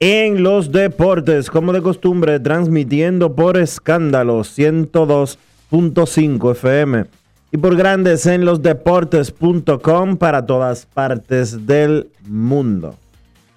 en 0.00 0.42
los 0.42 0.72
Deportes, 0.72 1.48
como 1.50 1.72
de 1.72 1.80
costumbre, 1.80 2.38
transmitiendo 2.38 3.34
por 3.34 3.56
escándalo 3.56 4.40
102.5 4.40 6.52
FM 6.52 7.06
y 7.50 7.56
por 7.56 7.76
Grandes 7.76 8.26
en 8.26 8.44
los 8.44 8.60
Deportes.com 8.60 10.18
para 10.18 10.44
todas 10.44 10.84
partes 10.86 11.66
del 11.66 12.10
mundo. 12.28 12.96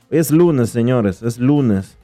Hoy 0.09 0.19
es 0.19 0.31
lunes, 0.31 0.69
señores, 0.69 1.21
es 1.23 1.39
lunes. 1.39 1.97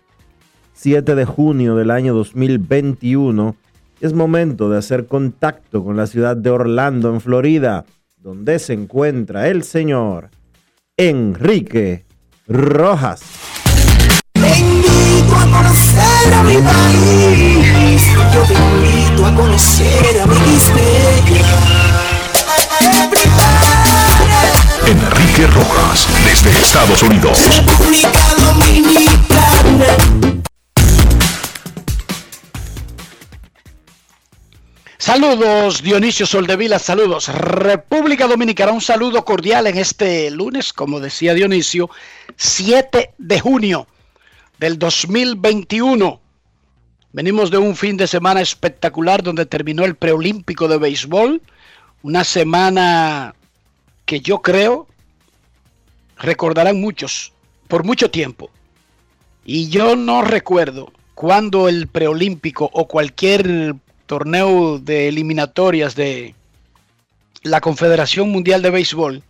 7 0.74 1.16
de 1.16 1.24
junio 1.24 1.76
del 1.76 1.90
año 1.90 2.14
2021. 2.14 3.56
Es 4.02 4.12
momento 4.12 4.70
de 4.70 4.78
hacer 4.78 5.08
contacto 5.08 5.82
con 5.84 5.96
la 5.96 6.06
ciudad 6.06 6.36
de 6.36 6.50
Orlando, 6.50 7.14
en 7.14 7.22
Florida, 7.22 7.86
donde 8.18 8.60
se 8.60 8.74
encuentra 8.74 9.48
el 9.48 9.64
señor 9.64 10.32
Enrique 10.98 12.04
Rojas. 12.48 13.65
Te 14.56 14.62
invito 14.62 15.36
a 15.36 15.52
conocer 15.52 16.34
a 16.34 16.44
mi 16.44 16.56
país. 16.60 18.04
Yo 18.34 18.42
te 18.44 18.54
invito 18.54 19.26
a 19.26 19.36
conocer 19.36 20.22
a 20.22 20.26
mi 20.28 20.36
Enrique 24.88 25.48
Rojas, 25.48 26.08
desde 26.24 26.52
Estados 26.58 27.04
Unidos. 27.04 27.38
República 27.50 28.10
Dominicana. 28.40 29.86
Saludos 34.98 35.84
Dionisio 35.84 36.26
Soldevila, 36.26 36.80
saludos 36.80 37.28
República 37.28 38.26
Dominicana, 38.26 38.72
un 38.72 38.80
saludo 38.80 39.26
cordial 39.26 39.68
en 39.68 39.78
este 39.78 40.32
lunes, 40.32 40.72
como 40.72 41.02
decía 41.02 41.34
Dionisio, 41.34 41.90
7 42.38 43.16
de 43.18 43.40
junio 43.42 43.88
del 44.60 44.80
2021. 44.80 46.20
Venimos 47.14 47.52
de 47.52 47.58
un 47.58 47.76
fin 47.76 47.98
de 47.98 48.08
semana 48.08 48.42
espectacular 48.42 49.24
donde 49.24 49.46
terminó 49.46 49.86
el 49.86 49.96
preolímpico 49.96 50.68
de 50.68 50.78
béisbol, 50.78 51.42
una 52.04 52.24
semana 52.24 53.36
que 54.06 54.20
yo 54.20 54.42
creo 54.42 54.88
recordarán 56.18 56.80
muchos 56.80 57.34
por 57.68 57.84
mucho 57.84 58.12
tiempo. 58.12 58.50
Y 59.46 59.70
yo 59.70 59.96
no 59.96 60.22
recuerdo 60.22 60.92
cuando 61.14 61.70
el 61.70 61.88
preolímpico 61.88 62.70
o 62.74 62.88
cualquier 62.88 63.76
torneo 64.06 64.80
de 64.80 65.08
eliminatorias 65.08 65.96
de 65.96 66.36
la 67.44 67.62
Confederación 67.62 68.30
Mundial 68.30 68.62
de 68.62 68.72
Béisbol 68.72 69.24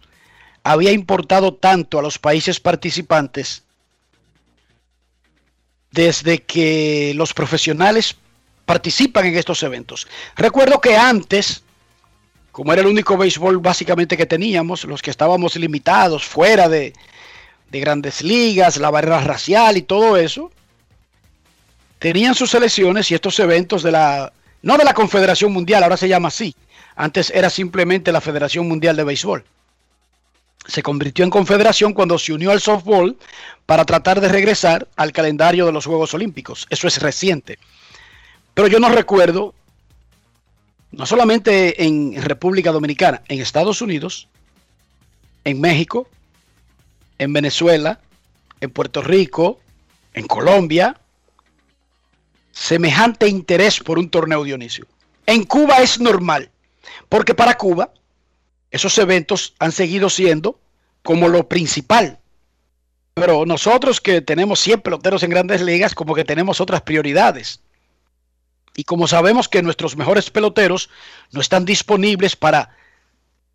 había 0.64 0.92
importado 0.92 1.54
tanto 1.54 2.00
a 2.00 2.02
los 2.02 2.18
países 2.18 2.60
participantes 2.60 3.65
desde 5.96 6.40
que 6.40 7.14
los 7.16 7.34
profesionales 7.34 8.16
participan 8.66 9.26
en 9.28 9.38
estos 9.38 9.64
eventos. 9.64 10.08
Recuerdo 10.36 10.82
que 10.82 10.98
antes, 10.98 11.64
como 12.52 12.74
era 12.74 12.82
el 12.82 12.88
único 12.88 13.18
béisbol 13.18 13.60
básicamente 13.60 14.18
que 14.18 14.26
teníamos, 14.26 14.84
los 14.84 15.02
que 15.02 15.10
estábamos 15.10 15.56
limitados 15.56 16.26
fuera 16.26 16.68
de, 16.68 16.94
de 17.72 17.80
grandes 17.80 18.22
ligas, 18.22 18.76
la 18.76 18.92
barrera 18.92 19.22
racial 19.22 19.78
y 19.78 19.84
todo 19.84 20.18
eso, 20.18 20.52
tenían 21.98 22.36
sus 22.36 22.52
selecciones 22.52 23.10
y 23.10 23.16
estos 23.16 23.40
eventos 23.40 23.82
de 23.82 23.94
la 23.94 24.34
no 24.62 24.78
de 24.78 24.84
la 24.84 24.94
Confederación 24.94 25.54
Mundial, 25.54 25.84
ahora 25.84 25.96
se 25.96 26.10
llama 26.10 26.28
así. 26.28 26.56
Antes 26.98 27.30
era 27.30 27.50
simplemente 27.50 28.12
la 28.12 28.20
Federación 28.20 28.68
Mundial 28.68 28.98
de 28.98 29.04
Béisbol. 29.04 29.46
Se 30.68 30.82
convirtió 30.82 31.24
en 31.24 31.32
confederación 31.32 31.94
cuando 31.94 32.18
se 32.18 32.34
unió 32.34 32.52
al 32.52 32.62
softball 32.62 33.18
para 33.66 33.86
tratar 33.86 34.20
de 34.20 34.30
regresar 34.30 34.88
al 34.96 35.12
calendario 35.12 35.66
de 35.66 35.72
los 35.72 35.86
Juegos 35.86 36.14
Olímpicos. 36.14 36.68
Eso 36.70 36.88
es 36.88 37.02
reciente. 37.02 37.60
Pero 38.54 38.68
yo 38.68 38.80
no 38.80 38.90
recuerdo, 38.90 39.54
no 40.92 41.06
solamente 41.06 41.84
en 41.84 42.22
República 42.22 42.72
Dominicana, 42.72 43.22
en 43.28 43.42
Estados 43.42 43.82
Unidos, 43.82 44.28
en 45.44 45.62
México, 45.62 46.08
en 47.20 47.34
Venezuela, 47.34 48.00
en 48.62 48.72
Puerto 48.72 49.02
Rico, 49.02 49.60
en 50.14 50.26
Colombia, 50.26 50.98
semejante 52.52 53.28
interés 53.28 53.80
por 53.80 54.00
un 54.00 54.10
torneo 54.10 54.44
Dionisio. 54.44 54.88
En 55.26 55.44
Cuba 55.44 55.82
es 55.82 56.00
normal, 56.00 56.50
porque 57.10 57.34
para 57.34 57.58
Cuba 57.58 57.92
esos 58.76 58.98
eventos 58.98 59.54
han 59.60 59.72
seguido 59.72 60.10
siendo 60.10 60.60
como 61.04 61.28
lo 61.28 61.48
principal. 61.48 62.20
Pero 63.14 63.46
nosotros 63.46 64.02
que 64.02 64.22
tenemos 64.22 64.60
100 64.60 64.82
peloteros 64.82 65.24
en 65.24 65.30
grandes 65.30 65.62
ligas, 65.62 65.96
como 65.96 66.16
que 66.16 66.26
tenemos 66.26 66.60
otras 66.60 66.82
prioridades. 66.82 67.62
Y 68.76 68.84
como 68.84 69.08
sabemos 69.08 69.48
que 69.48 69.62
nuestros 69.62 69.96
mejores 69.96 70.30
peloteros 70.30 70.90
no 71.32 71.42
están 71.42 71.64
disponibles 71.66 72.36
para 72.36 72.76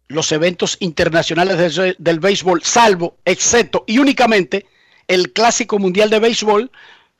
los 0.09 0.33
eventos 0.33 0.77
internacionales 0.81 1.75
del, 1.77 1.97
del 1.99 2.21
béisbol, 2.21 2.63
salvo, 2.63 3.19
excepto 3.25 3.85
y 3.87 3.99
únicamente 3.99 4.67
el 5.07 5.33
Clásico 5.33 5.79
Mundial 5.79 6.11
de 6.11 6.21
Béisbol, 6.21 6.71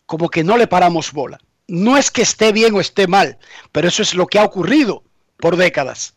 como 0.07 0.29
que 0.29 0.43
no 0.43 0.57
le 0.57 0.67
paramos 0.67 1.13
bola 1.13 1.39
no 1.71 1.97
es 1.97 2.11
que 2.11 2.23
esté 2.23 2.53
bien 2.53 2.75
o 2.75 2.81
esté 2.81 3.07
mal, 3.07 3.39
pero 3.71 3.89
eso 3.89 4.03
es 4.03 4.15
lo 4.15 4.27
que 4.27 4.39
ha 4.39 4.45
ocurrido 4.45 5.05
por 5.39 5.57
décadas. 5.57 6.15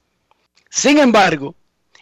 Sin 0.69 0.98
embargo, 0.98 1.56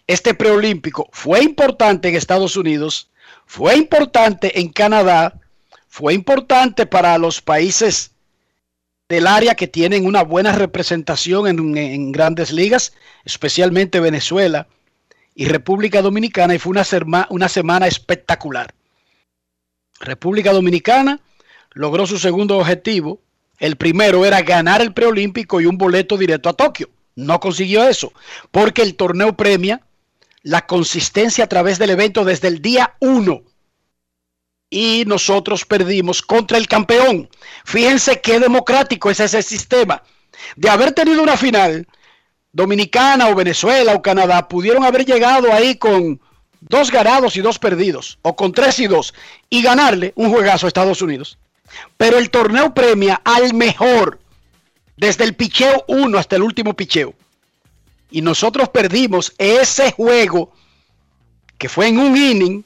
este 0.06 0.34
preolímpico 0.34 1.08
fue 1.12 1.42
importante 1.42 2.08
en 2.08 2.16
Estados 2.16 2.56
Unidos, 2.56 3.10
fue 3.46 3.76
importante 3.76 4.60
en 4.60 4.68
Canadá, 4.70 5.40
fue 5.88 6.14
importante 6.14 6.86
para 6.86 7.18
los 7.18 7.40
países 7.40 8.12
del 9.08 9.26
área 9.26 9.54
que 9.54 9.68
tienen 9.68 10.06
una 10.06 10.22
buena 10.22 10.52
representación 10.52 11.46
en, 11.46 12.12
grandes 12.12 12.50
ligas, 12.50 12.94
especialmente 13.24 14.00
Venezuela 14.00 14.68
y 15.34 15.46
República 15.46 16.00
Dominicana, 16.00 16.54
y 16.54 16.58
fue 16.58 16.72
una 17.28 17.48
semana 17.48 17.86
espectacular. 17.86 18.74
República 20.00 20.52
Dominicana 20.52 21.20
logró 21.74 22.06
su 22.06 22.18
segundo 22.18 22.58
objetivo, 22.58 23.20
el 23.58 23.76
primero 23.76 24.24
era 24.24 24.42
ganar 24.42 24.80
el 24.80 24.92
preolímpico 24.92 25.60
y 25.60 25.66
un 25.66 25.78
boleto 25.78 26.16
directo 26.16 26.48
a 26.48 26.54
Tokio. 26.54 26.90
No 27.14 27.38
consiguió 27.38 27.86
eso, 27.86 28.12
porque 28.50 28.82
el 28.82 28.96
torneo 28.96 29.36
premia 29.36 29.82
la 30.42 30.66
consistencia 30.66 31.44
a 31.44 31.48
través 31.48 31.78
del 31.78 31.90
evento 31.90 32.24
desde 32.24 32.48
el 32.48 32.60
día 32.60 32.96
1. 33.00 33.42
y 34.74 35.04
nosotros 35.06 35.66
perdimos 35.66 36.22
contra 36.22 36.56
el 36.56 36.66
campeón. 36.66 37.28
Fíjense 37.62 38.22
qué 38.22 38.40
democrático 38.40 39.10
es 39.10 39.20
ese 39.20 39.42
sistema. 39.42 40.02
De 40.56 40.70
haber 40.70 40.92
tenido 40.92 41.22
una 41.22 41.36
final, 41.36 41.86
Dominicana 42.52 43.28
o 43.28 43.34
Venezuela 43.34 43.94
o 43.94 44.00
Canadá 44.00 44.48
pudieron 44.48 44.82
haber 44.84 45.04
llegado 45.04 45.52
ahí 45.52 45.76
con 45.76 46.20
dos 46.60 46.90
ganados 46.90 47.36
y 47.36 47.40
dos 47.40 47.58
perdidos, 47.58 48.18
o 48.22 48.34
con 48.34 48.52
tres 48.52 48.78
y 48.78 48.86
dos, 48.86 49.12
y 49.50 49.62
ganarle 49.62 50.12
un 50.16 50.30
juegazo 50.30 50.66
a 50.66 50.68
Estados 50.68 51.02
Unidos. 51.02 51.38
Pero 51.96 52.18
el 52.18 52.30
torneo 52.30 52.72
premia 52.72 53.20
al 53.24 53.52
mejor, 53.54 54.20
desde 54.96 55.24
el 55.24 55.34
picheo 55.34 55.84
1 55.88 56.18
hasta 56.18 56.36
el 56.36 56.42
último 56.42 56.74
picheo. 56.74 57.14
Y 58.12 58.20
nosotros 58.20 58.68
perdimos 58.68 59.34
ese 59.38 59.90
juego, 59.90 60.52
que 61.58 61.68
fue 61.68 61.88
en 61.88 61.98
un 61.98 62.16
inning 62.16 62.62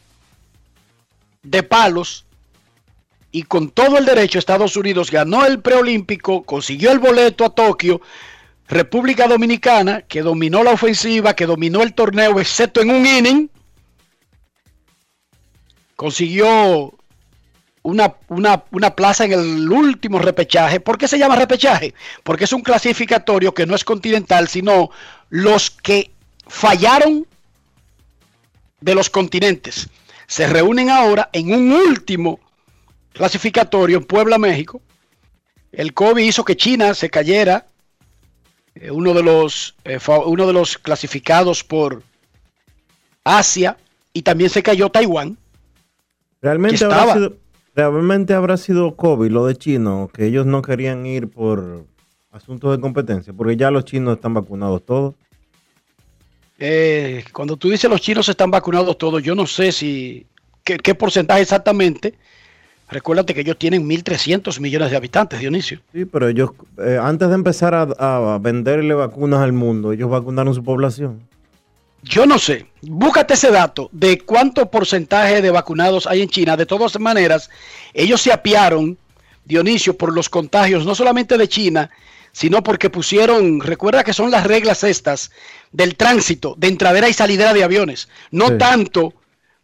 de 1.43 1.63
palos, 1.63 2.27
y 3.31 3.45
con 3.45 3.71
todo 3.71 3.97
el 3.97 4.07
derecho 4.07 4.39
Estados 4.39 4.77
Unidos 4.77 5.11
ganó 5.11 5.47
el 5.47 5.61
preolímpico, 5.61 6.43
consiguió 6.43 6.91
el 6.91 6.99
boleto 6.99 7.45
a 7.45 7.51
Tokio, 7.51 8.01
República 8.67 9.29
Dominicana, 9.29 10.03
que 10.03 10.23
dominó 10.23 10.65
la 10.65 10.73
ofensiva, 10.73 11.35
que 11.35 11.47
dominó 11.47 11.83
el 11.83 11.95
torneo, 11.95 12.41
excepto 12.41 12.81
en 12.81 12.91
un 12.91 13.07
inning, 13.07 13.51
consiguió 15.95 16.93
una, 17.87 18.17
una, 18.29 18.97
plaza 18.97 19.25
en 19.25 19.33
el 19.33 19.71
último 19.71 20.19
repechaje. 20.19 20.81
¿Por 20.81 20.99
qué 20.99 21.07
se 21.07 21.19
llama 21.19 21.37
repechaje? 21.37 21.95
Porque 22.25 22.45
es 22.45 22.53
un 22.53 22.63
clasificatorio 22.63 23.55
que 23.55 23.65
no 23.65 23.77
es 23.77 23.85
continental, 23.85 24.49
sino 24.49 24.91
los 25.31 25.71
que 25.71 26.11
fallaron 26.47 27.27
de 28.81 28.95
los 28.95 29.11
continentes. 29.11 29.89
Se 30.27 30.47
reúnen 30.47 30.91
ahora 30.91 31.29
en 31.33 31.53
un 31.53 31.73
último 31.73 32.41
clasificatorio 33.13 33.99
en 33.99 34.05
Puebla, 34.05 34.39
México. 34.39 34.81
El 35.73 35.95
COVID 35.95 36.25
hizo 36.25 36.45
que 36.45 36.57
China 36.57 36.95
se 36.95 37.11
cayera, 37.11 37.67
eh, 38.75 38.91
uno, 38.91 39.15
de 39.15 39.23
los, 39.23 39.75
eh, 39.85 39.99
uno 40.27 40.47
de 40.47 40.53
los 40.53 40.79
clasificados 40.79 41.65
por 41.65 42.03
Asia, 43.25 43.77
y 44.13 44.23
también 44.23 44.51
se 44.51 44.63
cayó 44.63 44.89
Taiwán. 44.89 45.37
Realmente 46.41 46.85
habrá, 46.85 47.13
sido, 47.13 47.37
realmente 47.75 48.35
habrá 48.35 48.57
sido 48.57 48.97
COVID 48.97 49.31
lo 49.31 49.47
de 49.47 49.57
chino, 49.57 50.09
que 50.13 50.27
ellos 50.27 50.47
no 50.47 50.63
querían 50.63 51.05
ir 51.07 51.29
por 51.29 51.85
asuntos 52.37 52.77
de 52.77 52.81
competencia, 52.81 53.33
porque 53.33 53.57
ya 53.57 53.71
los 53.71 53.85
chinos 53.85 54.17
están 54.17 54.35
vacunados 54.35 54.85
todos. 54.85 55.15
Eh, 56.59 57.25
cuando 57.33 57.57
tú 57.57 57.69
dices 57.69 57.91
los 57.91 58.01
chinos 58.01 58.29
están 58.29 58.51
vacunados 58.51 58.97
todos, 58.97 59.23
yo 59.23 59.35
no 59.35 59.47
sé 59.47 59.73
si 59.73 60.27
qué, 60.65 60.95
porcentaje 60.95 61.43
exactamente. 61.43 62.15
Recuérdate 62.89 63.35
que 63.35 63.41
ellos 63.41 63.59
tienen 63.59 63.89
1.300 63.89 64.61
millones 64.61 64.91
de 64.91 64.97
habitantes, 64.97 65.41
Dionisio. 65.41 65.81
Sí, 65.93 66.05
pero 66.05 66.29
ellos, 66.29 66.51
eh, 66.79 66.99
antes 67.03 67.29
de 67.29 67.35
empezar 67.35 67.75
a 67.75 68.39
venderle 68.41 68.95
vacunas 68.95 69.41
al 69.41 69.53
mundo, 69.53 69.93
ellos 69.93 70.09
vacunaron 70.09 70.55
su 70.55 70.63
población. 70.63 71.21
Yo 72.09 72.25
no 72.25 72.39
sé, 72.39 72.67
búscate 72.83 73.35
ese 73.35 73.51
dato 73.51 73.89
de 73.91 74.21
cuánto 74.21 74.71
porcentaje 74.71 75.43
de 75.43 75.51
vacunados 75.51 76.07
hay 76.07 76.23
en 76.23 76.29
China. 76.29 76.57
De 76.57 76.65
todas 76.65 76.99
maneras, 77.01 77.51
ellos 77.93 78.21
se 78.21 78.33
apiaron, 78.33 78.97
Dionisio, 79.45 79.97
por 79.97 80.15
los 80.15 80.29
contagios, 80.29 80.87
no 80.87 80.95
solamente 80.95 81.37
de 81.37 81.49
China, 81.49 81.91
sino 82.37 82.63
porque 82.63 82.91
pusieron, 82.91 83.63
recuerda 83.63 84.05
que 84.05 84.13
son 84.13 84.31
las 84.31 84.45
reglas 84.45 84.85
estas 84.85 85.31
del 85.73 85.97
tránsito, 85.97 86.55
de 86.59 86.69
entradera 86.69 87.09
y 87.09 87.15
salidera 87.15 87.55
de 87.55 87.65
aviones, 87.65 88.11
no 88.31 88.59
tanto 88.59 89.15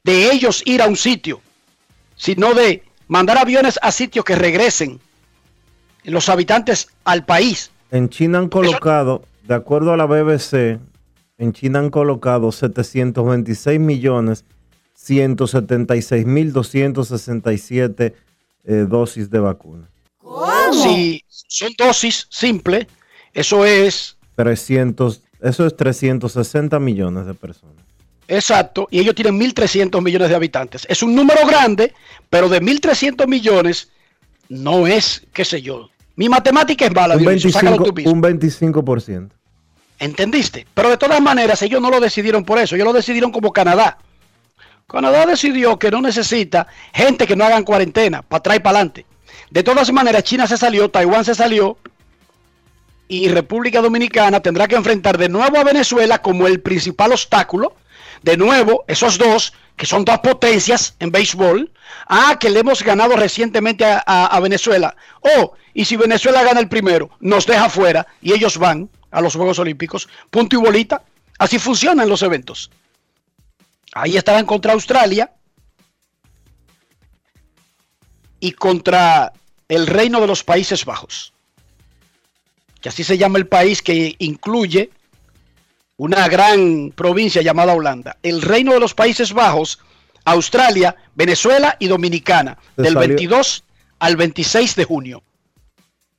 de 0.05 0.33
ellos 0.33 0.63
ir 0.65 0.81
a 0.81 0.87
un 0.87 0.97
sitio, 0.97 1.43
sino 2.17 2.55
de 2.55 2.83
mandar 3.09 3.37
aviones 3.37 3.79
a 3.83 3.93
sitios 3.93 4.25
que 4.25 4.37
regresen 4.37 5.01
los 6.05 6.31
habitantes 6.31 6.89
al 7.05 7.27
país. 7.27 7.71
En 7.91 8.09
China 8.09 8.39
han 8.39 8.49
colocado, 8.49 9.27
de 9.43 9.55
acuerdo 9.55 9.93
a 9.93 9.99
la 9.99 10.07
BBC, 10.07 10.81
en 11.37 11.53
China 11.53 11.79
han 11.79 11.91
colocado 11.91 12.53
726 12.53 13.81
millones 13.81 14.47
176 14.95 16.25
mil 16.25 16.55
267 16.55 18.15
eh, 18.65 18.87
dosis 18.89 19.29
de 19.29 19.41
Si 20.73 21.25
son 21.29 21.73
dosis 21.77 22.27
simples, 22.31 22.87
eso 23.33 23.65
es 23.65 24.17
300, 24.37 25.21
eso 25.41 25.67
es 25.67 25.77
360 25.77 26.79
millones 26.79 27.27
de 27.27 27.35
personas. 27.35 27.77
Exacto, 28.29 28.89
y 28.91 29.01
ellos 29.01 29.15
tienen 29.15 29.39
1.300 29.39 30.01
millones 30.03 30.29
de 30.29 30.35
habitantes. 30.35 30.87
Es 30.89 31.03
un 31.03 31.15
número 31.15 31.47
grande, 31.47 31.93
pero 32.31 32.49
de 32.49 32.63
1.300 32.63 33.27
millones 33.27 33.91
no 34.49 34.87
es, 34.87 35.27
qué 35.33 35.45
sé 35.45 35.61
yo. 35.61 35.91
Mi 36.17 36.29
matemática 36.29 36.87
es 36.87 36.95
mala, 36.95 37.17
un 37.17 37.25
25, 37.25 37.69
un 38.11 38.23
25%. 38.23 39.31
¿Entendiste? 39.99 40.67
Pero 40.75 40.91
de 40.91 40.97
todas 40.97 41.21
maneras, 41.21 41.63
ellos 41.63 41.81
no 41.81 41.91
lo 41.91 42.01
decidieron 42.01 42.45
por 42.45 42.59
eso, 42.59 42.75
ellos 42.75 42.87
lo 42.87 42.93
decidieron 42.93 43.31
como 43.31 43.53
Canadá. 43.53 43.99
Canadá 44.87 45.27
decidió 45.27 45.79
que 45.79 45.91
no 45.91 46.01
necesita 46.01 46.67
gente 46.93 47.27
que 47.27 47.37
no 47.37 47.45
hagan 47.45 47.65
cuarentena 47.65 48.23
para 48.23 48.39
atrás 48.39 48.57
y 48.57 48.61
para 48.61 48.79
adelante. 48.79 49.07
De 49.53 49.63
todas 49.63 49.93
maneras, 49.93 50.25
China 50.25 50.47
se 50.47 50.57
salió, 50.57 50.91
Taiwán 50.91 51.27
se 51.27 51.35
salió 51.35 51.77
y 53.07 53.29
República 53.29 53.83
Dominicana 53.83 54.41
tendrá 54.41 54.67
que 54.67 54.77
enfrentar 54.77 55.19
de 55.19 55.29
nuevo 55.29 55.59
a 55.59 55.65
Venezuela 55.65 56.23
como 56.23 56.47
el 56.47 56.63
principal 56.63 57.13
obstáculo. 57.13 57.77
De 58.23 58.39
nuevo, 58.39 58.87
esos 58.89 59.19
dos, 59.19 59.53
que 59.77 59.85
son 59.85 60.07
dos 60.07 60.21
potencias 60.21 60.97
en 61.01 61.13
béisbol, 61.13 61.71
ah, 62.09 62.39
que 62.41 62.49
le 62.49 62.61
hemos 62.61 62.83
ganado 62.83 63.15
recientemente 63.15 63.85
a, 63.85 64.41
Venezuela. 64.41 64.97
Oh, 65.21 65.53
y 65.75 65.85
si 65.85 65.97
Venezuela 65.97 66.43
gana 66.43 66.59
el 66.59 66.71
primero, 66.71 67.11
nos 67.21 67.45
deja 67.45 67.69
fuera 67.69 68.07
y 68.23 68.33
ellos 68.33 68.57
van 68.57 68.89
a 69.11 69.21
los 69.21 69.35
Juegos 69.35 69.59
Olímpicos. 69.59 70.09
Punto 70.31 70.57
y 70.57 70.61
bolita. 70.61 71.03
Así 71.39 71.59
funcionan 71.59 72.09
los 72.09 72.23
eventos. 72.23 72.71
Ahí 73.93 74.17
estarán 74.17 74.47
contra 74.47 74.73
Australia 74.73 75.31
y 78.41 78.53
contra 78.53 79.35
el 79.73 79.87
Reino 79.87 80.21
de 80.21 80.27
los 80.27 80.45
Países 80.45 80.85
Bajos. 80.85 81.33
Que 82.83 82.91
así 82.91 83.05
se 83.05 83.17
llama 83.17 83.39
el 83.39 83.47
país 83.47 83.81
que 83.81 84.17
incluye 84.19 84.91
una 85.97 86.29
gran 86.29 86.93
provincia 86.95 87.41
llamada 87.41 87.73
Holanda. 87.73 88.19
El 88.23 88.43
Reino 88.43 88.75
de 88.75 88.81
los 88.81 88.93
Países 88.93 89.33
Bajos, 89.33 89.79
Australia, 90.27 90.95
Venezuela 91.15 91.77
y 91.79 91.89
Dominicana. 91.89 92.59
del 92.77 92.97
22 92.97 93.65
al 93.99 94.17
26 94.17 94.77
de 94.77 94.85
junio. 94.85 95.23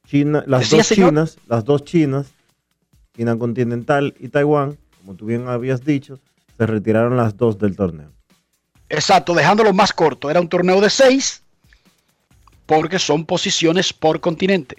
China, 0.07 0.43
las 0.47 0.71
dos 0.71 0.89
chinas, 0.89 1.37
las 1.47 1.63
dos 1.63 1.83
chinas 1.83 2.33
China 3.15 3.37
continental 3.37 4.15
y 4.19 4.29
Taiwán, 4.29 4.79
como 4.97 5.15
tú 5.15 5.27
bien 5.27 5.47
habías 5.47 5.85
dicho, 5.85 6.19
se 6.57 6.65
retiraron 6.65 7.17
las 7.17 7.37
dos 7.37 7.59
del 7.59 7.75
torneo. 7.75 8.11
Exacto, 8.89 9.35
dejándolo 9.35 9.73
más 9.73 9.93
corto. 9.93 10.31
Era 10.31 10.41
un 10.41 10.49
torneo 10.49 10.81
de 10.81 10.89
seis 10.89 11.42
porque 12.65 12.99
son 12.99 13.25
posiciones 13.25 13.93
por 13.93 14.19
continente. 14.19 14.77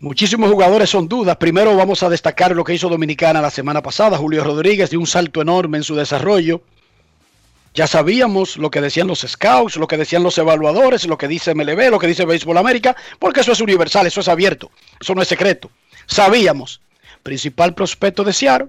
Muchísimos 0.00 0.50
jugadores 0.50 0.90
son 0.90 1.08
dudas. 1.08 1.36
Primero 1.36 1.74
vamos 1.76 2.02
a 2.02 2.10
destacar 2.10 2.54
lo 2.54 2.62
que 2.62 2.74
hizo 2.74 2.88
Dominicana 2.88 3.40
la 3.40 3.50
semana 3.50 3.82
pasada. 3.82 4.18
Julio 4.18 4.44
Rodríguez 4.44 4.90
dio 4.90 5.00
un 5.00 5.06
salto 5.06 5.40
enorme 5.40 5.78
en 5.78 5.84
su 5.84 5.94
desarrollo. 5.94 6.62
Ya 7.72 7.86
sabíamos 7.86 8.56
lo 8.56 8.70
que 8.70 8.80
decían 8.80 9.06
los 9.06 9.20
scouts, 9.20 9.76
lo 9.76 9.88
que 9.88 9.96
decían 9.96 10.22
los 10.22 10.38
evaluadores, 10.38 11.06
lo 11.06 11.18
que 11.18 11.26
dice 11.26 11.54
MLB, 11.54 11.90
lo 11.90 11.98
que 11.98 12.06
dice 12.06 12.24
Béisbol 12.24 12.58
América, 12.58 12.94
porque 13.18 13.40
eso 13.40 13.52
es 13.52 13.60
universal, 13.60 14.06
eso 14.06 14.20
es 14.20 14.28
abierto, 14.28 14.70
eso 15.00 15.14
no 15.14 15.22
es 15.22 15.28
secreto. 15.28 15.70
Sabíamos, 16.06 16.80
principal 17.22 17.74
prospecto 17.74 18.22
de 18.22 18.32
Seattle, 18.32 18.68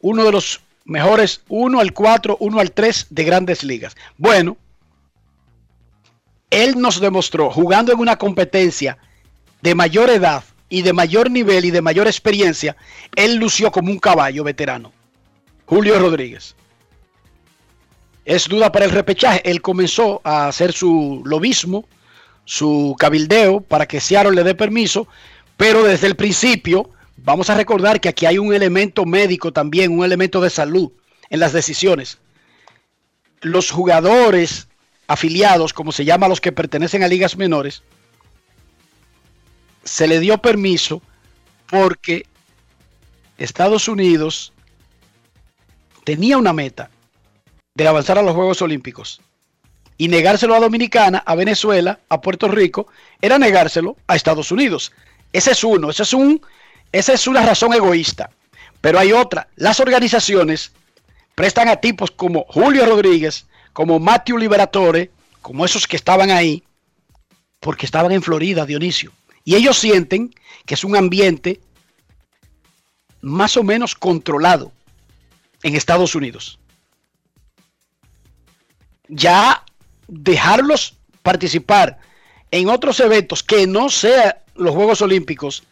uno 0.00 0.24
de 0.24 0.32
los 0.32 0.60
mejores 0.84 1.42
1 1.48 1.80
al 1.80 1.92
4, 1.92 2.36
1 2.40 2.60
al 2.60 2.72
3 2.72 3.08
de 3.10 3.24
grandes 3.24 3.62
ligas. 3.62 3.94
Bueno, 4.16 4.56
él 6.50 6.80
nos 6.80 7.00
demostró, 7.00 7.50
jugando 7.50 7.92
en 7.92 7.98
una 7.98 8.16
competencia 8.16 8.98
de 9.62 9.74
mayor 9.74 10.10
edad 10.10 10.44
y 10.68 10.82
de 10.82 10.92
mayor 10.92 11.30
nivel 11.30 11.64
y 11.64 11.70
de 11.70 11.82
mayor 11.82 12.06
experiencia, 12.06 12.76
él 13.16 13.36
lució 13.36 13.70
como 13.70 13.90
un 13.90 13.98
caballo 13.98 14.44
veterano. 14.44 14.92
Julio 15.66 15.98
Rodríguez. 15.98 16.54
Es 18.24 18.48
duda 18.48 18.70
para 18.70 18.84
el 18.84 18.90
repechaje. 18.90 19.40
Él 19.48 19.62
comenzó 19.62 20.20
a 20.24 20.48
hacer 20.48 20.72
su 20.72 21.22
lobismo, 21.24 21.86
su 22.44 22.94
cabildeo 22.98 23.60
para 23.60 23.86
que 23.86 24.00
Seattle 24.00 24.34
le 24.34 24.44
dé 24.44 24.54
permiso 24.54 25.08
pero 25.60 25.84
desde 25.84 26.06
el 26.06 26.16
principio, 26.16 26.88
vamos 27.18 27.50
a 27.50 27.54
recordar 27.54 28.00
que 28.00 28.08
aquí 28.08 28.24
hay 28.24 28.38
un 28.38 28.54
elemento 28.54 29.04
médico 29.04 29.52
también, 29.52 29.92
un 29.92 30.06
elemento 30.06 30.40
de 30.40 30.48
salud 30.48 30.90
en 31.28 31.38
las 31.38 31.52
decisiones. 31.52 32.16
Los 33.42 33.70
jugadores 33.70 34.68
afiliados, 35.10 35.72
como 35.72 35.90
se 35.90 36.04
llama 36.04 36.26
a 36.26 36.28
los 36.28 36.40
que 36.40 36.52
pertenecen 36.52 37.02
a 37.02 37.08
ligas 37.08 37.36
menores, 37.36 37.82
se 39.82 40.06
le 40.06 40.20
dio 40.20 40.38
permiso 40.38 41.02
porque 41.66 42.26
Estados 43.36 43.88
Unidos 43.88 44.52
tenía 46.04 46.38
una 46.38 46.52
meta 46.52 46.90
de 47.74 47.88
avanzar 47.88 48.18
a 48.18 48.22
los 48.22 48.36
Juegos 48.36 48.62
Olímpicos 48.62 49.20
Y 49.98 50.06
negárselo 50.06 50.54
a 50.54 50.60
Dominicana, 50.60 51.24
a 51.26 51.34
Venezuela, 51.34 51.98
a 52.08 52.20
Puerto 52.20 52.46
Rico, 52.46 52.86
era 53.20 53.36
negárselo 53.36 53.96
a 54.06 54.14
Estados 54.14 54.52
Unidos. 54.52 54.92
Ese 55.32 55.50
es 55.50 55.64
uno, 55.64 55.90
es 55.90 56.12
un, 56.12 56.40
esa 56.92 57.14
es 57.14 57.26
una 57.26 57.44
razón 57.44 57.74
egoísta. 57.74 58.30
Pero 58.80 59.00
hay 59.00 59.10
otra. 59.10 59.48
Las 59.56 59.80
organizaciones 59.80 60.70
prestan 61.34 61.68
a 61.68 61.76
tipos 61.76 62.12
como 62.12 62.46
Julio 62.48 62.86
Rodríguez, 62.86 63.46
como 63.72 63.98
Matthew 63.98 64.38
Liberatore, 64.38 65.10
como 65.42 65.64
esos 65.64 65.86
que 65.86 65.96
estaban 65.96 66.30
ahí, 66.30 66.62
porque 67.60 67.86
estaban 67.86 68.12
en 68.12 68.22
Florida, 68.22 68.66
Dionisio. 68.66 69.12
Y 69.44 69.54
ellos 69.54 69.78
sienten 69.78 70.34
que 70.66 70.74
es 70.74 70.84
un 70.84 70.96
ambiente 70.96 71.60
más 73.20 73.56
o 73.56 73.62
menos 73.62 73.94
controlado 73.94 74.72
en 75.62 75.74
Estados 75.74 76.14
Unidos. 76.14 76.58
Ya 79.08 79.64
dejarlos 80.08 80.96
participar 81.22 81.98
en 82.50 82.68
otros 82.68 83.00
eventos 83.00 83.42
que 83.42 83.66
no 83.66 83.88
sean 83.88 84.34
los 84.54 84.74
Juegos 84.74 85.02
Olímpicos, 85.02 85.62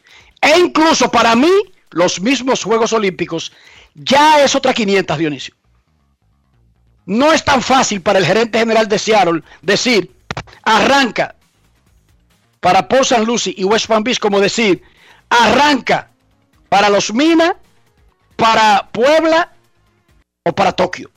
e 0.40 0.58
incluso 0.58 1.10
para 1.10 1.34
mí, 1.34 1.50
los 1.90 2.20
mismos 2.20 2.62
Juegos 2.62 2.92
Olímpicos, 2.92 3.52
ya 3.94 4.42
es 4.42 4.54
otra 4.54 4.72
500, 4.72 5.18
Dionisio. 5.18 5.54
No 7.08 7.32
es 7.32 7.42
tan 7.42 7.62
fácil 7.62 8.02
para 8.02 8.18
el 8.18 8.26
gerente 8.26 8.58
general 8.58 8.86
de 8.86 8.98
Seattle 8.98 9.42
decir, 9.62 10.14
arranca 10.62 11.34
para 12.60 12.86
Port 12.86 13.04
St. 13.04 13.24
Lucie 13.24 13.54
y 13.56 13.64
West 13.64 13.86
Palm 13.86 14.04
Beach, 14.04 14.18
como 14.18 14.38
decir, 14.40 14.82
arranca 15.30 16.10
para 16.68 16.90
los 16.90 17.14
Minas, 17.14 17.54
para 18.36 18.90
Puebla 18.92 19.54
o 20.44 20.52
para 20.52 20.72
Tokio. 20.72 21.10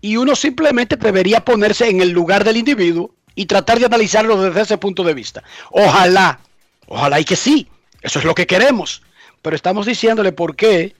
Y 0.00 0.18
uno 0.18 0.36
simplemente 0.36 0.94
debería 0.94 1.44
ponerse 1.44 1.88
en 1.88 2.00
el 2.00 2.10
lugar 2.10 2.44
del 2.44 2.56
individuo 2.56 3.12
y 3.34 3.46
tratar 3.46 3.80
de 3.80 3.86
analizarlo 3.86 4.40
desde 4.40 4.60
ese 4.60 4.78
punto 4.78 5.02
de 5.02 5.14
vista. 5.14 5.42
Ojalá, 5.72 6.38
ojalá 6.86 7.18
y 7.18 7.24
que 7.24 7.34
sí, 7.34 7.66
eso 8.02 8.20
es 8.20 8.24
lo 8.24 8.36
que 8.36 8.46
queremos. 8.46 9.02
Pero 9.42 9.56
estamos 9.56 9.84
diciéndole 9.84 10.30
por 10.30 10.54
qué 10.54 10.94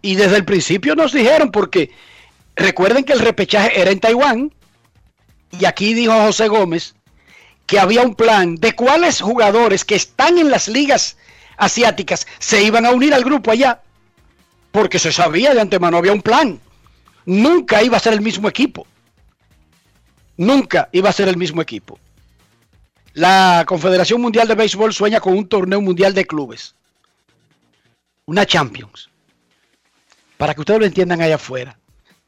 y 0.00 0.14
desde 0.14 0.36
el 0.36 0.44
principio 0.44 0.94
nos 0.94 1.12
dijeron, 1.12 1.50
porque 1.50 1.90
recuerden 2.56 3.04
que 3.04 3.12
el 3.12 3.20
repechaje 3.20 3.80
era 3.80 3.90
en 3.90 4.00
Taiwán, 4.00 4.52
y 5.58 5.64
aquí 5.64 5.94
dijo 5.94 6.12
José 6.12 6.48
Gómez 6.48 6.94
que 7.66 7.78
había 7.78 8.02
un 8.02 8.14
plan 8.14 8.56
de 8.56 8.74
cuáles 8.74 9.20
jugadores 9.20 9.84
que 9.84 9.94
están 9.94 10.38
en 10.38 10.50
las 10.50 10.68
ligas 10.68 11.16
asiáticas 11.56 12.26
se 12.38 12.62
iban 12.62 12.84
a 12.84 12.90
unir 12.90 13.14
al 13.14 13.24
grupo 13.24 13.50
allá, 13.50 13.80
porque 14.72 14.98
se 14.98 15.12
sabía 15.12 15.54
de 15.54 15.60
antemano, 15.60 15.96
había 15.96 16.12
un 16.12 16.22
plan. 16.22 16.60
Nunca 17.24 17.82
iba 17.82 17.96
a 17.96 18.00
ser 18.00 18.14
el 18.14 18.20
mismo 18.20 18.48
equipo. 18.48 18.86
Nunca 20.36 20.88
iba 20.92 21.08
a 21.08 21.12
ser 21.12 21.28
el 21.28 21.36
mismo 21.36 21.62
equipo. 21.62 21.98
La 23.12 23.64
Confederación 23.66 24.20
Mundial 24.20 24.48
de 24.48 24.54
Béisbol 24.54 24.92
sueña 24.92 25.20
con 25.20 25.36
un 25.36 25.46
torneo 25.46 25.80
mundial 25.80 26.14
de 26.14 26.26
clubes. 26.26 26.74
Una 28.26 28.44
Champions 28.44 29.11
para 30.42 30.54
que 30.54 30.60
ustedes 30.60 30.80
lo 30.80 30.86
entiendan 30.86 31.20
allá 31.20 31.36
afuera. 31.36 31.78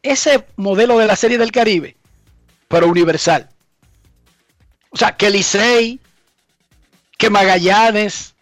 Ese 0.00 0.46
modelo 0.54 0.98
de 0.98 1.06
la 1.08 1.16
Serie 1.16 1.36
del 1.36 1.50
Caribe, 1.50 1.96
pero 2.68 2.86
universal. 2.86 3.48
O 4.90 4.96
sea, 4.96 5.16
que 5.16 5.30
Licey, 5.30 5.98
que 7.18 7.28
Magallanes, 7.28 8.36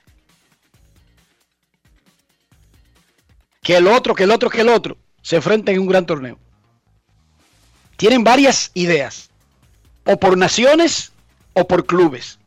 que 3.63 3.77
el 3.79 3.87
otro, 3.87 4.15
que 4.15 4.25
el 4.25 4.31
otro, 4.31 4.51
que 4.51 4.61
el 4.61 4.69
otro, 4.69 4.99
se 5.23 5.37
enfrenten 5.37 5.77
en 5.77 5.81
un 5.81 5.87
gran 5.87 6.05
torneo. 6.05 6.39
Tienen 7.97 8.25
varias 8.25 8.73
ideas, 8.75 9.31
o 10.05 10.21
por 10.21 10.37
naciones 10.37 11.13
o 11.55 11.67
por 11.67 11.87
clubes. 11.87 12.39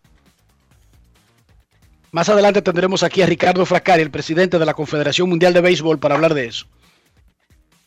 Más 2.12 2.30
adelante 2.30 2.62
tendremos 2.62 3.02
aquí 3.02 3.24
a 3.24 3.26
Ricardo 3.26 3.66
Fracari, 3.66 4.04
el 4.04 4.12
presidente 4.12 4.60
de 4.60 4.66
la 4.68 4.76
Confederación 4.76 5.28
Mundial 5.28 5.54
de 5.54 5.62
Béisbol, 5.62 5.98
para 5.98 6.14
hablar 6.14 6.36
de 6.36 6.46
eso. 6.46 6.68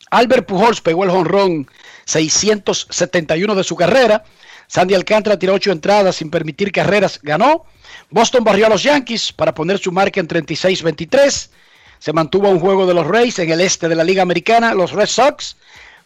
Albert 0.09 0.47
Pujols 0.47 0.81
pegó 0.81 1.03
el 1.03 1.11
jonrón 1.11 1.67
671 2.05 3.55
de 3.55 3.63
su 3.63 3.75
carrera. 3.75 4.23
Sandy 4.67 4.93
Alcántara 4.93 5.37
tiró 5.37 5.53
ocho 5.53 5.71
entradas 5.71 6.17
sin 6.17 6.29
permitir 6.29 6.71
carreras, 6.71 7.19
ganó. 7.23 7.65
Boston 8.09 8.43
barrió 8.43 8.67
a 8.67 8.69
los 8.69 8.83
Yankees 8.83 9.31
para 9.31 9.53
poner 9.53 9.79
su 9.79 9.91
marca 9.91 10.19
en 10.19 10.27
36-23. 10.27 11.49
Se 11.99 12.13
mantuvo 12.13 12.49
un 12.49 12.59
juego 12.59 12.85
de 12.85 12.93
los 12.93 13.05
Rays 13.05 13.39
en 13.39 13.51
el 13.51 13.61
este 13.61 13.89
de 13.89 13.95
la 13.95 14.03
Liga 14.03 14.21
Americana. 14.21 14.73
Los 14.73 14.91
Red 14.91 15.07
Sox 15.07 15.57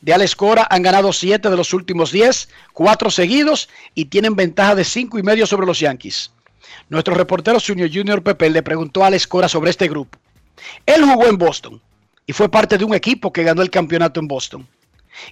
de 0.01 0.13
Alex 0.13 0.35
Cora 0.35 0.67
han 0.69 0.81
ganado 0.81 1.13
siete 1.13 1.49
de 1.49 1.55
los 1.55 1.73
últimos 1.73 2.11
10, 2.11 2.49
cuatro 2.73 3.09
seguidos 3.09 3.69
y 3.95 4.05
tienen 4.05 4.35
ventaja 4.35 4.75
de 4.75 4.83
cinco 4.83 5.17
y 5.17 5.23
medio 5.23 5.45
sobre 5.45 5.65
los 5.65 5.79
Yankees. 5.79 6.31
Nuestro 6.89 7.15
reportero 7.15 7.59
Junior 7.65 7.89
Junior 7.93 8.21
Pepe 8.21 8.49
le 8.49 8.63
preguntó 8.63 9.03
a 9.03 9.07
Alex 9.07 9.27
Cora 9.27 9.47
sobre 9.47 9.69
este 9.69 9.87
grupo. 9.87 10.17
Él 10.85 11.03
jugó 11.03 11.27
en 11.27 11.37
Boston 11.37 11.81
y 12.25 12.33
fue 12.33 12.49
parte 12.49 12.77
de 12.77 12.85
un 12.85 12.93
equipo 12.93 13.31
que 13.31 13.43
ganó 13.43 13.61
el 13.61 13.69
campeonato 13.69 14.19
en 14.19 14.27
Boston. 14.27 14.67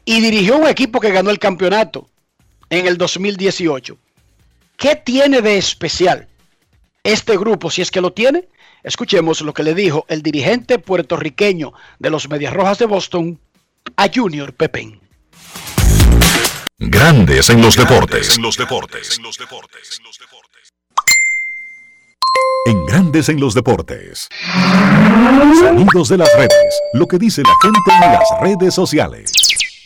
Y 0.06 0.20
dirigió 0.22 0.58
un 0.58 0.68
equipo 0.68 1.00
que 1.00 1.12
ganó 1.12 1.30
el 1.30 1.40
campeonato 1.40 2.08
en 2.70 2.88
el 2.88 2.98
2018. 2.98 3.98
¿Qué 4.78 4.96
tiene 4.96 5.42
de 5.42 5.58
especial 5.58 6.28
este 7.04 7.38
grupo, 7.38 7.70
si 7.70 7.82
es 7.82 7.92
que 7.92 8.02
lo 8.02 8.14
tiene? 8.14 8.48
Escuchemos 8.84 9.42
lo 9.42 9.54
que 9.54 9.64
le 9.64 9.76
dijo 9.76 10.06
el 10.10 10.22
dirigente 10.22 10.80
puertorriqueño 10.80 11.74
de 12.00 12.10
los 12.10 12.30
Medias 12.30 12.54
Rojas 12.54 12.80
de 12.80 12.86
Boston 12.86 13.40
a 13.96 14.10
Junior 14.14 14.54
Pepén. 14.54 15.00
Grandes 16.80 17.50
en 17.52 17.62
los 17.62 17.76
deportes. 17.76 18.38
En 18.38 18.42
los 18.42 18.58
deportes. 18.58 19.20
En 22.66 22.86
Grandes 22.86 23.28
en 23.30 23.40
los 23.40 23.54
deportes. 23.54 24.30
Sonidos 25.60 26.10
de 26.10 26.18
las 26.18 26.30
redes. 26.38 26.82
Lo 26.94 27.08
que 27.08 27.18
dice 27.18 27.42
la 27.42 27.56
gente 27.62 27.80
en 27.92 28.12
las 28.12 28.42
redes 28.42 28.74
sociales. 28.74 29.32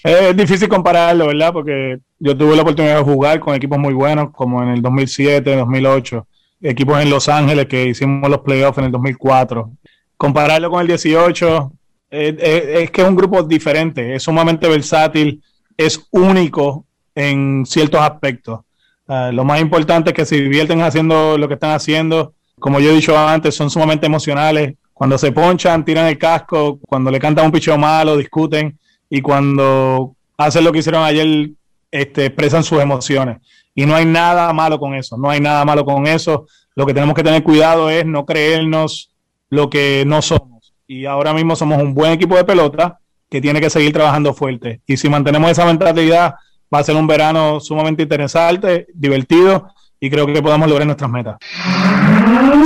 Es 0.04 0.36
difícil 0.36 0.68
compararlo, 0.68 1.28
¿verdad? 1.28 1.54
Porque 1.54 2.00
yo 2.20 2.38
tuve 2.38 2.56
la 2.56 2.62
oportunidad 2.64 2.98
de 2.98 3.04
jugar 3.04 3.40
con 3.40 3.56
equipos 3.56 3.80
muy 3.80 3.94
buenos, 3.94 4.32
como 4.32 4.62
en 4.62 4.70
el 4.70 4.82
2007, 4.82 5.56
2008. 5.56 6.28
Equipos 6.62 7.02
en 7.02 7.10
Los 7.10 7.30
Ángeles 7.30 7.66
que 7.68 7.86
hicimos 7.88 8.30
los 8.30 8.42
playoffs 8.42 8.78
en 8.78 8.86
el 8.86 8.92
2004. 8.92 9.72
Compararlo 10.18 10.70
con 10.70 10.82
el 10.82 10.88
18 10.88 11.72
es 12.10 12.92
que 12.92 13.02
es 13.02 13.08
un 13.08 13.16
grupo 13.16 13.42
diferente, 13.44 14.16
es 14.16 14.24
sumamente 14.24 14.68
versátil, 14.68 15.42
es 15.76 16.08
único 16.12 16.86
en 17.14 17.66
ciertos 17.66 18.02
aspectos. 18.02 18.60
Lo 19.08 19.44
más 19.44 19.62
importante 19.62 20.10
es 20.10 20.16
que 20.16 20.26
se 20.26 20.36
divierten 20.36 20.82
haciendo 20.82 21.38
lo 21.38 21.48
que 21.48 21.54
están 21.56 21.72
haciendo. 21.72 22.34
Como 22.60 22.80
yo 22.80 22.92
he 22.92 22.96
dicho 22.96 23.18
antes, 23.18 23.56
son 23.56 23.70
sumamente 23.70 24.08
emocionales. 24.08 24.76
Cuando 24.94 25.18
se 25.18 25.32
ponchan, 25.32 25.86
tiran 25.86 26.08
el 26.08 26.18
casco. 26.18 26.80
Cuando 26.88 27.12
le 27.12 27.20
cantan 27.20 27.46
un 27.46 27.52
picheo 27.52 27.78
malo, 27.78 28.18
discuten. 28.18 28.78
Y 29.10 29.22
cuando 29.22 30.16
hacen 30.38 30.64
lo 30.64 30.72
que 30.72 30.80
hicieron 30.80 31.04
ayer, 31.04 31.52
este, 31.92 32.26
expresan 32.26 32.64
sus 32.64 32.82
emociones. 32.82 33.38
Y 33.76 33.86
no 33.86 33.96
hay 33.96 34.06
nada 34.06 34.52
malo 34.54 34.80
con 34.80 34.96
eso. 34.96 35.18
No 35.18 35.30
hay 35.30 35.40
nada 35.40 35.64
malo 35.66 35.86
con 35.86 36.08
eso. 36.08 36.48
Lo 36.76 36.86
que 36.86 36.94
tenemos 36.94 37.14
que 37.14 37.24
tener 37.24 37.44
cuidado 37.44 37.90
es 37.90 38.06
no 38.06 38.26
creernos 38.26 39.12
lo 39.50 39.70
que 39.70 40.04
no 40.08 40.22
somos. 40.22 40.74
Y 40.88 41.06
ahora 41.06 41.34
mismo 41.34 41.56
somos 41.56 41.82
un 41.82 41.94
buen 41.94 42.12
equipo 42.12 42.36
de 42.36 42.44
pelota 42.44 43.00
que 43.30 43.42
tiene 43.42 43.60
que 43.62 43.70
seguir 43.70 43.94
trabajando 43.94 44.34
fuerte. 44.34 44.82
Y 44.88 44.98
si 44.98 45.10
mantenemos 45.10 45.52
esa 45.52 45.66
mentalidad, 45.66 46.36
va 46.76 46.82
a 46.82 46.84
ser 46.84 46.96
un 46.98 47.08
verano 47.08 47.62
sumamente 47.62 48.04
interesante, 48.04 48.88
divertido 48.94 49.70
y 49.98 50.10
creo 50.10 50.28
que 50.28 50.42
podamos 50.42 50.68
lograr 50.68 50.86
nuestras 50.86 51.10
metas. 51.10 51.38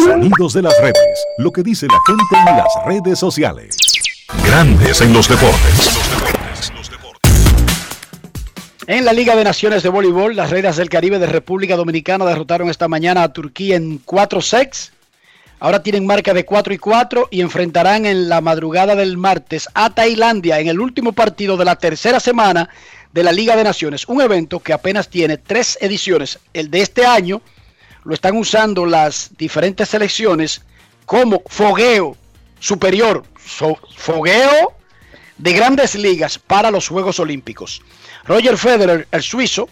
Sonidos 0.04 0.54
de 0.54 0.64
las 0.64 0.74
redes, 0.82 1.26
lo 1.38 1.52
que 1.52 1.62
dice 1.62 1.86
la 1.86 2.00
gente 2.08 2.50
en 2.50 2.58
las 2.58 2.68
redes 2.88 3.20
sociales. 3.20 3.78
Grandes 4.44 5.00
en 5.02 5.14
los 5.14 5.30
deportes. 5.30 6.02
En 8.88 9.06
la 9.06 9.14
Liga 9.14 9.36
de 9.36 9.44
Naciones 9.44 9.84
de 9.84 9.90
Voleibol, 9.90 10.36
las 10.36 10.50
Reinas 10.50 10.78
del 10.78 10.90
Caribe 10.90 11.20
de 11.20 11.28
República 11.28 11.76
Dominicana 11.76 12.26
derrotaron 12.26 12.72
esta 12.72 12.88
mañana 12.88 13.22
a 13.22 13.32
Turquía 13.32 13.76
en 13.76 14.00
4 14.00 14.42
sets. 14.42 14.92
Ahora 15.60 15.84
tienen 15.84 16.08
marca 16.08 16.34
de 16.34 16.46
4 16.46 16.74
y 16.74 16.78
4 16.80 17.28
y 17.30 17.42
enfrentarán 17.42 18.08
en 18.08 18.28
la 18.28 18.42
madrugada 18.42 18.96
del 18.96 19.18
martes 19.18 19.70
a 19.76 19.92
Tailandia 19.92 20.60
en 20.60 20.68
el 20.68 20.80
último 20.80 21.12
partido 21.12 21.58
de 21.58 21.66
la 21.66 21.76
tercera 21.76 22.20
semana 22.20 22.70
de 23.14 23.24
la 23.24 23.32
Liga 23.32 23.56
de 23.56 23.64
Naciones, 23.64 24.08
un 24.08 24.22
evento 24.22 24.60
que 24.60 24.74
apenas 24.74 25.10
tiene 25.10 25.38
tres 25.38 25.78
ediciones. 25.82 26.40
El 26.54 26.70
de 26.70 26.82
este 26.82 27.06
año 27.06 27.42
lo 28.04 28.14
están 28.14 28.38
usando 28.38 28.86
las 28.86 29.32
diferentes 29.38 29.90
selecciones 29.90 30.62
como 31.06 31.42
fogueo 31.48 32.16
superior, 32.60 33.24
fogueo 33.36 34.74
de 35.38 35.54
grandes 35.54 35.96
ligas 35.96 36.38
para 36.38 36.70
los 36.70 36.88
Juegos 36.88 37.20
Olímpicos. 37.20 37.82
Roger 38.26 38.58
Federer, 38.58 39.08
el 39.12 39.24
suizo, 39.24 39.70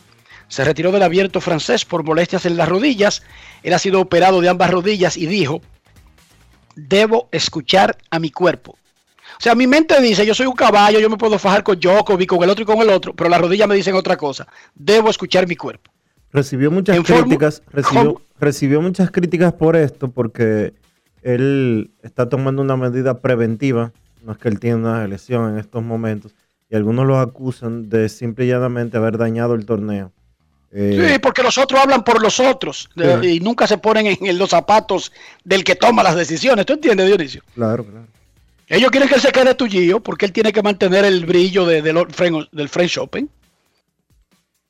se 0.48 0.64
retiró 0.64 0.92
del 0.92 1.04
abierto 1.04 1.42
francés 1.42 1.86
por 1.86 2.04
molestias 2.04 2.46
en 2.46 2.58
las 2.58 2.70
rodillas. 2.70 3.22
Él 3.64 3.74
ha 3.74 3.80
sido 3.80 4.00
operado 4.00 4.42
de 4.42 4.50
ambas 4.50 4.72
rodillas 4.72 5.18
y 5.18 5.26
dijo, 5.28 5.62
debo 6.76 7.28
escuchar 7.32 7.98
a 8.10 8.20
mi 8.20 8.32
cuerpo. 8.32 8.78
O 9.40 9.42
sea, 9.44 9.54
mi 9.56 9.68
mente 9.68 10.00
dice, 10.02 10.26
yo 10.26 10.34
soy 10.34 10.48
un 10.48 10.56
caballo, 10.56 11.00
yo 11.00 11.10
me 11.10 11.18
puedo 11.18 11.38
fajar 11.38 11.64
con 11.64 11.80
Djokovic, 11.80 12.30
con 12.30 12.44
el 12.44 12.50
otro 12.50 12.64
y 12.64 12.66
con 12.66 12.80
el 12.80 12.90
otro, 12.90 13.14
pero 13.14 13.30
las 13.30 13.40
rodillas 13.40 13.68
me 13.68 13.76
dicen 13.76 13.96
otra 13.96 14.18
cosa. 14.18 14.48
Debo 14.74 15.10
escuchar 15.10 15.48
mi 15.48 15.56
cuerpo. 15.56 15.92
Recibió 16.32 16.72
muchas 16.72 16.98
En 16.98 17.06
forma- 17.06 17.22
críticas, 17.24 17.62
recibió, 18.40 18.82
muchas 18.82 19.12
críticas 19.12 19.54
por 19.54 19.76
esto, 19.76 20.10
porque 20.10 20.74
él 21.22 21.92
está 22.04 22.30
tomando 22.30 22.62
una 22.62 22.76
medida 22.78 23.20
preventiva, 23.20 23.92
no 24.24 24.32
es 24.34 24.38
que 24.38 24.50
él 24.50 24.60
tiene 24.60 24.78
una 24.78 25.08
lesión 25.08 25.52
en 25.54 25.60
estos 25.60 25.84
momentos, 25.84 26.34
y 26.70 26.76
algunos 26.76 27.06
lo 27.06 27.20
acusan 27.20 27.90
de 27.90 28.10
simple 28.10 28.46
y 28.46 28.50
llanamente 28.50 28.98
haber 28.98 29.18
dañado 29.18 29.54
el 29.54 29.66
torneo. 29.66 30.12
Eh, 30.72 31.12
Sí, 31.14 31.20
porque 31.20 31.44
los 31.44 31.58
otros 31.58 31.80
hablan 31.80 32.04
por 32.04 32.22
los 32.22 32.40
otros 32.42 32.90
Sí. 33.22 33.28
y 33.36 33.40
nunca 33.40 33.68
se 33.68 33.78
ponen 33.78 34.18
en 34.20 34.38
los 34.38 34.50
zapatos 34.50 35.14
del 35.46 35.64
que 35.64 35.76
toma 35.76 36.04
las 36.04 36.16
decisiones. 36.16 36.66
¿Tú 36.66 36.74
entiendes, 36.74 37.08
Dionisio? 37.08 37.42
Claro, 37.56 37.86
claro. 37.86 38.06
Ellos 38.68 38.92
quieren 38.92 39.08
que 39.08 39.16
él 39.16 39.22
se 39.22 39.32
quede 39.32 39.56
tuyo 39.56 40.00
porque 40.02 40.26
él 40.26 40.34
tiene 40.34 40.52
que 40.52 40.62
mantener 40.62 41.06
el 41.06 41.26
brillo 41.26 41.66
de- 41.66 41.82
del 41.82 42.06
French, 42.10 42.50
del 42.52 42.68
French 42.70 42.98
Open. 42.98 43.30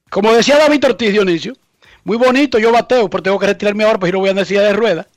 Como 0.09 0.33
decía 0.33 0.57
David 0.57 0.85
Ortiz, 0.85 1.11
Dionisio, 1.11 1.53
muy 2.03 2.15
bonito, 2.17 2.59
yo 2.59 2.71
bateo, 2.71 3.09
pero 3.09 3.23
tengo 3.23 3.39
que 3.39 3.47
retirarme 3.47 3.83
ahora 3.83 3.99
porque 3.99 4.13
no 4.13 4.19
voy 4.19 4.29
a 4.29 4.33
necesidad 4.33 4.63
de 4.63 4.73
rueda. 4.73 5.07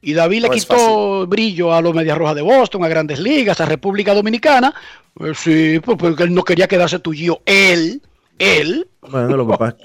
Y 0.00 0.12
David 0.14 0.42
le 0.42 0.48
No 0.48 0.54
quitó 0.54 1.26
brillo 1.26 1.74
a 1.74 1.82
los 1.82 1.92
Medias 1.94 2.16
Rojas 2.16 2.36
de 2.36 2.42
Boston, 2.42 2.84
a 2.84 2.88
Grandes 2.88 3.18
Ligas, 3.18 3.60
a 3.60 3.66
República 3.66 4.14
Dominicana. 4.14 4.72
Pues 5.12 5.38
sí, 5.38 5.80
pues 5.80 5.98
porque 5.98 6.22
él 6.22 6.32
no 6.34 6.44
quería 6.44 6.68
quedarse 6.68 7.00
tuyo. 7.00 7.40
Él, 7.44 8.00
él. 8.38 8.88
Bueno, 9.10 9.36
lo 9.36 9.48
que 9.48 9.56
pasa, 9.58 9.76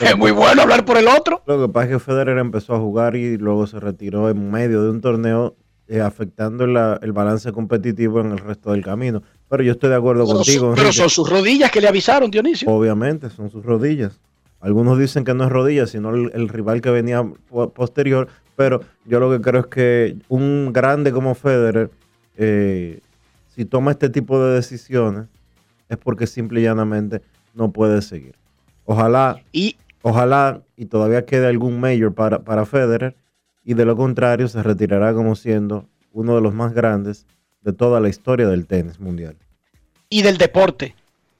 Es 0.00 0.16
muy 0.16 0.30
bueno 0.30 0.60
hablar 0.62 0.84
por 0.84 0.98
el 0.98 1.08
otro. 1.08 1.42
lo 1.46 1.66
que 1.66 1.72
pasa 1.72 1.86
es 1.86 1.92
que 1.94 1.98
Federer 2.00 2.36
empezó 2.38 2.74
a 2.74 2.78
jugar 2.78 3.16
y 3.16 3.38
luego 3.38 3.66
se 3.66 3.80
retiró 3.80 4.28
en 4.28 4.50
medio 4.50 4.82
de 4.82 4.90
un 4.90 5.00
torneo, 5.00 5.56
eh, 5.90 6.00
afectando 6.00 6.66
la- 6.68 6.98
el 7.02 7.10
balance 7.12 7.50
competitivo 7.52 8.20
en 8.20 8.30
el 8.32 8.38
resto 8.38 8.70
del 8.70 8.82
camino. 8.84 9.22
Pero 9.48 9.62
yo 9.64 9.72
estoy 9.72 9.90
de 9.90 9.96
acuerdo 9.96 10.24
Pero, 10.24 10.36
contigo. 10.36 10.72
pero 10.76 10.92
son 10.92 11.10
sus 11.10 11.28
rodillas 11.28 11.70
que 11.72 11.80
le 11.80 11.88
avisaron, 11.88 12.30
Dionisio. 12.30 12.70
Obviamente, 12.70 13.28
son 13.28 13.50
sus 13.50 13.64
rodillas. 13.64 14.18
Algunos 14.60 14.98
dicen 14.98 15.24
que 15.24 15.34
no 15.34 15.44
es 15.44 15.50
rodillas, 15.50 15.90
sino 15.90 16.14
el, 16.14 16.30
el 16.32 16.48
rival 16.48 16.80
que 16.80 16.90
venía 16.90 17.24
po- 17.48 17.70
posterior. 17.70 18.28
Pero 18.56 18.82
yo 19.04 19.18
lo 19.18 19.30
que 19.30 19.40
creo 19.40 19.62
es 19.62 19.66
que 19.66 20.16
un 20.28 20.70
grande 20.72 21.10
como 21.12 21.34
Federer, 21.34 21.90
eh, 22.36 23.00
si 23.48 23.64
toma 23.64 23.90
este 23.90 24.08
tipo 24.10 24.40
de 24.42 24.54
decisiones, 24.54 25.24
es 25.88 25.96
porque 25.96 26.26
simple 26.28 26.60
y 26.60 26.64
llanamente 26.64 27.20
no 27.54 27.72
puede 27.72 28.00
seguir. 28.02 28.34
Ojalá, 28.84 29.40
Y 29.52 29.76
ojalá 30.02 30.60
y 30.76 30.86
todavía 30.86 31.24
quede 31.26 31.46
algún 31.48 31.80
mayor 31.80 32.14
para, 32.14 32.40
para 32.42 32.64
Federer, 32.64 33.16
y 33.64 33.74
de 33.74 33.84
lo 33.84 33.96
contrario 33.96 34.48
se 34.48 34.62
retirará 34.62 35.12
como 35.14 35.34
siendo 35.36 35.86
uno 36.12 36.34
de 36.34 36.40
los 36.40 36.54
más 36.54 36.72
grandes 36.72 37.26
de 37.62 37.72
toda 37.72 38.00
la 38.00 38.08
historia 38.08 38.46
del 38.48 38.66
tenis 38.66 38.98
mundial. 39.00 39.36
y 40.12 40.22
del 40.22 40.38
deporte. 40.38 40.96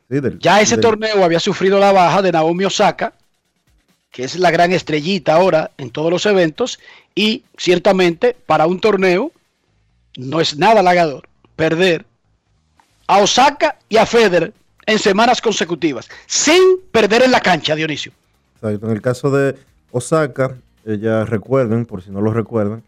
Sí, 0.08 0.20
del- 0.20 0.38
Ya 0.38 0.60
ese 0.60 0.76
del- 0.76 0.82
torneo 0.82 1.24
había 1.24 1.40
sufrido 1.40 1.80
la 1.80 1.90
baja 1.90 2.22
de 2.22 2.30
Naomi 2.30 2.64
Osaka, 2.66 3.14
que 4.12 4.22
es 4.22 4.38
la 4.38 4.52
gran 4.52 4.70
estrellita 4.72 5.34
ahora 5.34 5.72
en 5.76 5.90
todos 5.90 6.08
los 6.10 6.24
eventos, 6.26 6.78
y 7.16 7.42
ciertamente 7.56 8.36
para 8.46 8.68
un 8.68 8.80
torneo 8.80 9.32
no 10.16 10.40
es 10.40 10.56
nada 10.56 10.80
halagador 10.80 11.28
perder 11.56 12.04
a 13.08 13.18
Osaka 13.18 13.76
y 13.88 13.96
a 13.96 14.06
Federer 14.06 14.52
en 14.86 14.98
semanas 15.00 15.40
consecutivas, 15.40 16.08
sin 16.26 16.62
perder 16.92 17.22
en 17.22 17.32
la 17.32 17.40
cancha, 17.40 17.74
Dionisio. 17.74 18.12
Exacto. 18.56 18.86
En 18.86 18.92
el 18.92 19.02
caso 19.02 19.30
de 19.32 19.56
Osaka, 19.90 20.56
ella 20.84 21.24
recuerden, 21.24 21.86
por 21.86 22.02
si 22.02 22.10
no 22.10 22.20
lo 22.20 22.32
recuerdan, 22.32 22.82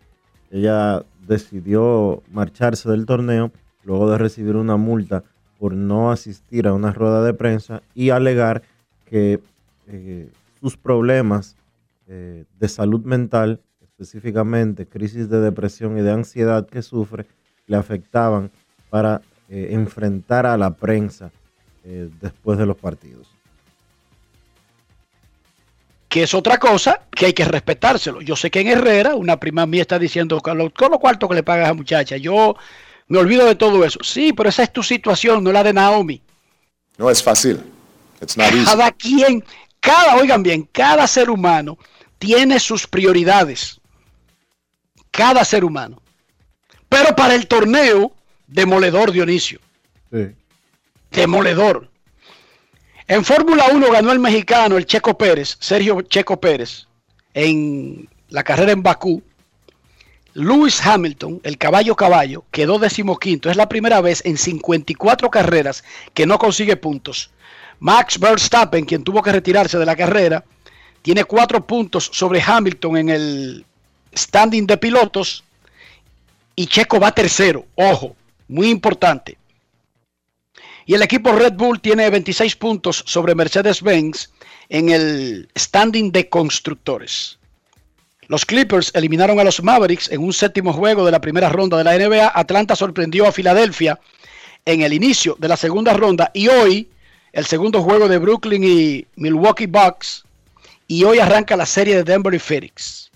ella 0.50 1.04
decidió 1.26 2.22
marcharse 2.30 2.90
del 2.90 3.06
torneo 3.06 3.50
luego 3.84 4.10
de 4.10 4.18
recibir 4.18 4.56
una 4.56 4.76
multa 4.76 5.24
por 5.58 5.74
no 5.74 6.10
asistir 6.10 6.66
a 6.66 6.72
una 6.72 6.92
rueda 6.92 7.22
de 7.24 7.34
prensa 7.34 7.82
y 7.94 8.10
alegar 8.10 8.62
que 9.06 9.40
eh, 9.88 10.28
sus 10.60 10.76
problemas 10.76 11.56
eh, 12.08 12.44
de 12.58 12.68
salud 12.68 13.04
mental, 13.04 13.60
específicamente 13.80 14.86
crisis 14.86 15.28
de 15.28 15.40
depresión 15.40 15.98
y 15.98 16.02
de 16.02 16.12
ansiedad 16.12 16.66
que 16.66 16.82
sufre, 16.82 17.26
le 17.66 17.76
afectaban 17.76 18.50
para 18.90 19.22
eh, 19.48 19.68
enfrentar 19.70 20.46
a 20.46 20.56
la 20.56 20.74
prensa 20.74 21.30
después 22.20 22.58
de 22.58 22.64
los 22.64 22.76
partidos. 22.76 23.31
Que 26.12 26.24
es 26.24 26.34
otra 26.34 26.58
cosa 26.58 27.00
que 27.10 27.24
hay 27.24 27.32
que 27.32 27.46
respetárselo. 27.46 28.20
Yo 28.20 28.36
sé 28.36 28.50
que 28.50 28.60
en 28.60 28.68
Herrera 28.68 29.14
una 29.14 29.40
prima 29.40 29.64
mía 29.64 29.80
está 29.80 29.98
diciendo 29.98 30.42
con 30.42 30.58
lo, 30.58 30.70
con 30.70 30.90
lo 30.90 30.98
cuarto 30.98 31.26
que 31.26 31.36
le 31.36 31.42
pagas 31.42 31.62
a 31.62 31.68
esa 31.68 31.74
muchacha, 31.74 32.18
yo 32.18 32.54
me 33.08 33.16
olvido 33.16 33.46
de 33.46 33.54
todo 33.54 33.82
eso. 33.82 33.98
Sí, 34.02 34.34
pero 34.34 34.50
esa 34.50 34.62
es 34.62 34.70
tu 34.70 34.82
situación, 34.82 35.42
no 35.42 35.50
la 35.50 35.64
de 35.64 35.72
Naomi. 35.72 36.20
No 36.98 37.08
es 37.08 37.22
fácil. 37.22 37.62
It's 38.20 38.36
not 38.36 38.52
easy. 38.52 38.66
Cada 38.66 38.92
quien, 38.92 39.42
cada, 39.80 40.16
oigan 40.16 40.42
bien, 40.42 40.68
cada 40.70 41.06
ser 41.06 41.30
humano 41.30 41.78
tiene 42.18 42.60
sus 42.60 42.86
prioridades. 42.86 43.80
Cada 45.10 45.46
ser 45.46 45.64
humano. 45.64 46.02
Pero 46.90 47.16
para 47.16 47.34
el 47.34 47.46
torneo, 47.46 48.12
demoledor 48.46 49.12
Dionisio. 49.12 49.60
Sí. 50.12 50.26
Demoledor. 51.10 51.88
En 53.08 53.24
Fórmula 53.24 53.66
1 53.72 53.90
ganó 53.90 54.12
el 54.12 54.20
mexicano, 54.20 54.76
el 54.76 54.86
Checo 54.86 55.18
Pérez, 55.18 55.56
Sergio 55.58 56.02
Checo 56.02 56.40
Pérez, 56.40 56.86
en 57.34 58.08
la 58.28 58.42
carrera 58.42 58.72
en 58.72 58.82
Bakú. 58.82 59.22
Lewis 60.34 60.80
Hamilton, 60.84 61.40
el 61.42 61.58
caballo 61.58 61.94
caballo, 61.94 62.44
quedó 62.50 62.78
decimoquinto. 62.78 63.50
Es 63.50 63.56
la 63.56 63.68
primera 63.68 64.00
vez 64.00 64.22
en 64.24 64.38
54 64.38 65.30
carreras 65.30 65.84
que 66.14 66.26
no 66.26 66.38
consigue 66.38 66.76
puntos. 66.76 67.30
Max 67.80 68.18
Verstappen, 68.18 68.84
quien 68.86 69.04
tuvo 69.04 69.22
que 69.22 69.32
retirarse 69.32 69.76
de 69.78 69.84
la 69.84 69.96
carrera, 69.96 70.44
tiene 71.02 71.24
cuatro 71.24 71.66
puntos 71.66 72.08
sobre 72.12 72.40
Hamilton 72.40 72.96
en 72.96 73.08
el 73.10 73.66
standing 74.16 74.66
de 74.66 74.76
pilotos. 74.78 75.44
Y 76.54 76.66
Checo 76.66 77.00
va 77.00 77.12
tercero. 77.12 77.66
Ojo, 77.74 78.16
muy 78.48 78.70
importante. 78.70 79.36
Y 80.86 80.94
el 80.94 81.02
equipo 81.02 81.32
Red 81.32 81.54
Bull 81.54 81.80
tiene 81.80 82.10
26 82.10 82.56
puntos 82.56 83.04
sobre 83.06 83.34
Mercedes-Benz 83.34 84.30
en 84.68 84.88
el 84.88 85.48
standing 85.56 86.10
de 86.12 86.28
constructores. 86.28 87.38
Los 88.28 88.46
Clippers 88.46 88.90
eliminaron 88.94 89.38
a 89.38 89.44
los 89.44 89.62
Mavericks 89.62 90.10
en 90.10 90.22
un 90.22 90.32
séptimo 90.32 90.72
juego 90.72 91.04
de 91.04 91.12
la 91.12 91.20
primera 91.20 91.48
ronda 91.48 91.76
de 91.76 91.84
la 91.84 91.98
NBA. 91.98 92.32
Atlanta 92.34 92.74
sorprendió 92.74 93.26
a 93.26 93.32
Filadelfia 93.32 94.00
en 94.64 94.82
el 94.82 94.92
inicio 94.92 95.36
de 95.38 95.48
la 95.48 95.56
segunda 95.56 95.92
ronda 95.92 96.30
y 96.32 96.48
hoy 96.48 96.88
el 97.32 97.46
segundo 97.46 97.82
juego 97.82 98.08
de 98.08 98.18
Brooklyn 98.18 98.64
y 98.64 99.06
Milwaukee 99.16 99.66
Bucks 99.66 100.24
y 100.86 101.04
hoy 101.04 101.18
arranca 101.18 101.56
la 101.56 101.66
serie 101.66 101.96
de 101.96 102.04
Denver 102.04 102.34
y 102.34 102.38
Phoenix. 102.38 103.10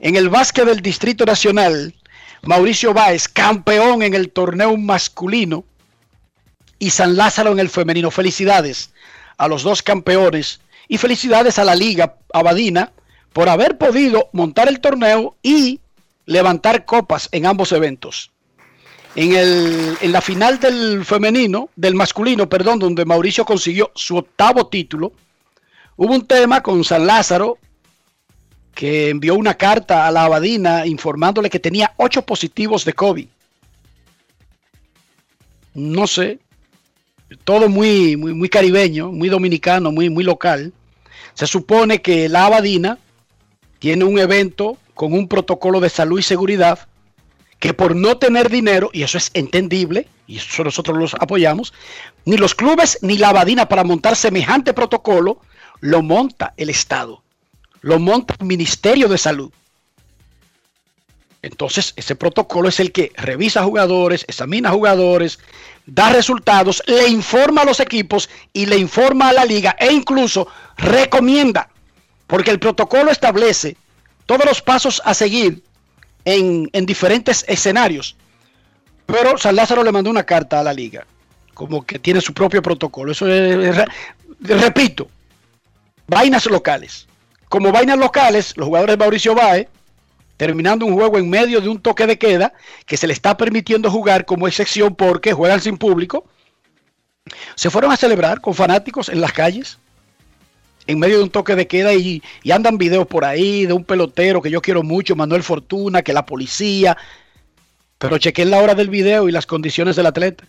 En 0.00 0.16
el 0.16 0.28
básquet 0.28 0.66
del 0.66 0.82
Distrito 0.82 1.24
Nacional, 1.24 1.94
Mauricio 2.42 2.92
Báez, 2.92 3.28
campeón 3.28 4.02
en 4.02 4.14
el 4.14 4.30
torneo 4.30 4.76
masculino, 4.76 5.64
y 6.78 6.90
San 6.90 7.16
Lázaro 7.16 7.52
en 7.52 7.58
el 7.58 7.68
femenino. 7.68 8.10
Felicidades 8.10 8.90
a 9.36 9.48
los 9.48 9.62
dos 9.62 9.82
campeones 9.82 10.60
y 10.88 10.98
felicidades 10.98 11.58
a 11.58 11.64
la 11.64 11.74
Liga 11.74 12.16
Abadina 12.32 12.92
por 13.32 13.48
haber 13.48 13.78
podido 13.78 14.28
montar 14.32 14.68
el 14.68 14.80
torneo 14.80 15.36
y 15.42 15.80
levantar 16.26 16.84
copas 16.84 17.28
en 17.32 17.46
ambos 17.46 17.72
eventos. 17.72 18.30
En, 19.16 19.34
el, 19.34 19.96
en 20.00 20.12
la 20.12 20.20
final 20.20 20.58
del 20.58 21.04
femenino, 21.04 21.70
del 21.76 21.94
masculino, 21.94 22.48
perdón, 22.48 22.78
donde 22.80 23.04
Mauricio 23.04 23.44
consiguió 23.44 23.92
su 23.94 24.16
octavo 24.16 24.66
título, 24.66 25.12
hubo 25.96 26.12
un 26.12 26.26
tema 26.26 26.62
con 26.62 26.82
San 26.82 27.06
Lázaro 27.06 27.58
que 28.74 29.10
envió 29.10 29.36
una 29.36 29.54
carta 29.54 30.06
a 30.06 30.10
la 30.10 30.24
Abadina 30.24 30.84
informándole 30.84 31.48
que 31.48 31.60
tenía 31.60 31.94
ocho 31.96 32.22
positivos 32.22 32.84
de 32.84 32.92
COVID. 32.92 33.28
No 35.74 36.06
sé, 36.06 36.40
todo 37.44 37.68
muy, 37.68 38.16
muy, 38.16 38.34
muy 38.34 38.48
caribeño, 38.48 39.10
muy 39.10 39.28
dominicano, 39.28 39.92
muy, 39.92 40.10
muy 40.10 40.24
local. 40.24 40.72
Se 41.34 41.46
supone 41.46 42.00
que 42.00 42.28
la 42.28 42.46
Abadina 42.46 42.98
tiene 43.78 44.04
un 44.04 44.18
evento 44.18 44.78
con 44.94 45.12
un 45.12 45.28
protocolo 45.28 45.80
de 45.80 45.90
salud 45.90 46.18
y 46.18 46.22
seguridad 46.22 46.88
que 47.58 47.74
por 47.74 47.96
no 47.96 48.18
tener 48.18 48.50
dinero, 48.50 48.90
y 48.92 49.02
eso 49.02 49.16
es 49.16 49.30
entendible, 49.32 50.06
y 50.26 50.36
eso 50.36 50.64
nosotros 50.64 50.98
los 50.98 51.14
apoyamos, 51.14 51.72
ni 52.24 52.36
los 52.36 52.54
clubes 52.54 52.98
ni 53.02 53.16
la 53.16 53.30
Abadina 53.30 53.68
para 53.68 53.84
montar 53.84 54.16
semejante 54.16 54.74
protocolo 54.74 55.40
lo 55.80 56.02
monta 56.02 56.54
el 56.56 56.70
Estado, 56.70 57.22
lo 57.80 57.98
monta 57.98 58.34
el 58.38 58.46
Ministerio 58.46 59.08
de 59.08 59.18
Salud. 59.18 59.50
Entonces, 61.42 61.92
ese 61.96 62.16
protocolo 62.16 62.70
es 62.70 62.80
el 62.80 62.90
que 62.90 63.12
revisa 63.16 63.64
jugadores, 63.64 64.24
examina 64.28 64.70
jugadores, 64.70 65.38
da 65.86 66.10
resultados, 66.10 66.82
le 66.86 67.08
informa 67.08 67.62
a 67.62 67.64
los 67.64 67.80
equipos 67.80 68.30
y 68.52 68.66
le 68.66 68.76
informa 68.78 69.28
a 69.28 69.32
la 69.32 69.44
liga 69.44 69.76
e 69.78 69.92
incluso 69.92 70.48
recomienda, 70.76 71.68
porque 72.26 72.50
el 72.50 72.58
protocolo 72.58 73.10
establece 73.10 73.76
todos 74.26 74.44
los 74.46 74.62
pasos 74.62 75.02
a 75.04 75.12
seguir 75.12 75.62
en, 76.24 76.70
en 76.72 76.86
diferentes 76.86 77.44
escenarios. 77.48 78.16
Pero 79.06 79.36
San 79.36 79.56
Lázaro 79.56 79.84
le 79.84 79.92
mandó 79.92 80.08
una 80.08 80.24
carta 80.24 80.60
a 80.60 80.64
la 80.64 80.72
liga, 80.72 81.06
como 81.52 81.84
que 81.84 81.98
tiene 81.98 82.22
su 82.22 82.32
propio 82.32 82.62
protocolo. 82.62 83.12
Eso 83.12 83.28
es, 83.28 83.76
re- 83.76 83.86
repito, 84.40 85.08
vainas 86.06 86.46
locales. 86.46 87.06
Como 87.50 87.70
vainas 87.70 87.98
locales, 87.98 88.56
los 88.56 88.66
jugadores 88.66 88.94
de 88.94 89.04
Mauricio 89.04 89.34
Báez, 89.34 89.68
terminando 90.36 90.86
un 90.86 90.94
juego 90.94 91.18
en 91.18 91.30
medio 91.30 91.60
de 91.60 91.68
un 91.68 91.80
toque 91.80 92.06
de 92.06 92.18
queda, 92.18 92.52
que 92.86 92.96
se 92.96 93.06
le 93.06 93.12
está 93.12 93.36
permitiendo 93.36 93.90
jugar 93.90 94.24
como 94.24 94.48
excepción 94.48 94.94
porque 94.94 95.32
juegan 95.32 95.60
sin 95.60 95.78
público, 95.78 96.26
se 97.54 97.70
fueron 97.70 97.92
a 97.92 97.96
celebrar 97.96 98.40
con 98.40 98.54
fanáticos 98.54 99.08
en 99.08 99.20
las 99.20 99.32
calles, 99.32 99.78
en 100.86 100.98
medio 100.98 101.18
de 101.18 101.24
un 101.24 101.30
toque 101.30 101.54
de 101.54 101.66
queda 101.66 101.94
y, 101.94 102.22
y 102.42 102.50
andan 102.50 102.76
videos 102.76 103.06
por 103.06 103.24
ahí 103.24 103.64
de 103.64 103.72
un 103.72 103.84
pelotero 103.84 104.42
que 104.42 104.50
yo 104.50 104.60
quiero 104.60 104.82
mucho, 104.82 105.16
Manuel 105.16 105.42
Fortuna, 105.42 106.02
que 106.02 106.12
la 106.12 106.26
policía, 106.26 106.96
pero 107.98 108.18
chequen 108.18 108.50
la 108.50 108.58
hora 108.58 108.74
del 108.74 108.90
video 108.90 109.28
y 109.28 109.32
las 109.32 109.46
condiciones 109.46 109.96
del 109.96 110.06
atleta. 110.06 110.44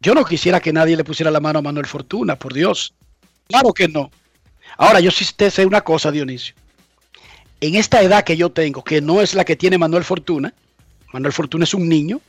Yo 0.00 0.14
no 0.14 0.24
quisiera 0.24 0.60
que 0.60 0.72
nadie 0.72 0.96
le 0.96 1.04
pusiera 1.04 1.30
la 1.30 1.40
mano 1.40 1.58
a 1.58 1.62
Manuel 1.62 1.84
Fortuna, 1.84 2.36
por 2.36 2.54
Dios. 2.54 2.94
Claro 3.48 3.74
que 3.74 3.88
no. 3.88 4.10
Ahora, 4.78 5.00
yo 5.00 5.10
sí 5.10 5.26
te 5.36 5.50
sé 5.50 5.66
una 5.66 5.82
cosa, 5.82 6.10
Dionisio. 6.10 6.54
En 7.60 7.74
esta 7.74 8.02
edad 8.02 8.24
que 8.24 8.36
yo 8.36 8.50
tengo, 8.50 8.82
que 8.82 9.00
no 9.00 9.20
es 9.20 9.34
la 9.34 9.44
que 9.44 9.56
tiene 9.56 9.76
Manuel 9.76 10.04
Fortuna, 10.04 10.52
Manuel 11.12 11.32
Fortuna 11.32 11.64
es 11.64 11.74
un 11.74 11.88
niño, 11.88 12.20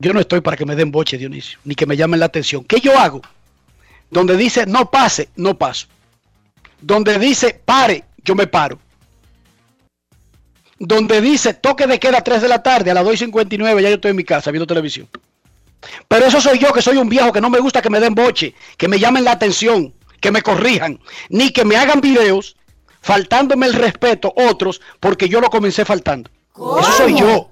yo 0.00 0.12
no 0.12 0.20
estoy 0.20 0.40
para 0.40 0.56
que 0.56 0.64
me 0.64 0.76
den 0.76 0.90
boche, 0.90 1.18
Dionisio, 1.18 1.58
ni 1.64 1.74
que 1.74 1.86
me 1.86 1.96
llamen 1.96 2.20
la 2.20 2.26
atención. 2.26 2.64
¿Qué 2.64 2.80
yo 2.80 2.98
hago? 2.98 3.20
Donde 4.10 4.36
dice 4.36 4.66
no 4.66 4.90
pase, 4.90 5.28
no 5.36 5.58
paso. 5.58 5.86
Donde 6.80 7.18
dice 7.18 7.60
pare, 7.64 8.04
yo 8.24 8.34
me 8.34 8.46
paro. 8.46 8.78
Donde 10.78 11.20
dice 11.20 11.54
toque 11.54 11.86
de 11.86 11.98
queda 11.98 12.18
a 12.18 12.24
3 12.24 12.42
de 12.42 12.48
la 12.48 12.62
tarde, 12.62 12.90
a 12.90 12.94
las 12.94 13.04
2.59 13.04 13.82
ya 13.82 13.88
yo 13.88 13.96
estoy 13.96 14.10
en 14.10 14.16
mi 14.16 14.24
casa 14.24 14.50
viendo 14.52 14.66
televisión. 14.66 15.08
Pero 16.06 16.26
eso 16.26 16.40
soy 16.40 16.58
yo, 16.58 16.72
que 16.72 16.82
soy 16.82 16.96
un 16.96 17.08
viejo 17.08 17.32
que 17.32 17.40
no 17.40 17.50
me 17.50 17.58
gusta 17.58 17.82
que 17.82 17.90
me 17.90 18.00
den 18.00 18.14
boche, 18.14 18.54
que 18.76 18.88
me 18.88 18.98
llamen 18.98 19.24
la 19.24 19.32
atención, 19.32 19.92
que 20.20 20.30
me 20.30 20.42
corrijan, 20.42 20.98
ni 21.28 21.50
que 21.50 21.64
me 21.64 21.76
hagan 21.76 22.00
videos 22.00 22.56
faltándome 23.08 23.64
el 23.64 23.72
respeto 23.72 24.30
otros 24.36 24.82
porque 25.00 25.30
yo 25.30 25.40
lo 25.40 25.48
comencé 25.48 25.82
faltando. 25.86 26.30
Eso 26.54 26.92
soy 26.92 27.18
yo. 27.18 27.48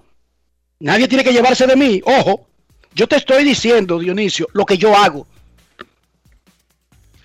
Nadie 0.80 1.08
tiene 1.08 1.24
que 1.24 1.32
llevarse 1.32 1.66
de 1.66 1.74
mí. 1.74 2.02
Ojo, 2.04 2.46
yo 2.94 3.08
te 3.08 3.16
estoy 3.16 3.42
diciendo, 3.42 3.98
Dionisio, 3.98 4.48
lo 4.52 4.66
que 4.66 4.76
yo 4.76 4.94
hago. 4.94 5.26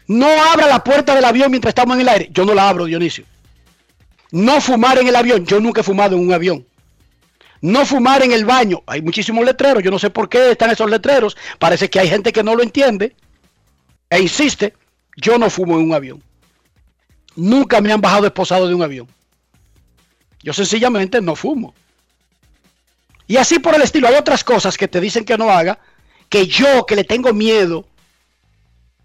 No 0.08 0.28
abra 0.28 0.68
la 0.68 0.82
puerta 0.82 1.14
del 1.14 1.26
avión 1.26 1.52
mientras 1.52 1.72
estamos 1.72 1.96
en 1.96 2.02
el 2.04 2.08
aire. 2.08 2.30
Yo 2.32 2.46
no 2.46 2.54
la 2.54 2.70
abro, 2.70 2.86
Dionisio. 2.86 3.26
No 4.32 4.62
fumar 4.62 4.98
en 5.00 5.10
el 5.10 5.16
avión. 5.18 5.46
Yo 5.46 5.60
nunca 5.60 5.82
he 5.82 5.84
fumado 5.84 6.16
en 6.16 6.22
un 6.22 6.32
avión. 6.32 6.66
No 7.60 7.86
fumar 7.86 8.24
en 8.24 8.32
el 8.32 8.46
baño. 8.46 8.82
Hay 8.88 9.02
muchísimos 9.02 9.44
letreros. 9.44 9.84
Yo 9.84 9.92
no 9.92 10.00
sé 10.00 10.10
por 10.10 10.30
qué 10.30 10.52
están 10.52 10.72
esos 10.72 10.90
letreros. 10.90 11.36
Parece 11.60 11.90
que 11.90 12.00
hay 12.00 12.08
gente 12.08 12.32
que 12.32 12.44
no 12.44 12.56
lo 12.56 12.64
entiende. 12.64 13.14
E 14.10 14.22
insiste. 14.22 14.74
Yo 15.18 15.38
no 15.38 15.50
fumo 15.50 15.78
en 15.78 15.84
un 15.84 15.94
avión. 15.94 16.24
Nunca 17.36 17.82
me 17.82 17.92
han 17.92 18.02
bajado 18.02 18.26
esposado 18.26 18.68
de 18.68 18.76
un 18.76 18.84
avión. 18.84 19.08
Yo 20.44 20.54
sencillamente 20.54 21.22
no 21.22 21.36
fumo. 21.36 21.74
Y 23.28 23.38
así 23.38 23.60
por 23.60 23.76
el 23.76 23.82
estilo. 23.82 24.08
Hay 24.08 24.16
otras 24.16 24.44
cosas 24.44 24.78
que 24.78 24.88
te 24.88 25.00
dicen 25.00 25.24
que 25.24 25.38
no 25.38 25.50
haga. 25.50 25.80
Que 26.30 26.48
yo, 26.48 26.86
que 26.86 26.96
le 26.96 27.04
tengo 27.04 27.34
miedo. 27.34 27.86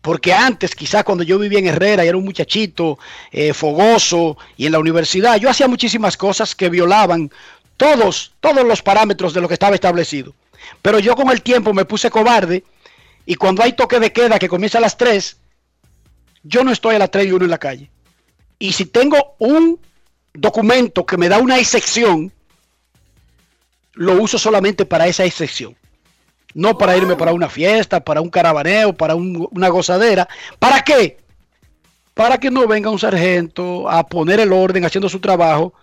Porque 0.00 0.32
antes, 0.32 0.74
quizás 0.74 1.04
cuando 1.04 1.24
yo 1.24 1.38
vivía 1.38 1.58
en 1.58 1.66
Herrera 1.66 2.04
y 2.04 2.08
era 2.08 2.16
un 2.16 2.24
muchachito 2.24 2.98
eh, 3.32 3.52
fogoso 3.52 4.36
y 4.56 4.66
en 4.66 4.72
la 4.72 4.78
universidad, 4.78 5.36
yo 5.36 5.50
hacía 5.50 5.66
muchísimas 5.66 6.16
cosas 6.16 6.54
que 6.54 6.70
violaban 6.70 7.30
todos, 7.76 8.32
todos 8.40 8.64
los 8.64 8.82
parámetros 8.82 9.34
de 9.34 9.40
lo 9.40 9.48
que 9.48 9.54
estaba 9.54 9.74
establecido. 9.74 10.32
Pero 10.80 11.00
yo 11.00 11.16
con 11.16 11.30
el 11.30 11.42
tiempo 11.42 11.74
me 11.74 11.84
puse 11.84 12.10
cobarde 12.10 12.64
y 13.26 13.34
cuando 13.34 13.62
hay 13.62 13.72
toque 13.72 13.98
de 13.98 14.12
queda 14.12 14.38
que 14.38 14.48
comienza 14.48 14.78
a 14.78 14.80
las 14.80 14.96
3, 14.96 15.36
yo 16.44 16.62
no 16.62 16.70
estoy 16.70 16.94
a 16.94 17.00
las 17.00 17.10
3 17.10 17.26
y 17.26 17.32
1 17.32 17.44
en 17.44 17.50
la 17.50 17.58
calle. 17.58 17.90
Y 18.58 18.72
si 18.72 18.86
tengo 18.86 19.34
un 19.38 19.78
documento 20.34 21.04
que 21.04 21.16
me 21.16 21.28
da 21.28 21.38
una 21.38 21.58
excepción, 21.58 22.32
lo 23.94 24.20
uso 24.20 24.38
solamente 24.38 24.84
para 24.84 25.06
esa 25.06 25.24
excepción. 25.24 25.76
No 26.54 26.78
para 26.78 26.96
irme 26.96 27.16
para 27.16 27.32
una 27.32 27.48
fiesta, 27.50 28.00
para 28.00 28.20
un 28.20 28.30
caravaneo, 28.30 28.94
para 28.94 29.14
un- 29.14 29.46
una 29.50 29.68
gozadera. 29.68 30.26
¿Para 30.58 30.82
qué? 30.82 31.18
Para 32.14 32.38
que 32.38 32.50
no 32.50 32.66
venga 32.66 32.88
un 32.90 32.98
sargento 32.98 33.88
a 33.90 34.06
poner 34.06 34.40
el 34.40 34.52
orden 34.52 34.84
haciendo 34.86 35.08
su 35.10 35.20
trabajo 35.20 35.74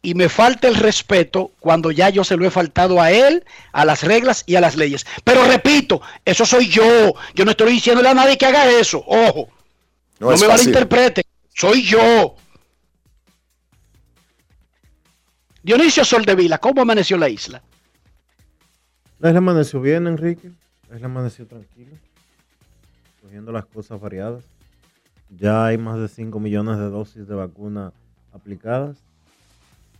y 0.00 0.14
me 0.14 0.30
falte 0.30 0.66
el 0.68 0.76
respeto 0.76 1.50
cuando 1.60 1.90
ya 1.90 2.08
yo 2.08 2.24
se 2.24 2.36
lo 2.38 2.46
he 2.46 2.50
faltado 2.50 3.02
a 3.02 3.10
él, 3.10 3.44
a 3.72 3.84
las 3.84 4.02
reglas 4.02 4.44
y 4.46 4.54
a 4.56 4.62
las 4.62 4.76
leyes. 4.76 5.04
Pero 5.24 5.44
repito, 5.44 6.00
eso 6.24 6.46
soy 6.46 6.68
yo. 6.68 7.12
Yo 7.34 7.44
no 7.44 7.50
estoy 7.50 7.72
diciéndole 7.72 8.08
a 8.08 8.14
nadie 8.14 8.38
que 8.38 8.46
haga 8.46 8.70
eso. 8.70 9.04
Ojo, 9.06 9.48
No, 10.20 10.28
no, 10.28 10.32
es 10.32 10.40
me 10.40 10.46
fácil. 10.46 10.72
malinterprete. 10.72 11.22
Soy 11.58 11.82
yo. 11.82 12.36
Dionisio 15.60 16.04
Soldevila, 16.04 16.58
¿cómo 16.58 16.82
amaneció 16.82 17.16
la 17.16 17.28
isla? 17.28 17.64
La 19.18 19.30
isla 19.30 19.38
amaneció 19.38 19.80
bien, 19.80 20.06
Enrique. 20.06 20.52
La 20.88 20.94
isla 20.94 21.08
amaneció 21.08 21.48
tranquila. 21.48 21.96
Cogiendo 23.20 23.50
las 23.50 23.66
cosas 23.66 24.00
variadas. 24.00 24.44
Ya 25.30 25.66
hay 25.66 25.78
más 25.78 25.98
de 25.98 26.06
5 26.06 26.38
millones 26.38 26.78
de 26.78 26.90
dosis 26.90 27.26
de 27.26 27.34
vacuna 27.34 27.92
aplicadas. 28.32 29.02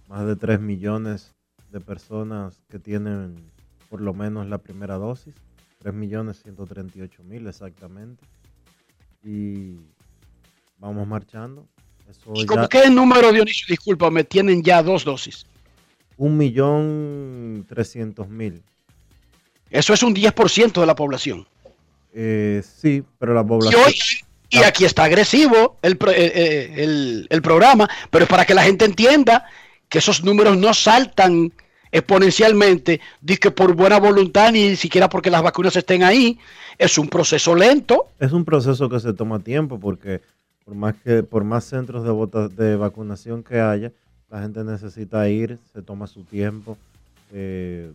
Más 0.06 0.24
de 0.28 0.36
3 0.36 0.60
millones 0.60 1.34
de 1.72 1.80
personas 1.80 2.62
que 2.68 2.78
tienen 2.78 3.34
por 3.90 4.00
lo 4.00 4.14
menos 4.14 4.46
la 4.46 4.58
primera 4.58 4.94
dosis. 4.94 5.34
3 5.80 5.92
millones 5.92 6.40
138 6.40 7.24
mil 7.24 7.48
exactamente. 7.48 8.24
Y 9.24 9.80
vamos 10.78 11.06
marchando. 11.06 11.66
Eso 12.08 12.32
¿Y 12.34 12.40
ya- 12.40 12.46
como 12.46 12.68
qué 12.68 12.88
número, 12.90 13.32
Dionisio? 13.32 13.66
Discúlpame, 13.68 14.24
tienen 14.24 14.62
ya 14.62 14.82
dos 14.82 15.04
dosis. 15.04 15.44
un 16.16 16.36
millón 16.36 17.64
trescientos 17.68 18.28
mil. 18.28 18.60
Eso 19.70 19.92
es 19.94 20.02
un 20.02 20.12
10% 20.14 20.80
de 20.80 20.86
la 20.86 20.96
población. 20.96 21.46
Eh, 22.12 22.60
sí, 22.64 23.04
pero 23.20 23.34
la 23.34 23.42
Y, 23.42 23.44
población... 23.44 23.82
hoy- 23.86 23.94
y 24.50 24.58
aquí 24.64 24.84
está 24.84 25.04
agresivo 25.04 25.76
el, 25.82 25.92
eh, 25.92 25.98
eh, 26.34 26.74
el- 26.78 27.26
el 27.30 27.42
programa, 27.42 27.88
pero 28.10 28.24
es 28.24 28.28
para 28.30 28.44
que 28.46 28.54
la 28.54 28.64
gente 28.64 28.84
entienda 28.84 29.44
que 29.88 29.98
esos 29.98 30.24
números 30.24 30.56
no 30.56 30.74
saltan 30.74 31.52
exponencialmente, 31.92 33.00
que 33.40 33.50
por 33.50 33.74
buena 33.74 33.98
voluntad, 34.00 34.50
ni 34.52 34.74
siquiera 34.76 35.08
porque 35.08 35.30
las 35.30 35.42
vacunas 35.42 35.76
estén 35.76 36.02
ahí. 36.02 36.38
Es 36.78 36.98
un 36.98 37.08
proceso 37.08 37.54
lento. 37.54 38.06
Es 38.18 38.32
un 38.32 38.44
proceso 38.44 38.88
que 38.88 38.98
se 39.00 39.12
toma 39.12 39.38
tiempo 39.38 39.78
porque 39.78 40.20
por 40.68 40.76
más 40.76 40.94
que 40.96 41.22
por 41.22 41.44
más 41.44 41.64
centros 41.64 42.04
de, 42.04 42.10
vota- 42.10 42.48
de 42.48 42.76
vacunación 42.76 43.42
que 43.42 43.58
haya, 43.58 43.90
la 44.28 44.42
gente 44.42 44.62
necesita 44.64 45.26
ir, 45.30 45.58
se 45.72 45.80
toma 45.80 46.06
su 46.06 46.24
tiempo. 46.24 46.76
eh, 47.32 47.90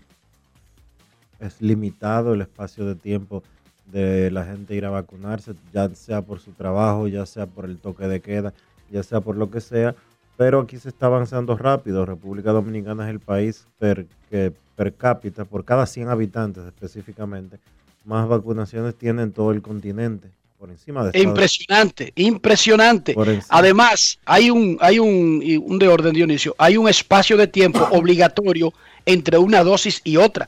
es 1.39 1.61
limitado 1.61 2.33
el 2.33 2.41
espacio 2.41 2.85
de 2.85 2.95
tiempo 2.95 3.43
de 3.91 4.31
la 4.31 4.45
gente 4.45 4.73
ir 4.75 4.85
a 4.85 4.89
vacunarse, 4.89 5.53
ya 5.73 5.89
sea 5.93 6.21
por 6.21 6.39
su 6.39 6.51
trabajo, 6.51 7.07
ya 7.07 7.25
sea 7.25 7.45
por 7.45 7.65
el 7.65 7.77
toque 7.77 8.07
de 8.07 8.21
queda, 8.21 8.53
ya 8.89 9.03
sea 9.03 9.19
por 9.21 9.35
lo 9.35 9.51
que 9.51 9.59
sea. 9.61 9.93
Pero 10.37 10.61
aquí 10.61 10.77
se 10.77 10.89
está 10.89 11.07
avanzando 11.07 11.55
rápido. 11.57 12.05
República 12.05 12.51
Dominicana 12.51 13.03
es 13.05 13.09
el 13.11 13.19
país 13.19 13.67
per, 13.77 14.07
que 14.29 14.53
per 14.75 14.93
cápita, 14.95 15.43
por 15.45 15.63
cada 15.65 15.85
100 15.85 16.07
habitantes 16.09 16.63
específicamente, 16.65 17.59
más 18.05 18.27
vacunaciones 18.27 18.95
tiene 18.95 19.21
en 19.23 19.31
todo 19.31 19.51
el 19.51 19.61
continente, 19.61 20.29
por 20.63 20.71
encima 20.71 21.03
de 21.03 21.07
Estados 21.09 21.25
Impresionante, 21.27 22.13
impresionante. 22.15 23.15
Además, 23.49 24.17
hay 24.23 24.49
un, 24.49 24.77
hay 24.79 24.97
un, 24.97 25.43
un 25.61 25.77
de 25.77 25.89
orden, 25.89 26.13
Dionisio, 26.13 26.55
hay 26.57 26.77
un 26.77 26.87
espacio 26.87 27.35
de 27.35 27.47
tiempo 27.47 27.79
obligatorio 27.91 28.71
entre 29.05 29.37
una 29.37 29.61
dosis 29.61 29.99
y 30.05 30.15
otra. 30.15 30.47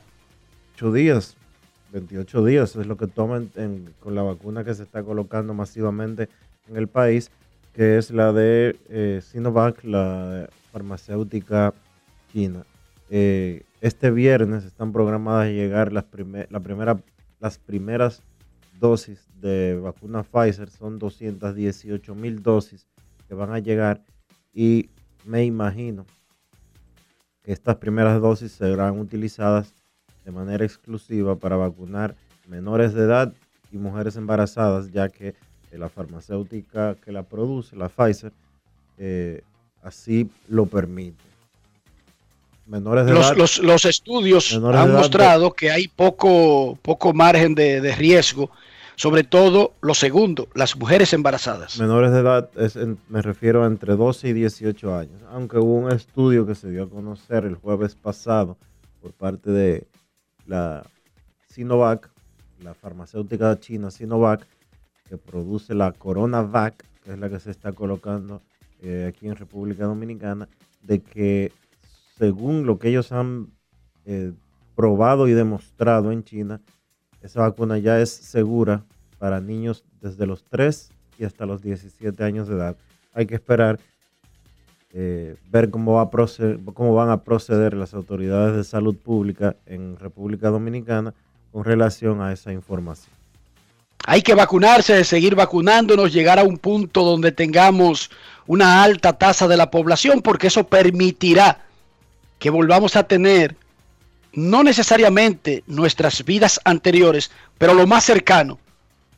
28 0.78 0.92
días, 0.94 1.36
28 1.92 2.44
días 2.46 2.76
es 2.76 2.86
lo 2.86 2.96
que 2.96 3.06
toman 3.08 3.50
en- 3.56 3.92
con 4.00 4.14
la 4.14 4.22
vacuna 4.22 4.64
que 4.64 4.74
se 4.74 4.84
está 4.84 5.02
colocando 5.02 5.52
masivamente 5.52 6.30
en 6.70 6.78
el 6.78 6.88
país, 6.88 7.30
que 7.74 7.98
es 7.98 8.10
la 8.10 8.32
de 8.32 8.74
eh, 8.88 9.20
Sinovac, 9.22 9.84
la 9.84 10.48
farmacéutica 10.72 11.74
china. 12.32 12.64
Eh, 13.10 13.64
este 13.82 14.10
viernes 14.10 14.64
están 14.64 14.94
programadas 14.94 15.48
a 15.48 15.50
llegar 15.50 15.92
las, 15.92 16.06
la 16.48 16.60
primera, 16.60 16.96
las 17.38 17.58
primeras 17.58 18.22
dosis 18.80 19.25
de 19.40 19.76
vacuna 19.76 20.22
Pfizer, 20.22 20.70
son 20.70 20.98
218 20.98 22.14
mil 22.14 22.42
dosis 22.42 22.86
que 23.28 23.34
van 23.34 23.52
a 23.52 23.58
llegar 23.58 24.02
y 24.54 24.88
me 25.24 25.44
imagino 25.44 26.06
que 27.42 27.52
estas 27.52 27.76
primeras 27.76 28.20
dosis 28.20 28.52
serán 28.52 28.98
utilizadas 28.98 29.74
de 30.24 30.30
manera 30.32 30.64
exclusiva 30.64 31.36
para 31.36 31.56
vacunar 31.56 32.14
menores 32.48 32.94
de 32.94 33.02
edad 33.02 33.32
y 33.70 33.76
mujeres 33.78 34.16
embarazadas, 34.16 34.90
ya 34.92 35.08
que 35.08 35.34
la 35.72 35.88
farmacéutica 35.90 36.94
que 36.94 37.12
la 37.12 37.22
produce, 37.22 37.76
la 37.76 37.88
Pfizer, 37.90 38.32
eh, 38.96 39.42
así 39.82 40.30
lo 40.48 40.64
permite. 40.66 41.22
menores 42.66 43.04
de 43.06 43.12
Los, 43.12 43.26
edad. 43.28 43.36
los- 43.36 43.58
los 43.58 43.84
estudios 43.84 44.52
han 44.54 44.92
mostrado 44.92 45.52
que 45.52 45.70
hay 45.70 45.86
poco, 45.86 46.76
poco 46.82 47.12
margen 47.12 47.54
de, 47.54 47.80
de 47.80 47.94
riesgo, 47.94 48.50
sobre 48.96 49.24
todo 49.24 49.74
lo 49.82 49.94
segundo, 49.94 50.48
las 50.54 50.76
mujeres 50.76 51.12
embarazadas. 51.12 51.78
Menores 51.78 52.12
de 52.12 52.20
edad, 52.20 52.50
es 52.56 52.78
me 53.08 53.22
refiero 53.22 53.62
a 53.62 53.66
entre 53.66 53.94
12 53.94 54.28
y 54.28 54.32
18 54.32 54.96
años. 54.96 55.20
Aunque 55.30 55.58
hubo 55.58 55.74
un 55.74 55.92
estudio 55.92 56.46
que 56.46 56.54
se 56.54 56.70
dio 56.70 56.84
a 56.84 56.90
conocer 56.90 57.44
el 57.44 57.56
jueves 57.56 57.94
pasado 57.94 58.56
por 59.02 59.12
parte 59.12 59.50
de 59.50 59.86
la 60.46 60.82
Sinovac, 61.48 62.10
la 62.62 62.74
farmacéutica 62.74 63.60
china 63.60 63.90
Sinovac, 63.90 64.46
que 65.08 65.18
produce 65.18 65.74
la 65.74 65.92
CoronaVac, 65.92 66.84
que 67.04 67.12
es 67.12 67.18
la 67.18 67.28
que 67.28 67.38
se 67.38 67.50
está 67.50 67.72
colocando 67.72 68.40
eh, 68.82 69.06
aquí 69.08 69.28
en 69.28 69.36
República 69.36 69.84
Dominicana, 69.84 70.48
de 70.82 71.00
que 71.00 71.52
según 72.16 72.66
lo 72.66 72.78
que 72.78 72.88
ellos 72.88 73.12
han 73.12 73.48
eh, 74.06 74.32
probado 74.74 75.28
y 75.28 75.32
demostrado 75.32 76.12
en 76.12 76.24
China, 76.24 76.60
esa 77.26 77.40
vacuna 77.40 77.78
ya 77.78 78.00
es 78.00 78.10
segura 78.10 78.82
para 79.18 79.40
niños 79.40 79.84
desde 80.00 80.26
los 80.26 80.44
3 80.44 80.90
y 81.18 81.24
hasta 81.24 81.44
los 81.44 81.60
17 81.60 82.22
años 82.22 82.48
de 82.48 82.54
edad. 82.54 82.76
Hay 83.12 83.26
que 83.26 83.34
esperar 83.34 83.80
eh, 84.92 85.36
ver 85.50 85.70
cómo, 85.70 85.94
va 85.94 86.02
a 86.02 86.10
proceder, 86.10 86.60
cómo 86.72 86.94
van 86.94 87.10
a 87.10 87.22
proceder 87.22 87.74
las 87.74 87.94
autoridades 87.94 88.56
de 88.56 88.64
salud 88.64 88.96
pública 88.96 89.56
en 89.66 89.98
República 89.98 90.50
Dominicana 90.50 91.14
con 91.52 91.64
relación 91.64 92.22
a 92.22 92.32
esa 92.32 92.52
información. 92.52 93.12
Hay 94.06 94.22
que 94.22 94.34
vacunarse, 94.34 95.02
seguir 95.02 95.34
vacunándonos, 95.34 96.12
llegar 96.12 96.38
a 96.38 96.44
un 96.44 96.58
punto 96.58 97.02
donde 97.02 97.32
tengamos 97.32 98.08
una 98.46 98.84
alta 98.84 99.14
tasa 99.14 99.48
de 99.48 99.56
la 99.56 99.68
población, 99.68 100.22
porque 100.22 100.46
eso 100.46 100.64
permitirá 100.64 101.64
que 102.38 102.50
volvamos 102.50 102.94
a 102.94 103.02
tener 103.02 103.56
no 104.36 104.62
necesariamente 104.62 105.64
nuestras 105.66 106.24
vidas 106.24 106.60
anteriores, 106.64 107.30
pero 107.58 107.74
lo 107.74 107.86
más 107.86 108.04
cercano 108.04 108.58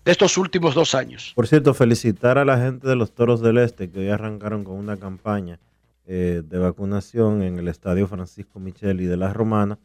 de 0.04 0.12
estos 0.12 0.38
últimos 0.38 0.74
dos 0.74 0.94
años. 0.94 1.32
Por 1.34 1.46
cierto, 1.46 1.74
felicitar 1.74 2.38
a 2.38 2.44
la 2.44 2.56
gente 2.56 2.88
de 2.88 2.96
los 2.96 3.12
Toros 3.12 3.42
del 3.42 3.58
Este 3.58 3.90
que 3.90 3.98
hoy 3.98 4.08
arrancaron 4.08 4.64
con 4.64 4.76
una 4.76 4.96
campaña 4.96 5.58
eh, 6.06 6.42
de 6.48 6.58
vacunación 6.58 7.42
en 7.42 7.58
el 7.58 7.68
Estadio 7.68 8.06
Francisco 8.06 8.60
Micheli 8.60 9.04
de 9.04 9.16
la 9.16 9.32
Romana. 9.32 9.78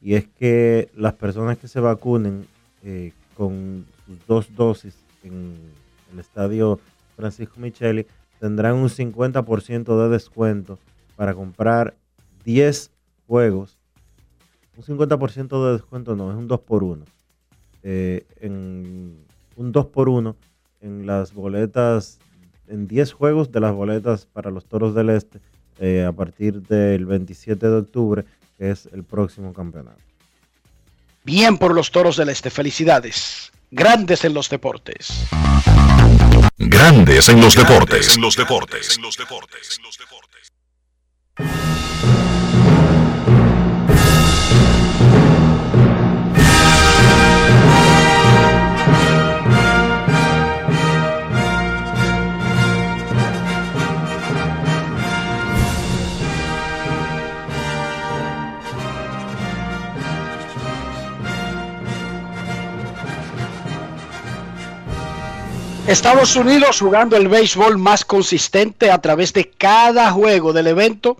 Y 0.00 0.14
es 0.14 0.26
que 0.28 0.88
las 0.94 1.14
personas 1.14 1.58
que 1.58 1.68
se 1.68 1.80
vacunen 1.80 2.46
eh, 2.84 3.12
con 3.36 3.84
sus 4.06 4.26
dos 4.26 4.56
dosis 4.56 4.94
en 5.24 5.56
el 6.12 6.20
Estadio 6.20 6.80
Francisco 7.16 7.58
Micheli 7.58 8.06
tendrán 8.38 8.76
un 8.76 8.88
50% 8.88 10.02
de 10.02 10.08
descuento 10.08 10.78
para 11.16 11.34
comprar 11.34 11.96
10 12.44 12.90
juegos. 13.26 13.77
Un 14.78 14.84
50% 14.84 15.66
de 15.66 15.72
descuento 15.72 16.14
no, 16.14 16.30
es 16.30 16.36
un 16.36 16.46
2 16.46 16.60
por 16.60 16.84
1 16.84 17.04
eh, 17.82 18.24
en 18.40 19.16
un 19.56 19.72
2 19.72 19.86
por 19.86 20.08
1 20.08 20.36
en 20.82 21.04
las 21.04 21.34
boletas, 21.34 22.20
en 22.68 22.86
10 22.86 23.12
juegos 23.12 23.50
de 23.50 23.58
las 23.58 23.74
boletas 23.74 24.26
para 24.26 24.52
los 24.52 24.66
Toros 24.66 24.94
del 24.94 25.10
Este 25.10 25.40
eh, 25.80 26.04
a 26.04 26.12
partir 26.12 26.62
del 26.62 27.06
27 27.06 27.66
de 27.66 27.76
octubre, 27.76 28.24
que 28.56 28.70
es 28.70 28.88
el 28.92 29.02
próximo 29.02 29.52
campeonato. 29.52 29.98
Bien 31.24 31.58
por 31.58 31.74
los 31.74 31.90
toros 31.90 32.16
del 32.16 32.28
Este, 32.28 32.48
felicidades. 32.48 33.50
Grandes 33.72 34.24
en 34.24 34.32
los 34.32 34.48
deportes. 34.48 35.26
Grandes 36.56 37.28
en 37.28 37.40
los 37.40 37.56
deportes. 37.56 38.14
En 38.14 38.22
los 38.22 38.36
deportes. 38.36 38.96
En 38.96 39.02
los 39.02 39.16
deportes. 39.16 39.80
Estados 65.88 66.36
Unidos 66.36 66.80
jugando 66.80 67.16
el 67.16 67.28
béisbol 67.28 67.78
más 67.78 68.04
consistente 68.04 68.90
a 68.90 69.00
través 69.00 69.32
de 69.32 69.48
cada 69.48 70.10
juego 70.10 70.52
del 70.52 70.66
evento. 70.66 71.16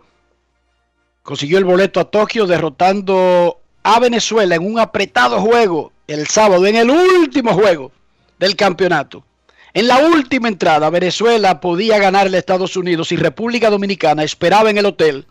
Consiguió 1.23 1.57
el 1.57 1.65
boleto 1.65 2.01
a 2.01 2.11
Tokio 2.11 2.47
derrotando 2.47 3.63
a 3.83 3.99
Venezuela 3.99 4.57
en 4.57 4.67
un 4.67 4.79
apretado 4.79 5.41
juego 5.41 5.93
el 6.07 6.27
sábado, 6.27 6.67
en 6.67 6.77
el 6.77 6.91
último 6.91 7.55
juego 7.55 7.93
del 8.39 8.57
campeonato. 8.57 9.25
En 9.73 9.89
la 9.89 10.01
última 10.01 10.49
entrada, 10.49 10.91
Venezuela 10.91 11.63
podía 11.63 11.97
ganarle 11.97 12.37
a 12.37 12.41
Estados 12.41 12.77
Unidos 12.77 13.11
y 13.11 13.17
República 13.17 13.71
Dominicana 13.71 14.23
esperaba 14.23 14.69
en 14.69 14.77
el 14.77 14.85
hotel 14.85 15.27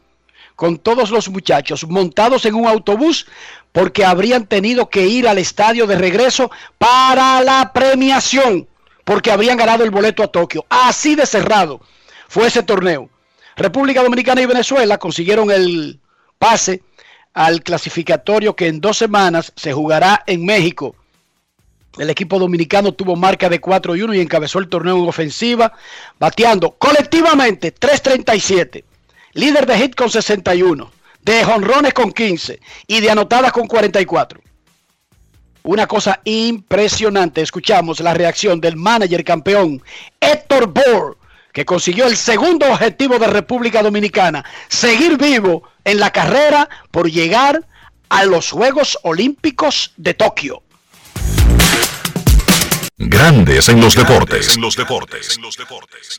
con 0.55 0.79
todos 0.79 1.11
los 1.11 1.29
muchachos 1.29 1.87
montados 1.87 2.45
en 2.47 2.55
un 2.55 2.65
autobús 2.65 3.27
porque 3.71 4.03
habrían 4.03 4.47
tenido 4.47 4.89
que 4.89 5.05
ir 5.05 5.27
al 5.27 5.37
estadio 5.37 5.85
de 5.85 5.95
regreso 5.95 6.49
para 6.79 7.43
la 7.43 7.71
premiación 7.71 8.67
porque 9.07 9.31
habrían 9.31 9.55
ganado 9.55 9.85
el 9.85 9.89
boleto 9.89 10.21
a 10.21 10.27
Tokio. 10.27 10.65
Así 10.67 11.15
de 11.15 11.25
cerrado 11.25 11.79
fue 12.27 12.47
ese 12.47 12.61
torneo. 12.61 13.09
República 13.55 14.03
Dominicana 14.03 14.41
y 14.41 14.45
Venezuela 14.45 14.97
consiguieron 14.97 15.49
el 15.49 16.01
pase 16.37 16.83
al 17.33 17.63
clasificatorio 17.63 18.53
que 18.53 18.67
en 18.67 18.81
dos 18.81 18.97
semanas 18.97 19.53
se 19.55 19.71
jugará 19.71 20.25
en 20.27 20.43
México. 20.43 20.93
El 21.97 22.09
equipo 22.09 22.37
dominicano 22.37 22.91
tuvo 22.91 23.15
marca 23.15 23.47
de 23.47 23.61
4 23.61 23.95
y 23.95 24.01
1 24.01 24.13
y 24.13 24.19
encabezó 24.19 24.59
el 24.59 24.67
torneo 24.67 24.97
en 24.97 25.07
ofensiva, 25.07 25.71
bateando 26.19 26.71
colectivamente 26.71 27.71
337. 27.71 28.83
Líder 29.31 29.65
de 29.67 29.77
hit 29.77 29.95
con 29.95 30.09
61, 30.09 30.91
de 31.21 31.45
jonrones 31.45 31.93
con 31.93 32.11
15 32.11 32.59
y 32.87 32.99
de 32.99 33.09
anotadas 33.09 33.53
con 33.53 33.67
44. 33.67 34.41
Una 35.67 35.85
cosa 35.85 36.21
impresionante. 36.23 37.41
Escuchamos 37.41 37.99
la 37.99 38.13
reacción 38.13 38.61
del 38.61 38.77
manager 38.77 39.25
campeón 39.25 39.83
Héctor 40.17 40.67
Bohr, 40.67 41.17
que 41.51 41.65
consiguió 41.65 42.07
el 42.07 42.15
segundo 42.15 42.65
objetivo 42.71 43.19
de 43.19 43.27
República 43.27 43.83
Dominicana, 43.83 44.45
seguir 44.69 45.17
vivo 45.17 45.63
en 45.83 45.99
la 45.99 46.11
carrera 46.11 46.69
por 46.89 47.11
llegar 47.11 47.67
a 48.07 48.23
los 48.23 48.49
Juegos 48.49 48.97
Olímpicos 49.03 49.91
de 49.97 50.13
Tokio. 50.13 50.63
Grandes 52.97 53.67
en 53.67 53.81
los 53.81 53.93
deportes. 53.93 54.55
En 54.55 54.61
los 54.61 54.77
deportes. 54.77 55.35
En 55.35 55.43
los 55.43 55.57
deportes. 55.57 56.17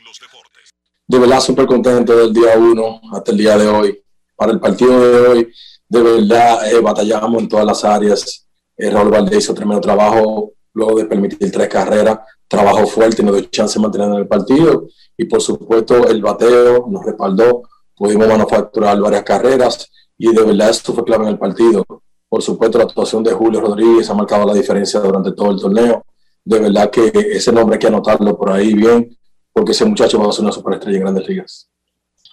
de 1.07 1.17
verdad 1.17 1.39
súper 1.39 1.65
contento 1.65 2.15
del 2.15 2.31
día 2.31 2.55
uno 2.55 3.01
hasta 3.11 3.31
el 3.31 3.37
día 3.37 3.57
de 3.57 3.67
hoy. 3.67 3.99
Para 4.35 4.51
el 4.51 4.59
partido 4.59 5.11
de 5.11 5.27
hoy, 5.27 5.53
de 5.87 6.03
verdad 6.03 6.71
eh, 6.71 6.79
batallamos 6.79 7.41
en 7.41 7.49
todas 7.49 7.65
las 7.65 7.83
áreas. 7.83 8.45
Eh, 8.79 8.89
Raúl 8.89 9.11
Valdés 9.11 9.43
hizo 9.43 9.53
tremendo 9.53 9.81
trabajo 9.81 10.53
luego 10.73 10.99
de 10.99 11.05
permitir 11.05 11.51
tres 11.51 11.67
carreras, 11.67 12.19
trabajo 12.47 12.87
fuerte 12.87 13.21
y 13.21 13.25
nos 13.25 13.35
dio 13.35 13.45
chance 13.49 13.77
de 13.77 13.83
mantener 13.83 14.07
en 14.07 14.13
el 14.15 14.27
partido. 14.27 14.87
Y 15.17 15.25
por 15.25 15.41
supuesto, 15.41 16.07
el 16.07 16.21
bateo 16.21 16.85
nos 16.89 17.05
respaldó, 17.05 17.63
pudimos 17.93 18.27
manufacturar 18.29 18.97
varias 19.01 19.23
carreras 19.23 19.91
y 20.17 20.33
de 20.33 20.43
verdad 20.43 20.69
esto 20.69 20.93
fue 20.93 21.03
clave 21.03 21.25
en 21.25 21.31
el 21.31 21.37
partido. 21.37 21.85
Por 22.29 22.41
supuesto, 22.41 22.77
la 22.77 22.85
actuación 22.85 23.21
de 23.21 23.33
Julio 23.33 23.59
Rodríguez 23.59 24.09
ha 24.09 24.13
marcado 24.13 24.45
la 24.45 24.53
diferencia 24.53 25.01
durante 25.01 25.33
todo 25.33 25.51
el 25.51 25.59
torneo. 25.59 26.05
De 26.45 26.59
verdad 26.59 26.89
que 26.89 27.11
ese 27.13 27.51
nombre 27.51 27.75
hay 27.75 27.79
que 27.79 27.87
anotarlo 27.87 28.37
por 28.37 28.49
ahí 28.49 28.73
bien 28.73 29.17
porque 29.51 29.73
ese 29.73 29.83
muchacho 29.83 30.19
va 30.19 30.29
a 30.29 30.31
ser 30.31 30.43
una 30.43 30.53
superestrella 30.53 30.97
en 30.97 31.03
grandes 31.03 31.27
ligas. 31.27 31.69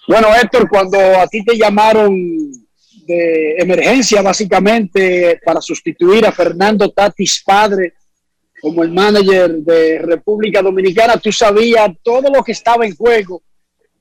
Bueno, 0.07 0.27
Héctor, 0.41 0.69
cuando 0.69 0.97
a 0.97 1.27
ti 1.27 1.43
te 1.43 1.57
llamaron 1.57 2.15
de 3.07 3.55
emergencia, 3.57 4.21
básicamente, 4.21 5.39
para 5.43 5.61
sustituir 5.61 6.25
a 6.25 6.31
Fernando 6.31 6.91
Tatis 6.91 7.41
padre 7.45 7.93
como 8.61 8.83
el 8.83 8.91
manager 8.91 9.51
de 9.57 9.99
República 9.99 10.61
Dominicana, 10.61 11.17
tú 11.17 11.31
sabías 11.31 11.89
todo 12.03 12.29
lo 12.33 12.43
que 12.43 12.51
estaba 12.51 12.85
en 12.85 12.95
juego 12.95 13.41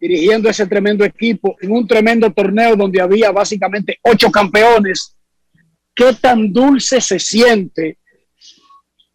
dirigiendo 0.01 0.49
ese 0.49 0.66
tremendo 0.66 1.05
equipo 1.05 1.57
en 1.61 1.71
un 1.73 1.87
tremendo 1.87 2.31
torneo 2.33 2.75
donde 2.75 3.01
había 3.01 3.31
básicamente 3.31 3.99
ocho 4.03 4.31
campeones. 4.31 5.14
¿Qué 5.95 6.12
tan 6.14 6.53
dulce 6.53 7.01
se 7.01 7.19
siente 7.19 7.99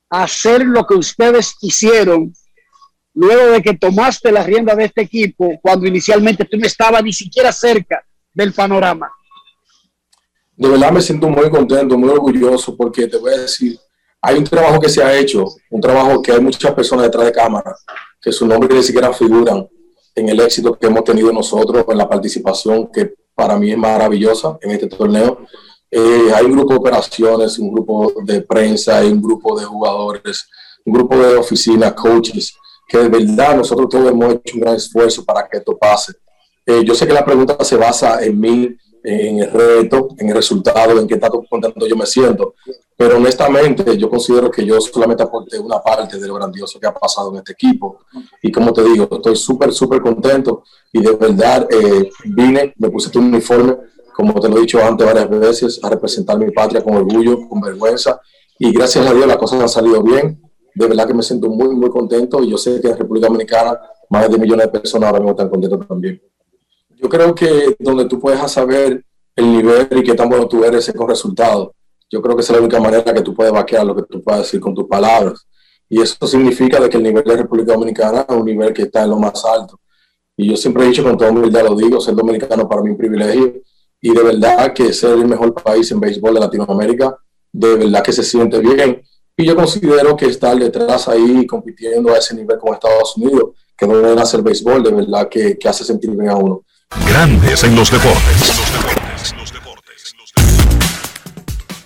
hacer 0.09 0.65
lo 0.65 0.85
que 0.85 0.95
ustedes 0.95 1.55
hicieron 1.61 2.33
luego 3.13 3.51
de 3.51 3.61
que 3.61 3.73
tomaste 3.73 4.31
la 4.31 4.43
rienda 4.43 4.73
de 4.75 4.85
este 4.85 5.01
equipo 5.01 5.59
cuando 5.61 5.85
inicialmente 5.85 6.45
tú 6.45 6.57
no 6.57 6.65
estabas 6.65 7.03
ni 7.03 7.13
siquiera 7.13 7.51
cerca 7.51 8.03
del 8.33 8.53
panorama? 8.53 9.11
De 10.55 10.69
verdad 10.69 10.91
me 10.91 11.01
siento 11.01 11.27
muy 11.29 11.49
contento, 11.49 11.97
muy 11.97 12.09
orgulloso, 12.09 12.75
porque 12.75 13.07
te 13.07 13.17
voy 13.17 13.33
a 13.33 13.37
decir, 13.37 13.79
hay 14.21 14.37
un 14.37 14.43
trabajo 14.43 14.79
que 14.79 14.89
se 14.89 15.03
ha 15.03 15.17
hecho, 15.17 15.45
un 15.69 15.81
trabajo 15.81 16.21
que 16.21 16.31
hay 16.31 16.39
muchas 16.39 16.73
personas 16.73 17.05
detrás 17.05 17.25
de 17.25 17.31
cámara, 17.31 17.75
que 18.21 18.31
su 18.31 18.45
nombre 18.45 18.75
ni 18.75 18.83
siquiera 18.83 19.11
figuran 19.11 19.67
en 20.15 20.29
el 20.29 20.39
éxito 20.39 20.77
que 20.77 20.87
hemos 20.87 21.03
tenido 21.03 21.31
nosotros, 21.31 21.85
en 21.87 21.97
la 21.97 22.07
participación 22.07 22.91
que 22.91 23.15
para 23.33 23.57
mí 23.57 23.71
es 23.71 23.77
maravillosa 23.77 24.57
en 24.61 24.71
este 24.71 24.87
torneo. 24.87 25.39
Eh, 25.89 26.31
hay 26.33 26.45
un 26.45 26.51
grupo 26.53 26.73
de 26.73 26.79
operaciones, 26.79 27.57
un 27.57 27.73
grupo 27.73 28.13
de 28.23 28.41
prensa, 28.41 28.99
hay 28.99 29.11
un 29.11 29.21
grupo 29.21 29.59
de 29.59 29.65
jugadores, 29.65 30.47
un 30.85 30.93
grupo 30.93 31.17
de 31.17 31.35
oficinas, 31.35 31.93
coaches, 31.93 32.55
que 32.87 32.97
de 32.97 33.09
verdad 33.09 33.55
nosotros 33.55 33.89
todos 33.89 34.11
hemos 34.11 34.35
hecho 34.35 34.55
un 34.55 34.61
gran 34.61 34.75
esfuerzo 34.75 35.23
para 35.25 35.47
que 35.47 35.57
esto 35.57 35.77
pase. 35.77 36.13
Eh, 36.65 36.83
yo 36.85 36.93
sé 36.93 37.07
que 37.07 37.13
la 37.13 37.25
pregunta 37.25 37.57
se 37.63 37.75
basa 37.75 38.23
en 38.23 38.39
mí, 38.39 38.69
en 39.03 39.39
el 39.39 39.51
reto, 39.51 40.09
en 40.17 40.29
el 40.29 40.35
resultado, 40.35 40.99
en 40.99 41.07
qué 41.07 41.17
tanto 41.17 41.43
contento 41.49 41.87
yo 41.87 41.95
me 41.95 42.05
siento, 42.05 42.55
pero 42.95 43.17
honestamente 43.17 43.97
yo 43.97 44.09
considero 44.09 44.51
que 44.51 44.65
yo 44.65 44.79
solamente 44.79 45.23
aporté 45.23 45.57
una 45.59 45.81
parte 45.81 46.19
de 46.19 46.27
lo 46.27 46.35
grandioso 46.35 46.79
que 46.79 46.87
ha 46.87 46.93
pasado 46.93 47.31
en 47.31 47.37
este 47.37 47.53
equipo. 47.53 48.01
Y 48.41 48.51
como 48.51 48.71
te 48.71 48.83
digo, 48.83 49.07
estoy 49.11 49.35
súper, 49.35 49.71
súper 49.73 50.01
contento 50.01 50.63
y 50.91 51.01
de 51.01 51.11
verdad 51.13 51.67
eh, 51.71 52.09
vine, 52.25 52.73
me 52.77 52.89
puse 52.89 53.09
tu 53.09 53.19
uniforme, 53.19 53.77
como 54.15 54.39
te 54.39 54.49
lo 54.49 54.57
he 54.57 54.61
dicho 54.61 54.79
antes 54.83 55.07
varias 55.07 55.29
veces, 55.29 55.79
a 55.83 55.89
representar 55.89 56.37
mi 56.37 56.51
patria 56.51 56.83
con 56.83 56.95
orgullo, 56.95 57.47
con 57.49 57.59
vergüenza. 57.61 58.21
Y 58.59 58.71
gracias 58.71 59.07
a 59.07 59.13
Dios 59.13 59.25
las 59.25 59.37
cosas 59.37 59.61
han 59.61 59.69
salido 59.69 60.03
bien 60.03 60.39
de 60.73 60.87
verdad 60.87 61.07
que 61.07 61.13
me 61.13 61.23
siento 61.23 61.49
muy, 61.49 61.75
muy 61.75 61.89
contento 61.89 62.41
y 62.43 62.49
yo 62.49 62.57
sé 62.57 62.79
que 62.81 62.89
en 62.89 62.97
República 62.97 63.27
Dominicana 63.27 63.79
más 64.09 64.23
de 64.23 64.29
10 64.29 64.41
millones 64.41 64.65
de 64.67 64.79
personas 64.79 65.07
ahora 65.07 65.19
mismo 65.19 65.31
están 65.31 65.49
contentos 65.49 65.87
también. 65.87 66.21
Yo 67.01 67.09
creo 67.09 67.33
que 67.33 67.75
donde 67.79 68.05
tú 68.05 68.19
puedes 68.19 68.51
saber 68.51 69.03
el 69.35 69.51
nivel 69.51 69.87
y 69.91 70.03
qué 70.03 70.13
tan 70.13 70.29
bueno 70.29 70.47
tú 70.47 70.63
eres 70.63 70.87
es 70.87 70.93
con 70.93 71.09
resultados. 71.09 71.71
Yo 72.09 72.21
creo 72.21 72.35
que 72.35 72.41
esa 72.41 72.53
es 72.53 72.59
la 72.59 72.65
única 72.65 72.79
manera 72.79 73.13
que 73.13 73.21
tú 73.21 73.33
puedes 73.33 73.51
vaquear 73.51 73.85
lo 73.85 73.95
que 73.95 74.03
tú 74.03 74.21
puedes 74.21 74.41
decir 74.41 74.59
con 74.59 74.75
tus 74.75 74.87
palabras. 74.87 75.47
Y 75.89 76.01
eso 76.01 76.27
significa 76.27 76.79
de 76.79 76.89
que 76.89 76.97
el 76.97 77.03
nivel 77.03 77.23
de 77.23 77.37
República 77.37 77.73
Dominicana 77.73 78.25
es 78.27 78.35
un 78.35 78.45
nivel 78.45 78.73
que 78.73 78.83
está 78.83 79.03
en 79.03 79.09
lo 79.09 79.17
más 79.17 79.43
alto. 79.45 79.79
Y 80.37 80.49
yo 80.49 80.55
siempre 80.55 80.83
he 80.83 80.87
dicho 80.87 81.03
con 81.03 81.17
toda 81.17 81.31
humildad, 81.31 81.63
lo 81.63 81.75
digo, 81.75 81.99
ser 81.99 82.15
dominicano 82.15 82.67
para 82.67 82.81
mí 82.81 82.89
es 82.89 82.91
un 82.91 82.97
privilegio. 82.97 83.53
Y 83.99 84.13
de 84.13 84.23
verdad 84.23 84.73
que 84.73 84.93
ser 84.93 85.11
el 85.13 85.25
mejor 85.25 85.53
país 85.53 85.91
en 85.91 85.99
béisbol 85.99 86.35
de 86.35 86.39
Latinoamérica, 86.39 87.17
de 87.51 87.75
verdad 87.75 88.03
que 88.03 88.13
se 88.13 88.23
siente 88.23 88.59
bien 88.59 89.01
y 89.37 89.45
yo 89.45 89.55
considero 89.55 90.15
que 90.15 90.27
estar 90.27 90.57
detrás 90.57 91.07
ahí 91.07 91.47
compitiendo 91.47 92.13
a 92.13 92.17
ese 92.17 92.35
nivel 92.35 92.59
con 92.59 92.73
Estados 92.73 93.17
Unidos, 93.17 93.51
que 93.75 93.87
no 93.87 93.97
deben 93.97 94.19
hacer 94.19 94.41
béisbol, 94.41 94.83
de 94.83 94.91
verdad 94.91 95.27
que, 95.29 95.57
que 95.57 95.67
hace 95.67 95.83
sentir 95.83 96.11
bien 96.11 96.29
a 96.29 96.35
uno. 96.35 96.63
Grandes 97.07 97.63
en 97.63 97.73
los 97.75 97.89
deportes. 97.89 98.61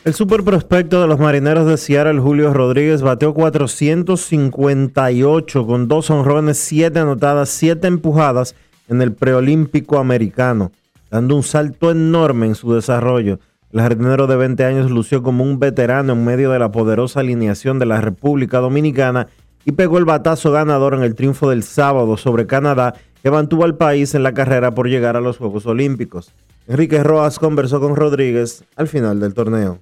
El 0.03 0.13
super 0.13 0.43
prospecto 0.43 1.01
de 1.01 1.07
los 1.07 1.17
marineros 1.19 1.67
de 1.67 1.77
Seattle, 1.77 2.19
Julio 2.19 2.53
Rodríguez, 2.53 3.01
bateó 3.01 3.33
458 3.33 5.67
con 5.67 5.87
dos 5.87 6.09
honrones, 6.09 6.57
siete 6.57 6.99
anotadas, 6.99 7.47
siete 7.49 7.87
empujadas 7.87 8.55
en 8.87 9.01
el 9.01 9.13
preolímpico 9.13 9.99
americano, 9.99 10.71
dando 11.09 11.35
un 11.35 11.43
salto 11.43 11.91
enorme 11.91 12.47
en 12.47 12.55
su 12.55 12.73
desarrollo. 12.73 13.39
El 13.71 13.81
jardinero 13.81 14.25
de 14.27 14.35
20 14.35 14.65
años 14.65 14.91
lució 14.91 15.23
como 15.23 15.43
un 15.43 15.59
veterano 15.59 16.13
en 16.13 16.25
medio 16.25 16.51
de 16.51 16.59
la 16.59 16.71
poderosa 16.71 17.19
alineación 17.19 17.79
de 17.79 17.85
la 17.85 18.01
República 18.01 18.59
Dominicana 18.59 19.27
y 19.65 19.73
pegó 19.73 19.97
el 19.97 20.05
batazo 20.05 20.51
ganador 20.51 20.93
en 20.93 21.03
el 21.03 21.15
triunfo 21.15 21.49
del 21.49 21.63
sábado 21.63 22.15
sobre 22.17 22.47
Canadá 22.47 22.93
que 23.25 23.31
mantuvo 23.31 23.63
al 23.63 23.75
país 23.75 24.13
en 24.13 24.21
la 24.21 24.35
carrera 24.35 24.75
por 24.75 24.87
llegar 24.87 25.17
a 25.17 25.19
los 25.19 25.39
Juegos 25.39 25.65
Olímpicos. 25.65 26.31
Enrique 26.67 27.03
Roas 27.03 27.39
conversó 27.39 27.79
con 27.79 27.95
Rodríguez 27.95 28.63
al 28.75 28.87
final 28.87 29.19
del 29.19 29.33
torneo. 29.33 29.79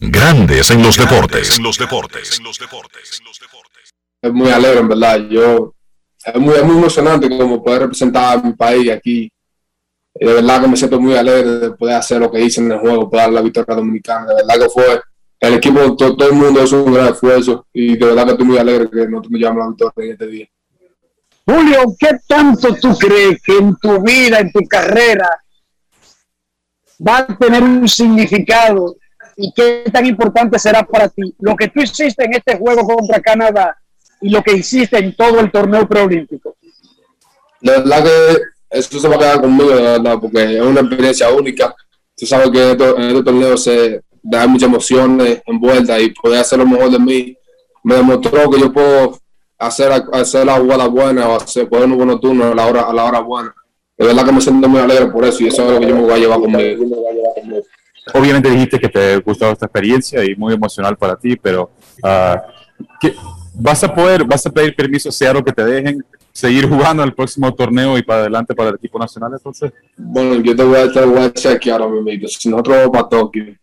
Grandes 0.00 0.72
en 0.72 0.82
los 0.82 0.96
deportes. 0.96 1.56
En 1.56 1.62
los 1.62 1.78
deportes. 1.78 2.40
Es 4.20 4.32
muy 4.32 4.50
alegre, 4.50 4.80
en 4.80 4.88
verdad. 4.88 5.20
Yo 5.30 5.72
es 6.24 6.40
muy, 6.40 6.56
es 6.56 6.64
muy 6.64 6.78
emocionante 6.78 7.28
como 7.28 7.62
poder 7.62 7.82
representar 7.82 8.36
a 8.36 8.42
mi 8.42 8.52
país 8.54 8.90
aquí 8.90 9.30
de 10.12 10.34
verdad 10.34 10.62
que 10.62 10.66
me 10.66 10.76
siento 10.76 10.98
muy 10.98 11.14
alegre 11.14 11.48
de 11.48 11.70
poder 11.70 11.94
hacer 11.94 12.20
lo 12.20 12.28
que 12.28 12.40
hice 12.40 12.60
en 12.60 12.72
el 12.72 12.80
juego, 12.80 13.08
poder 13.08 13.26
dar 13.26 13.34
la 13.34 13.42
victoria 13.42 13.76
dominicana. 13.76 14.26
De 14.26 14.34
verdad 14.34 14.64
que 14.64 14.68
fue 14.68 15.00
el 15.38 15.54
equipo, 15.54 15.94
todo, 15.94 16.16
todo 16.16 16.28
el 16.28 16.34
mundo 16.34 16.64
hizo 16.64 16.82
un 16.82 16.92
gran 16.92 17.12
esfuerzo 17.12 17.68
y 17.72 17.96
de 17.96 18.04
verdad 18.04 18.24
que 18.24 18.30
estoy 18.32 18.46
muy 18.46 18.58
alegre 18.58 18.90
que 18.90 19.06
no 19.06 19.22
me 19.30 19.38
llamen 19.38 19.60
la 19.60 19.68
victoria 19.68 20.06
en 20.06 20.10
este 20.10 20.26
día. 20.26 20.48
Julio, 21.46 21.96
¿qué 21.98 22.10
tanto 22.26 22.74
tú 22.74 22.96
crees 22.96 23.42
que 23.42 23.58
en 23.58 23.76
tu 23.76 24.00
vida, 24.02 24.38
en 24.38 24.52
tu 24.52 24.60
carrera, 24.68 25.28
va 27.06 27.18
a 27.18 27.26
tener 27.26 27.62
un 27.62 27.88
significado 27.88 28.96
y 29.36 29.52
qué 29.54 29.84
tan 29.92 30.06
importante 30.06 30.58
será 30.58 30.82
para 30.82 31.08
ti 31.08 31.34
lo 31.40 31.56
que 31.56 31.68
tú 31.68 31.80
hiciste 31.80 32.24
en 32.24 32.34
este 32.34 32.56
juego 32.56 32.86
contra 32.86 33.20
Canadá 33.20 33.76
y 34.20 34.28
lo 34.28 34.42
que 34.42 34.52
hiciste 34.52 34.98
en 34.98 35.16
todo 35.16 35.40
el 35.40 35.50
torneo 35.50 35.88
preolímpico? 35.88 36.56
De 37.60 37.72
verdad 37.72 38.04
que 38.04 38.42
eso 38.70 39.00
se 39.00 39.08
va 39.08 39.16
a 39.16 39.18
quedar 39.18 39.40
conmigo, 39.40 39.70
de 39.70 39.82
verdad, 39.82 40.18
porque 40.20 40.56
es 40.56 40.62
una 40.62 40.80
experiencia 40.80 41.30
única. 41.30 41.74
Tú 42.16 42.26
sabes 42.26 42.50
que 42.50 42.70
en 42.70 43.02
este 43.02 43.22
torneo 43.22 43.56
se 43.56 44.02
da 44.22 44.46
muchas 44.46 44.68
emociones 44.68 45.42
envueltas 45.46 46.00
y 46.00 46.10
poder 46.10 46.40
hacer 46.40 46.58
lo 46.58 46.66
mejor 46.66 46.90
de 46.90 46.98
mí 46.98 47.36
me 47.82 47.94
demostró 47.96 48.50
que 48.50 48.60
yo 48.60 48.72
puedo 48.72 49.18
hacer, 49.60 49.92
hacer 50.12 50.46
la 50.46 50.54
jugada 50.54 50.88
buena 50.88 51.28
o 51.28 51.36
hacer, 51.36 51.68
poner 51.68 51.86
un 51.86 51.96
buen 51.96 52.18
turno 52.18 52.46
a 52.46 52.54
la, 52.54 52.66
hora, 52.66 52.82
a 52.82 52.92
la 52.92 53.04
hora 53.04 53.20
buena. 53.20 53.54
De 53.96 54.06
verdad 54.06 54.24
que 54.24 54.32
me 54.32 54.40
siento 54.40 54.68
muy 54.68 54.80
alegre 54.80 55.06
por 55.08 55.24
eso 55.24 55.44
y 55.44 55.48
eso 55.48 55.64
es 55.66 55.72
lo 55.72 55.80
que 55.80 55.86
yo 55.86 55.94
me 55.94 56.02
voy 56.02 56.12
a 56.12 56.18
llevar 56.18 56.40
conmigo. 56.40 56.84
Obviamente 58.14 58.50
dijiste 58.50 58.78
que 58.78 58.88
te 58.88 59.18
gustó 59.18 59.50
esta 59.50 59.66
experiencia 59.66 60.24
y 60.24 60.34
muy 60.34 60.54
emocional 60.54 60.96
para 60.96 61.16
ti, 61.16 61.36
pero 61.36 61.70
uh, 62.02 63.08
¿vas 63.54 63.84
a 63.84 63.94
poder, 63.94 64.24
vas 64.24 64.44
a 64.46 64.50
pedir 64.50 64.74
permiso, 64.74 65.12
sea 65.12 65.34
lo 65.34 65.44
que 65.44 65.52
te 65.52 65.64
dejen 65.64 66.02
seguir 66.32 66.66
jugando 66.66 67.04
el 67.04 67.12
próximo 67.12 67.52
torneo 67.54 67.98
y 67.98 68.02
para 68.02 68.20
adelante 68.20 68.54
para 68.54 68.70
el 68.70 68.76
equipo 68.76 68.98
nacional 68.98 69.32
entonces? 69.34 69.70
Bueno, 69.96 70.36
yo 70.36 70.56
te 70.56 70.64
voy 70.64 70.78
a, 70.78 70.90
te 70.90 71.04
voy 71.04 71.18
a 71.18 71.32
chequear 71.32 71.82
ahora 71.82 72.00
mismo. 72.00 72.26
Si 72.28 72.48
nosotros 72.48 72.76
vamos 72.78 72.90
para 72.90 73.08
Tokio, 73.08 73.54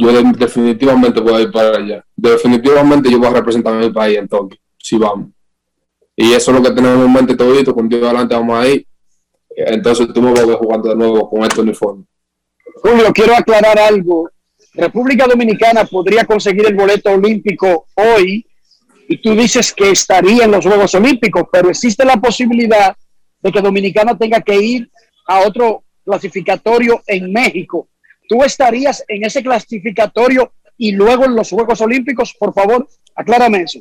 yo 0.00 0.22
definitivamente 0.32 1.20
voy 1.20 1.34
a 1.34 1.40
ir 1.42 1.52
para 1.52 1.76
allá. 1.76 2.04
Definitivamente 2.16 3.10
yo 3.10 3.18
voy 3.18 3.28
a 3.28 3.32
representar 3.32 3.74
a 3.74 3.78
mi 3.78 3.90
país 3.90 4.18
en 4.18 4.28
Tokio, 4.28 4.58
si 4.78 4.96
vamos. 4.96 5.28
Y 6.16 6.32
eso 6.32 6.50
es 6.50 6.56
lo 6.56 6.62
que 6.62 6.74
tenemos 6.74 7.06
en 7.06 7.12
mente 7.12 7.36
todito, 7.36 7.74
con 7.74 7.88
Dios 7.88 8.02
adelante 8.02 8.34
vamos 8.34 8.58
a 8.58 8.68
ir. 8.68 8.86
Entonces 9.56 10.08
tú 10.12 10.22
me 10.22 10.32
vas 10.32 10.44
jugando 10.56 10.88
de 10.88 10.96
nuevo 10.96 11.28
con 11.28 11.42
este 11.42 11.60
uniforme. 11.60 12.04
Julio, 12.82 13.12
quiero 13.12 13.36
aclarar 13.36 13.78
algo. 13.78 14.30
República 14.74 15.26
Dominicana 15.26 15.84
podría 15.84 16.24
conseguir 16.24 16.66
el 16.66 16.74
boleto 16.74 17.10
olímpico 17.10 17.86
hoy 17.94 18.46
y 19.08 19.20
tú 19.20 19.34
dices 19.34 19.72
que 19.72 19.90
estaría 19.90 20.44
en 20.44 20.52
los 20.52 20.64
Juegos 20.64 20.94
Olímpicos, 20.94 21.44
pero 21.50 21.68
existe 21.68 22.04
la 22.04 22.16
posibilidad 22.16 22.96
de 23.42 23.52
que 23.52 23.60
Dominicana 23.60 24.16
tenga 24.16 24.40
que 24.40 24.56
ir 24.56 24.90
a 25.26 25.40
otro 25.40 25.82
clasificatorio 26.04 27.02
en 27.06 27.32
México. 27.32 27.88
¿Tú 28.30 28.44
estarías 28.44 29.02
en 29.08 29.24
ese 29.24 29.42
clasificatorio 29.42 30.52
y 30.78 30.92
luego 30.92 31.24
en 31.24 31.34
los 31.34 31.50
Juegos 31.50 31.80
Olímpicos? 31.80 32.32
Por 32.38 32.54
favor, 32.54 32.86
aclárame 33.16 33.62
eso. 33.62 33.80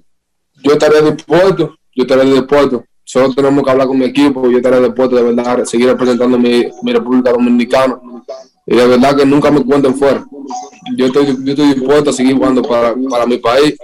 Yo 0.64 0.72
estaría 0.72 1.02
dispuesto, 1.02 1.78
yo 1.94 2.02
estaría 2.04 2.34
dispuesto. 2.34 2.84
Solo 3.04 3.32
tenemos 3.36 3.64
que 3.64 3.70
hablar 3.70 3.86
con 3.86 4.00
mi 4.00 4.06
equipo, 4.06 4.50
yo 4.50 4.58
estaría 4.58 4.80
dispuesto 4.80 5.18
de 5.18 5.22
verdad 5.22 5.66
seguir 5.66 5.90
representando 5.90 6.40
mi, 6.40 6.66
mi 6.82 6.92
República 6.92 7.32
Dominicana 7.32 8.00
y 8.66 8.76
de 8.76 8.88
verdad 8.88 9.16
que 9.16 9.26
nunca 9.28 9.52
me 9.52 9.64
cuenten 9.64 9.94
fuera. 9.94 10.26
Yo 10.98 11.06
estoy, 11.06 11.28
yo 11.44 11.52
estoy 11.52 11.76
dispuesto 11.76 12.10
a 12.10 12.14
seguir 12.14 12.36
jugando 12.36 12.64
para, 12.64 12.96
para 13.08 13.28
mi 13.28 13.38
país 13.38 13.76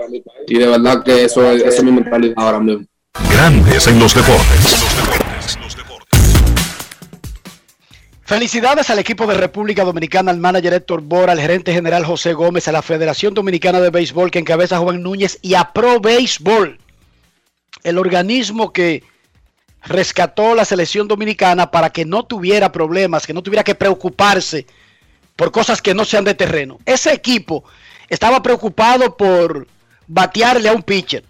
y 0.47 0.57
de 0.57 0.65
verdad 0.65 1.03
que 1.03 1.25
eso 1.25 1.51
es 1.51 1.83
mi 1.83 1.91
mentalidad 1.91 2.33
ahora 2.37 2.59
mismo. 2.59 2.85
Grandes 3.29 3.85
en 3.85 3.99
los 3.99 4.15
deportes. 4.15 4.95
Felicidades 8.25 8.89
al 8.89 8.97
equipo 8.97 9.27
de 9.27 9.35
República 9.35 9.83
Dominicana, 9.83 10.31
al 10.31 10.39
manager 10.39 10.73
Héctor 10.73 11.01
Bora, 11.01 11.33
al 11.33 11.39
gerente 11.39 11.71
general 11.71 12.03
José 12.03 12.33
Gómez, 12.33 12.67
a 12.67 12.71
la 12.71 12.81
Federación 12.81 13.35
Dominicana 13.35 13.79
de 13.79 13.91
Béisbol 13.91 14.31
que 14.31 14.39
encabeza 14.39 14.79
Juan 14.79 15.03
Núñez 15.03 15.37
y 15.43 15.53
a 15.53 15.73
Pro 15.73 15.99
Béisbol, 15.99 16.79
el 17.83 17.97
organismo 17.99 18.73
que 18.73 19.03
rescató 19.83 20.55
la 20.55 20.65
selección 20.65 21.07
dominicana 21.07 21.69
para 21.69 21.91
que 21.91 22.03
no 22.03 22.23
tuviera 22.23 22.71
problemas, 22.71 23.27
que 23.27 23.33
no 23.35 23.43
tuviera 23.43 23.63
que 23.63 23.75
preocuparse 23.75 24.65
por 25.35 25.51
cosas 25.51 25.79
que 25.79 25.93
no 25.93 26.03
sean 26.03 26.23
de 26.23 26.33
terreno. 26.33 26.79
Ese 26.83 27.13
equipo 27.13 27.63
estaba 28.09 28.41
preocupado 28.41 29.15
por 29.15 29.67
batearle 30.07 30.69
a 30.69 30.73
un 30.73 30.81
pitcher, 30.81 31.23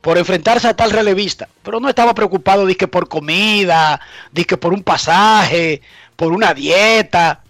por 0.00 0.18
enfrentarse 0.18 0.68
a 0.68 0.76
tal 0.76 0.90
relevista, 0.90 1.48
pero 1.62 1.80
no 1.80 1.88
estaba 1.88 2.14
preocupado 2.14 2.66
de 2.66 2.76
que 2.76 2.88
por 2.88 3.08
comida, 3.08 4.00
de 4.32 4.44
que 4.44 4.56
por 4.56 4.72
un 4.72 4.82
pasaje, 4.82 5.82
por 6.16 6.32
una 6.32 6.54
dieta. 6.54 7.42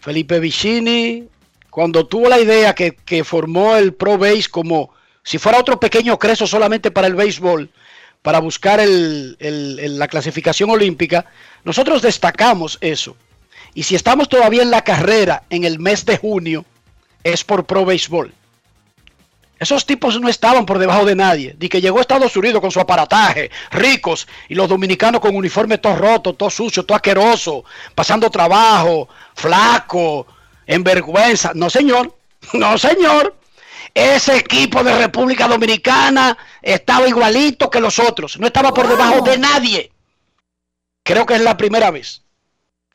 Felipe 0.00 0.40
Vicini, 0.40 1.28
cuando 1.70 2.06
tuvo 2.06 2.28
la 2.28 2.38
idea 2.38 2.74
que, 2.74 2.94
que 2.94 3.24
formó 3.24 3.76
el 3.76 3.94
Pro 3.94 4.18
Base 4.18 4.48
como 4.50 4.90
si 5.22 5.38
fuera 5.38 5.58
otro 5.58 5.80
pequeño 5.80 6.18
creso 6.18 6.46
solamente 6.46 6.92
para 6.92 7.08
el 7.08 7.16
béisbol, 7.16 7.68
para 8.22 8.38
buscar 8.38 8.80
la 8.80 10.08
clasificación 10.08 10.70
olímpica, 10.70 11.26
nosotros 11.64 12.02
destacamos 12.02 12.78
eso. 12.80 13.16
Y 13.74 13.82
si 13.82 13.94
estamos 13.94 14.28
todavía 14.28 14.62
en 14.62 14.70
la 14.70 14.84
carrera 14.84 15.42
en 15.50 15.64
el 15.64 15.78
mes 15.78 16.06
de 16.06 16.16
junio, 16.16 16.64
es 17.24 17.42
por 17.42 17.66
Pro 17.66 17.84
Béisbol. 17.84 18.32
Esos 19.58 19.86
tipos 19.86 20.20
no 20.20 20.28
estaban 20.28 20.66
por 20.66 20.78
debajo 20.78 21.04
de 21.04 21.14
nadie. 21.14 21.54
Di 21.56 21.68
que 21.68 21.80
llegó 21.80 21.98
a 21.98 22.02
Estados 22.02 22.36
Unidos 22.36 22.60
con 22.60 22.70
su 22.70 22.80
aparataje, 22.80 23.50
ricos, 23.70 24.28
y 24.48 24.54
los 24.54 24.68
dominicanos 24.68 25.20
con 25.20 25.34
uniforme 25.34 25.78
todo 25.78 25.96
roto, 25.96 26.34
todo 26.34 26.50
sucio, 26.50 26.84
todo 26.84 26.96
asqueroso, 26.96 27.64
pasando 27.94 28.30
trabajo, 28.30 29.08
flaco, 29.34 30.26
en 30.66 30.84
vergüenza. 30.84 31.52
No, 31.54 31.70
señor. 31.70 32.14
No, 32.52 32.78
señor. 32.78 33.34
Ese 33.92 34.36
equipo 34.36 34.84
de 34.84 34.96
República 34.96 35.48
Dominicana 35.48 36.36
estaba 36.60 37.08
igualito 37.08 37.70
que 37.70 37.80
los 37.80 37.98
otros. 37.98 38.38
No 38.38 38.46
estaba 38.46 38.72
por 38.74 38.86
debajo 38.86 39.22
de 39.22 39.38
nadie. 39.38 39.90
Creo 41.02 41.24
que 41.24 41.34
es 41.34 41.40
la 41.40 41.56
primera 41.56 41.90
vez 41.90 42.22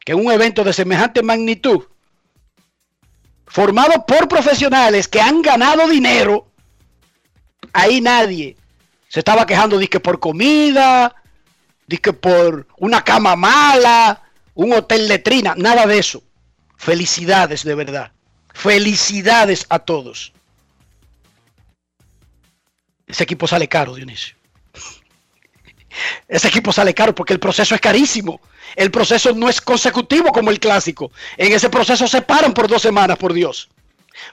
que 0.06 0.14
un 0.14 0.32
evento 0.32 0.64
de 0.64 0.74
semejante 0.74 1.24
magnitud, 1.24 1.86
formado 3.48 4.06
por 4.06 4.28
profesionales 4.28 5.08
que 5.08 5.22
han 5.22 5.42
ganado 5.42 5.88
dinero, 5.88 6.51
ahí 7.74 8.02
nadie 8.02 8.58
se 9.08 9.20
estaba 9.20 9.46
quejando 9.46 9.78
de 9.78 9.88
que 9.88 10.00
por 10.00 10.20
comida, 10.20 11.14
de 11.88 11.98
que 11.98 12.14
por 12.14 12.68
una 12.78 13.04
cama 13.04 13.36
mala, 13.36 14.22
un 14.54 14.74
hotel 14.74 15.08
letrina, 15.08 15.54
nada 15.58 15.86
de 15.86 16.00
eso. 16.00 16.24
Felicidades 16.78 17.64
de 17.64 17.76
verdad. 17.76 18.12
Felicidades 18.54 19.66
a 19.70 19.80
todos. 19.80 20.32
Ese 23.06 23.24
equipo 23.24 23.48
sale 23.48 23.68
caro, 23.68 23.96
Dionisio. 23.96 24.36
Ese 26.28 26.48
equipo 26.48 26.72
sale 26.72 26.94
caro 26.94 27.14
porque 27.14 27.34
el 27.34 27.40
proceso 27.40 27.76
es 27.76 27.82
carísimo. 27.82 28.40
El 28.76 28.90
proceso 28.90 29.34
no 29.34 29.50
es 29.50 29.60
consecutivo 29.60 30.32
como 30.32 30.50
el 30.50 30.60
clásico. 30.60 31.12
En 31.36 31.52
ese 31.52 31.70
proceso 31.70 32.08
se 32.08 32.22
paran 32.22 32.54
por 32.54 32.70
dos 32.70 32.82
semanas, 32.82 33.18
por 33.18 33.34
Dios. 33.34 33.70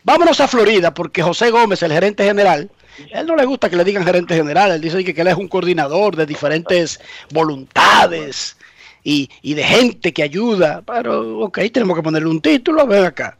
Vámonos 0.05 0.41
a 0.41 0.49
Florida 0.49 0.95
porque 0.95 1.22
José 1.22 1.51
Gómez, 1.51 1.82
el 1.82 1.93
gerente 1.93 2.24
general, 2.24 2.70
él 3.11 3.26
no 3.26 3.36
le 3.36 3.44
gusta 3.44 3.70
que 3.70 3.76
le 3.76 3.84
digan 3.84 4.05
gerente 4.05 4.34
general. 4.34 4.72
Él 4.72 4.80
dice 4.80 5.05
que, 5.05 5.20
él 5.20 5.26
es 5.26 5.36
un 5.36 5.49
coordinador 5.49 6.16
de 6.16 6.26
diferentes 6.26 7.01
voluntades 7.32 8.57
y, 9.05 9.30
y, 9.42 9.55
de 9.55 9.64
gente 9.64 10.12
que 10.12 10.22
ayuda. 10.22 10.82
Pero, 10.86 11.40
ok, 11.40 11.59
tenemos 11.72 11.96
que 11.96 12.03
ponerle 12.03 12.28
un 12.28 12.40
título. 12.40 12.86
Ven 12.86 13.05
acá. 13.05 13.38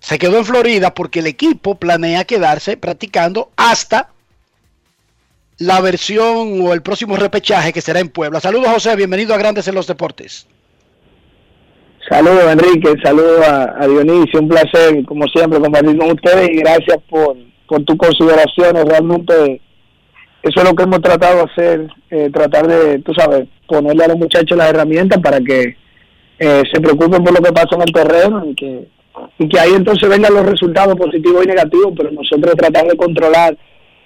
Se 0.00 0.18
quedó 0.18 0.38
en 0.38 0.44
Florida 0.44 0.94
porque 0.94 1.20
el 1.20 1.26
equipo 1.26 1.76
planea 1.76 2.24
quedarse 2.24 2.76
practicando 2.76 3.50
hasta 3.56 4.10
la 5.58 5.80
versión 5.80 6.60
o 6.60 6.72
el 6.72 6.82
próximo 6.82 7.16
repechaje 7.16 7.72
que 7.72 7.80
será 7.80 8.00
en 8.00 8.08
Puebla. 8.08 8.40
Saludos, 8.40 8.68
José. 8.68 8.96
Bienvenido 8.96 9.34
a 9.34 9.38
Grandes 9.38 9.68
en 9.68 9.74
los 9.74 9.86
Deportes. 9.86 10.46
Saludos, 12.08 12.50
Enrique. 12.50 12.94
Saludos 13.02 13.46
a, 13.46 13.86
Dionisio. 13.86 14.40
Un 14.40 14.48
placer, 14.48 15.04
como 15.04 15.26
siempre, 15.28 15.60
compartir 15.60 15.96
con 15.96 16.10
ustedes 16.10 16.50
y 16.50 16.56
gracias 16.56 16.98
por, 17.08 17.36
por 17.72 17.82
tus 17.84 17.96
consideraciones. 17.96 18.84
Realmente, 18.84 19.62
eso 20.42 20.60
es 20.60 20.64
lo 20.64 20.74
que 20.74 20.82
hemos 20.82 21.00
tratado 21.00 21.36
de 21.36 21.42
hacer, 21.50 21.88
eh, 22.10 22.30
tratar 22.30 22.66
de, 22.66 22.98
tú 22.98 23.14
sabes, 23.14 23.48
ponerle 23.66 24.04
a 24.04 24.08
los 24.08 24.18
muchachos 24.18 24.58
las 24.58 24.68
herramientas 24.68 25.18
para 25.22 25.40
que 25.40 25.74
eh, 26.38 26.62
se 26.70 26.80
preocupen 26.82 27.24
por 27.24 27.32
lo 27.32 27.42
que 27.42 27.52
pasa 27.52 27.76
en 27.76 27.82
el 27.82 27.92
terreno 27.92 28.44
y 28.44 28.54
que, 28.54 28.88
y 29.38 29.48
que 29.48 29.58
ahí 29.58 29.72
entonces 29.74 30.06
vengan 30.06 30.34
los 30.34 30.44
resultados 30.44 30.96
positivos 30.96 31.44
y 31.44 31.48
negativos, 31.48 31.94
pero 31.96 32.10
nosotros 32.10 32.54
tratar 32.56 32.86
de 32.86 32.96
controlar 32.96 33.56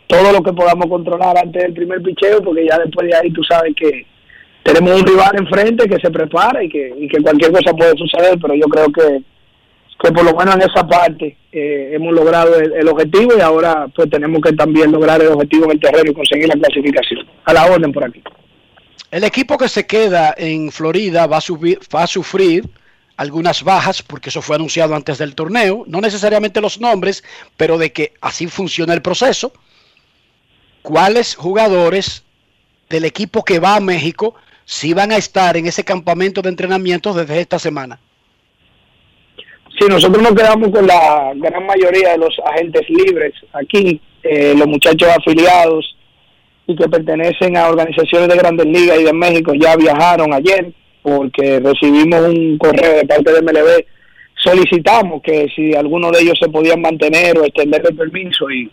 todo 0.07 0.33
lo 0.33 0.41
que 0.43 0.53
podamos 0.53 0.87
controlar 0.87 1.37
antes 1.37 1.61
del 1.61 1.73
primer 1.73 2.01
picheo, 2.03 2.41
porque 2.43 2.69
ya 2.69 2.79
después 2.79 3.09
de 3.09 3.17
ahí 3.17 3.33
tú 3.33 3.43
sabes 3.43 3.75
que 3.75 4.07
tenemos 4.62 5.01
un 5.01 5.07
rival 5.07 5.33
enfrente 5.39 5.89
que 5.89 5.99
se 5.99 6.11
prepara 6.11 6.62
y 6.62 6.69
que, 6.69 6.95
y 6.97 7.09
que 7.09 7.21
cualquier 7.21 7.51
cosa 7.51 7.73
puede 7.73 7.97
suceder, 7.97 8.39
pero 8.41 8.55
yo 8.55 8.67
creo 8.67 8.87
que, 8.93 9.23
que 10.03 10.12
por 10.12 10.24
lo 10.24 10.34
menos 10.34 10.57
en 10.57 10.62
esa 10.62 10.86
parte 10.86 11.36
eh, 11.53 11.90
hemos 11.92 12.12
logrado 12.12 12.59
el, 12.59 12.88
objetivo 12.88 13.32
y 13.36 13.40
ahora 13.40 13.86
pues 13.94 14.11
tenemos 14.11 14.40
que 14.42 14.53
también 14.53 14.92
lograr 14.92 15.20
el 15.22 15.28
objetivo 15.28 15.64
en 15.66 15.70
el 15.72 15.80
terreno 15.80 16.11
y 16.11 16.14
conseguir 16.14 16.49
la 16.49 16.55
clasificación. 16.55 17.26
A 17.44 17.53
la 17.53 17.66
orden 17.66 17.92
por 17.92 18.05
aquí. 18.05 18.22
El 19.11 19.24
equipo 19.24 19.57
que 19.57 19.68
se 19.68 19.86
queda 19.86 20.34
en 20.36 20.70
Florida 20.70 21.26
va 21.26 21.38
a, 21.38 21.40
subir, 21.40 21.78
va 21.94 22.03
a 22.03 22.07
sufrir 22.07 22.68
algunas 23.16 23.62
bajas, 23.62 24.03
porque 24.03 24.28
eso 24.28 24.42
fue 24.42 24.57
anunciado 24.57 24.94
antes 24.94 25.16
del 25.18 25.34
torneo, 25.34 25.84
no 25.86 26.01
necesariamente 26.01 26.61
los 26.61 26.80
nombres, 26.80 27.24
pero 27.57 27.78
de 27.78 27.92
que 27.92 28.12
así 28.20 28.47
funciona 28.47 28.92
el 28.92 29.01
proceso 29.01 29.53
cuáles 30.86 31.34
jugadores 31.34 32.22
del 32.88 33.05
equipo 33.05 33.44
que 33.44 33.59
va 33.59 33.74
a 33.74 33.80
México 33.80 34.36
sí 34.64 34.94
van 34.94 35.11
a 35.11 35.16
estar 35.16 35.57
en 35.57 35.66
ese 35.66 35.82
campamento 35.82 36.42
de 36.42 36.49
entrenamiento 36.49 37.12
desde 37.12 37.40
esta 37.40 37.59
semana. 37.59 37.99
Sí, 39.79 39.87
nosotros 39.89 40.22
nos 40.22 40.35
quedamos 40.35 40.70
con 40.70 40.87
la 40.87 41.33
gran 41.35 41.66
mayoría 41.66 42.12
de 42.12 42.18
los 42.18 42.35
agentes 42.45 42.89
libres 42.89 43.35
aquí, 43.53 44.01
eh, 44.22 44.55
los 44.57 44.66
muchachos 44.66 45.09
afiliados 45.09 45.97
y 46.66 46.74
que 46.74 46.89
pertenecen 46.89 47.57
a 47.57 47.68
organizaciones 47.68 48.29
de 48.29 48.37
grandes 48.37 48.66
ligas 48.66 48.99
y 48.99 49.05
de 49.05 49.12
México 49.12 49.53
ya 49.55 49.77
viajaron 49.77 50.33
ayer 50.33 50.72
porque 51.03 51.61
recibimos 51.61 52.20
un 52.22 52.59
correo 52.59 52.97
de 52.97 53.07
parte 53.07 53.33
de 53.33 53.43
MLB. 53.43 53.85
Solicitamos 54.43 55.22
que 55.22 55.47
si 55.55 55.74
alguno 55.74 56.11
de 56.11 56.22
ellos 56.22 56.39
se 56.41 56.49
podían 56.49 56.81
mantener 56.81 57.39
o 57.39 57.45
extender 57.45 57.83
el 57.89 57.97
permiso 57.97 58.51
y 58.51 58.68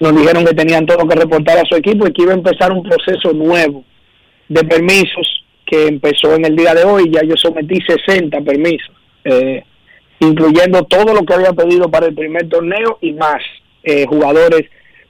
nos 0.00 0.16
dijeron 0.16 0.44
que 0.44 0.54
tenían 0.54 0.86
todo 0.86 1.06
que 1.06 1.16
reportar 1.16 1.58
a 1.58 1.64
su 1.64 1.76
equipo 1.76 2.06
y 2.06 2.12
que 2.12 2.22
iba 2.22 2.32
a 2.32 2.36
empezar 2.36 2.72
un 2.72 2.82
proceso 2.82 3.32
nuevo 3.32 3.84
de 4.48 4.64
permisos 4.64 5.44
que 5.66 5.88
empezó 5.88 6.34
en 6.34 6.46
el 6.46 6.56
día 6.56 6.74
de 6.74 6.84
hoy. 6.84 7.10
Ya 7.10 7.22
yo 7.22 7.36
sometí 7.36 7.80
60 7.86 8.40
permisos, 8.40 8.94
eh, 9.24 9.62
incluyendo 10.20 10.82
todo 10.84 11.12
lo 11.14 11.22
que 11.24 11.34
había 11.34 11.52
pedido 11.52 11.90
para 11.90 12.06
el 12.06 12.14
primer 12.14 12.48
torneo 12.48 12.98
y 13.00 13.12
más 13.12 13.42
eh, 13.82 14.06
jugadores 14.06 14.62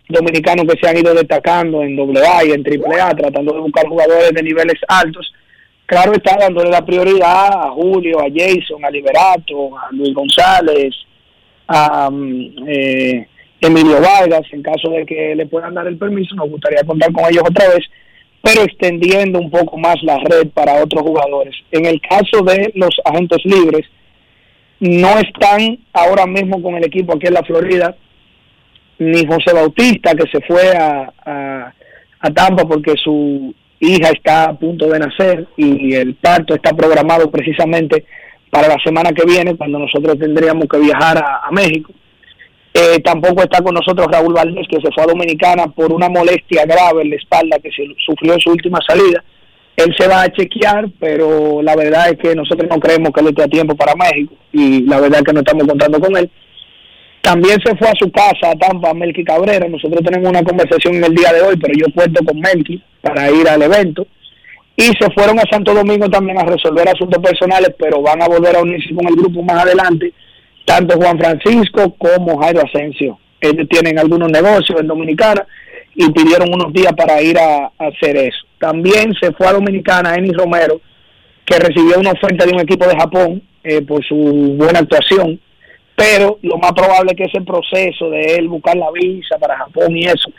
dominicanos 0.08 0.66
que 0.66 0.78
se 0.80 0.88
han 0.88 0.98
ido 0.98 1.14
destacando 1.14 1.82
en 1.82 1.98
AA 1.98 2.44
y 2.44 2.52
en 2.52 2.64
AAA, 2.64 3.14
tratando 3.14 3.54
de 3.54 3.60
buscar 3.60 3.86
jugadores 3.86 4.32
de 4.32 4.42
niveles 4.42 4.80
altos. 4.88 5.32
Claro 5.86 6.12
está 6.12 6.36
dándole 6.38 6.70
la 6.70 6.84
prioridad 6.84 7.52
a 7.52 7.70
Julio, 7.70 8.20
a 8.20 8.26
Jason, 8.34 8.84
a 8.84 8.90
Liberato, 8.90 9.76
a 9.76 9.88
Luis 9.92 10.14
González, 10.14 10.94
a... 11.68 12.10
Mm, 12.10 12.68
eh, 12.68 13.28
Emilio 13.66 13.98
Vargas, 14.00 14.42
en 14.52 14.62
caso 14.62 14.90
de 14.90 15.06
que 15.06 15.34
le 15.34 15.46
puedan 15.46 15.74
dar 15.74 15.86
el 15.86 15.96
permiso, 15.96 16.34
nos 16.34 16.50
gustaría 16.50 16.84
contar 16.84 17.10
con 17.12 17.24
ellos 17.24 17.44
otra 17.48 17.68
vez, 17.68 17.84
pero 18.42 18.62
extendiendo 18.62 19.38
un 19.38 19.50
poco 19.50 19.78
más 19.78 19.96
la 20.02 20.18
red 20.18 20.48
para 20.48 20.82
otros 20.82 21.02
jugadores. 21.02 21.54
En 21.70 21.86
el 21.86 21.98
caso 22.02 22.44
de 22.44 22.72
los 22.74 22.94
agentes 23.04 23.38
libres, 23.44 23.86
no 24.84 25.18
están 25.18 25.78
ahora 25.92 26.26
mismo 26.26 26.62
con 26.62 26.74
el 26.74 26.84
equipo 26.84 27.14
aquí 27.14 27.26
en 27.26 27.34
la 27.34 27.42
Florida, 27.42 27.96
ni 28.98 29.26
José 29.26 29.52
Bautista, 29.52 30.14
que 30.14 30.30
se 30.30 30.40
fue 30.42 30.76
a, 30.76 31.12
a, 31.24 32.30
Tampa 32.34 32.64
porque 32.64 32.94
su 33.02 33.54
hija 33.80 34.10
está 34.10 34.44
a 34.44 34.58
punto 34.58 34.88
de 34.88 34.98
nacer 34.98 35.46
y 35.56 35.94
el 35.94 36.14
parto 36.14 36.54
está 36.54 36.72
programado 36.72 37.30
precisamente 37.30 38.04
para 38.50 38.68
la 38.68 38.78
semana 38.82 39.10
que 39.12 39.24
viene, 39.26 39.56
cuando 39.56 39.78
nosotros 39.78 40.18
tendríamos 40.18 40.66
que 40.68 40.78
viajar 40.78 41.18
a 41.18 41.50
México. 41.50 41.92
Eh, 42.76 42.98
tampoco 43.04 43.40
está 43.44 43.62
con 43.62 43.72
nosotros 43.72 44.08
Raúl 44.10 44.34
Valdés, 44.34 44.66
que 44.68 44.80
se 44.80 44.92
fue 44.92 45.04
a 45.04 45.06
Dominicana 45.06 45.68
por 45.68 45.92
una 45.92 46.08
molestia 46.08 46.66
grave 46.66 47.02
en 47.02 47.10
la 47.10 47.16
espalda 47.16 47.60
que 47.60 47.70
se 47.70 47.86
sufrió 48.04 48.34
en 48.34 48.40
su 48.40 48.50
última 48.50 48.80
salida. 48.84 49.22
Él 49.76 49.94
se 49.98 50.06
va 50.06 50.22
a 50.22 50.32
chequear, 50.32 50.88
pero 51.00 51.60
la 51.62 51.74
verdad 51.74 52.10
es 52.10 52.18
que 52.18 52.34
nosotros 52.34 52.68
no 52.70 52.78
creemos 52.78 53.10
que 53.12 53.20
él 53.20 53.28
esté 53.28 53.42
a 53.42 53.48
tiempo 53.48 53.74
para 53.74 53.94
México 53.94 54.34
y 54.52 54.82
la 54.82 55.00
verdad 55.00 55.20
es 55.20 55.24
que 55.24 55.32
no 55.32 55.40
estamos 55.40 55.66
contando 55.66 56.00
con 56.00 56.16
él. 56.16 56.30
También 57.20 57.58
se 57.64 57.74
fue 57.76 57.88
a 57.88 57.94
su 57.98 58.10
casa, 58.12 58.50
a 58.50 58.56
Tampa, 58.56 58.92
Melqui 58.94 59.24
Cabrera. 59.24 59.66
Nosotros 59.66 60.02
tenemos 60.04 60.28
una 60.28 60.42
conversación 60.42 60.96
en 60.96 61.04
el 61.04 61.14
día 61.14 61.32
de 61.32 61.40
hoy, 61.40 61.56
pero 61.56 61.74
yo 61.74 61.86
cuento 61.94 62.22
con 62.24 62.38
Melqui 62.38 62.82
para 63.00 63.30
ir 63.30 63.48
al 63.48 63.62
evento. 63.62 64.06
Y 64.76 64.84
se 64.98 65.10
fueron 65.14 65.38
a 65.38 65.44
Santo 65.50 65.72
Domingo 65.72 66.08
también 66.08 66.38
a 66.38 66.44
resolver 66.44 66.86
asuntos 66.88 67.22
personales, 67.22 67.74
pero 67.78 68.02
van 68.02 68.22
a 68.22 68.28
volver 68.28 68.56
a 68.56 68.62
unirse 68.62 68.94
con 68.94 69.08
el 69.08 69.14
grupo 69.14 69.42
más 69.42 69.64
adelante 69.64 70.12
tanto 70.64 70.96
Juan 70.96 71.18
Francisco 71.18 71.94
como 71.96 72.38
Jairo 72.38 72.62
Asensio. 72.62 73.18
Ellos 73.40 73.68
tienen 73.68 73.98
algunos 73.98 74.30
negocios 74.30 74.80
en 74.80 74.86
Dominicana 74.86 75.46
y 75.94 76.10
pidieron 76.10 76.52
unos 76.52 76.72
días 76.72 76.92
para 76.94 77.20
ir 77.20 77.38
a, 77.38 77.70
hacer 77.78 78.16
eso. 78.16 78.46
También 78.64 79.12
se 79.20 79.30
fue 79.32 79.46
a 79.46 79.52
Dominicana 79.52 80.14
Eni 80.14 80.32
Romero, 80.32 80.80
que 81.44 81.58
recibió 81.58 82.00
una 82.00 82.12
oferta 82.12 82.46
de 82.46 82.54
un 82.54 82.60
equipo 82.60 82.86
de 82.86 82.96
Japón 82.96 83.42
eh, 83.62 83.82
por 83.82 84.02
su 84.02 84.16
buena 84.56 84.78
actuación, 84.78 85.38
pero 85.94 86.38
lo 86.40 86.56
más 86.56 86.72
probable 86.72 87.10
es 87.10 87.16
que 87.18 87.24
ese 87.24 87.44
proceso 87.44 88.08
de 88.08 88.36
él 88.36 88.48
buscar 88.48 88.74
la 88.74 88.90
visa 88.90 89.36
para 89.38 89.58
Japón 89.58 89.94
y 89.94 90.04
eso 90.06 90.30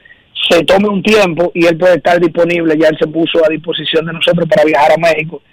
se 0.49 0.63
tome 0.63 0.89
un 0.89 1.03
tiempo 1.03 1.51
y 1.53 1.67
él 1.67 1.78
puede 1.78 1.97
estar 1.97 2.19
disponible, 2.19 2.76
ya 2.80 2.88
él 2.88 2.97
se 2.99 3.05
puso 3.05 3.45
a 3.45 3.49
disposición 3.49 4.07
de 4.07 4.13
nosotros 4.13 4.49
para 4.49 4.65
viajar 4.65 4.93
a 4.93 4.97
México 4.97 5.43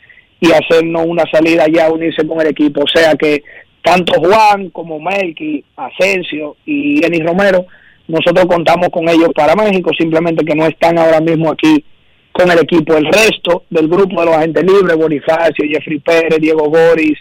y 0.40 0.50
hacernos 0.50 1.04
una 1.06 1.24
salida 1.30 1.66
ya, 1.70 1.90
unirse 1.90 2.26
con 2.26 2.40
el 2.40 2.46
equipo. 2.46 2.84
O 2.84 2.88
sea 2.88 3.14
que 3.16 3.42
tanto 3.82 4.14
Juan 4.18 4.70
como 4.70 4.98
Melqui, 4.98 5.62
Asensio 5.76 6.56
y 6.64 7.02
Denis 7.02 7.22
Romero, 7.22 7.66
nosotros 8.08 8.46
contamos 8.46 8.88
con 8.88 9.10
ellos 9.10 9.28
para 9.34 9.54
México, 9.54 9.90
simplemente 9.92 10.42
que 10.42 10.54
no 10.54 10.66
están 10.66 10.98
ahora 10.98 11.20
mismo 11.20 11.52
aquí 11.52 11.84
con 12.32 12.50
el 12.50 12.58
equipo. 12.58 12.96
El 12.96 13.06
resto 13.06 13.64
del 13.70 13.88
grupo 13.88 14.20
de 14.20 14.26
los 14.26 14.36
agentes 14.36 14.64
libres, 14.64 14.96
Bonifacio, 14.96 15.64
Jeffrey 15.68 15.98
Pérez, 16.00 16.40
Diego 16.40 16.68
Boris, 16.68 17.18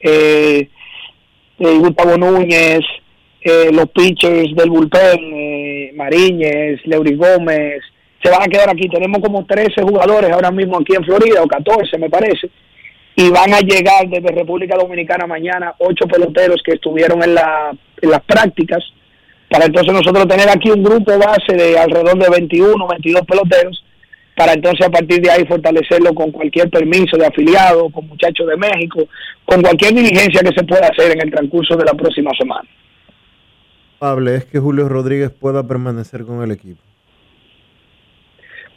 eh, 0.00 0.68
eh, 1.58 1.78
Gustavo 1.78 2.16
Núñez, 2.16 2.80
eh, 3.40 3.70
los 3.72 3.88
pitchers 3.90 4.54
del 4.56 4.70
bullpen, 4.70 5.20
eh, 5.32 5.92
Mariñez, 5.94 6.80
Leury 6.84 7.14
Gómez, 7.14 7.80
se 8.22 8.28
van 8.28 8.42
a 8.42 8.48
quedar 8.48 8.68
aquí. 8.68 8.88
Tenemos 8.88 9.20
como 9.20 9.46
13 9.46 9.82
jugadores 9.82 10.32
ahora 10.32 10.50
mismo 10.50 10.78
aquí 10.78 10.94
en 10.96 11.04
Florida, 11.04 11.42
o 11.42 11.46
14 11.46 11.96
me 11.98 12.10
parece, 12.10 12.50
y 13.14 13.30
van 13.30 13.54
a 13.54 13.60
llegar 13.60 14.08
desde 14.08 14.34
República 14.34 14.76
Dominicana 14.76 15.26
mañana 15.26 15.74
ocho 15.78 16.06
peloteros 16.06 16.60
que 16.64 16.72
estuvieron 16.72 17.22
en, 17.22 17.34
la, 17.34 17.70
en 18.02 18.10
las 18.10 18.22
prácticas, 18.22 18.82
para 19.48 19.66
entonces 19.66 19.92
nosotros 19.92 20.26
tener 20.26 20.48
aquí 20.48 20.70
un 20.70 20.82
grupo 20.82 21.16
base 21.16 21.52
de 21.54 21.78
alrededor 21.78 22.18
de 22.18 22.28
21, 22.28 22.86
22 22.88 23.22
peloteros, 23.26 23.84
para 24.36 24.52
entonces 24.52 24.86
a 24.86 24.90
partir 24.90 25.20
de 25.22 25.30
ahí 25.30 25.46
fortalecerlo 25.46 26.14
con 26.14 26.30
cualquier 26.30 26.68
permiso 26.68 27.16
de 27.16 27.26
afiliado, 27.26 27.88
con 27.88 28.06
muchachos 28.06 28.46
de 28.46 28.56
México, 28.56 29.08
con 29.46 29.62
cualquier 29.62 29.94
diligencia 29.94 30.42
que 30.42 30.54
se 30.54 30.64
pueda 30.64 30.88
hacer 30.88 31.12
en 31.12 31.22
el 31.22 31.30
transcurso 31.30 31.74
de 31.74 31.84
la 31.86 31.94
próxima 31.94 32.30
semana. 32.38 32.68
Probable 33.98 34.34
es 34.36 34.44
que 34.44 34.58
Julio 34.58 34.88
Rodríguez 34.90 35.30
pueda 35.30 35.66
permanecer 35.66 36.24
con 36.24 36.42
el 36.42 36.50
equipo. 36.50 36.82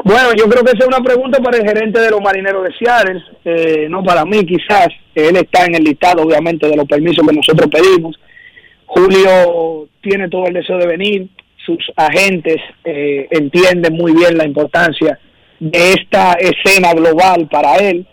Bueno, 0.02 0.30
yo 0.34 0.46
creo 0.46 0.64
que 0.64 0.72
esa 0.72 0.86
es 0.86 0.88
una 0.88 1.04
pregunta 1.04 1.40
para 1.40 1.58
el 1.58 1.68
gerente 1.68 2.00
de 2.00 2.10
los 2.10 2.22
marineros 2.22 2.64
de 2.64 2.74
Seattle, 2.80 3.22
eh, 3.44 3.88
no 3.90 4.02
para 4.02 4.24
mí 4.24 4.46
quizás. 4.46 4.88
Él 5.14 5.36
está 5.36 5.66
en 5.66 5.76
el 5.76 5.84
listado, 5.84 6.24
obviamente, 6.24 6.70
de 6.70 6.78
los 6.78 6.86
permisos 6.86 7.28
que 7.28 7.36
nosotros 7.36 7.70
pedimos. 7.70 8.18
Julio 8.86 9.90
tiene 10.02 10.30
todo 10.30 10.46
el 10.48 10.54
deseo 10.54 10.78
de 10.78 10.88
venir, 10.88 11.28
sus 11.66 11.80
agentes 11.98 12.56
eh, 12.86 13.28
entienden 13.30 13.94
muy 13.94 14.14
bien 14.14 14.38
la 14.38 14.46
importancia 14.46 15.20
de 15.60 15.94
esta 15.94 16.34
escena 16.34 16.94
global 16.94 17.48
para 17.50 17.76
él. 17.78 18.06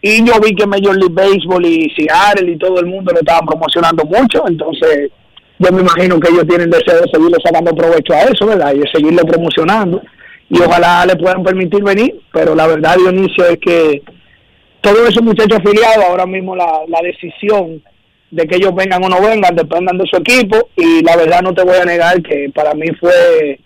Y 0.00 0.24
yo 0.24 0.34
vi 0.40 0.54
que 0.54 0.66
Major 0.66 0.96
League 0.96 1.14
Baseball 1.14 1.64
y 1.66 1.90
Seattle 1.96 2.52
y 2.52 2.58
todo 2.58 2.78
el 2.80 2.86
mundo 2.86 3.12
lo 3.12 3.18
estaban 3.18 3.46
promocionando 3.46 4.04
mucho, 4.04 4.46
entonces 4.46 5.10
yo 5.58 5.72
me 5.72 5.80
imagino 5.80 6.20
que 6.20 6.30
ellos 6.30 6.46
tienen 6.46 6.70
deseo 6.70 7.02
de 7.02 7.10
seguirle 7.12 7.36
sacando 7.42 7.74
provecho 7.74 8.12
a 8.14 8.22
eso, 8.22 8.46
¿verdad? 8.46 8.74
Y 8.74 8.78
de 8.78 8.90
seguirlo 8.92 9.22
promocionando 9.24 10.00
y 10.50 10.60
ojalá 10.60 11.04
le 11.04 11.16
puedan 11.16 11.42
permitir 11.42 11.82
venir, 11.82 12.20
pero 12.32 12.54
la 12.54 12.66
verdad, 12.66 12.96
Dionisio, 12.96 13.44
es 13.46 13.58
que 13.58 14.02
todos 14.80 15.08
esos 15.08 15.22
muchachos 15.22 15.58
afiliados, 15.58 16.04
ahora 16.04 16.26
mismo 16.26 16.56
la, 16.56 16.82
la 16.86 17.00
decisión 17.02 17.82
de 18.30 18.46
que 18.46 18.56
ellos 18.56 18.74
vengan 18.74 19.04
o 19.04 19.08
no 19.08 19.20
vengan, 19.20 19.54
dependan 19.54 19.98
de 19.98 20.06
su 20.06 20.16
equipo, 20.16 20.68
y 20.76 21.02
la 21.02 21.16
verdad 21.16 21.42
no 21.42 21.52
te 21.52 21.64
voy 21.64 21.76
a 21.76 21.84
negar 21.84 22.22
que 22.22 22.50
para 22.54 22.72
mí 22.74 22.86
fue 22.98 23.58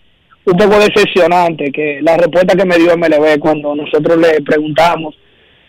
un 0.45 0.57
poco 0.57 0.79
decepcionante 0.79 1.71
que 1.71 1.99
la 2.01 2.17
respuesta 2.17 2.55
que 2.55 2.65
me 2.65 2.77
dio 2.77 2.97
MLB 2.97 3.39
cuando 3.39 3.75
nosotros 3.75 4.17
le 4.17 4.41
preguntamos 4.41 5.15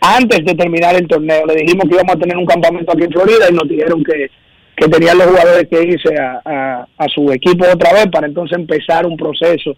antes 0.01 0.43
de 0.45 0.53
terminar 0.53 0.95
el 0.95 1.07
torneo, 1.07 1.45
le 1.45 1.55
dijimos 1.55 1.85
que 1.87 1.95
íbamos 1.95 2.15
a 2.15 2.19
tener 2.19 2.37
un 2.37 2.45
campamento 2.45 2.91
aquí 2.91 3.03
en 3.03 3.11
Florida 3.11 3.47
y 3.49 3.53
nos 3.53 3.67
dijeron 3.67 4.03
que, 4.03 4.29
que 4.75 4.87
tenían 4.87 5.17
los 5.17 5.27
jugadores 5.27 5.67
que 5.69 5.83
irse 5.83 6.15
a, 6.19 6.41
a, 6.45 6.87
a 6.97 7.07
su 7.07 7.31
equipo 7.31 7.65
otra 7.65 7.93
vez 7.93 8.07
para 8.11 8.27
entonces 8.27 8.57
empezar 8.57 9.05
un 9.05 9.17
proceso 9.17 9.75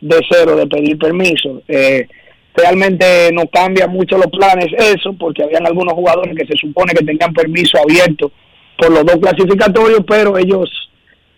de 0.00 0.16
cero 0.28 0.56
de 0.56 0.66
pedir 0.66 0.98
permiso. 0.98 1.62
Eh, 1.68 2.06
realmente 2.54 3.30
no 3.32 3.46
cambia 3.46 3.86
mucho 3.86 4.16
los 4.16 4.26
planes 4.26 4.66
eso, 4.76 5.12
porque 5.18 5.44
habían 5.44 5.66
algunos 5.66 5.94
jugadores 5.94 6.34
que 6.36 6.46
se 6.46 6.56
supone 6.56 6.92
que 6.92 7.04
tenían 7.04 7.32
permiso 7.32 7.78
abierto 7.78 8.32
por 8.76 8.90
los 8.90 9.04
dos 9.04 9.16
clasificatorios, 9.16 10.00
pero 10.06 10.36
ellos 10.38 10.87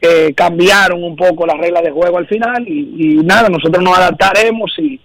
eh, 0.00 0.32
cambiaron 0.34 1.02
un 1.04 1.16
poco 1.16 1.46
las 1.46 1.58
reglas 1.58 1.82
de 1.82 1.90
juego 1.90 2.18
al 2.18 2.26
final 2.26 2.66
y, 2.66 3.20
nada, 3.24 3.48
nosotros 3.48 3.82
nos 3.82 3.96
adaptaremos 3.96 4.72
y, 4.78 5.00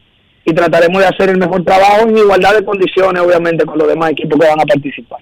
y 0.45 0.53
trataremos 0.53 1.01
de 1.01 1.07
hacer 1.07 1.29
el 1.29 1.37
mejor 1.37 1.63
trabajo 1.63 2.07
en 2.07 2.17
igualdad 2.17 2.55
de 2.55 2.63
condiciones, 2.63 3.21
obviamente, 3.21 3.65
con 3.65 3.77
los 3.77 3.87
demás 3.87 4.11
equipos 4.11 4.39
que 4.39 4.47
van 4.47 4.61
a 4.61 4.65
participar. 4.65 5.19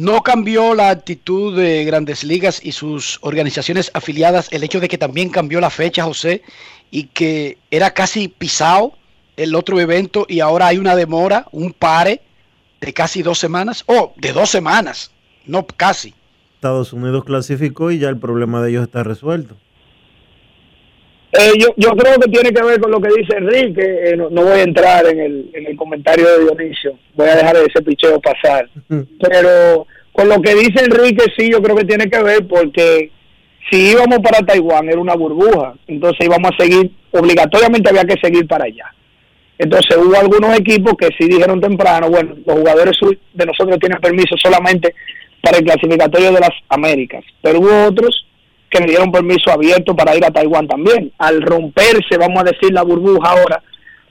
¿No 0.00 0.22
cambió 0.22 0.74
la 0.74 0.88
actitud 0.88 1.54
de 1.54 1.84
Grandes 1.84 2.24
Ligas 2.24 2.64
y 2.64 2.72
sus 2.72 3.18
organizaciones 3.20 3.90
afiliadas 3.92 4.50
el 4.50 4.64
hecho 4.64 4.80
de 4.80 4.88
que 4.88 4.96
también 4.96 5.28
cambió 5.28 5.60
la 5.60 5.68
fecha, 5.68 6.04
José, 6.04 6.42
y 6.90 7.04
que 7.08 7.58
era 7.70 7.90
casi 7.90 8.28
pisado 8.28 8.94
el 9.36 9.54
otro 9.54 9.78
evento 9.78 10.24
y 10.26 10.40
ahora 10.40 10.68
hay 10.68 10.78
una 10.78 10.96
demora, 10.96 11.46
un 11.52 11.74
pare 11.74 12.22
de 12.80 12.94
casi 12.94 13.22
dos 13.22 13.38
semanas, 13.38 13.84
o 13.86 13.94
oh, 13.94 14.14
de 14.16 14.32
dos 14.32 14.48
semanas, 14.48 15.10
no 15.44 15.66
casi? 15.66 16.14
Estados 16.60 16.92
Unidos 16.92 17.24
clasificó 17.24 17.90
y 17.90 17.98
ya 17.98 18.10
el 18.10 18.18
problema 18.18 18.60
de 18.60 18.68
ellos 18.68 18.82
está 18.82 19.02
resuelto. 19.02 19.56
Eh, 21.32 21.52
yo, 21.58 21.68
yo 21.78 21.96
creo 21.96 22.18
que 22.18 22.30
tiene 22.30 22.50
que 22.50 22.62
ver 22.62 22.78
con 22.78 22.90
lo 22.90 23.00
que 23.00 23.08
dice 23.08 23.38
Enrique. 23.38 23.80
Eh, 23.80 24.14
no, 24.14 24.28
no, 24.28 24.42
voy 24.42 24.60
a 24.60 24.64
entrar 24.64 25.06
en 25.06 25.20
el, 25.20 25.50
en 25.54 25.68
el 25.68 25.76
comentario 25.78 26.28
de 26.28 26.44
Dionisio. 26.44 26.98
Voy 27.14 27.28
a 27.30 27.36
dejar 27.36 27.56
ese 27.56 27.82
picheo 27.82 28.20
pasar. 28.20 28.68
Pero 29.18 29.86
con 30.12 30.28
lo 30.28 30.42
que 30.42 30.54
dice 30.54 30.84
Enrique, 30.84 31.24
sí, 31.34 31.50
yo 31.50 31.62
creo 31.62 31.76
que 31.76 31.86
tiene 31.86 32.10
que 32.10 32.22
ver 32.22 32.46
porque 32.46 33.10
si 33.70 33.92
íbamos 33.92 34.18
para 34.18 34.44
Taiwán 34.44 34.86
era 34.90 35.00
una 35.00 35.14
burbuja. 35.14 35.72
Entonces 35.86 36.26
íbamos 36.26 36.50
a 36.52 36.62
seguir, 36.62 36.90
obligatoriamente 37.12 37.88
había 37.88 38.04
que 38.04 38.20
seguir 38.20 38.46
para 38.46 38.66
allá. 38.66 38.92
Entonces 39.56 39.96
hubo 39.96 40.14
algunos 40.14 40.58
equipos 40.58 40.92
que 40.98 41.08
sí 41.18 41.26
dijeron 41.26 41.58
temprano, 41.58 42.10
bueno, 42.10 42.34
los 42.44 42.58
jugadores 42.58 42.98
de 43.32 43.46
nosotros 43.46 43.78
tienen 43.78 43.98
permiso 43.98 44.36
solamente 44.36 44.94
para 45.42 45.58
el 45.58 45.64
clasificatorio 45.64 46.32
de 46.32 46.40
las 46.40 46.52
Américas. 46.68 47.24
Pero 47.42 47.60
hubo 47.60 47.86
otros 47.86 48.26
que 48.70 48.80
me 48.80 48.86
dieron 48.86 49.10
permiso 49.10 49.50
abierto 49.50 49.96
para 49.96 50.14
ir 50.14 50.24
a 50.24 50.30
Taiwán 50.30 50.68
también. 50.68 51.12
Al 51.18 51.42
romperse, 51.42 52.16
vamos 52.18 52.40
a 52.40 52.50
decir, 52.50 52.72
la 52.72 52.82
burbuja 52.82 53.30
ahora 53.30 53.62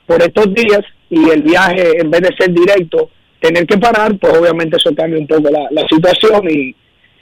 por 0.06 0.20
estos 0.22 0.52
días 0.54 0.80
y 1.08 1.30
el 1.30 1.42
viaje, 1.42 2.00
en 2.00 2.10
vez 2.10 2.20
de 2.20 2.36
ser 2.36 2.52
directo, 2.52 3.10
tener 3.40 3.66
que 3.66 3.78
parar, 3.78 4.16
pues 4.18 4.36
obviamente 4.36 4.76
eso 4.76 4.94
cambia 4.94 5.18
un 5.18 5.26
poco 5.26 5.48
la, 5.50 5.66
la 5.70 5.86
situación 5.88 6.50
y, 6.50 6.74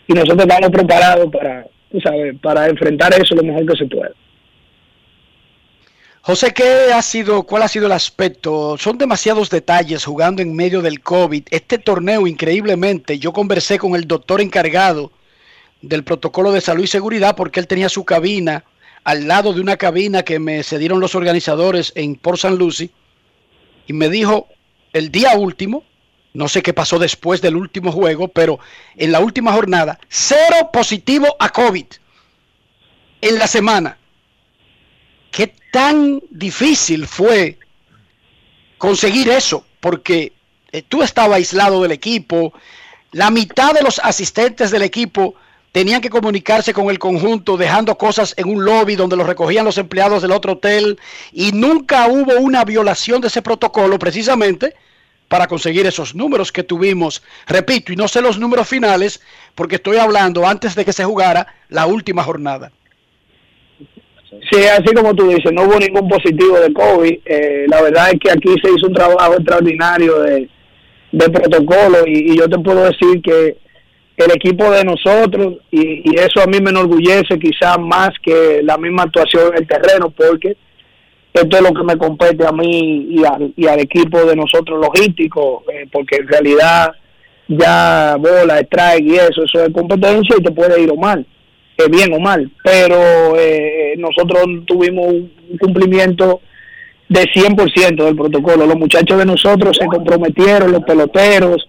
y, 0.07 0.13
nosotros 0.13 0.41
estamos 0.41 0.71
preparados 0.71 1.31
para, 1.31 1.67
sabes, 2.03 2.37
para 2.41 2.67
enfrentar 2.67 3.13
eso 3.15 3.35
lo 3.35 3.45
mejor 3.45 3.67
que 3.67 3.77
se 3.77 3.87
pueda. 3.87 4.11
José, 6.29 6.53
¿qué 6.53 6.93
ha 6.93 7.01
sido, 7.01 7.45
cuál 7.45 7.63
ha 7.63 7.69
sido 7.69 7.87
el 7.87 7.93
aspecto? 7.93 8.77
Son 8.77 8.99
demasiados 8.99 9.49
detalles 9.49 10.05
jugando 10.05 10.43
en 10.43 10.55
medio 10.55 10.83
del 10.83 11.01
COVID. 11.01 11.45
Este 11.49 11.79
torneo, 11.79 12.27
increíblemente, 12.27 13.19
yo 13.19 13.33
conversé 13.33 13.79
con 13.79 13.95
el 13.95 14.07
doctor 14.07 14.43
encargado 14.43 15.11
del 15.81 16.05
protocolo 16.05 16.53
de 16.53 16.61
salud 16.61 16.85
y 16.85 16.87
seguridad 16.87 17.35
porque 17.35 17.61
él 17.61 17.67
tenía 17.67 17.89
su 17.89 18.05
cabina 18.05 18.65
al 19.05 19.27
lado 19.27 19.55
de 19.55 19.63
una 19.63 19.79
cabina 19.79 20.23
que 20.23 20.39
me 20.39 20.63
cedieron 20.65 21.01
los 21.01 21.15
organizadores 21.15 21.95
en 21.95 22.15
Port 22.17 22.37
St. 22.37 22.59
Lucie 22.59 22.91
y 23.87 23.95
me 23.95 24.11
dijo 24.11 24.49
el 24.93 25.11
día 25.11 25.35
último, 25.35 25.83
no 26.35 26.47
sé 26.49 26.61
qué 26.61 26.75
pasó 26.75 26.99
después 26.99 27.41
del 27.41 27.57
último 27.57 27.91
juego, 27.91 28.29
pero 28.29 28.59
en 28.99 29.13
la 29.13 29.21
última 29.21 29.55
jornada, 29.55 29.99
cero 30.11 30.69
positivo 30.75 31.37
a 31.39 31.49
COVID 31.49 31.87
en 33.23 33.39
la 33.39 33.47
semana. 33.47 33.97
¿Qué 35.31 35.55
tan 35.71 36.21
difícil 36.31 37.07
fue 37.07 37.59
conseguir 38.79 39.29
eso? 39.29 39.65
Porque 39.81 40.33
eh, 40.73 40.83
tú 40.83 41.03
estabas 41.03 41.37
aislado 41.37 41.83
del 41.83 41.93
equipo, 41.93 42.53
la 43.13 43.31
mitad 43.31 43.73
de 43.73 43.83
los 43.83 44.01
asistentes 44.03 44.71
del 44.71 44.83
equipo 44.83 45.35
tenían 45.73 46.01
que 46.01 46.11
comunicarse 46.11 46.73
con 46.73 46.91
el 46.91 46.99
conjunto 46.99 47.57
dejando 47.57 47.97
cosas 47.97 48.35
en 48.37 48.49
un 48.49 48.65
lobby 48.65 48.97
donde 48.97 49.17
los 49.17 49.27
recogían 49.27 49.65
los 49.65 49.79
empleados 49.79 50.23
del 50.23 50.33
otro 50.33 50.53
hotel 50.53 50.99
y 51.33 51.53
nunca 51.53 52.07
hubo 52.09 52.35
una 52.35 52.65
violación 52.65 53.21
de 53.21 53.29
ese 53.29 53.43
protocolo 53.43 53.99
precisamente 53.99 54.75
para 55.29 55.47
conseguir 55.47 55.87
esos 55.87 56.15
números 56.15 56.51
que 56.51 56.63
tuvimos. 56.63 57.23
Repito, 57.47 57.93
y 57.93 57.97
no 57.97 58.09
sé 58.09 58.21
los 58.21 58.39
números 58.39 58.67
finales 58.67 59.21
porque 59.55 59.77
estoy 59.77 59.99
hablando 59.99 60.47
antes 60.47 60.75
de 60.75 60.85
que 60.85 60.93
se 60.93 61.05
jugara 61.05 61.55
la 61.69 61.87
última 61.87 62.25
jornada. 62.25 62.73
Sí, 64.31 64.63
así 64.67 64.95
como 64.95 65.15
tú 65.15 65.29
dices, 65.29 65.53
no 65.53 65.63
hubo 65.63 65.79
ningún 65.79 66.09
positivo 66.09 66.59
de 66.61 66.73
COVID. 66.73 67.19
Eh, 67.25 67.65
la 67.69 67.81
verdad 67.81 68.11
es 68.13 68.21
que 68.21 68.31
aquí 68.31 68.55
se 68.63 68.71
hizo 68.71 68.87
un 68.87 68.95
trabajo 68.95 69.35
extraordinario 69.35 70.21
de, 70.21 70.49
protocolo 71.11 72.07
y, 72.07 72.37
yo 72.37 72.49
te 72.49 72.59
puedo 72.59 72.85
decir 72.85 73.23
que 73.23 73.57
el 74.19 74.31
equipo 74.33 74.71
de 74.71 74.85
nosotros 74.85 75.57
y, 75.71 76.15
eso 76.19 76.43
a 76.43 76.47
mí 76.47 76.61
me 76.61 76.71
enorgullece 76.71 77.39
quizás 77.39 77.79
más 77.79 78.11
que 78.23 78.61
la 78.63 78.77
misma 78.77 79.05
actuación 79.05 79.49
en 79.49 79.63
el 79.63 79.67
terreno 79.67 80.11
porque 80.11 80.57
esto 81.33 81.57
es 81.57 81.63
lo 81.63 81.73
que 81.73 81.85
me 81.85 81.97
compete 81.97 82.47
a 82.47 82.53
mí 82.53 83.07
y, 83.11 83.25
a, 83.25 83.39
y 83.57 83.67
al 83.67 83.81
equipo 83.81 84.23
de 84.25 84.37
nosotros 84.37 84.79
logístico 84.81 85.65
eh, 85.73 85.87
porque 85.91 86.17
en 86.17 86.29
realidad 86.29 86.93
ya 87.49 88.17
bola, 88.19 88.61
strike 88.61 89.07
y 89.07 89.15
eso, 89.15 89.45
eso 89.45 89.65
es 89.65 89.73
competencia 89.73 90.37
y 90.39 90.43
te 90.43 90.51
puede 90.51 90.83
ir 90.83 90.91
o 90.91 90.97
mal, 90.97 91.27
bien 91.87 92.13
o 92.13 92.19
mal, 92.19 92.51
pero 92.65 93.39
eh, 93.39 93.95
nosotros 93.99 94.45
tuvimos 94.67 95.07
un 95.07 95.59
cumplimiento 95.61 96.41
de 97.09 97.23
100% 97.23 98.05
del 98.05 98.17
protocolo, 98.17 98.67
los 98.67 98.77
muchachos 98.77 99.17
de 99.19 99.25
nosotros 99.25 99.77
se 99.81 99.87
comprometieron, 99.87 100.73
los 100.73 100.83
peloteros, 100.83 101.69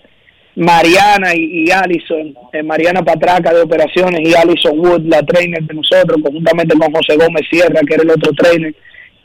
Mariana 0.56 1.34
y, 1.36 1.66
y 1.66 1.72
Allison, 1.72 2.34
eh, 2.52 2.64
Mariana 2.64 3.04
Patraca 3.04 3.54
de 3.54 3.62
operaciones 3.62 4.22
y 4.28 4.34
Allison 4.34 4.80
Wood, 4.80 5.04
la 5.06 5.22
trainer 5.24 5.62
de 5.64 5.74
nosotros, 5.76 6.20
conjuntamente 6.24 6.78
con 6.78 6.92
José 6.92 7.16
Gómez 7.16 7.44
Sierra, 7.50 7.80
que 7.88 7.94
era 7.94 8.04
el 8.04 8.12
otro 8.12 8.34
trainer, 8.34 8.76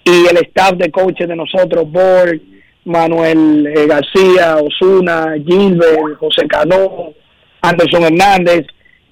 y 0.05 0.27
el 0.31 0.37
staff 0.37 0.75
de 0.75 0.91
coaches 0.91 1.27
de 1.27 1.35
nosotros, 1.35 1.91
Borg, 1.91 2.41
Manuel 2.85 3.67
eh, 3.67 3.87
García, 3.87 4.59
Osuna, 4.59 5.35
Gilbert, 5.45 6.19
José 6.19 6.47
Cano, 6.47 7.15
Anderson 7.63 8.05
Hernández, 8.05 8.67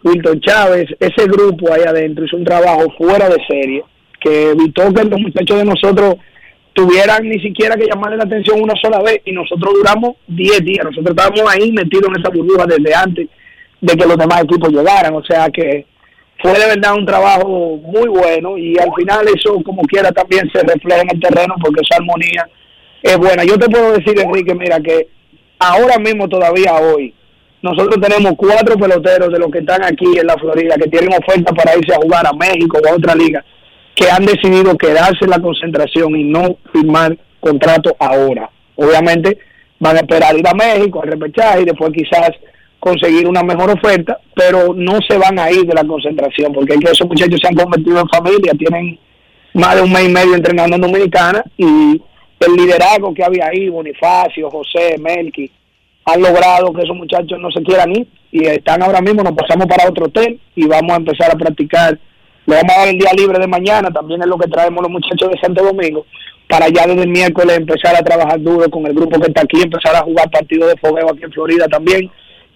Wilton 0.04 0.40
Chávez, 0.40 0.86
ese 0.98 1.26
grupo 1.26 1.72
ahí 1.72 1.82
adentro 1.86 2.24
hizo 2.24 2.36
un 2.36 2.44
trabajo 2.44 2.92
fuera 2.98 3.28
de 3.28 3.38
serie 3.48 3.84
que 4.20 4.50
evitó 4.50 4.92
que 4.92 5.04
los 5.04 5.20
muchachos 5.20 5.58
de 5.58 5.64
nosotros 5.64 6.16
tuvieran 6.72 7.28
ni 7.28 7.40
siquiera 7.40 7.76
que 7.76 7.86
llamarle 7.86 8.16
la 8.16 8.24
atención 8.24 8.60
una 8.60 8.74
sola 8.80 9.00
vez. 9.02 9.20
Y 9.24 9.32
nosotros 9.32 9.74
duramos 9.74 10.16
10 10.28 10.64
días, 10.64 10.84
nosotros 10.84 11.14
estábamos 11.16 11.52
ahí 11.52 11.72
metidos 11.72 12.08
en 12.08 12.20
esa 12.20 12.30
burbuja 12.30 12.66
desde 12.66 12.94
antes 12.94 13.28
de 13.80 13.96
que 13.96 14.06
los 14.06 14.16
demás 14.16 14.44
equipos 14.44 14.70
llegaran, 14.70 15.14
o 15.14 15.24
sea 15.24 15.48
que 15.50 15.86
fue 16.40 16.52
de 16.52 16.66
verdad 16.66 16.94
un 16.96 17.06
trabajo 17.06 17.76
muy 17.76 18.08
bueno. 18.08 18.56
Y 18.58 18.78
al 18.78 18.92
final 18.96 19.26
eso 19.34 19.60
como 19.64 19.82
quiera 19.82 20.10
también 20.12 20.48
se 20.52 20.60
refleja 20.62 21.02
en 21.02 21.10
el 21.10 21.20
terreno 21.20 21.54
porque 21.62 21.80
esa 21.82 22.00
armonía 22.00 22.48
es 23.02 23.16
buena. 23.18 23.44
Yo 23.44 23.58
te 23.58 23.68
puedo 23.68 23.92
decir, 23.92 24.18
Enrique, 24.18 24.54
mira 24.54 24.80
que 24.80 25.08
ahora 25.58 25.98
mismo 25.98 26.28
todavía 26.28 26.74
hoy, 26.74 27.14
nosotros 27.62 28.00
tenemos 28.00 28.32
cuatro 28.36 28.76
peloteros 28.76 29.32
de 29.32 29.38
los 29.38 29.50
que 29.50 29.60
están 29.60 29.84
aquí 29.84 30.18
en 30.18 30.26
la 30.26 30.36
Florida 30.36 30.74
que 30.74 30.90
tienen 30.90 31.10
oferta 31.12 31.52
para 31.54 31.76
irse 31.76 31.94
a 31.94 32.02
jugar 32.02 32.26
a 32.26 32.32
México 32.32 32.78
o 32.82 32.88
a 32.88 32.96
otra 32.96 33.14
liga 33.14 33.44
que 33.94 34.10
han 34.10 34.24
decidido 34.24 34.76
quedarse 34.76 35.18
en 35.22 35.30
la 35.30 35.40
concentración 35.40 36.16
y 36.16 36.24
no 36.24 36.56
firmar 36.72 37.16
contrato 37.40 37.94
ahora. 38.00 38.50
Obviamente 38.74 39.38
van 39.78 39.96
a 39.96 40.00
esperar 40.00 40.36
ir 40.36 40.46
a 40.46 40.54
México 40.54 41.02
al 41.02 41.10
repechaje 41.10 41.62
y 41.62 41.64
después 41.66 41.92
quizás 41.92 42.30
conseguir 42.80 43.28
una 43.28 43.44
mejor 43.44 43.70
oferta, 43.70 44.18
pero 44.34 44.74
no 44.74 44.98
se 45.08 45.16
van 45.16 45.38
a 45.38 45.50
ir 45.52 45.64
de 45.64 45.74
la 45.74 45.84
concentración 45.84 46.52
porque 46.52 46.74
esos 46.74 47.06
muchachos 47.06 47.38
se 47.40 47.46
han 47.46 47.54
convertido 47.54 48.00
en 48.00 48.08
familia, 48.08 48.52
tienen 48.58 48.98
más 49.54 49.76
de 49.76 49.82
un 49.82 49.92
mes 49.92 50.08
y 50.08 50.12
medio 50.12 50.34
entrenando 50.34 50.76
en 50.76 50.82
Dominicana 50.82 51.44
y 51.56 52.02
el 52.40 52.56
liderazgo 52.56 53.14
que 53.14 53.22
había 53.22 53.46
ahí, 53.46 53.68
Bonifacio, 53.68 54.50
José, 54.50 54.96
Melqui, 54.98 55.48
han 56.04 56.20
logrado 56.20 56.72
que 56.72 56.82
esos 56.82 56.96
muchachos 56.96 57.38
no 57.38 57.50
se 57.50 57.62
quieran 57.62 57.90
ir 57.92 58.08
y 58.30 58.46
están 58.46 58.82
ahora 58.82 59.00
mismo, 59.00 59.22
nos 59.22 59.34
pasamos 59.34 59.66
para 59.66 59.88
otro 59.88 60.06
hotel 60.06 60.40
y 60.56 60.66
vamos 60.66 60.92
a 60.92 60.96
empezar 60.96 61.30
a 61.30 61.38
practicar 61.38 61.98
le 62.46 62.56
vamos 62.56 62.72
a 62.74 62.78
dar 62.80 62.88
el 62.88 62.98
día 62.98 63.12
libre 63.16 63.38
de 63.38 63.46
mañana, 63.46 63.90
también 63.90 64.20
es 64.20 64.26
lo 64.26 64.36
que 64.36 64.48
traemos 64.48 64.82
los 64.82 64.90
muchachos 64.90 65.30
de 65.30 65.38
Santo 65.40 65.62
Domingo, 65.62 66.06
para 66.48 66.68
ya 66.68 66.86
desde 66.86 67.02
el 67.02 67.08
miércoles 67.08 67.56
empezar 67.56 67.94
a 67.94 68.02
trabajar 68.02 68.40
duro 68.40 68.68
con 68.68 68.86
el 68.86 68.94
grupo 68.94 69.20
que 69.20 69.28
está 69.28 69.42
aquí, 69.42 69.62
empezar 69.62 69.94
a 69.94 70.02
jugar 70.02 70.28
partidos 70.30 70.68
de 70.70 70.80
fogueo 70.80 71.10
aquí 71.10 71.22
en 71.22 71.32
Florida 71.32 71.68
también, 71.68 72.10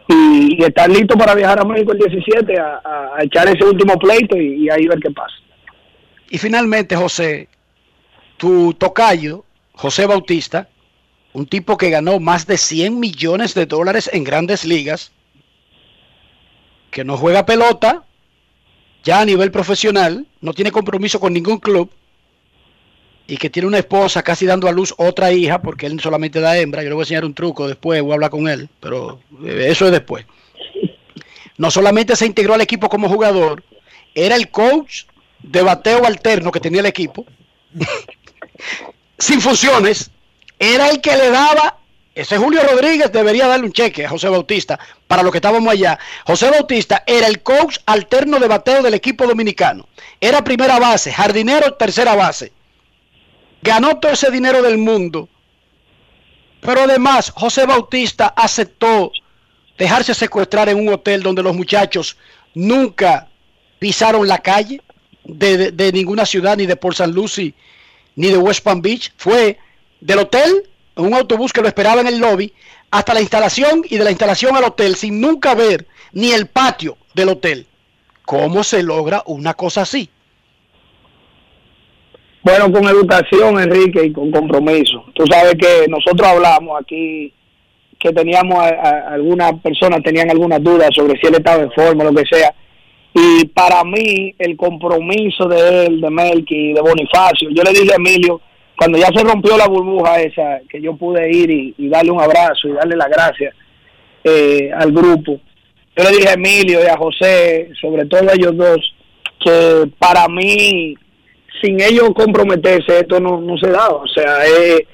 y, 0.08 0.62
estar 0.62 0.88
listo 0.88 1.16
para 1.16 1.34
viajar 1.34 1.60
a 1.60 1.64
México 1.64 1.92
el 1.92 1.98
17 1.98 2.58
a, 2.58 3.12
echar 3.22 3.48
ese 3.48 3.64
último 3.64 3.96
pleito 3.98 4.36
y, 4.36 4.64
y 4.64 4.70
ahí 4.70 4.86
ver 4.86 4.98
qué 5.00 5.10
pasa. 5.10 5.34
Y 6.30 6.38
finalmente, 6.38 6.96
José, 6.96 7.48
tu 8.36 8.74
tocayo, 8.74 9.44
José 9.72 10.06
Bautista, 10.06 10.68
un 11.36 11.44
tipo 11.44 11.76
que 11.76 11.90
ganó 11.90 12.18
más 12.18 12.46
de 12.46 12.56
100 12.56 12.98
millones 12.98 13.52
de 13.52 13.66
dólares 13.66 14.08
en 14.10 14.24
grandes 14.24 14.64
ligas, 14.64 15.12
que 16.90 17.04
no 17.04 17.18
juega 17.18 17.44
pelota, 17.44 18.04
ya 19.04 19.20
a 19.20 19.24
nivel 19.26 19.50
profesional, 19.50 20.26
no 20.40 20.54
tiene 20.54 20.72
compromiso 20.72 21.20
con 21.20 21.34
ningún 21.34 21.58
club 21.58 21.90
y 23.26 23.36
que 23.36 23.50
tiene 23.50 23.68
una 23.68 23.76
esposa 23.76 24.22
casi 24.22 24.46
dando 24.46 24.66
a 24.66 24.72
luz 24.72 24.94
otra 24.96 25.30
hija, 25.30 25.60
porque 25.60 25.84
él 25.84 26.00
solamente 26.00 26.40
da 26.40 26.56
hembra, 26.56 26.82
yo 26.82 26.88
le 26.88 26.94
voy 26.94 27.02
a 27.02 27.04
enseñar 27.04 27.26
un 27.26 27.34
truco 27.34 27.68
después, 27.68 28.00
voy 28.00 28.12
a 28.12 28.14
hablar 28.14 28.30
con 28.30 28.48
él, 28.48 28.70
pero 28.80 29.20
eh, 29.44 29.66
eso 29.68 29.84
es 29.84 29.92
después. 29.92 30.24
No 31.58 31.70
solamente 31.70 32.16
se 32.16 32.24
integró 32.24 32.54
al 32.54 32.62
equipo 32.62 32.88
como 32.88 33.10
jugador, 33.10 33.62
era 34.14 34.36
el 34.36 34.50
coach 34.50 35.02
de 35.42 35.60
bateo 35.60 36.06
alterno 36.06 36.50
que 36.50 36.60
tenía 36.60 36.80
el 36.80 36.86
equipo, 36.86 37.26
sin 39.18 39.42
funciones, 39.42 40.10
era 40.58 40.88
el 40.90 41.00
que 41.00 41.16
le 41.16 41.30
daba 41.30 41.78
ese 42.16 42.38
Julio 42.38 42.62
Rodríguez 42.62 43.12
debería 43.12 43.46
darle 43.46 43.66
un 43.66 43.72
cheque 43.74 44.06
a 44.06 44.08
José 44.08 44.30
Bautista 44.30 44.80
para 45.06 45.22
lo 45.22 45.30
que 45.30 45.36
estábamos 45.36 45.70
allá. 45.70 45.98
José 46.24 46.50
Bautista 46.50 47.04
era 47.06 47.26
el 47.26 47.42
coach 47.42 47.76
alterno 47.84 48.38
de 48.38 48.48
bateo 48.48 48.82
del 48.82 48.94
equipo 48.94 49.26
dominicano. 49.26 49.86
Era 50.18 50.42
primera 50.42 50.78
base, 50.78 51.12
jardinero, 51.12 51.74
tercera 51.74 52.14
base. 52.14 52.54
Ganó 53.60 53.98
todo 53.98 54.12
ese 54.12 54.30
dinero 54.30 54.62
del 54.62 54.78
mundo. 54.78 55.28
Pero 56.62 56.84
además, 56.84 57.30
José 57.36 57.66
Bautista 57.66 58.28
aceptó 58.28 59.12
dejarse 59.76 60.14
secuestrar 60.14 60.70
en 60.70 60.78
un 60.78 60.88
hotel 60.88 61.22
donde 61.22 61.42
los 61.42 61.54
muchachos 61.54 62.16
nunca 62.54 63.28
pisaron 63.78 64.26
la 64.26 64.38
calle 64.38 64.80
de, 65.22 65.70
de 65.70 65.92
ninguna 65.92 66.24
ciudad, 66.24 66.56
ni 66.56 66.64
de 66.64 66.76
Port 66.76 66.98
St. 66.98 67.12
Lucie, 67.12 67.52
ni 68.14 68.28
de 68.28 68.38
West 68.38 68.64
Palm 68.64 68.80
Beach. 68.80 69.12
Fue 69.18 69.58
del 70.00 70.18
hotel 70.18 70.64
un 70.96 71.14
autobús 71.14 71.52
que 71.52 71.60
lo 71.60 71.68
esperaba 71.68 72.00
en 72.00 72.06
el 72.06 72.18
lobby, 72.18 72.52
hasta 72.90 73.14
la 73.14 73.20
instalación 73.20 73.82
y 73.88 73.96
de 73.98 74.04
la 74.04 74.10
instalación 74.10 74.56
al 74.56 74.64
hotel 74.64 74.96
sin 74.96 75.20
nunca 75.20 75.54
ver 75.54 75.86
ni 76.12 76.32
el 76.32 76.46
patio 76.46 76.96
del 77.14 77.30
hotel. 77.30 77.66
¿Cómo 78.24 78.64
se 78.64 78.82
logra 78.82 79.22
una 79.26 79.54
cosa 79.54 79.82
así? 79.82 80.08
Bueno, 82.42 82.72
con 82.72 82.84
educación, 82.84 83.60
Enrique, 83.60 84.06
y 84.06 84.12
con 84.12 84.30
compromiso. 84.30 85.04
Tú 85.14 85.24
sabes 85.26 85.54
que 85.54 85.86
nosotros 85.88 86.26
hablamos 86.26 86.80
aquí 86.80 87.32
que 87.98 88.12
teníamos 88.12 88.62
algunas 88.62 89.54
personas 89.60 90.02
tenían 90.02 90.30
algunas 90.30 90.62
dudas 90.62 90.90
sobre 90.94 91.18
si 91.18 91.26
él 91.28 91.34
estaba 91.36 91.62
en 91.62 91.72
forma, 91.72 92.04
lo 92.04 92.14
que 92.14 92.24
sea. 92.26 92.54
Y 93.14 93.46
para 93.46 93.82
mí, 93.84 94.34
el 94.38 94.56
compromiso 94.56 95.48
de 95.48 95.86
él, 95.86 96.00
de 96.02 96.10
Melky, 96.10 96.74
de 96.74 96.80
Bonifacio, 96.82 97.48
yo 97.50 97.62
le 97.62 97.70
dije 97.72 97.92
a 97.92 97.96
Emilio, 97.96 98.40
cuando 98.76 98.98
ya 98.98 99.06
se 99.06 99.24
rompió 99.24 99.56
la 99.56 99.66
burbuja 99.66 100.20
esa, 100.20 100.60
que 100.68 100.80
yo 100.80 100.94
pude 100.96 101.30
ir 101.30 101.50
y, 101.50 101.88
darle 101.88 102.10
un 102.10 102.20
abrazo 102.20 102.68
y 102.68 102.72
darle 102.72 102.96
las 102.96 103.08
gracias 103.08 103.54
eh, 104.24 104.70
al 104.76 104.92
grupo, 104.92 105.40
yo 105.96 106.04
le 106.04 106.10
dije 106.10 106.28
a 106.28 106.34
Emilio 106.34 106.80
y 106.84 106.86
a 106.86 106.96
José, 106.96 107.70
sobre 107.80 108.04
todo 108.04 108.28
a 108.28 108.34
ellos 108.34 108.54
dos, 108.54 108.94
que 109.42 109.90
para 109.98 110.28
mí, 110.28 110.94
sin 111.62 111.80
ellos 111.80 112.10
comprometerse, 112.14 112.98
esto 113.00 113.18
no, 113.18 113.40
no 113.40 113.56
se 113.56 113.70
da. 113.70 113.88
O 113.88 114.06
sea, 114.06 114.46
eh, 114.46 114.86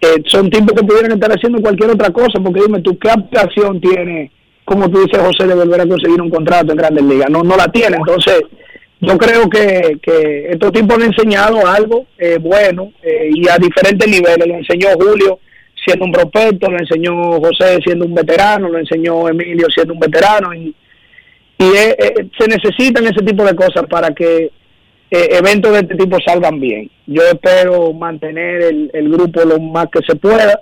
eh, 0.00 0.22
son 0.26 0.50
tipos 0.50 0.74
que 0.74 0.86
pudieran 0.86 1.12
estar 1.12 1.30
haciendo 1.30 1.62
cualquier 1.62 1.90
otra 1.90 2.10
cosa, 2.10 2.38
porque 2.42 2.60
dime 2.66 2.80
tú, 2.80 2.98
¿qué 2.98 3.10
aplicación 3.10 3.80
tiene, 3.80 4.30
como 4.64 4.90
tú 4.90 5.00
dices, 5.00 5.22
José, 5.22 5.46
de 5.46 5.54
volver 5.54 5.80
a 5.80 5.86
conseguir 5.86 6.20
un 6.20 6.28
contrato 6.28 6.72
en 6.72 6.78
Grandes 6.78 7.04
Ligas? 7.04 7.30
No, 7.30 7.42
no 7.42 7.56
la 7.56 7.68
tiene. 7.68 7.96
Entonces, 7.96 8.42
yo 9.04 9.18
creo 9.18 9.50
que, 9.50 9.98
que 10.00 10.46
estos 10.50 10.70
tipos 10.70 10.94
han 10.94 11.02
enseñado 11.02 11.66
algo 11.66 12.06
eh, 12.16 12.38
bueno 12.40 12.92
eh, 13.02 13.30
y 13.34 13.48
a 13.48 13.58
diferentes 13.58 14.06
niveles. 14.08 14.46
Lo 14.46 14.54
enseñó 14.54 14.90
Julio 14.94 15.40
siendo 15.84 16.04
un 16.04 16.12
prospecto, 16.12 16.70
lo 16.70 16.78
enseñó 16.78 17.40
José 17.40 17.78
siendo 17.84 18.04
un 18.04 18.14
veterano, 18.14 18.68
lo 18.68 18.78
enseñó 18.78 19.28
Emilio 19.28 19.66
siendo 19.74 19.94
un 19.94 19.98
veterano 19.98 20.54
y, 20.54 20.72
y 21.58 21.64
eh, 21.64 22.28
se 22.38 22.46
necesitan 22.46 23.04
ese 23.04 23.24
tipo 23.26 23.44
de 23.44 23.56
cosas 23.56 23.86
para 23.90 24.14
que 24.14 24.52
eventos 25.10 25.72
de 25.72 25.80
este 25.80 25.96
tipo 25.96 26.16
salgan 26.24 26.58
bien. 26.58 26.88
Yo 27.06 27.22
espero 27.22 27.92
mantener 27.92 28.62
el, 28.62 28.90
el 28.94 29.10
grupo 29.10 29.44
lo 29.44 29.58
más 29.58 29.88
que 29.92 30.00
se 30.06 30.14
pueda 30.14 30.58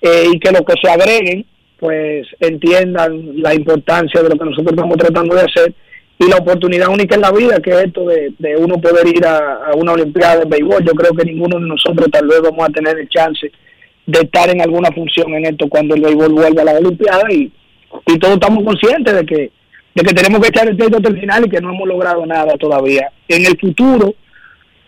y 0.00 0.38
que 0.38 0.52
los 0.52 0.62
que 0.62 0.74
se 0.80 0.90
agreguen 0.90 1.44
pues 1.78 2.26
entiendan 2.40 3.42
la 3.42 3.52
importancia 3.52 4.22
de 4.22 4.28
lo 4.28 4.38
que 4.38 4.44
nosotros 4.44 4.72
estamos 4.72 4.96
tratando 4.96 5.34
de 5.34 5.42
hacer 5.42 5.74
y 6.18 6.28
la 6.28 6.36
oportunidad 6.36 6.88
única 6.88 7.14
en 7.14 7.20
la 7.20 7.30
vida 7.30 7.60
que 7.60 7.70
es 7.70 7.86
esto 7.86 8.04
de, 8.06 8.56
uno 8.56 8.80
poder 8.80 9.06
ir 9.06 9.24
a, 9.24 9.70
una 9.76 9.92
olimpiada 9.92 10.40
de 10.40 10.44
béisbol. 10.46 10.84
Yo 10.84 10.92
creo 10.92 11.12
que 11.12 11.24
ninguno 11.24 11.58
de 11.60 11.66
nosotros 11.66 12.08
tal 12.10 12.26
vez 12.26 12.40
vamos 12.42 12.68
a 12.68 12.72
tener 12.72 12.98
el 12.98 13.08
chance 13.08 13.50
de 14.06 14.20
estar 14.20 14.50
en 14.50 14.60
alguna 14.60 14.90
función 14.90 15.32
en 15.34 15.46
esto 15.46 15.68
cuando 15.68 15.94
el 15.94 16.02
béisbol 16.02 16.32
vuelva 16.32 16.62
a 16.62 16.64
la 16.64 16.78
olimpiada 16.78 17.22
y, 17.30 17.52
y 18.06 18.18
todos 18.18 18.34
estamos 18.34 18.64
conscientes 18.64 19.14
de 19.14 19.26
que 19.26 19.58
de 19.94 20.04
que 20.04 20.14
tenemos 20.14 20.40
que 20.40 20.48
echar 20.48 20.68
el 20.68 20.76
pleito 20.76 20.98
hasta 20.98 21.08
el 21.08 21.18
final 21.18 21.46
y 21.46 21.50
que 21.50 21.60
no 21.60 21.74
hemos 21.74 21.88
logrado 21.88 22.24
nada 22.24 22.56
todavía. 22.56 23.10
En 23.26 23.44
el 23.44 23.58
futuro, 23.58 24.14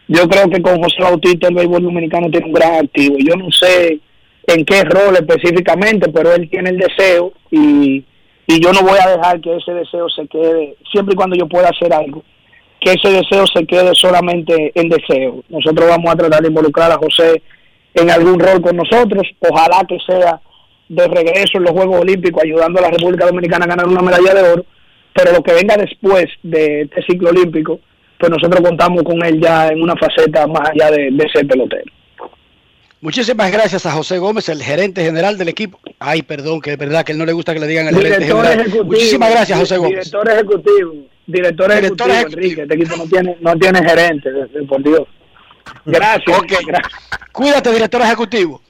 yo 0.06 0.28
creo 0.28 0.48
que 0.48 0.62
con 0.62 0.80
José 0.80 1.02
Bautista 1.02 1.48
el 1.48 1.54
béisbol 1.54 1.82
dominicano 1.82 2.30
tiene 2.30 2.46
un 2.46 2.52
gran 2.52 2.84
activo. 2.84 3.16
Yo 3.18 3.34
no 3.34 3.50
sé 3.50 3.98
en 4.46 4.64
qué 4.64 4.84
rol 4.84 5.16
específicamente, 5.16 6.10
pero 6.10 6.32
él 6.34 6.48
tiene 6.48 6.70
el 6.70 6.78
deseo 6.78 7.32
y 7.50 8.04
y 8.50 8.60
yo 8.60 8.72
no 8.72 8.82
voy 8.82 8.98
a 8.98 9.10
dejar 9.10 9.40
que 9.40 9.56
ese 9.56 9.72
deseo 9.72 10.08
se 10.08 10.26
quede, 10.26 10.74
siempre 10.90 11.12
y 11.12 11.16
cuando 11.16 11.36
yo 11.36 11.46
pueda 11.46 11.68
hacer 11.68 11.92
algo, 11.92 12.24
que 12.80 12.92
ese 12.92 13.08
deseo 13.08 13.44
se 13.46 13.64
quede 13.64 13.92
solamente 13.94 14.72
en 14.74 14.88
deseo. 14.88 15.44
Nosotros 15.48 15.88
vamos 15.88 16.12
a 16.12 16.16
tratar 16.16 16.42
de 16.42 16.48
involucrar 16.48 16.90
a 16.90 16.96
José 16.98 17.42
en 17.94 18.10
algún 18.10 18.40
rol 18.40 18.60
con 18.60 18.76
nosotros, 18.76 19.22
ojalá 19.38 19.84
que 19.88 19.98
sea 20.04 20.40
de 20.88 21.06
regreso 21.06 21.58
en 21.58 21.62
los 21.62 21.70
Juegos 21.70 22.00
Olímpicos, 22.00 22.42
ayudando 22.42 22.80
a 22.80 22.82
la 22.82 22.90
República 22.90 23.26
Dominicana 23.26 23.66
a 23.66 23.68
ganar 23.68 23.86
una 23.86 24.02
medalla 24.02 24.34
de 24.34 24.50
oro, 24.50 24.64
pero 25.14 25.32
lo 25.32 25.42
que 25.44 25.52
venga 25.52 25.76
después 25.76 26.26
de 26.42 26.82
este 26.82 27.02
ciclo 27.02 27.30
olímpico, 27.30 27.78
pues 28.18 28.30
nosotros 28.32 28.60
contamos 28.66 29.04
con 29.04 29.24
él 29.24 29.40
ya 29.40 29.68
en 29.68 29.80
una 29.80 29.94
faceta 29.94 30.48
más 30.48 30.70
allá 30.70 30.90
de, 30.90 31.30
ser 31.32 31.46
pelotero. 31.46 31.92
Muchísimas 33.02 33.50
gracias 33.50 33.86
a 33.86 33.92
José 33.92 34.18
Gómez, 34.18 34.48
el 34.50 34.62
gerente 34.62 35.02
general 35.02 35.38
del 35.38 35.48
equipo. 35.48 35.78
Ay, 35.98 36.20
perdón, 36.20 36.60
que 36.60 36.72
es 36.72 36.78
verdad 36.78 37.02
que 37.02 37.12
él 37.12 37.18
no 37.18 37.24
le 37.24 37.32
gusta 37.32 37.54
que 37.54 37.60
le 37.60 37.66
digan 37.66 37.88
el 37.88 37.96
gerente 37.96 38.26
general. 38.26 38.66
Muchísimas 38.84 39.30
gracias, 39.30 39.58
José 39.58 39.78
Gómez. 39.78 40.10
Director 40.10 40.30
ejecutivo, 40.30 40.92
director, 41.26 41.70
ejecutivo, 41.70 42.10
Enrique. 42.12 42.62
Este 42.62 42.74
equipo 42.74 42.96
no 42.96 43.06
tiene, 43.06 43.38
no 43.40 43.56
tiene 43.56 43.88
gerente, 43.88 44.30
por 44.68 44.82
Dios. 44.82 45.08
Gracias. 45.86 46.40
Cuídate, 47.32 47.72
director 47.72 48.02
ejecutivo. 48.02 48.60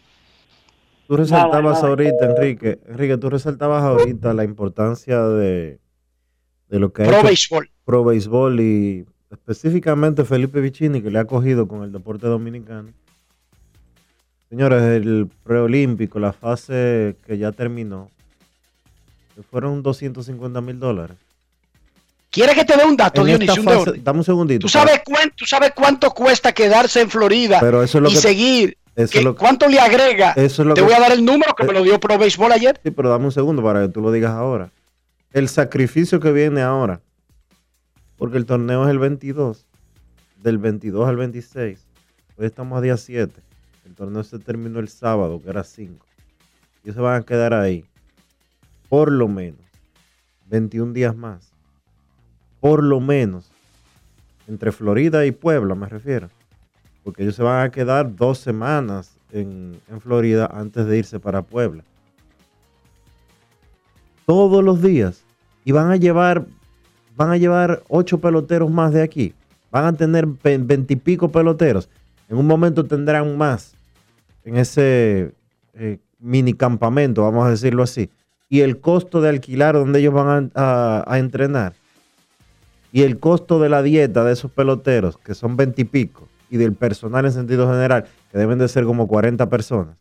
Tú 1.08 1.16
resaltabas 1.16 1.82
ahorita, 1.82 2.24
Enrique, 2.26 2.78
Enrique, 2.86 3.16
tú 3.16 3.30
resaltabas 3.30 3.82
ahorita 3.82 4.32
la 4.32 4.44
importancia 4.44 5.20
de, 5.26 5.80
de 6.68 6.78
lo 6.78 6.92
que 6.92 7.02
Pro 7.02 7.16
hecho 7.16 7.26
béisbol. 7.26 7.70
Pro 7.84 8.04
Béisbol 8.04 8.60
y 8.60 9.06
específicamente 9.28 10.24
Felipe 10.24 10.60
Vicini, 10.60 11.02
que 11.02 11.10
le 11.10 11.18
ha 11.18 11.24
cogido 11.24 11.66
con 11.66 11.82
el 11.82 11.90
deporte 11.90 12.28
dominicano. 12.28 12.92
Señores, 14.50 14.82
el 14.82 15.30
preolímpico, 15.44 16.18
la 16.18 16.32
fase 16.32 17.16
que 17.24 17.38
ya 17.38 17.52
terminó, 17.52 18.10
que 19.36 19.42
fueron 19.44 19.82
250 19.82 20.60
mil 20.60 20.78
dólares. 20.80 21.16
¿Quieres 22.30 22.54
que 22.56 22.64
te 22.64 22.76
dé 22.76 22.84
un 22.84 22.96
dato, 22.96 23.24
Dionisio? 23.24 23.62
Un 23.62 23.64
fase- 23.64 24.00
dame 24.02 24.18
un 24.18 24.24
segundito. 24.24 24.60
¿Tú 24.60 24.68
sabes, 24.68 25.02
cuánto, 25.04 25.34
¿Tú 25.36 25.46
sabes 25.46 25.72
cuánto 25.74 26.10
cuesta 26.10 26.52
quedarse 26.52 27.00
en 27.00 27.10
Florida 27.10 27.58
Pero 27.60 27.82
eso 27.82 27.98
es 27.98 28.02
lo 28.02 28.10
y 28.10 28.12
que- 28.14 28.18
seguir? 28.20 28.76
eso 28.96 29.12
¿Qué- 29.12 29.18
es 29.18 29.24
lo- 29.24 29.36
¿Cuánto 29.36 29.68
le 29.68 29.78
agrega? 29.80 30.32
Eso 30.32 30.62
es 30.62 30.68
lo 30.68 30.74
te 30.74 30.80
que- 30.80 30.84
voy 30.86 30.94
a 30.94 31.00
dar 31.00 31.12
el 31.12 31.24
número 31.24 31.54
que 31.54 31.62
Eh, 31.62 31.66
me 31.66 31.72
lo 31.72 31.82
dio 31.82 31.98
Pro 32.00 32.18
Béisbol 32.18 32.50
ayer. 32.52 32.80
Sí, 32.84 32.90
pero 32.90 33.08
dame 33.08 33.24
un 33.26 33.32
segundo 33.32 33.62
para 33.62 33.82
que 33.82 33.88
tú 33.92 34.00
lo 34.00 34.10
digas 34.12 34.32
ahora. 34.32 34.70
El 35.32 35.48
sacrificio 35.48 36.18
que 36.18 36.32
viene 36.32 36.60
ahora, 36.62 37.00
porque 38.16 38.36
el 38.36 38.46
torneo 38.46 38.84
es 38.84 38.90
el 38.90 38.98
22, 38.98 39.64
del 40.42 40.58
22 40.58 41.08
al 41.08 41.16
26. 41.16 41.86
Hoy 42.36 42.46
estamos 42.46 42.76
a 42.78 42.80
día 42.80 42.96
7. 42.96 43.40
El 43.90 43.94
torneo 43.96 44.22
se 44.24 44.38
terminó 44.38 44.78
el 44.78 44.88
sábado, 44.88 45.42
que 45.42 45.50
era 45.50 45.62
5. 45.64 46.06
Y 46.82 46.86
ellos 46.86 46.94
se 46.94 47.00
van 47.02 47.20
a 47.20 47.24
quedar 47.26 47.52
ahí, 47.52 47.84
por 48.88 49.10
lo 49.12 49.28
menos, 49.28 49.60
21 50.46 50.92
días 50.94 51.14
más. 51.14 51.52
Por 52.60 52.82
lo 52.82 53.00
menos, 53.00 53.50
entre 54.46 54.72
Florida 54.72 55.26
y 55.26 55.32
Puebla, 55.32 55.74
me 55.74 55.88
refiero. 55.88 56.30
Porque 57.04 57.22
ellos 57.24 57.34
se 57.34 57.42
van 57.42 57.66
a 57.66 57.70
quedar 57.70 58.14
dos 58.16 58.38
semanas 58.38 59.18
en, 59.32 59.78
en 59.88 60.00
Florida 60.00 60.48
antes 60.52 60.86
de 60.86 60.98
irse 60.98 61.18
para 61.20 61.42
Puebla 61.42 61.84
todos 64.26 64.62
los 64.62 64.80
días 64.82 65.24
y 65.64 65.72
van 65.72 65.90
a 65.90 65.96
llevar 65.96 66.46
van 67.16 67.30
a 67.30 67.36
llevar 67.36 67.82
ocho 67.88 68.20
peloteros 68.20 68.70
más 68.70 68.92
de 68.92 69.02
aquí 69.02 69.34
van 69.70 69.84
a 69.86 69.92
tener 69.92 70.26
ve- 70.26 70.58
veintipico 70.58 71.28
peloteros 71.30 71.88
en 72.28 72.36
un 72.38 72.46
momento 72.46 72.84
tendrán 72.84 73.36
más 73.36 73.74
en 74.44 74.56
ese 74.56 75.32
eh, 75.74 75.98
mini 76.18 76.54
campamento 76.54 77.22
vamos 77.22 77.46
a 77.46 77.50
decirlo 77.50 77.82
así 77.82 78.10
y 78.48 78.60
el 78.60 78.80
costo 78.80 79.20
de 79.20 79.28
alquilar 79.28 79.74
donde 79.74 80.00
ellos 80.00 80.14
van 80.14 80.50
a, 80.54 80.60
a- 81.00 81.04
a 81.06 81.18
entrenar 81.18 81.72
y 82.92 83.02
el 83.02 83.18
costo 83.18 83.60
de 83.60 83.68
la 83.68 83.82
dieta 83.82 84.24
de 84.24 84.32
esos 84.32 84.50
peloteros 84.50 85.16
que 85.18 85.34
son 85.34 85.56
veintipico 85.56 86.28
y 86.50 86.56
del 86.56 86.72
personal 86.74 87.24
en 87.26 87.32
sentido 87.32 87.70
general 87.70 88.06
que 88.32 88.38
deben 88.38 88.58
de 88.58 88.68
ser 88.68 88.84
como 88.84 89.06
40 89.06 89.48
personas 89.48 89.96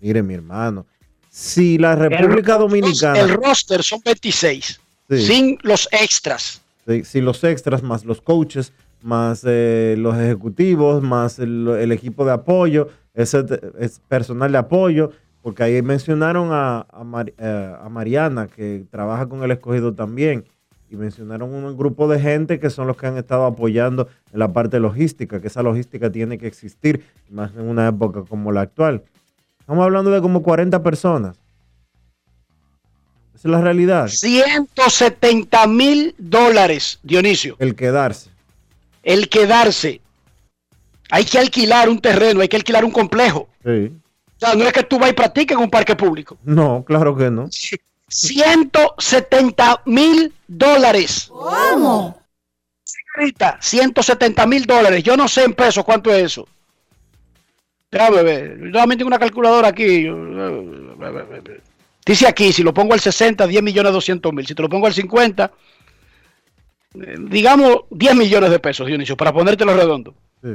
mire 0.00 0.22
mi 0.22 0.34
hermano 0.34 0.86
si 1.28 1.78
la 1.78 1.94
República 1.96 2.54
El- 2.54 2.58
Dominicana 2.60 3.18
El 3.20 3.30
roster 3.30 3.82
son 3.82 4.00
26, 4.04 4.80
Sí. 5.08 5.18
sin 5.26 5.58
los 5.62 5.88
extras. 5.92 6.60
si, 6.86 7.02
si 7.04 7.20
los 7.20 7.42
extras, 7.44 7.82
más 7.82 8.04
los 8.04 8.20
coaches, 8.20 8.72
más 9.02 9.42
eh, 9.44 9.96
los 9.98 10.16
ejecutivos, 10.16 11.02
más 11.02 11.38
el, 11.40 11.66
el 11.68 11.90
equipo 11.92 12.24
de 12.24 12.32
apoyo, 12.32 12.88
ese 13.22 13.44
es 13.78 14.00
personal 14.08 14.52
de 14.52 14.58
apoyo, 14.58 15.10
porque 15.42 15.62
ahí 15.62 15.82
mencionaron 15.82 16.50
a, 16.52 16.86
a 16.90 17.24
eh, 17.38 17.74
a 17.80 17.88
Mariana, 17.88 18.46
que 18.46 18.84
trabaja 18.90 19.28
con 19.28 19.42
el 19.42 19.50
escogido 19.50 19.94
también, 19.94 20.44
y 20.90 20.96
mencionaron 20.96 21.54
un 21.54 21.76
grupo 21.76 22.08
de 22.08 22.18
gente 22.18 22.58
que 22.58 22.68
son 22.68 22.88
los 22.88 22.96
que 22.96 23.06
han 23.06 23.16
estado 23.16 23.44
apoyando 23.44 24.08
en 24.32 24.38
la 24.40 24.52
parte 24.52 24.80
logística, 24.80 25.40
que 25.40 25.46
esa 25.46 25.62
logística 25.62 26.10
tiene 26.10 26.36
que 26.36 26.48
existir, 26.48 27.04
más 27.30 27.52
en 27.54 27.68
una 27.68 27.88
época 27.88 28.24
como 28.28 28.50
la 28.50 28.62
actual. 28.62 29.04
Estamos 29.60 29.84
hablando 29.84 30.10
de 30.10 30.20
como 30.20 30.42
40 30.42 30.82
personas. 30.82 31.36
Esa 33.36 33.48
es 33.48 33.52
la 33.52 33.60
realidad. 33.60 34.08
170 34.08 35.66
mil 35.68 36.14
dólares, 36.18 36.98
Dionisio. 37.04 37.54
El 37.60 37.76
quedarse. 37.76 38.30
El 39.04 39.28
quedarse. 39.28 40.00
Hay 41.10 41.24
que 41.24 41.38
alquilar 41.38 41.88
un 41.88 41.98
terreno, 42.00 42.40
hay 42.40 42.48
que 42.48 42.56
alquilar 42.56 42.84
un 42.84 42.90
complejo. 42.90 43.48
Sí. 43.64 43.92
O 44.36 44.38
sea, 44.38 44.54
no 44.54 44.64
es 44.64 44.72
que 44.72 44.84
tú 44.84 44.98
vas 44.98 45.10
y 45.10 45.12
practiques 45.12 45.56
en 45.56 45.62
un 45.62 45.70
parque 45.70 45.94
público. 45.96 46.38
No, 46.44 46.84
claro 46.84 47.14
que 47.16 47.30
no. 47.30 47.48
170 48.08 49.82
mil 49.86 50.32
dólares. 50.46 51.28
¿Cómo? 51.28 52.18
Ahorita, 53.16 53.58
170 53.60 54.46
mil 54.46 54.66
dólares. 54.66 55.02
Yo 55.02 55.16
no 55.16 55.28
sé 55.28 55.44
en 55.44 55.52
pesos 55.54 55.84
cuánto 55.84 56.12
es 56.12 56.24
eso. 56.24 56.48
Déjame 57.90 58.22
ver. 58.22 58.58
Yo 58.58 58.70
solamente 58.72 58.98
tengo 58.98 59.08
una 59.08 59.18
calculadora 59.18 59.68
aquí. 59.68 60.08
Dice 62.06 62.26
aquí, 62.26 62.52
si 62.52 62.62
lo 62.62 62.72
pongo 62.72 62.94
al 62.94 63.00
60, 63.00 63.46
10 63.46 63.62
millones 63.62 63.92
200 63.92 64.32
mil. 64.32 64.46
Si 64.46 64.54
te 64.54 64.62
lo 64.62 64.68
pongo 64.68 64.86
al 64.86 64.94
50, 64.94 65.52
eh, 66.94 67.16
digamos 67.28 67.80
10 67.90 68.14
millones 68.14 68.50
de 68.50 68.58
pesos, 68.58 68.86
Dionisio, 68.86 69.16
para 69.16 69.32
ponértelo 69.32 69.74
redondo. 69.74 70.14
Sí. 70.42 70.50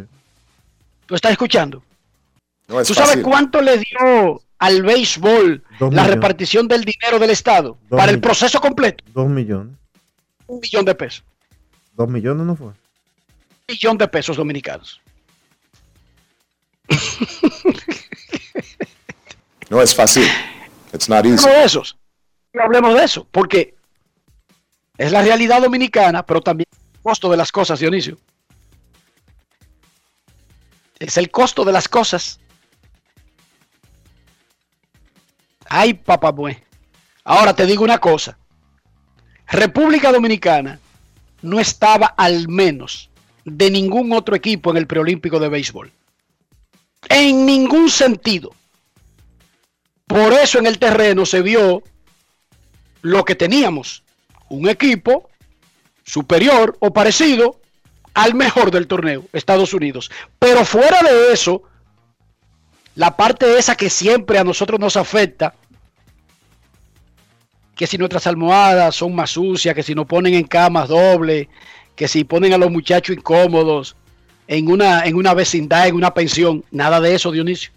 ¿Tú 1.05 1.15
estás 1.15 1.31
escuchando? 1.31 1.83
No 2.67 2.81
es 2.81 2.87
¿Tú 2.87 2.93
sabes 2.93 3.09
fácil. 3.11 3.23
cuánto 3.23 3.61
le 3.61 3.77
dio 3.77 4.41
al 4.57 4.81
béisbol 4.83 5.63
Dos 5.79 5.93
la 5.93 6.01
millones. 6.01 6.15
repartición 6.15 6.67
del 6.67 6.83
dinero 6.83 7.19
del 7.19 7.29
Estado 7.29 7.77
Dos 7.89 7.97
para 7.99 8.11
el 8.11 8.19
proceso 8.19 8.59
completo? 8.59 9.03
Dos 9.13 9.27
millones. 9.27 9.75
Un 10.47 10.59
millón 10.59 10.85
de 10.85 10.95
pesos. 10.95 11.23
Dos 11.93 12.09
millones 12.09 12.45
no 12.45 12.55
fue. 12.55 12.67
Un 12.67 12.75
millón 13.67 13.97
de 13.97 14.07
pesos 14.07 14.37
dominicanos. 14.37 15.01
No 19.69 19.81
es 19.81 19.95
fácil. 19.95 20.27
It's 20.93 21.09
not 21.09 21.25
easy. 21.25 21.33
Hablemos 21.43 21.43
de 21.59 21.63
esos. 21.63 21.97
No 22.53 22.63
hablemos 22.63 22.93
de 22.93 23.03
eso, 23.03 23.27
porque 23.31 23.73
es 24.97 25.11
la 25.11 25.23
realidad 25.23 25.61
dominicana, 25.61 26.23
pero 26.25 26.39
también 26.41 26.67
el 26.71 27.01
costo 27.01 27.29
de 27.29 27.37
las 27.37 27.51
cosas, 27.51 27.79
Dionisio. 27.79 28.17
Es 30.99 31.17
el 31.17 31.29
costo 31.29 31.65
de 31.65 31.73
las 31.73 31.87
cosas. 31.87 32.39
Ay, 35.67 35.93
papá. 35.93 36.33
Ahora 37.23 37.55
te 37.55 37.65
digo 37.65 37.83
una 37.83 37.97
cosa. 37.97 38.37
República 39.47 40.11
Dominicana 40.11 40.79
no 41.41 41.59
estaba 41.59 42.07
al 42.07 42.47
menos 42.47 43.09
de 43.43 43.69
ningún 43.69 44.11
otro 44.13 44.35
equipo 44.35 44.71
en 44.71 44.77
el 44.77 44.87
preolímpico 44.87 45.39
de 45.39 45.49
béisbol. 45.49 45.91
En 47.09 47.45
ningún 47.45 47.89
sentido. 47.89 48.53
Por 50.07 50.33
eso 50.33 50.59
en 50.59 50.67
el 50.67 50.79
terreno 50.79 51.25
se 51.25 51.41
vio 51.41 51.83
lo 53.01 53.25
que 53.25 53.35
teníamos. 53.35 54.03
Un 54.49 54.69
equipo 54.69 55.29
superior 56.03 56.77
o 56.79 56.93
parecido 56.93 57.59
al 58.15 58.33
mejor 58.33 58.71
del 58.71 58.87
torneo, 58.87 59.25
Estados 59.33 59.73
Unidos. 59.73 60.09
Pero 60.39 60.65
fuera 60.65 61.03
de 61.03 61.33
eso, 61.33 61.61
la 62.95 63.15
parte 63.15 63.59
esa 63.59 63.75
que 63.75 63.89
siempre 63.89 64.39
a 64.39 64.43
nosotros 64.43 64.79
nos 64.79 64.97
afecta, 64.97 65.53
que 67.75 67.85
si 67.85 67.97
nuestras 67.97 68.25
almohadas 68.25 68.95
son 68.95 69.13
más 69.13 69.31
sucias, 69.31 69.75
que 69.75 69.83
si 69.83 69.93
nos 69.93 70.07
ponen 70.07 70.33
en 70.33 70.45
camas 70.45 70.87
doble, 70.87 71.49
que 71.95 72.07
si 72.07 72.23
ponen 72.23 72.53
a 72.53 72.57
los 72.57 72.71
muchachos 72.71 73.17
incómodos 73.17 73.97
en 74.47 74.71
una, 74.71 75.05
en 75.05 75.15
una 75.15 75.33
vecindad, 75.33 75.87
en 75.87 75.95
una 75.95 76.13
pensión, 76.13 76.63
nada 76.71 77.01
de 77.01 77.15
eso, 77.15 77.31
Dionisio. 77.31 77.71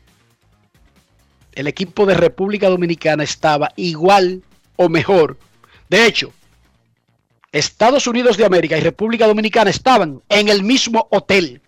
El 1.53 1.66
equipo 1.66 2.07
de 2.07 2.14
República 2.14 2.68
Dominicana 2.68 3.24
estaba 3.24 3.72
igual 3.74 4.45
o 4.76 4.89
mejor. 4.89 5.36
De 5.89 6.07
hecho, 6.07 6.32
Estados 7.53 8.07
Unidos 8.07 8.37
de 8.37 8.45
América 8.45 8.77
y 8.77 8.81
República 8.81 9.27
Dominicana 9.27 9.71
estaban 9.71 10.23
en 10.29 10.49
el 10.49 10.63
mismo 10.63 11.09
hotel 11.11 11.63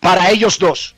para 0.00 0.30
ellos 0.30 0.58
dos 0.58 0.94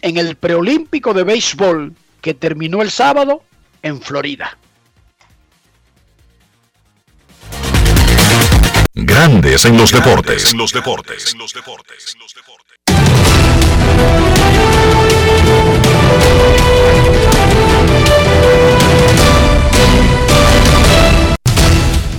en 0.00 0.16
el 0.16 0.36
preolímpico 0.36 1.12
de 1.12 1.24
béisbol 1.24 1.94
que 2.20 2.34
terminó 2.34 2.82
el 2.82 2.90
sábado 2.90 3.42
en 3.82 4.00
Florida. 4.00 4.56
Grandes 8.94 9.64
en 9.64 9.76
los 9.76 9.92
deportes. 9.92 10.52
En 10.52 10.58
los 10.58 10.72
deportes. 10.72 11.32
En 11.32 11.38
los 11.38 11.52
deportes. 11.52 12.16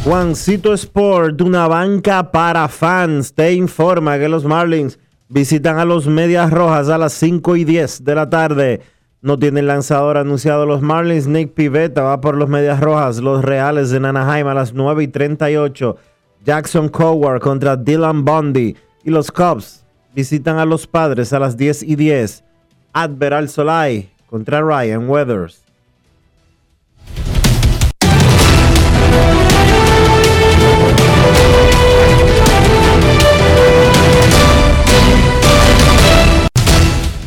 Juancito 0.04 0.74
Sport, 0.74 1.42
una 1.42 1.68
banca 1.68 2.32
para 2.32 2.70
fans, 2.70 3.34
te 3.34 3.54
informa 3.54 4.18
que 4.18 4.30
los 4.30 4.46
Marlins 4.46 4.98
visitan 5.28 5.78
a 5.78 5.84
los 5.84 6.08
Medias 6.08 6.52
Rojas 6.52 6.88
a 6.88 6.98
las 6.98 7.12
5 7.14 7.58
y 7.58 7.66
10 7.66 8.06
de 8.06 8.16
la 8.16 8.30
tarde. 8.30 8.82
No 9.22 9.38
tienen 9.38 9.68
lanzador 9.68 10.18
anunciado 10.18 10.66
los 10.66 10.82
Marlins. 10.82 11.28
Nick 11.28 11.54
Pivetta 11.54 12.02
va 12.02 12.22
por 12.22 12.36
los 12.36 12.48
Medias 12.48 12.80
Rojas. 12.80 13.20
Los 13.20 13.44
Reales 13.44 13.90
de 13.90 13.98
Anaheim 13.98 14.48
a 14.48 14.54
las 14.54 14.74
9 14.74 15.04
y 15.04 15.08
38. 15.10 15.98
Jackson 16.46 16.88
Coward 16.88 17.42
contra 17.42 17.76
Dylan 17.76 18.24
Bundy. 18.24 18.78
Y 19.04 19.10
los 19.10 19.30
Cubs 19.30 19.86
visitan 20.16 20.58
a 20.58 20.66
los 20.66 20.88
Padres 20.88 21.34
a 21.34 21.40
las 21.40 21.58
10 21.58 21.84
y 21.84 21.96
10. 21.98 22.46
Adveral 22.94 23.50
Solai 23.50 24.10
contra 24.28 24.62
Ryan 24.62 25.10
Weathers. 25.10 25.69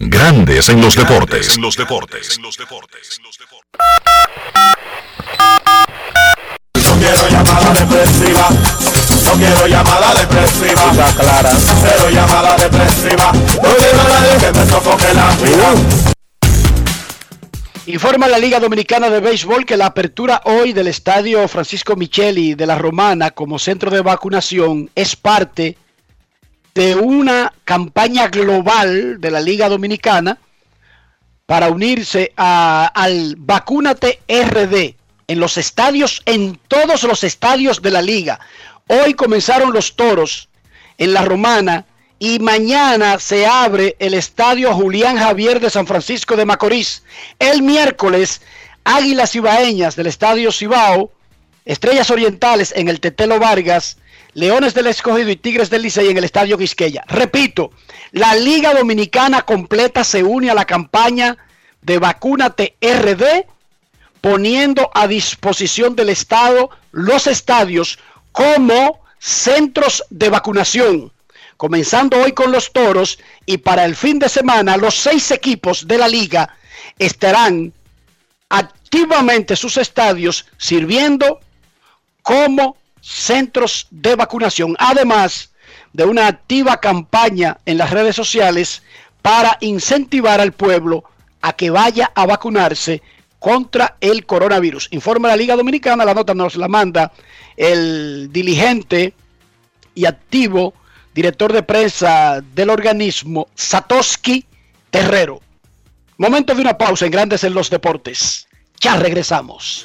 Grandes 0.00 0.68
en 0.68 0.80
los 0.80 0.94
deportes. 0.94 1.56
En 1.56 1.62
los 1.62 1.76
deportes. 1.76 2.38
No 2.40 2.50
quiero 7.00 7.28
llamada 7.28 7.72
depresiva. 7.72 8.48
No 9.24 9.32
quiero 9.32 9.66
llamada 9.66 10.14
depresiva. 10.14 11.12
clara. 11.18 11.50
Cero 11.82 12.10
llamada 12.12 12.56
depresiva. 12.56 13.32
No 13.32 13.74
quiero 13.74 14.00
a 14.00 14.08
nadie 14.08 14.38
que 14.38 14.52
me 14.52 14.66
sofoque 14.66 15.14
la 15.14 15.34
vida. 15.42 15.74
Informa 17.86 18.28
la 18.28 18.38
Liga 18.38 18.60
Dominicana 18.60 19.10
de 19.10 19.18
Béisbol 19.18 19.66
que 19.66 19.76
la 19.76 19.86
apertura 19.86 20.42
hoy 20.44 20.72
del 20.72 20.86
Estadio 20.86 21.48
Francisco 21.48 21.96
Micheli 21.96 22.54
de 22.54 22.66
la 22.66 22.78
Romana 22.78 23.32
como 23.32 23.58
centro 23.58 23.90
de 23.90 24.02
vacunación 24.02 24.90
es 24.94 25.16
parte 25.16 25.62
de 25.62 25.87
una 26.94 27.52
campaña 27.64 28.28
global 28.28 29.20
de 29.20 29.30
la 29.30 29.40
Liga 29.40 29.68
Dominicana 29.68 30.38
para 31.46 31.68
unirse 31.70 32.32
a- 32.36 32.90
al 32.94 33.36
Vacúnate 33.38 34.20
RD 34.28 34.94
en 35.28 35.40
los 35.40 35.56
estadios, 35.58 36.22
en 36.26 36.58
todos 36.68 37.02
los 37.04 37.24
estadios 37.24 37.82
de 37.82 37.90
la 37.90 38.02
liga. 38.02 38.40
Hoy 38.86 39.14
comenzaron 39.14 39.72
los 39.72 39.96
toros 39.96 40.48
en 40.96 41.12
la 41.12 41.22
Romana 41.22 41.84
y 42.18 42.38
mañana 42.38 43.18
se 43.18 43.46
abre 43.46 43.94
el 43.98 44.14
estadio 44.14 44.74
Julián 44.74 45.16
Javier 45.18 45.60
de 45.60 45.70
San 45.70 45.86
Francisco 45.86 46.34
de 46.36 46.46
Macorís. 46.46 47.02
El 47.38 47.62
miércoles, 47.62 48.40
Águilas 48.84 49.32
Cibaeñas 49.32 49.94
del 49.96 50.06
estadio 50.06 50.50
Cibao, 50.50 51.12
Estrellas 51.66 52.10
Orientales 52.10 52.72
en 52.74 52.88
el 52.88 52.98
Tetelo 53.00 53.38
Vargas, 53.38 53.97
Leones 54.34 54.74
del 54.74 54.86
Escogido 54.86 55.30
y 55.30 55.36
Tigres 55.36 55.70
del 55.70 55.82
Licey 55.82 56.08
en 56.08 56.16
el 56.16 56.24
Estadio 56.24 56.58
Quisqueya. 56.58 57.04
Repito, 57.08 57.72
la 58.12 58.34
Liga 58.34 58.74
Dominicana 58.74 59.42
completa 59.42 60.04
se 60.04 60.22
une 60.22 60.50
a 60.50 60.54
la 60.54 60.64
campaña 60.64 61.36
de 61.82 61.98
Vacúnate 61.98 62.76
RD, 62.80 63.46
poniendo 64.20 64.90
a 64.94 65.06
disposición 65.06 65.96
del 65.96 66.10
Estado 66.10 66.70
los 66.92 67.26
estadios 67.26 67.98
como 68.32 69.00
centros 69.18 70.04
de 70.10 70.28
vacunación. 70.28 71.12
Comenzando 71.56 72.20
hoy 72.22 72.32
con 72.32 72.52
los 72.52 72.72
toros 72.72 73.18
y 73.46 73.58
para 73.58 73.84
el 73.84 73.96
fin 73.96 74.18
de 74.18 74.28
semana 74.28 74.76
los 74.76 74.94
seis 74.94 75.30
equipos 75.30 75.88
de 75.88 75.98
la 75.98 76.06
liga 76.06 76.56
estarán 76.98 77.72
activamente 78.48 79.56
sus 79.56 79.76
estadios 79.76 80.46
sirviendo 80.56 81.40
como 82.22 82.76
centros 83.00 83.86
de 83.90 84.16
vacunación, 84.16 84.76
además 84.78 85.50
de 85.92 86.04
una 86.04 86.26
activa 86.26 86.80
campaña 86.80 87.58
en 87.66 87.78
las 87.78 87.90
redes 87.90 88.16
sociales 88.16 88.82
para 89.22 89.56
incentivar 89.60 90.40
al 90.40 90.52
pueblo 90.52 91.04
a 91.40 91.52
que 91.52 91.70
vaya 91.70 92.10
a 92.14 92.26
vacunarse 92.26 93.02
contra 93.38 93.96
el 94.00 94.26
coronavirus. 94.26 94.88
Informa 94.90 95.28
la 95.28 95.36
Liga 95.36 95.56
Dominicana, 95.56 96.04
la 96.04 96.14
nota 96.14 96.34
nos 96.34 96.56
la 96.56 96.68
manda 96.68 97.12
el 97.56 98.28
diligente 98.32 99.14
y 99.94 100.06
activo 100.06 100.74
director 101.14 101.52
de 101.52 101.62
prensa 101.62 102.40
del 102.54 102.70
organismo, 102.70 103.48
Satoshi 103.54 104.44
Terrero. 104.90 105.40
Momento 106.16 106.54
de 106.54 106.60
una 106.60 106.78
pausa 106.78 107.06
en 107.06 107.12
Grandes 107.12 107.44
en 107.44 107.54
los 107.54 107.70
Deportes. 107.70 108.46
Ya 108.80 108.96
regresamos. 108.96 109.84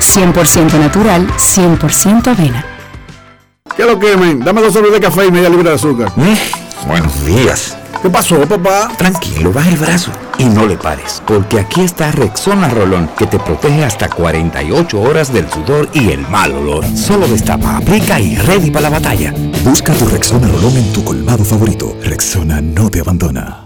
100% 0.00 0.78
natural, 0.78 1.26
100% 1.36 2.28
avena. 2.28 2.64
¿Qué 3.76 3.84
lo 3.84 3.98
que, 3.98 4.16
men? 4.16 4.40
Dame 4.40 4.62
dos 4.62 4.72
sorbos 4.72 4.92
de 4.92 5.00
café 5.00 5.26
y 5.26 5.30
media 5.30 5.48
libra 5.48 5.70
de 5.70 5.76
azúcar. 5.76 6.12
Buenos 6.86 7.24
días. 7.26 7.76
¿Qué 8.02 8.10
pasó, 8.10 8.40
papá? 8.42 8.88
Tranquilo, 8.96 9.52
baja 9.52 9.68
el 9.68 9.76
brazo 9.76 10.12
y 10.38 10.44
no 10.44 10.66
le 10.66 10.76
pares, 10.76 11.22
porque 11.26 11.58
aquí 11.58 11.80
está 11.80 12.12
Rexona 12.12 12.68
Rolón, 12.68 13.10
que 13.18 13.26
te 13.26 13.38
protege 13.38 13.84
hasta 13.84 14.08
48 14.08 15.00
horas 15.00 15.32
del 15.32 15.50
sudor 15.50 15.88
y 15.92 16.10
el 16.10 16.20
mal 16.28 16.52
olor. 16.52 16.84
Solo 16.96 17.26
destapa, 17.26 17.78
aplica 17.78 18.20
y 18.20 18.36
ready 18.36 18.70
para 18.70 18.90
la 18.90 18.98
batalla. 18.98 19.34
Busca 19.64 19.92
tu 19.94 20.06
Rexona 20.06 20.46
Rolón 20.48 20.76
en 20.76 20.92
tu 20.92 21.04
colmado 21.04 21.44
favorito. 21.44 21.96
Rexona 22.02 22.60
no 22.60 22.90
te 22.90 23.00
abandona. 23.00 23.65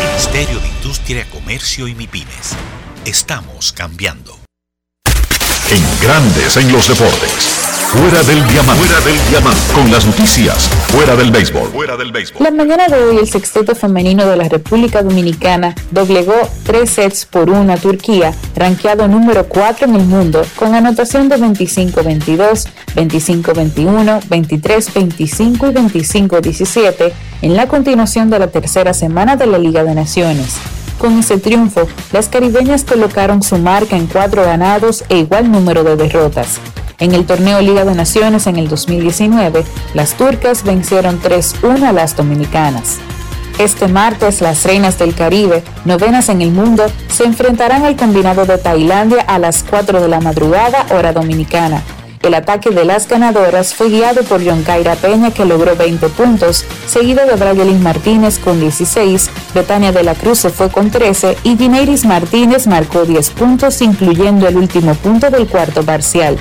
Ministerio 0.00 0.60
de 0.60 0.68
Industria, 0.68 1.26
Comercio 1.30 1.88
y 1.88 1.94
MIPIMES. 1.94 2.56
Estamos 3.04 3.72
cambiando. 3.72 4.38
En 5.70 6.00
Grandes 6.00 6.56
en 6.56 6.72
los 6.72 6.88
deportes. 6.88 7.67
Fuera 7.88 8.22
del 8.22 8.46
diamante. 8.48 8.84
Fuera 8.84 9.00
del 9.00 9.30
diamante. 9.30 9.60
Con 9.74 9.90
las 9.90 10.04
noticias. 10.04 10.68
Fuera 10.88 11.16
del 11.16 11.30
béisbol. 11.30 11.70
Fuera 11.70 11.96
del 11.96 12.12
béisbol. 12.12 12.44
La 12.44 12.50
mañana 12.50 12.86
de 12.86 13.02
hoy 13.02 13.16
el 13.16 13.26
sexteto 13.26 13.74
femenino 13.74 14.26
de 14.26 14.36
la 14.36 14.46
República 14.46 15.02
Dominicana 15.02 15.74
doblegó 15.90 16.34
tres 16.64 16.90
sets 16.90 17.24
por 17.24 17.48
uno 17.48 17.72
a 17.72 17.78
Turquía, 17.78 18.34
rankeado 18.54 19.08
número 19.08 19.48
4 19.48 19.86
en 19.86 19.94
el 19.94 20.04
mundo, 20.04 20.44
con 20.56 20.74
anotación 20.74 21.30
de 21.30 21.36
25-22, 21.38 22.68
25-21, 22.94 24.20
23-25 24.28 25.94
y 25.94 25.98
25-17 26.10 27.12
en 27.40 27.56
la 27.56 27.68
continuación 27.68 28.28
de 28.28 28.38
la 28.38 28.48
tercera 28.48 28.92
semana 28.92 29.36
de 29.36 29.46
la 29.46 29.56
Liga 29.56 29.82
de 29.82 29.94
Naciones. 29.94 30.56
Con 30.98 31.18
ese 31.18 31.38
triunfo, 31.38 31.88
las 32.12 32.28
caribeñas 32.28 32.84
colocaron 32.84 33.42
su 33.42 33.56
marca 33.56 33.96
en 33.96 34.08
cuatro 34.08 34.44
ganados 34.44 35.04
e 35.08 35.16
igual 35.20 35.50
número 35.50 35.84
de 35.84 35.96
derrotas. 35.96 36.60
En 37.00 37.14
el 37.14 37.26
torneo 37.26 37.60
Liga 37.60 37.84
de 37.84 37.94
Naciones 37.94 38.48
en 38.48 38.56
el 38.56 38.66
2019, 38.66 39.64
las 39.94 40.14
turcas 40.14 40.64
vencieron 40.64 41.20
3-1 41.22 41.84
a 41.84 41.92
las 41.92 42.16
dominicanas. 42.16 42.96
Este 43.60 43.86
martes, 43.86 44.40
las 44.40 44.64
Reinas 44.64 44.98
del 44.98 45.14
Caribe, 45.14 45.62
novenas 45.84 46.28
en 46.28 46.42
el 46.42 46.50
mundo, 46.50 46.86
se 47.08 47.24
enfrentarán 47.24 47.84
al 47.84 47.94
combinado 47.94 48.46
de 48.46 48.58
Tailandia 48.58 49.20
a 49.20 49.38
las 49.38 49.62
4 49.62 50.00
de 50.00 50.08
la 50.08 50.20
madrugada, 50.20 50.86
hora 50.90 51.12
dominicana. 51.12 51.84
El 52.22 52.34
ataque 52.34 52.70
de 52.70 52.84
las 52.84 53.06
ganadoras 53.06 53.74
fue 53.74 53.88
guiado 53.88 54.22
por 54.24 54.44
John 54.44 54.62
Caira 54.62 54.96
Peña, 54.96 55.30
que 55.30 55.44
logró 55.44 55.76
20 55.76 56.08
puntos, 56.08 56.64
seguido 56.86 57.24
de 57.26 57.36
Brayelin 57.36 57.82
Martínez 57.82 58.38
con 58.38 58.60
16, 58.60 59.30
Betania 59.54 59.92
de 59.92 60.02
la 60.02 60.14
Cruz 60.14 60.40
se 60.40 60.50
fue 60.50 60.68
con 60.68 60.90
13 60.90 61.36
y 61.44 61.54
Dineiris 61.54 62.04
Martínez 62.04 62.66
marcó 62.66 63.04
10 63.04 63.30
puntos, 63.30 63.80
incluyendo 63.82 64.48
el 64.48 64.56
último 64.56 64.94
punto 64.94 65.30
del 65.30 65.46
cuarto 65.46 65.82
parcial. 65.84 66.36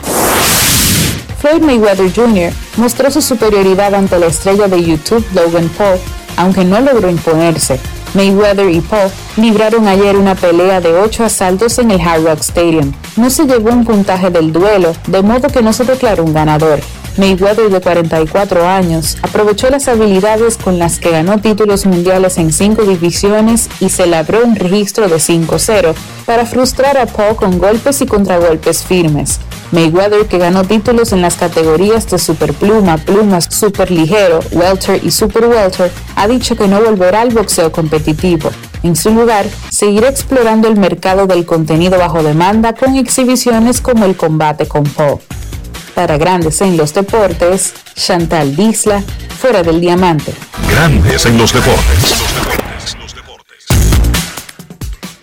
Floyd 1.40 1.62
Mayweather 1.62 2.12
Jr. 2.14 2.52
mostró 2.78 3.12
su 3.12 3.22
superioridad 3.22 3.94
ante 3.94 4.18
la 4.18 4.26
estrella 4.26 4.68
de 4.68 4.84
YouTube 4.84 5.26
Logan 5.36 5.70
Paul, 5.70 6.00
aunque 6.36 6.66
no 6.66 6.82
logró 6.82 7.10
imponerse. 7.10 7.80
Mayweather 8.14 8.70
y 8.70 8.82
Paul 8.82 9.12
libraron 9.36 9.88
ayer 9.88 10.16
una 10.16 10.36
pelea 10.36 10.82
de 10.82 10.94
8 10.94 11.26
asaltos 11.26 11.78
en 11.80 11.92
el 11.92 12.02
Hard 12.02 12.24
Rock 12.24 12.40
Stadium. 12.40 12.94
No 13.16 13.30
se 13.30 13.46
llevó 13.46 13.70
un 13.72 13.86
puntaje 13.86 14.30
del 14.30 14.52
duelo, 14.52 14.94
de 15.08 15.22
modo 15.22 15.48
que 15.50 15.62
no 15.62 15.74
se 15.74 15.86
declaró 15.86 16.24
un 16.24 16.34
ganador. 16.34 16.80
Mayweather, 17.18 17.70
de 17.70 17.82
44 17.82 18.68
años, 18.68 19.18
aprovechó 19.24 19.70
las 19.70 19.88
habilidades 19.88 20.56
con 20.56 20.78
las 20.78 21.00
que 21.00 21.10
ganó 21.10 21.40
títulos 21.40 21.86
mundiales 21.86 22.38
en 22.38 22.54
cinco 22.54 22.84
divisiones 22.84 23.70
y 23.80 23.90
se 23.90 24.06
labró 24.06 24.44
un 24.46 24.56
registro 24.56 25.08
de 25.08 25.16
5-0 25.16 25.96
para 26.26 26.46
frustrar 26.46 26.98
a 26.98 27.08
Paul 27.08 27.36
con 27.36 27.58
golpes 27.58 28.02
y 28.02 28.06
contragolpes 28.06 28.84
firmes. 28.84 29.40
Mayweather, 29.72 30.28
que 30.28 30.38
ganó 30.38 30.64
títulos 30.64 31.12
en 31.12 31.22
las 31.22 31.36
categorías 31.36 32.10
de 32.10 32.18
superpluma, 32.18 32.98
plumas, 32.98 33.48
superligero, 33.50 34.40
welter 34.52 35.04
y 35.04 35.12
super 35.12 35.46
welter, 35.46 35.92
ha 36.16 36.28
dicho 36.28 36.56
que 36.56 36.68
no 36.68 36.82
volverá 36.82 37.22
al 37.22 37.30
boxeo 37.30 37.72
competitivo. 37.72 38.50
En 38.84 38.96
su 38.96 39.12
lugar, 39.12 39.46
seguirá 39.70 40.10
explorando 40.10 40.68
el 40.68 40.78
mercado 40.78 41.28
del 41.28 41.46
contenido 41.46 41.98
bajo 41.98 42.24
demanda 42.24 42.74
con 42.74 42.96
exhibiciones 42.96 43.82
como 43.82 44.06
el 44.06 44.16
combate 44.16 44.68
con 44.68 44.84
Paul. 44.84 45.20
Para 45.96 46.18
Grandes 46.18 46.62
en 46.62 46.78
los 46.78 46.94
Deportes, 46.94 47.74
Chantal 47.96 48.56
Disla, 48.56 49.04
fuera 49.40 49.64
del 49.64 49.82
diamante. 49.82 50.34
Grandes 50.70 51.26
en 51.26 51.38
los 51.38 51.54
deportes. 51.54 52.67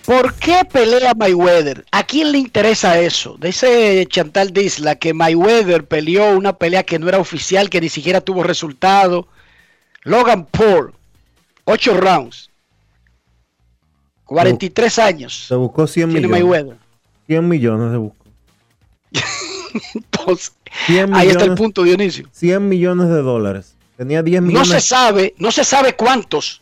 ¿Por 0.05 0.33
qué 0.35 0.61
pelea 0.71 1.13
Mayweather? 1.15 1.85
¿A 1.91 2.03
quién 2.03 2.31
le 2.31 2.37
interesa 2.37 2.99
eso? 2.99 3.37
Dice 3.39 4.05
Chantal 4.07 4.53
Disla 4.53 4.95
que 4.95 5.13
Mayweather 5.13 5.85
peleó 5.87 6.37
una 6.37 6.53
pelea 6.57 6.83
que 6.83 6.99
no 6.99 7.09
era 7.09 7.17
oficial, 7.19 7.69
que 7.69 7.81
ni 7.81 7.89
siquiera 7.89 8.21
tuvo 8.21 8.43
resultado. 8.43 9.27
Logan 10.03 10.45
Paul, 10.45 10.93
8 11.63 11.97
rounds, 11.97 12.51
43 14.25 14.99
años. 14.99 15.45
Se 15.47 15.55
buscó 15.55 15.87
100 15.87 16.11
Tiene 16.11 16.27
millones. 16.27 16.43
Mayweather. 16.43 16.77
100 17.27 17.47
millones 17.49 17.91
se 17.91 17.97
buscó. 17.97 18.25
Entonces, 19.95 20.53
100 20.85 21.15
ahí 21.15 21.29
está 21.29 21.45
el 21.45 21.55
punto, 21.55 21.83
Dionisio. 21.83 22.27
100 22.31 22.69
millones 22.69 23.09
de 23.09 23.21
dólares. 23.21 23.75
Tenía 23.97 24.21
10 24.21 24.41
No 24.41 24.47
millones. 24.49 24.69
se 24.69 24.81
sabe, 24.81 25.33
no 25.37 25.51
se 25.51 25.63
sabe 25.63 25.95
cuántos. 25.95 26.61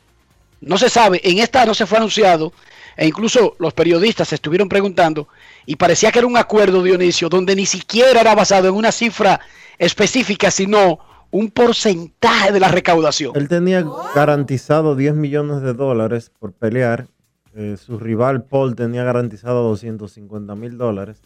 No 0.62 0.78
se 0.78 0.90
sabe. 0.90 1.20
En 1.24 1.40
esta 1.40 1.66
no 1.66 1.74
se 1.74 1.86
fue 1.86 1.98
anunciado. 1.98 2.54
E 2.98 3.08
incluso 3.08 3.56
los 3.60 3.74
periodistas 3.74 4.28
se 4.28 4.36
estuvieron 4.36 4.70
preguntando. 4.70 5.28
Y 5.66 5.76
parecía 5.76 6.12
que 6.12 6.20
era 6.20 6.28
un 6.28 6.38
acuerdo, 6.38 6.84
Dionisio, 6.84 7.30
donde 7.30 7.56
ni 7.56 7.66
siquiera 7.66 8.22
era 8.22 8.36
basado 8.36 8.68
en 8.68 8.76
una 8.76 8.92
cifra 8.92 9.40
específica, 9.78 10.52
sino 10.52 11.00
un 11.32 11.50
porcentaje 11.50 12.52
de 12.52 12.60
la 12.60 12.68
recaudación. 12.68 13.32
Él 13.36 13.48
tenía 13.48 13.84
garantizado 14.14 14.96
10 14.96 15.16
millones 15.16 15.62
de 15.62 15.74
dólares 15.74 16.32
por 16.40 16.54
pelear. 16.54 17.08
Eh, 17.56 17.76
su 17.78 18.00
rival 18.00 18.44
Paul 18.44 18.76
tenía 18.76 19.04
garantizado 19.04 19.64
250 19.64 20.56
mil 20.56 20.78
dólares. 20.78 21.22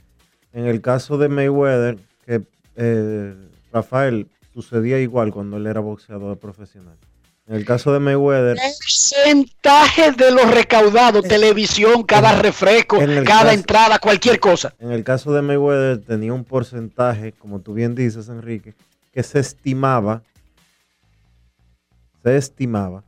En 0.53 0.65
el 0.65 0.81
caso 0.81 1.17
de 1.17 1.27
Mayweather, 1.27 1.97
que 2.25 2.41
eh, 2.77 3.35
Rafael 3.73 4.27
sucedía 4.53 4.99
igual 4.99 5.31
cuando 5.31 5.57
él 5.57 5.67
era 5.67 5.81
boxeador 5.81 6.37
profesional. 6.37 6.95
En 7.47 7.55
el 7.55 7.63
caso 7.65 7.93
de 7.93 7.99
Mayweather, 7.99 8.57
Porcentaje 8.57 10.11
de 10.11 10.31
lo 10.31 10.43
recaudado, 10.45 11.21
televisión, 11.21 12.03
cada 12.03 12.33
refresco, 12.41 13.01
en 13.01 13.23
cada 13.23 13.43
caso- 13.43 13.51
entrada, 13.51 13.99
cualquier 13.99 14.39
cosa. 14.39 14.73
en 14.79 14.91
el 14.91 15.03
caso 15.05 15.31
de 15.31 15.41
Mayweather 15.41 15.99
tenía 16.03 16.33
un 16.33 16.43
porcentaje, 16.43 17.31
como 17.31 17.61
tú 17.61 17.73
bien 17.73 17.95
dices, 17.95 18.27
Enrique, 18.27 18.73
que 19.13 19.23
se 19.23 19.39
estimaba, 19.39 20.23
se 22.23 22.35
estimaba 22.35 23.03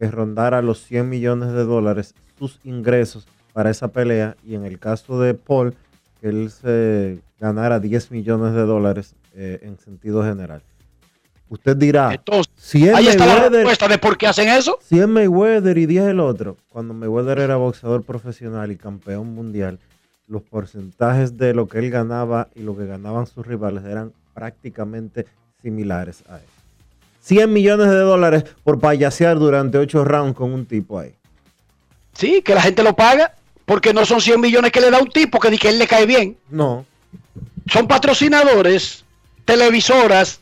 que 0.00 0.10
rondara 0.10 0.60
los 0.60 0.82
100 0.84 1.08
millones 1.08 1.52
de 1.52 1.64
dólares 1.64 2.14
sus 2.38 2.58
ingresos 2.64 3.26
para 3.52 3.70
esa 3.70 3.88
pelea 3.88 4.36
y 4.44 4.56
en 4.56 4.64
el 4.64 4.80
caso 4.80 5.20
de 5.20 5.34
Paul, 5.34 5.74
que 6.20 6.28
él 6.28 6.50
se 6.50 7.20
ganara 7.38 7.78
10 7.78 8.10
millones 8.10 8.54
de 8.54 8.62
dólares 8.62 9.14
eh, 9.36 9.60
en 9.62 9.78
sentido 9.78 10.24
general. 10.24 10.62
Usted 11.48 11.76
dirá, 11.76 12.12
Entonces, 12.14 12.52
si 12.56 12.88
es 12.88 12.94
ahí 12.94 13.06
está 13.08 13.26
la 13.26 13.34
Mayweather- 13.36 13.50
respuesta 13.52 13.88
de 13.88 13.98
por 13.98 14.16
qué 14.16 14.26
hacen 14.26 14.48
eso. 14.48 14.78
si 14.82 14.98
es 14.98 15.06
Mayweather 15.06 15.76
y 15.78 15.86
10 15.86 16.04
el 16.06 16.20
otro, 16.20 16.56
cuando 16.70 16.94
Mayweather 16.94 17.38
era 17.38 17.56
boxeador 17.56 18.02
profesional 18.02 18.72
y 18.72 18.76
campeón 18.76 19.34
mundial, 19.34 19.78
los 20.26 20.42
porcentajes 20.42 21.36
de 21.36 21.52
lo 21.54 21.68
que 21.68 21.78
él 21.78 21.90
ganaba 21.90 22.48
y 22.54 22.62
lo 22.62 22.76
que 22.76 22.86
ganaban 22.86 23.26
sus 23.26 23.46
rivales 23.46 23.84
eran 23.84 24.12
prácticamente 24.32 25.26
similares 25.62 26.24
a 26.28 26.36
él. 26.38 26.44
100 27.20 27.52
millones 27.52 27.88
de 27.88 27.98
dólares 27.98 28.44
por 28.64 28.80
payasear 28.80 29.38
durante 29.38 29.78
8 29.78 30.04
rounds 30.04 30.34
con 30.36 30.52
un 30.52 30.66
tipo 30.66 30.98
ahí. 30.98 31.14
Sí, 32.14 32.42
que 32.42 32.54
la 32.54 32.62
gente 32.62 32.82
lo 32.82 32.96
paga, 32.96 33.34
porque 33.64 33.92
no 33.94 34.04
son 34.06 34.20
100 34.20 34.40
millones 34.40 34.72
que 34.72 34.80
le 34.80 34.90
da 34.90 34.98
un 34.98 35.08
tipo 35.10 35.38
que, 35.40 35.50
di 35.50 35.58
que 35.58 35.68
él 35.68 35.78
le 35.78 35.86
cae 35.86 36.06
bien. 36.06 36.36
No. 36.50 36.84
Son 37.70 37.86
patrocinadores, 37.86 39.04
televisoras, 39.44 40.40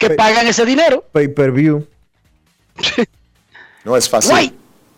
que 0.00 0.10
pagan 0.14 0.46
ese 0.46 0.64
dinero. 0.64 1.04
Pay 1.12 1.28
per 1.28 1.52
view. 1.52 1.86
No 3.84 3.96
es 3.96 4.08
fácil. 4.08 4.54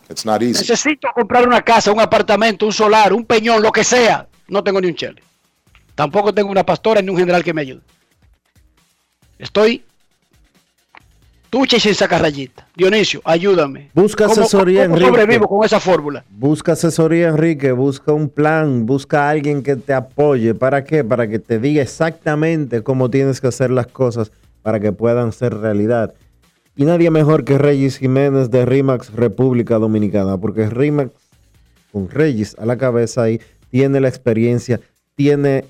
It's 0.09 0.25
not 0.25 0.41
easy. 0.43 0.61
Necesito 0.61 1.09
comprar 1.15 1.47
una 1.47 1.63
casa, 1.63 1.91
un 1.93 2.01
apartamento, 2.01 2.67
un 2.67 2.73
solar, 2.73 3.13
un 3.13 3.25
peñón, 3.25 3.63
lo 3.63 3.73
que 3.73 3.83
sea. 3.85 4.29
No 4.49 4.63
tengo 4.63 4.81
ni 4.81 4.89
un 4.89 4.95
chele. 4.95 5.23
Tampoco 5.95 6.33
tengo 6.33 6.51
una 6.51 6.65
pastora 6.65 7.03
ni 7.03 7.11
un 7.11 7.17
general 7.17 7.43
que 7.43 7.53
me 7.53 7.63
ayude. 7.63 7.81
Estoy 9.39 9.85
tucha 11.51 11.77
y 11.77 11.81
sin 11.81 11.95
sacar 11.95 12.23
rayita. 12.23 12.67
Dionisio, 12.77 13.21
ayúdame. 13.25 13.91
Busca 13.95 14.27
¿Cómo- 14.27 14.41
asesoría, 14.41 14.85
cómo 14.85 14.97
Enrique. 14.97 15.11
sobrevivo 15.11 15.49
con 15.49 15.65
esa 15.65 15.81
fórmula? 15.81 16.25
Busca 16.31 16.73
asesoría, 16.73 17.29
Enrique. 17.29 17.73
Busca 17.73 18.13
un 18.13 18.29
plan. 18.29 18.87
Busca 18.87 19.27
a 19.27 19.31
alguien 19.31 19.63
que 19.63 19.77
te 19.77 19.93
apoye. 19.95 20.55
¿Para 20.55 20.85
qué? 20.85 21.03
Para 21.05 21.27
que 21.29 21.39
te 21.39 21.59
diga 21.59 21.83
exactamente 21.83 22.83
cómo 22.83 23.11
tienes 23.11 23.41
que 23.41 23.49
hacer 23.49 23.71
las 23.71 23.87
cosas 23.89 24.31
para 24.63 24.81
que 24.81 24.93
puedan 24.93 25.33
ser 25.33 25.55
realidad. 25.55 26.15
Y 26.75 26.85
nadie 26.85 27.11
mejor 27.11 27.45
que 27.45 27.59
Regis 27.59 27.99
Jiménez 27.99 28.51
de 28.51 28.65
RIMAX 28.65 29.13
República 29.13 29.79
Dominicana, 29.79 30.39
porque 30.39 30.71
RIMAX, 30.71 31.13
con 31.93 32.09
Regis 32.09 32.57
a 32.59 32.65
la 32.65 32.79
cabeza 32.79 33.23
ahí, 33.23 33.41
tiene 33.69 34.01
la 34.01 34.09
experiencia, 34.09 34.81
tiene 35.15 35.67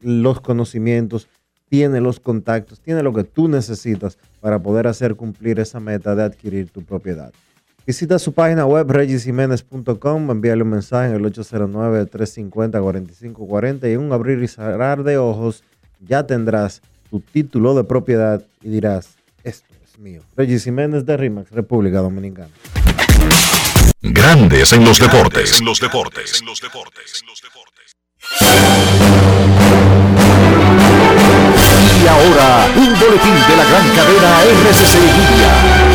los 0.00 0.40
conocimientos, 0.40 1.28
tiene 1.68 2.00
los 2.00 2.20
contactos, 2.20 2.80
tiene 2.80 3.02
lo 3.02 3.14
que 3.14 3.24
tú 3.24 3.48
necesitas 3.48 4.18
para 4.40 4.62
poder 4.62 4.86
hacer 4.86 5.16
cumplir 5.16 5.60
esa 5.60 5.80
meta 5.80 6.14
de 6.14 6.24
adquirir 6.24 6.70
tu 6.70 6.82
propiedad. 6.82 7.32
Visita 7.86 8.18
su 8.18 8.32
página 8.32 8.64
web 8.64 8.90
regisjiménez.com, 8.90 10.30
envíale 10.30 10.62
un 10.62 10.70
mensaje 10.70 11.10
en 11.10 11.16
el 11.16 11.24
809-350-4540 11.32 13.90
y 13.90 13.92
en 13.92 14.00
un 14.00 14.10
abrir 14.12 14.42
y 14.42 14.48
cerrar 14.48 15.04
de 15.04 15.18
ojos 15.18 15.62
ya 16.00 16.26
tendrás 16.26 16.80
tu 17.14 17.20
título 17.20 17.76
de 17.76 17.84
propiedad 17.84 18.42
y 18.60 18.70
dirás, 18.70 19.10
esto 19.44 19.72
es 19.84 20.00
mío. 20.00 20.22
Regis 20.36 20.64
Jiménez 20.64 21.06
de 21.06 21.16
RIMAX, 21.16 21.48
República 21.52 22.00
Dominicana. 22.00 22.50
Grandes 24.02 24.72
en 24.72 24.84
los 24.84 24.98
deportes. 24.98 25.60
En 25.60 25.64
los 25.64 25.78
deportes. 25.78 26.42
Y 32.02 32.06
ahora, 32.08 32.66
un 32.74 32.98
boletín 32.98 33.34
de 33.48 33.56
la 33.58 33.64
gran 33.64 33.88
cadena 33.94 34.42
RCC 34.42 34.94
Media. 34.98 35.93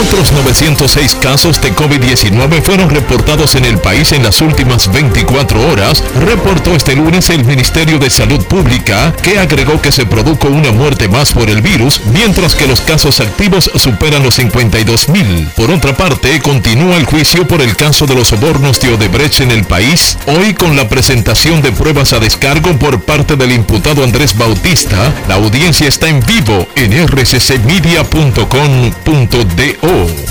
Otros 0.00 0.32
906 0.32 1.14
casos 1.20 1.60
de 1.60 1.72
COVID-19 1.72 2.64
fueron 2.64 2.90
reportados 2.90 3.54
en 3.54 3.64
el 3.64 3.78
país 3.78 4.10
en 4.10 4.24
las 4.24 4.40
últimas 4.40 4.92
24 4.92 5.68
horas, 5.68 6.02
reportó 6.26 6.74
este 6.74 6.96
lunes 6.96 7.30
el 7.30 7.44
Ministerio 7.44 8.00
de 8.00 8.10
Salud 8.10 8.44
Pública, 8.44 9.14
que 9.22 9.38
agregó 9.38 9.80
que 9.80 9.92
se 9.92 10.04
produjo 10.04 10.48
una 10.48 10.72
muerte 10.72 11.06
más 11.06 11.32
por 11.32 11.48
el 11.48 11.62
virus, 11.62 12.00
mientras 12.12 12.56
que 12.56 12.66
los 12.66 12.80
casos 12.80 13.20
activos 13.20 13.70
superan 13.76 14.24
los 14.24 14.34
52 14.34 15.10
mil. 15.10 15.48
Por 15.54 15.70
otra 15.70 15.96
parte, 15.96 16.40
continúa 16.40 16.96
el 16.96 17.04
juicio 17.04 17.46
por 17.46 17.62
el 17.62 17.76
caso 17.76 18.06
de 18.06 18.16
los 18.16 18.26
sobornos 18.28 18.80
de 18.80 18.94
Odebrecht 18.94 19.42
en 19.42 19.52
el 19.52 19.62
país, 19.62 20.18
hoy 20.26 20.54
con 20.54 20.76
la 20.76 20.88
presentación 20.88 21.62
de 21.62 21.70
pruebas 21.70 22.12
a 22.12 22.18
descargo 22.18 22.76
por 22.78 23.02
parte 23.02 23.36
del 23.36 23.52
imputado 23.52 24.02
Andrés 24.02 24.36
Bautista. 24.36 25.14
La 25.28 25.36
audiencia 25.36 25.86
está 25.86 26.08
en 26.08 26.18
vivo 26.26 26.66
en 26.74 27.06
rccmedia.com.do. 27.06 29.83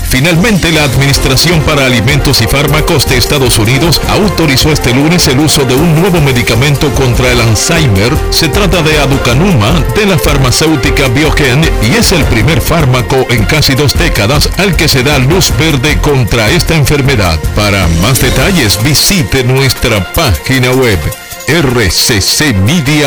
Finalmente, 0.08 0.70
la 0.70 0.84
Administración 0.84 1.60
para 1.62 1.86
Alimentos 1.86 2.40
y 2.40 2.46
Fármacos 2.46 3.06
de 3.08 3.16
Estados 3.16 3.58
Unidos 3.58 4.00
autorizó 4.08 4.70
este 4.70 4.94
lunes 4.94 5.26
el 5.26 5.40
uso 5.40 5.64
de 5.64 5.74
un 5.74 6.00
nuevo 6.00 6.20
medicamento 6.20 6.88
contra 6.94 7.32
el 7.32 7.40
Alzheimer. 7.40 8.12
Se 8.30 8.48
trata 8.48 8.80
de 8.82 8.96
aducanuma 8.98 9.72
de 9.96 10.06
la 10.06 10.16
farmacéutica 10.16 11.08
Biogen 11.08 11.68
y 11.82 11.96
es 11.96 12.12
el 12.12 12.24
primer 12.26 12.60
fármaco 12.60 13.26
en 13.28 13.44
casi 13.44 13.74
dos 13.74 13.92
décadas 13.94 14.48
al 14.58 14.76
que 14.76 14.88
se 14.88 15.02
da 15.02 15.18
luz 15.18 15.52
verde 15.58 15.98
contra 15.98 16.48
esta 16.48 16.76
enfermedad. 16.76 17.38
Para 17.56 17.88
más 18.00 18.20
detalles, 18.20 18.78
visite 18.84 19.42
nuestra 19.42 20.12
página 20.12 20.70
web 20.70 21.23
rccmedia.com.do. 21.46 23.04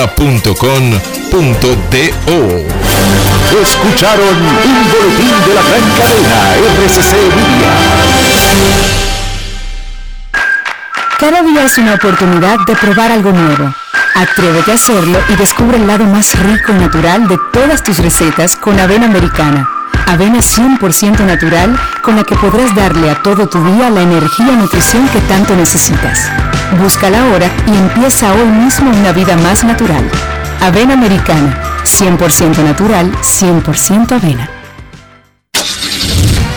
Escucharon 3.61 4.37
un 4.37 4.91
boletín 4.91 5.33
de 5.45 5.53
la 5.55 5.61
gran 5.63 5.85
cadena 5.97 6.55
RCC 6.55 7.11
Media. 7.35 7.71
Cada 11.19 11.41
día 11.41 11.63
es 11.63 11.77
una 11.79 11.95
oportunidad 11.95 12.59
de 12.67 12.75
probar 12.75 13.11
algo 13.11 13.31
nuevo. 13.31 13.73
Atrévete 14.13 14.71
a 14.71 14.75
hacerlo 14.75 15.19
y 15.29 15.35
descubre 15.35 15.77
el 15.77 15.87
lado 15.87 16.05
más 16.05 16.37
rico 16.39 16.71
y 16.73 16.75
natural 16.75 17.27
de 17.27 17.37
todas 17.51 17.83
tus 17.83 17.97
recetas 17.97 18.55
con 18.55 18.79
avena 18.79 19.07
americana. 19.07 19.67
Avena 20.05 20.37
100% 20.39 21.25
natural 21.25 21.77
con 22.03 22.15
la 22.15 22.23
que 22.23 22.35
podrás 22.35 22.73
darle 22.75 23.09
a 23.09 23.21
todo 23.23 23.47
tu 23.49 23.63
día 23.63 23.89
la 23.89 24.01
energía 24.01 24.53
y 24.53 24.55
nutrición 24.57 25.07
que 25.09 25.19
tanto 25.21 25.55
necesitas. 25.55 26.29
Búscala 26.75 27.23
ahora 27.23 27.49
y 27.65 27.75
empieza 27.75 28.33
hoy 28.33 28.45
mismo 28.49 28.89
una 28.91 29.11
vida 29.13 29.37
más 29.37 29.63
natural. 29.63 30.03
Avena 30.61 30.93
americana, 30.93 31.57
100% 31.83 32.63
natural, 32.63 33.11
100% 33.21 34.11
avena. 34.11 34.56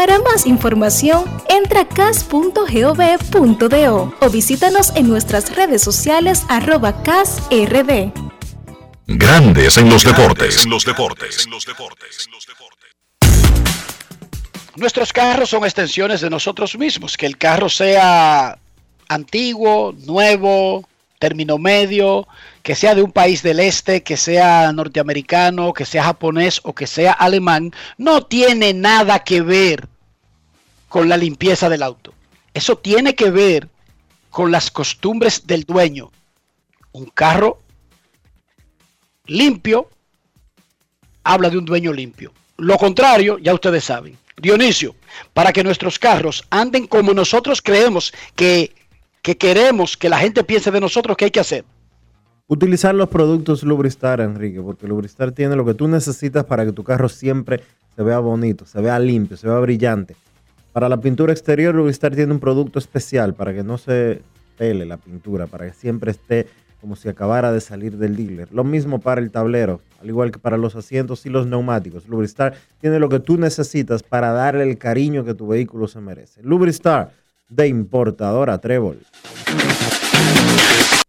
Para 0.00 0.18
más 0.18 0.46
información, 0.46 1.24
entra 1.50 1.82
a 1.82 1.84
cas.gov.do 1.86 2.54
o 4.18 4.30
visítanos 4.30 4.96
en 4.96 5.06
nuestras 5.06 5.54
redes 5.54 5.82
sociales 5.82 6.46
arroba 6.48 7.02
casrd. 7.02 8.10
Grandes 9.06 9.76
en 9.76 9.90
los 9.90 10.02
deportes. 10.02 10.64
En 10.64 10.70
los 10.70 10.86
deportes. 10.86 11.46
Nuestros 14.74 15.12
carros 15.12 15.50
son 15.50 15.64
extensiones 15.64 16.22
de 16.22 16.30
nosotros 16.30 16.78
mismos. 16.78 17.18
Que 17.18 17.26
el 17.26 17.36
carro 17.36 17.68
sea 17.68 18.56
antiguo, 19.06 19.94
nuevo, 20.06 20.88
término 21.18 21.58
medio, 21.58 22.26
que 22.62 22.74
sea 22.74 22.94
de 22.94 23.02
un 23.02 23.12
país 23.12 23.42
del 23.42 23.60
este, 23.60 24.02
que 24.02 24.16
sea 24.16 24.72
norteamericano, 24.72 25.72
que 25.72 25.86
sea 25.86 26.04
japonés 26.04 26.60
o 26.62 26.74
que 26.74 26.86
sea 26.86 27.12
alemán, 27.12 27.72
no 27.96 28.26
tiene 28.26 28.74
nada 28.74 29.20
que 29.20 29.40
ver 29.40 29.88
con 30.88 31.08
la 31.08 31.16
limpieza 31.16 31.68
del 31.68 31.82
auto. 31.82 32.12
Eso 32.52 32.76
tiene 32.76 33.14
que 33.14 33.30
ver 33.30 33.68
con 34.28 34.50
las 34.50 34.70
costumbres 34.70 35.46
del 35.46 35.64
dueño. 35.64 36.10
Un 36.92 37.06
carro 37.06 37.60
limpio 39.26 39.88
habla 41.24 41.48
de 41.48 41.58
un 41.58 41.64
dueño 41.64 41.92
limpio. 41.92 42.32
Lo 42.56 42.76
contrario, 42.76 43.38
ya 43.38 43.54
ustedes 43.54 43.84
saben. 43.84 44.18
Dionisio, 44.36 44.94
para 45.32 45.52
que 45.52 45.62
nuestros 45.62 45.98
carros 45.98 46.44
anden 46.50 46.86
como 46.86 47.12
nosotros 47.14 47.62
creemos 47.62 48.12
que, 48.34 48.74
que 49.22 49.36
queremos 49.36 49.96
que 49.96 50.08
la 50.08 50.18
gente 50.18 50.44
piense 50.44 50.70
de 50.70 50.80
nosotros, 50.80 51.16
¿qué 51.16 51.26
hay 51.26 51.30
que 51.30 51.40
hacer? 51.40 51.64
Utilizar 52.52 52.96
los 52.96 53.08
productos 53.08 53.62
Lubristar, 53.62 54.20
Enrique, 54.20 54.60
porque 54.60 54.88
Lubristar 54.88 55.30
tiene 55.30 55.54
lo 55.54 55.64
que 55.64 55.72
tú 55.72 55.86
necesitas 55.86 56.44
para 56.44 56.64
que 56.64 56.72
tu 56.72 56.82
carro 56.82 57.08
siempre 57.08 57.60
se 57.94 58.02
vea 58.02 58.18
bonito, 58.18 58.66
se 58.66 58.80
vea 58.80 58.98
limpio, 58.98 59.36
se 59.36 59.46
vea 59.46 59.60
brillante. 59.60 60.16
Para 60.72 60.88
la 60.88 61.00
pintura 61.00 61.32
exterior, 61.32 61.72
Lubristar 61.72 62.12
tiene 62.12 62.32
un 62.32 62.40
producto 62.40 62.80
especial 62.80 63.34
para 63.34 63.54
que 63.54 63.62
no 63.62 63.78
se 63.78 64.22
pele 64.58 64.84
la 64.84 64.96
pintura, 64.96 65.46
para 65.46 65.66
que 65.66 65.74
siempre 65.74 66.10
esté 66.10 66.48
como 66.80 66.96
si 66.96 67.08
acabara 67.08 67.52
de 67.52 67.60
salir 67.60 67.96
del 67.98 68.16
dealer. 68.16 68.48
Lo 68.50 68.64
mismo 68.64 68.98
para 68.98 69.20
el 69.20 69.30
tablero, 69.30 69.80
al 70.00 70.08
igual 70.08 70.32
que 70.32 70.40
para 70.40 70.56
los 70.56 70.74
asientos 70.74 71.26
y 71.26 71.28
los 71.28 71.46
neumáticos. 71.46 72.08
Lubristar 72.08 72.54
tiene 72.80 72.98
lo 72.98 73.08
que 73.08 73.20
tú 73.20 73.36
necesitas 73.36 74.02
para 74.02 74.32
darle 74.32 74.68
el 74.68 74.76
cariño 74.76 75.24
que 75.24 75.34
tu 75.34 75.46
vehículo 75.46 75.86
se 75.86 76.00
merece. 76.00 76.42
Lubristar 76.42 77.12
de 77.48 77.68
importadora 77.68 78.58
Trébol. 78.58 78.98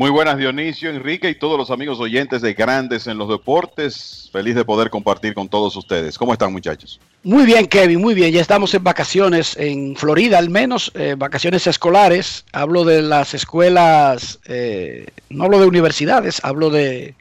Muy 0.00 0.08
buenas 0.08 0.38
Dionisio, 0.38 0.88
Enrique 0.88 1.28
y 1.28 1.34
todos 1.34 1.58
los 1.58 1.70
amigos 1.70 2.00
oyentes 2.00 2.40
de 2.40 2.54
Grandes 2.54 3.06
en 3.06 3.18
los 3.18 3.28
Deportes. 3.28 4.30
Feliz 4.32 4.54
de 4.54 4.64
poder 4.64 4.88
compartir 4.88 5.34
con 5.34 5.46
todos 5.46 5.76
ustedes. 5.76 6.16
¿Cómo 6.16 6.32
están 6.32 6.52
muchachos? 6.52 6.98
Muy 7.22 7.44
bien, 7.44 7.66
Kevin, 7.66 8.00
muy 8.00 8.14
bien. 8.14 8.32
Ya 8.32 8.40
estamos 8.40 8.72
en 8.72 8.82
vacaciones, 8.82 9.58
en 9.58 9.94
Florida 9.96 10.38
al 10.38 10.48
menos, 10.48 10.90
eh, 10.94 11.16
vacaciones 11.18 11.66
escolares. 11.66 12.46
Hablo 12.50 12.86
de 12.86 13.02
las 13.02 13.34
escuelas, 13.34 14.40
eh, 14.46 15.06
no 15.28 15.44
hablo 15.44 15.60
de 15.60 15.66
universidades, 15.66 16.42
hablo 16.42 16.70
de 16.70 17.14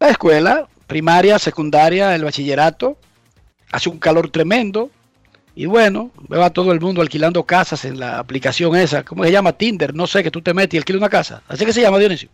la 0.00 0.10
escuela 0.10 0.68
primaria, 0.86 1.38
secundaria, 1.38 2.14
el 2.14 2.24
bachillerato. 2.24 2.98
Hace 3.72 3.88
un 3.88 3.98
calor 3.98 4.28
tremendo. 4.28 4.90
Y 5.54 5.66
bueno, 5.66 6.10
veo 6.28 6.44
a 6.44 6.50
todo 6.50 6.72
el 6.72 6.80
mundo 6.80 7.02
alquilando 7.02 7.44
casas 7.44 7.84
en 7.84 7.98
la 7.98 8.18
aplicación 8.18 8.76
esa. 8.76 9.02
¿Cómo 9.04 9.24
se 9.24 9.32
llama? 9.32 9.52
Tinder. 9.52 9.94
No 9.94 10.06
sé, 10.06 10.22
que 10.22 10.30
tú 10.30 10.40
te 10.40 10.54
metes 10.54 10.74
y 10.74 10.78
alquilas 10.78 11.00
una 11.00 11.08
casa. 11.08 11.42
Así 11.48 11.66
que 11.66 11.72
se 11.72 11.82
llama, 11.82 11.98
Dionisio. 11.98 12.28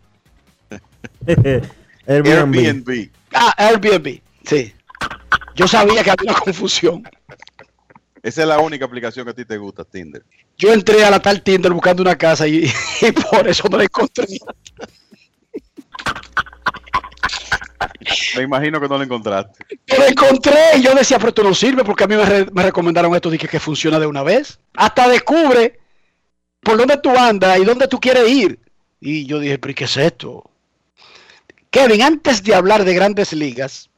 Airbnb. 2.07 3.09
Ah, 3.33 3.53
Airbnb. 3.57 4.21
Sí. 4.45 4.73
Yo 5.55 5.67
sabía 5.67 6.03
que 6.03 6.11
había 6.11 6.31
una 6.31 6.39
confusión. 6.39 7.03
Esa 8.21 8.41
es 8.41 8.47
la 8.47 8.59
única 8.59 8.85
aplicación 8.85 9.25
que 9.25 9.31
a 9.31 9.35
ti 9.35 9.45
te 9.45 9.57
gusta, 9.57 9.83
Tinder. 9.83 10.23
Yo 10.57 10.73
entré 10.73 11.03
a 11.03 11.11
la 11.11 11.19
tal 11.19 11.41
Tinder 11.41 11.71
buscando 11.71 12.01
una 12.01 12.15
casa 12.15 12.47
y, 12.47 12.65
y 13.01 13.11
por 13.11 13.47
eso 13.47 13.67
no 13.69 13.77
la 13.77 13.83
encontré. 13.83 14.25
Me 18.35 18.43
imagino 18.43 18.79
que 18.79 18.87
no 18.87 18.97
lo 18.97 19.03
encontraste. 19.03 19.65
Lo 19.97 20.05
encontré 20.05 20.77
y 20.77 20.81
yo 20.81 20.93
decía, 20.93 21.17
pero 21.17 21.29
esto 21.29 21.43
no 21.43 21.53
sirve 21.53 21.83
porque 21.83 22.03
a 22.03 22.07
mí 22.07 22.15
me, 22.15 22.45
me 22.51 22.63
recomendaron 22.63 23.13
esto 23.15 23.29
de 23.29 23.37
que, 23.37 23.59
funciona 23.59 23.99
de 23.99 24.05
una 24.05 24.23
vez. 24.23 24.59
Hasta 24.75 25.07
descubre 25.07 25.79
por 26.61 26.77
dónde 26.77 26.97
tú 26.97 27.09
andas 27.17 27.59
y 27.59 27.65
dónde 27.65 27.87
tú 27.87 27.99
quieres 27.99 28.29
ir. 28.29 28.59
Y 28.99 29.25
yo 29.25 29.39
dije, 29.39 29.57
pero 29.57 29.71
¿y 29.71 29.75
¿qué 29.75 29.83
es 29.85 29.97
esto? 29.97 30.49
Kevin, 31.69 32.01
antes 32.01 32.43
de 32.43 32.55
hablar 32.55 32.85
de 32.85 32.93
grandes 32.93 33.33
ligas, 33.33 33.89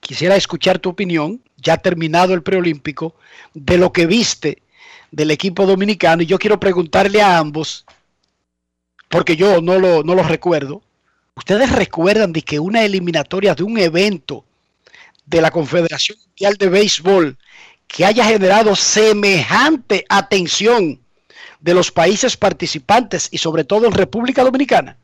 quisiera 0.00 0.36
escuchar 0.36 0.78
tu 0.78 0.90
opinión, 0.90 1.42
ya 1.56 1.76
terminado 1.76 2.32
el 2.32 2.42
preolímpico, 2.42 3.14
de 3.54 3.78
lo 3.78 3.92
que 3.92 4.06
viste 4.06 4.62
del 5.10 5.30
equipo 5.30 5.66
dominicano. 5.66 6.22
Y 6.22 6.26
yo 6.26 6.38
quiero 6.38 6.60
preguntarle 6.60 7.20
a 7.20 7.38
ambos 7.38 7.84
porque 9.08 9.36
yo 9.36 9.60
no 9.60 9.78
lo, 9.78 10.02
no 10.02 10.14
lo 10.14 10.22
recuerdo. 10.22 10.82
¿Ustedes 11.36 11.70
recuerdan 11.70 12.32
de 12.32 12.40
que 12.40 12.58
una 12.58 12.82
eliminatoria 12.82 13.54
de 13.54 13.62
un 13.62 13.76
evento 13.78 14.44
de 15.26 15.42
la 15.42 15.50
Confederación 15.50 16.18
Mundial 16.26 16.56
de 16.56 16.68
Béisbol 16.70 17.36
que 17.86 18.06
haya 18.06 18.24
generado 18.24 18.74
semejante 18.74 20.06
atención 20.08 20.98
de 21.60 21.74
los 21.74 21.92
países 21.92 22.38
participantes 22.38 23.28
y 23.30 23.38
sobre 23.38 23.64
todo 23.64 23.86
en 23.86 23.92
República 23.92 24.42
Dominicana? 24.42 24.96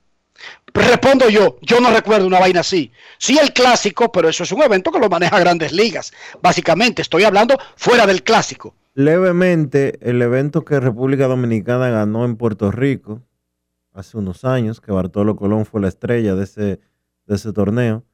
Respondo 0.73 1.29
yo, 1.29 1.59
yo 1.61 1.81
no 1.81 1.91
recuerdo 1.91 2.27
una 2.27 2.41
vaina 2.41 2.61
así. 2.61 2.91
Sí 3.19 3.39
el 3.39 3.53
clásico, 3.53 4.11
pero 4.11 4.31
eso 4.31 4.45
es 4.45 4.53
un 4.53 4.63
evento 4.63 4.91
que 4.91 4.99
lo 4.99 5.11
maneja 5.11 5.39
grandes 5.39 5.71
ligas. 5.71 6.13
Básicamente, 6.41 7.03
estoy 7.03 7.25
hablando 7.25 7.59
fuera 7.77 8.07
del 8.07 8.23
clásico. 8.23 8.75
Levemente, 8.95 9.99
el 10.01 10.23
evento 10.23 10.65
que 10.65 10.81
República 10.81 11.27
Dominicana 11.27 11.91
ganó 11.91 12.25
en 12.25 12.37
Puerto 12.37 12.73
Rico 12.73 13.21
hace 13.93 14.17
unos 14.19 14.45
años, 14.45 14.81
que 14.81 14.93
Bartolo 14.93 15.37
Colón 15.37 15.67
fue 15.67 15.81
la 15.81 15.89
estrella 15.89 16.35
de 16.35 16.45
ese, 16.45 16.63
de 17.27 17.35
ese 17.35 17.53
torneo. 17.53 18.05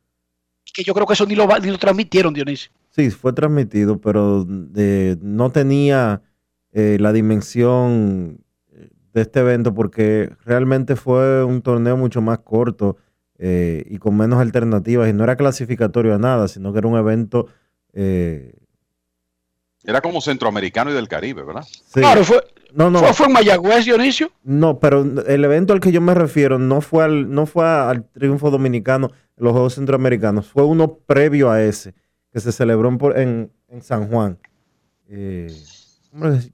Que 0.74 0.82
yo 0.84 0.92
creo 0.94 1.06
que 1.06 1.14
eso 1.14 1.24
ni 1.26 1.34
lo, 1.34 1.46
ni 1.60 1.70
lo 1.70 1.78
transmitieron, 1.78 2.34
Dionisio. 2.34 2.70
Sí, 2.90 3.10
fue 3.10 3.32
transmitido, 3.32 4.00
pero 4.00 4.44
de- 4.44 5.16
no 5.22 5.50
tenía 5.50 6.20
eh, 6.72 6.98
la 7.00 7.12
dimensión 7.12 8.38
eh, 8.72 8.90
de 9.12 9.20
este 9.22 9.40
evento 9.40 9.72
porque 9.74 10.30
realmente 10.44 10.96
fue 10.96 11.44
un 11.44 11.62
torneo 11.62 11.96
mucho 11.96 12.20
más 12.20 12.40
corto 12.40 12.96
eh, 13.38 13.84
y 13.88 13.98
con 13.98 14.16
menos 14.16 14.40
alternativas 14.40 15.08
y 15.08 15.12
no 15.12 15.24
era 15.24 15.36
clasificatorio 15.36 16.14
a 16.14 16.18
nada, 16.18 16.48
sino 16.48 16.72
que 16.72 16.78
era 16.80 16.88
un 16.88 16.98
evento... 16.98 17.46
eh, 17.92 18.52
Era 19.84 20.00
como 20.00 20.20
centroamericano 20.20 20.90
y 20.90 20.94
del 20.94 21.08
Caribe, 21.08 21.44
¿verdad? 21.44 21.62
sí. 21.62 22.00
Claro, 22.00 22.24
fue, 22.24 22.42
No, 22.72 22.90
no. 22.90 22.98
fue, 23.00 23.12
fue 23.14 23.26
en 23.26 23.32
Mayagüez, 23.32 23.84
Dionisio. 23.84 24.30
No, 24.44 24.78
pero 24.78 25.02
el 25.26 25.44
evento 25.44 25.72
al 25.72 25.80
que 25.80 25.92
yo 25.92 26.00
me 26.00 26.14
refiero 26.14 26.58
no 26.58 26.80
fue 26.80 27.04
al, 27.04 27.30
no 27.30 27.46
fue 27.46 27.66
al 27.66 28.04
triunfo 28.04 28.50
dominicano 28.50 29.10
en 29.36 29.44
los 29.44 29.52
Juegos 29.52 29.74
Centroamericanos, 29.74 30.48
fue 30.48 30.64
uno 30.64 30.94
previo 31.06 31.50
a 31.50 31.62
ese, 31.62 31.94
que 32.32 32.40
se 32.40 32.52
celebró 32.52 32.88
en, 33.16 33.50
en, 33.68 33.82
San 33.82 34.08
Juan. 34.08 34.38
Eh, 35.08 35.52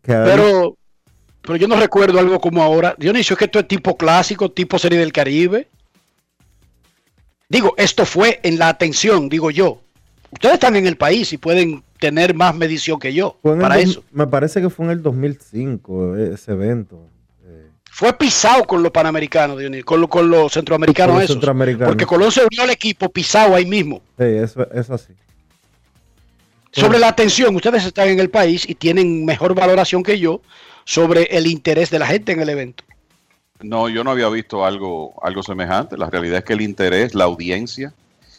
Pero, 0.02 0.76
pero 1.40 1.56
yo 1.56 1.68
no 1.68 1.76
recuerdo 1.76 2.18
algo 2.18 2.40
como 2.40 2.62
ahora. 2.62 2.94
Dionisio, 2.98 3.34
es 3.34 3.38
que 3.38 3.44
esto 3.46 3.58
es 3.58 3.68
tipo 3.68 3.96
clásico, 3.96 4.50
tipo 4.50 4.78
serie 4.78 4.98
del 4.98 5.12
Caribe. 5.12 5.68
Digo, 7.48 7.74
esto 7.76 8.04
fue 8.06 8.40
en 8.42 8.58
la 8.58 8.68
atención, 8.68 9.28
digo 9.28 9.50
yo. 9.50 9.80
Ustedes 10.30 10.54
están 10.54 10.74
en 10.74 10.86
el 10.86 10.96
país 10.96 11.32
y 11.32 11.38
pueden 11.38 11.83
tener 11.98 12.34
más 12.34 12.54
medición 12.54 12.98
que 12.98 13.12
yo 13.14 13.36
fue 13.42 13.52
en 13.52 13.58
el 13.58 13.62
para 13.62 13.78
eso. 13.78 14.02
Me 14.12 14.26
parece 14.26 14.60
que 14.60 14.68
fue 14.70 14.86
en 14.86 14.92
el 14.92 15.02
2005 15.02 16.16
eh, 16.16 16.30
ese 16.34 16.52
evento. 16.52 17.00
Fue 17.90 18.12
pisado 18.12 18.64
con 18.64 18.82
los 18.82 18.90
panamericanos, 18.90 19.56
Dionisio, 19.58 19.84
con, 19.84 20.00
lo- 20.00 20.08
con 20.08 20.28
los 20.28 20.52
centroamericanos 20.52 21.12
Con 21.12 21.14
los 21.20 21.24
esos. 21.24 21.34
centroamericanos. 21.36 21.88
Porque 21.88 22.04
Colón 22.06 22.32
se 22.32 22.40
unió 22.44 22.62
al 22.64 22.70
equipo 22.70 23.08
pisado 23.08 23.54
ahí 23.54 23.66
mismo. 23.66 24.02
Sí, 24.18 24.24
eso, 24.24 24.68
eso 24.72 24.94
así. 24.94 25.12
Sobre 26.72 26.98
la 26.98 27.06
atención, 27.08 27.54
ustedes 27.54 27.84
están 27.84 28.08
en 28.08 28.18
el 28.18 28.30
país 28.30 28.68
y 28.68 28.74
tienen 28.74 29.24
mejor 29.24 29.54
valoración 29.54 30.02
que 30.02 30.18
yo 30.18 30.40
sobre 30.84 31.22
el 31.30 31.46
interés 31.46 31.88
de 31.90 32.00
la 32.00 32.06
gente 32.08 32.32
en 32.32 32.40
el 32.40 32.48
evento. 32.48 32.82
No, 33.62 33.88
yo 33.88 34.02
no 34.02 34.10
había 34.10 34.28
visto 34.28 34.66
algo, 34.66 35.14
algo 35.22 35.44
semejante. 35.44 35.96
La 35.96 36.10
realidad 36.10 36.38
es 36.38 36.44
que 36.44 36.54
el 36.54 36.62
interés, 36.62 37.14
la 37.14 37.24
audiencia, 37.24 37.94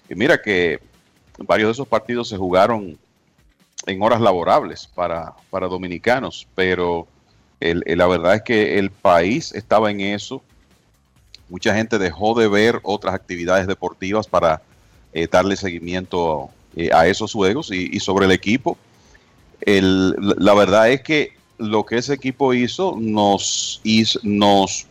y 0.10 0.16
mira 0.16 0.42
que 0.42 0.82
varios 1.38 1.70
de 1.70 1.72
esos 1.72 1.88
partidos 1.88 2.28
se 2.28 2.36
jugaron 2.36 2.98
en 3.88 4.02
horas 4.02 4.22
laborables 4.22 4.88
para, 4.94 5.34
para 5.50 5.68
dominicanos, 5.68 6.48
pero 6.56 7.08
el- 7.60 7.84
la 7.86 8.08
verdad 8.08 8.36
es 8.36 8.42
que 8.44 8.80
el 8.80 8.90
país 8.92 9.54
estaba 9.54 9.92
en 9.92 10.02
eso. 10.02 10.42
Mucha 11.50 11.76
gente 11.76 11.98
dejó 12.00 12.34
de 12.34 12.48
ver 12.48 12.80
otras 12.84 13.14
actividades 13.14 13.68
deportivas 13.68 14.28
para 14.28 14.62
eh, 15.14 15.28
darle 15.32 15.56
seguimiento 15.56 16.50
eh, 16.76 16.90
a 16.94 17.08
esos 17.08 17.32
juegos 17.32 17.72
y, 17.72 18.00
sobre 18.02 18.26
el 18.26 18.32
equipo. 18.32 18.78
la- 19.82 20.54
verdad 20.54 20.90
es 20.90 21.02
que 21.02 21.34
lo 21.58 21.86
que 21.86 21.98
ese 21.98 22.14
equipo 22.14 22.54
hizo 22.54 22.96
nos, 23.00 23.80
hizo- 23.84 24.20
nos 24.24 24.86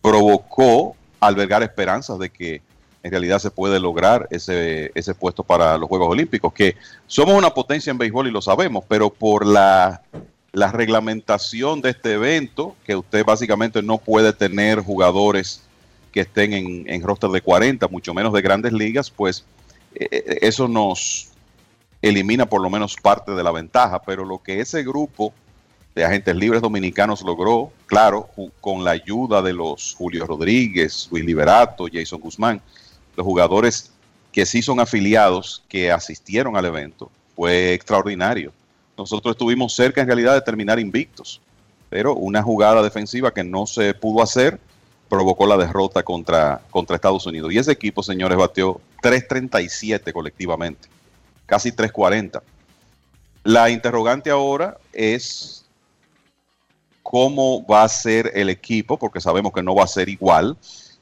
provocó 0.00 0.94
albergar 1.20 1.62
esperanzas 1.64 2.18
de 2.20 2.30
que 2.30 2.62
en 3.08 3.12
realidad 3.12 3.38
se 3.38 3.50
puede 3.50 3.80
lograr 3.80 4.28
ese, 4.30 4.92
ese 4.94 5.14
puesto 5.14 5.42
para 5.42 5.78
los 5.78 5.88
Juegos 5.88 6.10
Olímpicos, 6.10 6.52
que 6.52 6.76
somos 7.06 7.34
una 7.34 7.54
potencia 7.54 7.90
en 7.90 7.96
béisbol 7.96 8.28
y 8.28 8.30
lo 8.30 8.42
sabemos, 8.42 8.84
pero 8.86 9.08
por 9.08 9.46
la, 9.46 10.02
la 10.52 10.70
reglamentación 10.70 11.80
de 11.80 11.90
este 11.90 12.12
evento, 12.12 12.76
que 12.84 12.96
usted 12.96 13.24
básicamente 13.24 13.82
no 13.82 13.96
puede 13.96 14.34
tener 14.34 14.80
jugadores 14.80 15.62
que 16.12 16.20
estén 16.20 16.52
en, 16.52 16.84
en 16.86 17.02
roster 17.02 17.30
de 17.30 17.40
40, 17.40 17.88
mucho 17.88 18.12
menos 18.12 18.34
de 18.34 18.42
grandes 18.42 18.74
ligas, 18.74 19.10
pues 19.10 19.46
eh, 19.94 20.06
eh, 20.10 20.38
eso 20.42 20.68
nos 20.68 21.30
elimina 22.02 22.44
por 22.44 22.60
lo 22.60 22.68
menos 22.68 22.94
parte 22.94 23.32
de 23.32 23.42
la 23.42 23.52
ventaja, 23.52 24.02
pero 24.02 24.22
lo 24.26 24.42
que 24.42 24.60
ese 24.60 24.82
grupo 24.82 25.32
de 25.94 26.04
agentes 26.04 26.36
libres 26.36 26.60
dominicanos 26.60 27.22
logró, 27.22 27.72
claro, 27.86 28.28
con 28.60 28.84
la 28.84 28.90
ayuda 28.90 29.40
de 29.40 29.54
los 29.54 29.94
Julio 29.96 30.26
Rodríguez, 30.26 31.08
Luis 31.10 31.24
Liberato, 31.24 31.86
Jason 31.90 32.20
Guzmán, 32.20 32.60
los 33.18 33.24
jugadores 33.24 33.90
que 34.30 34.46
sí 34.46 34.62
son 34.62 34.78
afiliados, 34.78 35.64
que 35.68 35.90
asistieron 35.90 36.56
al 36.56 36.66
evento, 36.66 37.10
fue 37.34 37.74
extraordinario. 37.74 38.52
Nosotros 38.96 39.32
estuvimos 39.32 39.74
cerca 39.74 40.00
en 40.00 40.06
realidad 40.06 40.34
de 40.34 40.40
terminar 40.40 40.78
invictos, 40.78 41.40
pero 41.90 42.14
una 42.14 42.44
jugada 42.44 42.80
defensiva 42.80 43.34
que 43.34 43.42
no 43.42 43.66
se 43.66 43.92
pudo 43.92 44.22
hacer 44.22 44.60
provocó 45.08 45.48
la 45.48 45.56
derrota 45.56 46.04
contra, 46.04 46.60
contra 46.70 46.94
Estados 46.94 47.26
Unidos. 47.26 47.52
Y 47.52 47.58
ese 47.58 47.72
equipo, 47.72 48.04
señores, 48.04 48.38
bateó 48.38 48.80
3.37 49.02 50.12
colectivamente, 50.12 50.88
casi 51.44 51.72
3.40. 51.72 52.40
La 53.42 53.68
interrogante 53.68 54.30
ahora 54.30 54.78
es 54.92 55.64
cómo 57.02 57.66
va 57.66 57.82
a 57.82 57.88
ser 57.88 58.30
el 58.34 58.48
equipo, 58.48 58.96
porque 58.96 59.20
sabemos 59.20 59.52
que 59.52 59.62
no 59.62 59.74
va 59.74 59.82
a 59.82 59.88
ser 59.88 60.08
igual, 60.08 60.56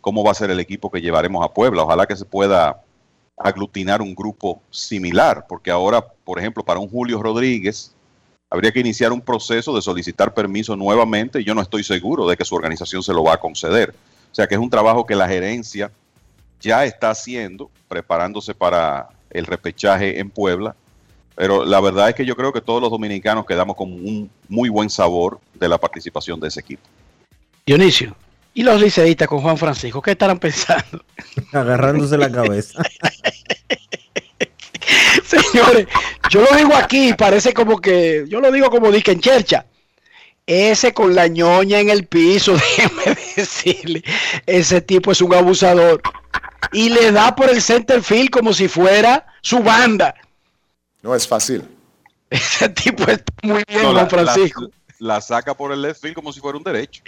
cómo 0.07 0.23
va 0.23 0.31
a 0.31 0.35
ser 0.35 0.53
el 0.53 0.61
equipo 0.61 0.89
que 0.89 1.01
llevaremos 1.01 1.45
a 1.45 1.53
Puebla. 1.53 1.83
Ojalá 1.83 2.07
que 2.07 2.15
se 2.15 2.24
pueda 2.24 2.81
aglutinar 3.37 4.01
un 4.01 4.15
grupo 4.15 4.62
similar, 4.70 5.47
porque 5.49 5.69
ahora, 5.69 6.01
por 6.01 6.39
ejemplo, 6.39 6.65
para 6.65 6.78
un 6.78 6.89
Julio 6.89 7.20
Rodríguez, 7.20 7.93
habría 8.49 8.70
que 8.70 8.78
iniciar 8.78 9.11
un 9.11 9.20
proceso 9.20 9.74
de 9.74 9.83
solicitar 9.83 10.33
permiso 10.33 10.77
nuevamente 10.77 11.41
y 11.41 11.45
yo 11.45 11.57
no 11.57 11.61
estoy 11.61 11.83
seguro 11.83 12.28
de 12.28 12.37
que 12.37 12.45
su 12.45 12.55
organización 12.55 13.03
se 13.03 13.12
lo 13.12 13.24
va 13.24 13.35
a 13.35 13.41
conceder. 13.41 13.97
O 14.31 14.35
sea 14.37 14.47
que 14.47 14.55
es 14.55 14.61
un 14.61 14.70
trabajo 14.70 15.05
que 15.05 15.16
la 15.16 15.27
gerencia 15.27 15.91
ya 16.61 16.85
está 16.85 17.11
haciendo, 17.11 17.69
preparándose 17.89 18.55
para 18.55 19.09
el 19.31 19.45
repechaje 19.45 20.20
en 20.20 20.31
Puebla. 20.31 20.77
Pero 21.35 21.65
la 21.65 21.81
verdad 21.81 22.11
es 22.11 22.15
que 22.15 22.24
yo 22.24 22.37
creo 22.37 22.53
que 22.53 22.61
todos 22.61 22.81
los 22.81 22.93
dominicanos 22.93 23.45
quedamos 23.45 23.74
con 23.74 23.91
un 23.91 24.31
muy 24.49 24.69
buen 24.69 24.89
sabor 24.89 25.41
de 25.53 25.69
la 25.69 25.78
participación 25.78 26.39
de 26.39 26.47
ese 26.47 26.61
equipo. 26.61 26.83
Dionisio, 27.66 28.15
¿y 28.57 28.62
los 28.62 28.81
liceístas 28.81 29.28
con 29.28 29.41
Juan 29.43 29.59
Francisco? 29.59 30.01
¿Qué 30.01 30.12
estarán 30.12 30.39
pensando? 30.39 31.05
Agarrándose 31.53 32.16
la 32.16 32.33
cabeza. 32.33 32.83
Señores, 35.24 35.87
yo 36.31 36.41
lo 36.41 36.57
digo 36.57 36.74
aquí, 36.74 37.12
parece 37.12 37.53
como 37.53 37.81
que, 37.81 38.24
yo 38.28 38.41
lo 38.41 38.51
digo 38.51 38.70
como 38.70 38.91
dije 38.91 39.12
en 39.12 39.20
Chercha. 39.20 39.66
Ese 40.47 40.95
con 40.95 41.15
la 41.15 41.27
ñoña 41.27 41.81
en 41.81 41.91
el 41.91 42.07
piso, 42.07 42.53
déjeme 42.78 43.19
decirle, 43.37 44.03
ese 44.47 44.81
tipo 44.81 45.12
es 45.12 45.20
un 45.20 45.35
abusador. 45.35 46.01
Y 46.73 46.89
le 46.89 47.12
da 47.12 47.37
por 47.37 47.51
el 47.51 47.61
center 47.61 48.03
field 48.03 48.31
como 48.31 48.55
si 48.55 48.69
fuera 48.69 49.27
su 49.43 49.59
banda. 49.61 50.15
No 51.03 51.15
es 51.15 51.28
fácil. 51.28 51.62
Ese 52.31 52.69
tipo 52.70 53.05
está 53.05 53.33
muy 53.43 53.62
bien, 53.69 53.83
No, 53.83 53.93
la- 53.93 54.07
Juan 54.07 54.11
Francisco. 54.11 54.62
La, 54.99 55.15
la 55.15 55.20
saca 55.20 55.55
por 55.55 55.73
el 55.73 55.83
left 55.83 56.01
field 56.01 56.15
como 56.15 56.33
si 56.33 56.41
fuera 56.41 56.59
un 56.59 56.65
derecho. 56.65 57.03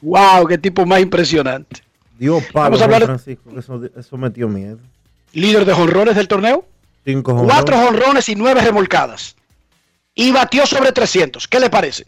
Wow, 0.00 0.46
qué 0.48 0.58
tipo 0.58 0.84
más 0.86 1.00
impresionante. 1.00 1.82
Dio 2.18 2.40
palo 2.52 2.64
Vamos 2.76 2.80
a 2.80 2.84
hablar- 2.84 3.04
Francisco, 3.04 3.50
que 3.52 3.58
eso, 3.60 3.80
eso 3.96 4.16
metió 4.16 4.48
miedo. 4.48 4.78
Líder 5.32 5.64
de 5.64 5.72
jonrones 5.72 6.16
del 6.16 6.28
torneo. 6.28 6.66
Cinco 7.04 7.34
Cuatro 7.44 7.76
jonrones. 7.76 8.00
jonrones 8.02 8.28
y 8.28 8.34
nueve 8.34 8.60
remolcadas. 8.60 9.36
Y 10.14 10.30
batió 10.30 10.66
sobre 10.66 10.92
300. 10.92 11.48
¿Qué 11.48 11.58
le 11.58 11.70
parece? 11.70 12.06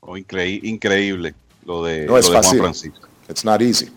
Oh, 0.00 0.16
increí- 0.16 0.60
increíble 0.62 1.34
lo 1.64 1.84
de, 1.84 2.06
No 2.06 2.16
es 2.16 2.26
lo 2.26 2.32
de 2.32 2.38
Juan 2.38 2.42
fácil. 2.44 2.60
Francisco. 2.60 3.08
It's 3.28 3.44
not 3.44 3.60
easy. 3.60 3.90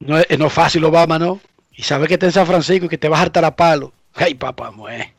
No 0.00 0.18
es, 0.18 0.38
no 0.38 0.46
es 0.46 0.52
fácil, 0.52 0.84
Obama, 0.84 1.18
¿no? 1.18 1.40
Y 1.72 1.82
sabe 1.82 2.08
que 2.08 2.14
está 2.14 2.26
en 2.26 2.32
San 2.32 2.46
Francisco 2.46 2.86
y 2.86 2.88
que 2.88 2.98
te 2.98 3.08
vas 3.08 3.20
a 3.20 3.22
hartar 3.22 3.44
a 3.44 3.54
palo. 3.54 3.92
Ay, 4.14 4.34
papá, 4.34 4.70
mue. 4.70 5.12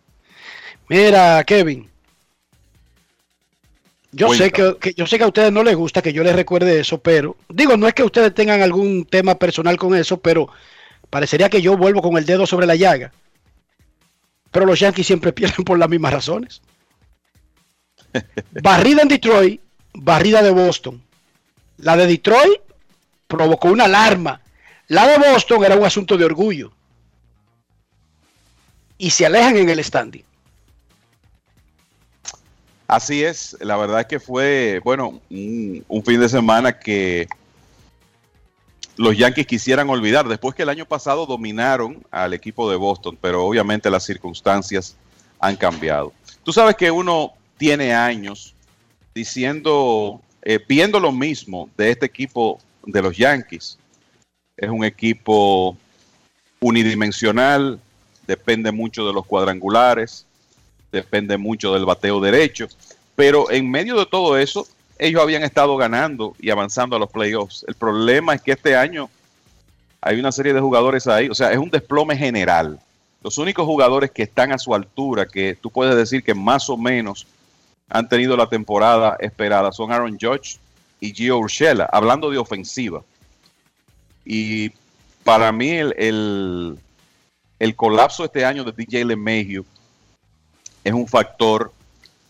Mira, 0.89 1.43
Kevin. 1.45 1.89
Yo 4.11 4.27
sé 4.33 4.51
que, 4.51 4.75
que- 4.79 4.93
yo 4.93 5.07
sé 5.07 5.17
que 5.17 5.23
a 5.23 5.27
ustedes 5.27 5.51
no 5.51 5.63
les 5.63 5.75
gusta 5.75 6.01
que 6.01 6.11
yo 6.13 6.23
les 6.23 6.35
recuerde 6.35 6.79
eso, 6.79 6.97
pero 6.99 7.37
digo, 7.49 7.77
no 7.77 7.87
es 7.87 7.93
que 7.93 8.03
ustedes 8.03 8.33
tengan 8.33 8.61
algún 8.61 9.05
tema 9.05 9.35
personal 9.35 9.77
con 9.77 9.95
eso, 9.95 10.19
pero 10.19 10.49
parecería 11.09 11.49
que 11.49 11.61
yo 11.61 11.77
vuelvo 11.77 12.01
con 12.01 12.17
el 12.17 12.25
dedo 12.25 12.45
sobre 12.45 12.67
la 12.67 12.75
llaga. 12.75 13.11
Pero 14.51 14.65
los 14.65 14.79
Yankees 14.79 15.07
siempre 15.07 15.31
pierden 15.33 15.63
por 15.63 15.79
las 15.79 15.89
mismas 15.89 16.13
razones. 16.13 16.61
Barrida 18.61 19.01
en 19.03 19.07
Detroit, 19.07 19.61
barrida 19.93 20.41
de 20.41 20.51
Boston. 20.51 21.01
La 21.77 21.95
de 21.95 22.07
Detroit 22.07 22.59
provocó 23.27 23.69
una 23.69 23.85
alarma. 23.85 24.41
La 24.87 25.07
de 25.07 25.17
Boston 25.31 25.63
era 25.63 25.75
un 25.77 25.85
asunto 25.85 26.17
de 26.17 26.25
orgullo. 26.25 26.73
Y 28.97 29.09
se 29.11 29.25
alejan 29.25 29.57
en 29.57 29.69
el 29.69 29.83
standing. 29.83 30.23
Así 32.91 33.23
es, 33.23 33.55
la 33.61 33.77
verdad 33.77 34.01
es 34.01 34.07
que 34.07 34.19
fue, 34.19 34.81
bueno, 34.83 35.21
un, 35.29 36.03
fin 36.05 36.19
de 36.19 36.27
semana 36.27 36.77
que 36.77 37.25
los 38.97 39.17
Yankees 39.17 39.47
quisieran 39.47 39.89
olvidar, 39.89 40.27
después 40.27 40.53
que 40.53 40.63
el 40.63 40.67
año 40.67 40.85
pasado 40.85 41.25
dominaron 41.25 42.05
al 42.11 42.33
equipo 42.33 42.69
de 42.69 42.75
Boston, 42.75 43.17
pero 43.21 43.45
obviamente 43.45 43.89
las 43.89 44.03
circunstancias 44.03 44.97
han 45.39 45.55
cambiado. 45.55 46.11
Tú 46.43 46.51
sabes 46.51 46.75
que 46.75 46.91
uno 46.91 47.31
tiene 47.57 47.93
años 47.93 48.55
diciendo, 49.15 50.19
eh, 50.41 50.59
viendo 50.67 50.99
lo 50.99 51.13
mismo 51.13 51.69
de 51.77 51.91
este 51.91 52.07
equipo 52.07 52.59
de 52.83 53.01
los 53.01 53.15
Yankees. 53.15 53.77
Es 54.57 54.69
un 54.69 54.83
equipo 54.83 55.77
unidimensional, 56.59 57.79
depende 58.27 58.69
mucho 58.73 59.07
de 59.07 59.13
los 59.13 59.25
cuadrangulares, 59.25 60.25
depende 60.91 61.37
mucho 61.37 61.73
del 61.73 61.85
bateo 61.85 62.19
derecho, 62.19 62.67
pero 63.15 63.49
en 63.51 63.69
medio 63.69 63.97
de 63.97 64.05
todo 64.05 64.37
eso, 64.37 64.67
ellos 64.97 65.21
habían 65.21 65.43
estado 65.43 65.75
ganando 65.77 66.35
y 66.39 66.49
avanzando 66.49 66.95
a 66.95 66.99
los 66.99 67.09
playoffs. 67.09 67.65
El 67.67 67.75
problema 67.75 68.35
es 68.35 68.41
que 68.41 68.51
este 68.51 68.75
año 68.75 69.09
hay 70.01 70.19
una 70.19 70.31
serie 70.31 70.53
de 70.53 70.59
jugadores 70.59 71.07
ahí, 71.07 71.29
o 71.29 71.35
sea, 71.35 71.51
es 71.51 71.57
un 71.57 71.69
desplome 71.69 72.17
general. 72.17 72.79
Los 73.23 73.37
únicos 73.37 73.65
jugadores 73.65 74.09
que 74.11 74.23
están 74.23 74.51
a 74.51 74.57
su 74.57 74.73
altura, 74.73 75.27
que 75.27 75.55
tú 75.55 75.69
puedes 75.69 75.95
decir 75.95 76.23
que 76.23 76.33
más 76.33 76.69
o 76.69 76.77
menos 76.77 77.27
han 77.87 78.09
tenido 78.09 78.35
la 78.35 78.47
temporada 78.47 79.17
esperada, 79.19 79.71
son 79.71 79.91
Aaron 79.91 80.17
Judge 80.19 80.57
y 80.99 81.13
Gio 81.13 81.37
Urshela, 81.37 81.87
hablando 81.91 82.31
de 82.31 82.37
ofensiva. 82.37 83.03
Y 84.25 84.71
para 85.23 85.51
mí 85.51 85.69
el, 85.71 86.77
el, 87.59 87.75
colapso 87.75 88.25
este 88.25 88.45
año 88.45 88.63
de 88.63 88.71
DJ 88.71 89.05
LeMahieu 89.05 89.65
es 90.83 90.93
un 90.93 91.07
factor 91.07 91.71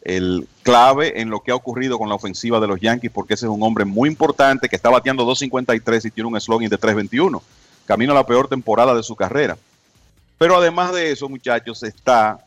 el 0.04 0.48
clave 0.64 1.22
en 1.22 1.30
lo 1.30 1.42
que 1.42 1.52
ha 1.52 1.56
ocurrido 1.56 1.98
con 1.98 2.10
la 2.10 2.16
ofensiva 2.16 2.60
de 2.60 2.68
los 2.68 2.80
Yankees, 2.80 3.12
porque 3.12 3.36
ese 3.36 3.46
es 3.46 3.52
un 3.52 3.62
hombre 3.62 3.86
muy 3.86 4.10
importante 4.10 4.68
que 4.68 4.76
está 4.76 4.90
bateando 4.90 5.26
2.53 5.26 6.06
y 6.06 6.12
tiene 6.12 6.30
un 6.30 6.42
slogan 6.42 6.70
de 6.70 6.80
3.21. 6.80 7.42
Camino 7.86 8.12
a 8.14 8.16
la 8.16 8.26
peor 8.26 8.48
temporada 8.48 8.96
de 8.96 9.04
su 9.04 9.16
carrera. 9.16 9.58
Pero 10.38 10.58
además 10.58 10.94
de 10.94 11.12
eso, 11.12 11.30
muchachos, 11.30 11.84
está 11.84 12.40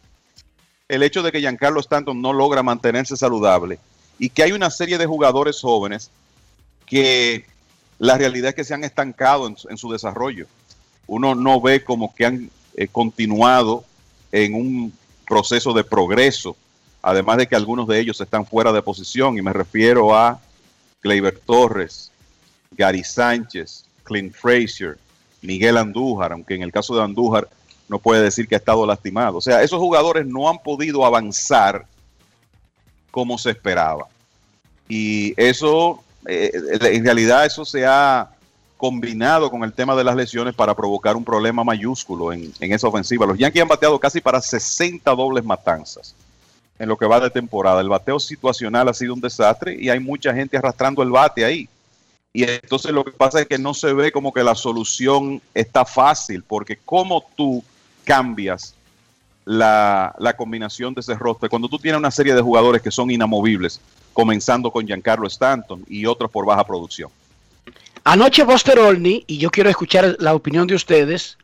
el 0.88 1.02
hecho 1.02 1.22
de 1.22 1.30
que 1.30 1.40
Giancarlo 1.40 1.80
Stanton 1.80 2.20
no 2.20 2.32
logra 2.32 2.62
mantenerse 2.62 3.16
saludable 3.16 3.78
y 4.18 4.30
que 4.30 4.42
hay 4.42 4.52
una 4.52 4.70
serie 4.70 4.98
de 4.98 5.06
jugadores 5.06 5.60
jóvenes 5.60 6.10
que 6.86 7.46
la 7.98 8.18
realidad 8.18 8.50
es 8.50 8.54
que 8.54 8.64
se 8.64 8.74
han 8.74 8.84
estancado 8.84 9.46
en, 9.46 9.78
su 9.78 9.90
desarrollo. 9.90 10.46
Uno 11.06 11.34
no 11.34 11.60
ve 11.60 11.84
como 11.84 12.14
que 12.14 12.26
han 12.26 12.50
eh, 12.76 12.88
continuado 12.88 13.84
en 14.32 14.54
un 14.54 14.92
proceso 15.24 15.72
de 15.72 15.84
progreso 15.84 16.56
además 17.04 17.36
de 17.36 17.46
que 17.46 17.54
algunos 17.54 17.86
de 17.86 18.00
ellos 18.00 18.18
están 18.18 18.46
fuera 18.46 18.72
de 18.72 18.80
posición, 18.80 19.36
y 19.36 19.42
me 19.42 19.52
refiero 19.52 20.16
a 20.16 20.40
Gleyber 21.02 21.38
Torres, 21.38 22.10
Gary 22.70 23.04
Sánchez, 23.04 23.84
Clint 24.04 24.34
Frazier, 24.34 24.96
Miguel 25.42 25.76
Andújar, 25.76 26.32
aunque 26.32 26.54
en 26.54 26.62
el 26.62 26.72
caso 26.72 26.96
de 26.96 27.02
Andújar 27.02 27.46
no 27.88 27.98
puede 27.98 28.22
decir 28.22 28.48
que 28.48 28.54
ha 28.54 28.58
estado 28.58 28.86
lastimado. 28.86 29.36
O 29.36 29.40
sea, 29.42 29.62
esos 29.62 29.78
jugadores 29.78 30.26
no 30.26 30.48
han 30.48 30.58
podido 30.60 31.04
avanzar 31.04 31.84
como 33.10 33.36
se 33.36 33.50
esperaba. 33.50 34.06
Y 34.88 35.34
eso, 35.36 36.02
eh, 36.26 36.52
en 36.54 37.04
realidad, 37.04 37.44
eso 37.44 37.66
se 37.66 37.84
ha 37.84 38.30
combinado 38.76 39.50
con 39.50 39.64
el 39.64 39.72
tema 39.72 39.94
de 39.94 40.04
las 40.04 40.16
lesiones 40.16 40.54
para 40.54 40.74
provocar 40.74 41.16
un 41.16 41.24
problema 41.24 41.64
mayúsculo 41.64 42.32
en, 42.32 42.52
en 42.60 42.72
esa 42.72 42.88
ofensiva. 42.88 43.26
Los 43.26 43.38
Yankees 43.38 43.62
han 43.62 43.68
bateado 43.68 43.98
casi 43.98 44.20
para 44.20 44.40
60 44.40 45.10
dobles 45.14 45.44
matanzas 45.44 46.14
en 46.78 46.88
lo 46.88 46.96
que 46.96 47.06
va 47.06 47.20
de 47.20 47.30
temporada. 47.30 47.80
El 47.80 47.88
bateo 47.88 48.18
situacional 48.18 48.88
ha 48.88 48.94
sido 48.94 49.14
un 49.14 49.20
desastre 49.20 49.76
y 49.78 49.88
hay 49.88 50.00
mucha 50.00 50.34
gente 50.34 50.56
arrastrando 50.56 51.02
el 51.02 51.10
bate 51.10 51.44
ahí. 51.44 51.68
Y 52.32 52.42
entonces 52.42 52.90
lo 52.90 53.04
que 53.04 53.12
pasa 53.12 53.40
es 53.40 53.46
que 53.46 53.58
no 53.58 53.74
se 53.74 53.92
ve 53.92 54.10
como 54.10 54.32
que 54.32 54.42
la 54.42 54.56
solución 54.56 55.40
está 55.54 55.84
fácil, 55.84 56.42
porque 56.42 56.76
como 56.84 57.24
tú 57.36 57.62
cambias 58.02 58.74
la, 59.44 60.14
la, 60.18 60.36
combinación 60.36 60.94
de 60.94 61.00
ese 61.00 61.14
roster, 61.14 61.48
cuando 61.48 61.68
tú 61.68 61.78
tienes 61.78 61.98
una 61.98 62.10
serie 62.10 62.34
de 62.34 62.42
jugadores 62.42 62.82
que 62.82 62.90
son 62.90 63.10
inamovibles, 63.10 63.80
comenzando 64.12 64.72
con 64.72 64.84
Giancarlo 64.84 65.28
Stanton 65.28 65.84
y 65.88 66.06
otros 66.06 66.28
por 66.30 66.44
baja 66.44 66.64
producción. 66.64 67.10
Anoche 68.06 68.44
Buster 68.44 68.78
Olney, 68.78 69.24
y 69.26 69.38
yo 69.38 69.50
quiero 69.50 69.70
escuchar 69.70 70.16
la 70.18 70.34
opinión 70.34 70.66
de 70.66 70.74
ustedes, 70.74 71.38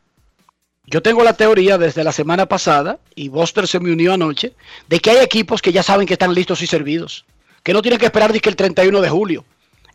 yo 0.85 1.01
tengo 1.01 1.23
la 1.23 1.33
teoría 1.33 1.79
desde 1.79 2.03
la 2.03 2.11
semana 2.11 2.45
pasada, 2.45 2.99
y 3.15 3.29
Buster 3.29 3.67
se 3.67 3.79
me 3.79 3.91
unió 3.91 4.13
anoche, 4.13 4.53
de 4.87 4.99
que 4.99 5.09
hay 5.09 5.17
equipos 5.23 5.59
que 5.59 5.71
ya 5.71 5.81
saben 5.81 6.05
que 6.05 6.13
están 6.13 6.35
listos 6.35 6.61
y 6.61 6.67
servidos, 6.67 7.25
que 7.63 7.73
no 7.73 7.81
tienen 7.81 7.99
que 7.99 8.05
esperar 8.05 8.31
que 8.39 8.47
el 8.47 8.55
31 8.55 9.01
de 9.01 9.09
julio. 9.09 9.43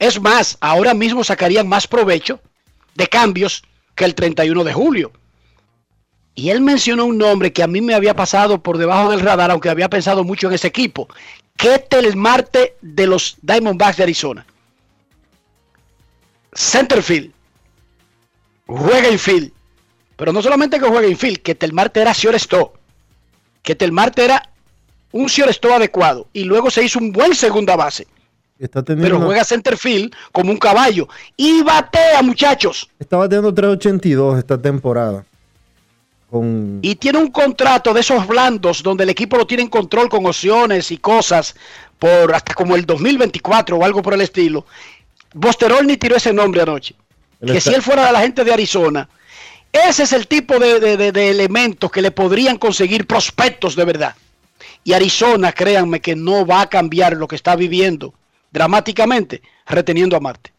Es 0.00 0.20
más, 0.20 0.58
ahora 0.60 0.92
mismo 0.92 1.22
sacarían 1.22 1.68
más 1.68 1.86
provecho 1.86 2.40
de 2.96 3.06
cambios 3.06 3.62
que 3.94 4.04
el 4.04 4.16
31 4.16 4.64
de 4.64 4.72
julio. 4.72 5.12
Y 6.34 6.50
él 6.50 6.62
mencionó 6.62 7.04
un 7.04 7.16
nombre 7.16 7.52
que 7.52 7.62
a 7.62 7.68
mí 7.68 7.80
me 7.80 7.94
había 7.94 8.16
pasado 8.16 8.60
por 8.60 8.76
debajo 8.76 9.12
del 9.12 9.20
radar, 9.20 9.52
aunque 9.52 9.70
había 9.70 9.88
pensado 9.88 10.24
mucho 10.24 10.48
en 10.48 10.54
ese 10.54 10.66
equipo. 10.66 11.08
Ketel 11.56 12.16
Marte 12.16 12.76
de 12.82 13.06
los 13.06 13.36
Diamondbacks 13.40 13.98
de 13.98 14.02
Arizona. 14.02 14.46
Centerfield. 16.56 17.32
Juega 18.66 19.08
en 19.08 19.18
field. 19.18 19.52
Pero 20.16 20.32
no 20.32 20.42
solamente 20.42 20.80
que 20.80 20.86
juegue 20.86 21.08
infield, 21.08 21.38
que 21.38 21.54
Telmarte 21.54 22.00
era 22.00 22.12
shortstop. 22.12 22.74
Que 23.62 23.74
Telmarte 23.74 24.24
era 24.24 24.42
un 25.12 25.26
shortstop 25.26 25.72
adecuado. 25.72 26.26
Y 26.32 26.44
luego 26.44 26.70
se 26.70 26.82
hizo 26.82 26.98
un 26.98 27.12
buen 27.12 27.34
segunda 27.34 27.76
base. 27.76 28.06
Está 28.58 28.82
pero 28.82 29.20
juega 29.20 29.44
centerfield 29.44 30.14
como 30.32 30.50
un 30.50 30.56
caballo. 30.56 31.06
Y 31.36 31.62
batea, 31.62 32.22
muchachos. 32.22 32.88
Está 32.98 33.18
bateando 33.18 33.54
3.82 33.54 34.38
esta 34.38 34.60
temporada. 34.60 35.26
Con... 36.30 36.78
Y 36.80 36.94
tiene 36.94 37.18
un 37.18 37.30
contrato 37.30 37.92
de 37.92 38.00
esos 38.00 38.26
blandos 38.26 38.82
donde 38.82 39.04
el 39.04 39.10
equipo 39.10 39.36
lo 39.36 39.46
tiene 39.46 39.64
en 39.64 39.68
control 39.68 40.08
con 40.08 40.24
opciones 40.24 40.90
y 40.90 40.96
cosas 40.96 41.54
por 41.98 42.34
hasta 42.34 42.54
como 42.54 42.74
el 42.76 42.86
2024 42.86 43.76
o 43.76 43.84
algo 43.84 44.00
por 44.00 44.14
el 44.14 44.22
estilo. 44.22 44.64
Bosterolni 45.34 45.96
tiró 45.96 46.16
ese 46.16 46.32
nombre 46.32 46.62
anoche. 46.62 46.94
Él 47.40 47.52
que 47.52 47.58
está... 47.58 47.70
si 47.70 47.76
él 47.76 47.82
fuera 47.82 48.06
de 48.06 48.12
la 48.12 48.20
gente 48.20 48.44
de 48.44 48.52
Arizona, 48.52 49.08
ese 49.72 50.04
es 50.04 50.12
el 50.12 50.26
tipo 50.26 50.58
de, 50.58 50.80
de, 50.80 51.12
de, 51.12 51.30
elementos 51.30 51.90
que 51.90 52.00
le 52.00 52.10
podrían 52.10 52.56
conseguir 52.56 53.06
prospectos 53.06 53.76
de 53.76 53.84
verdad. 53.84 54.14
Y 54.84 54.92
Arizona, 54.92 55.52
créanme 55.52 56.00
que 56.00 56.16
no 56.16 56.46
va 56.46 56.62
a 56.62 56.68
cambiar 56.68 57.16
lo 57.16 57.28
que 57.28 57.36
está 57.36 57.56
viviendo 57.56 58.14
dramáticamente 58.52 59.42
reteniendo 59.66 60.16
a 60.16 60.20
Marte. 60.20 60.52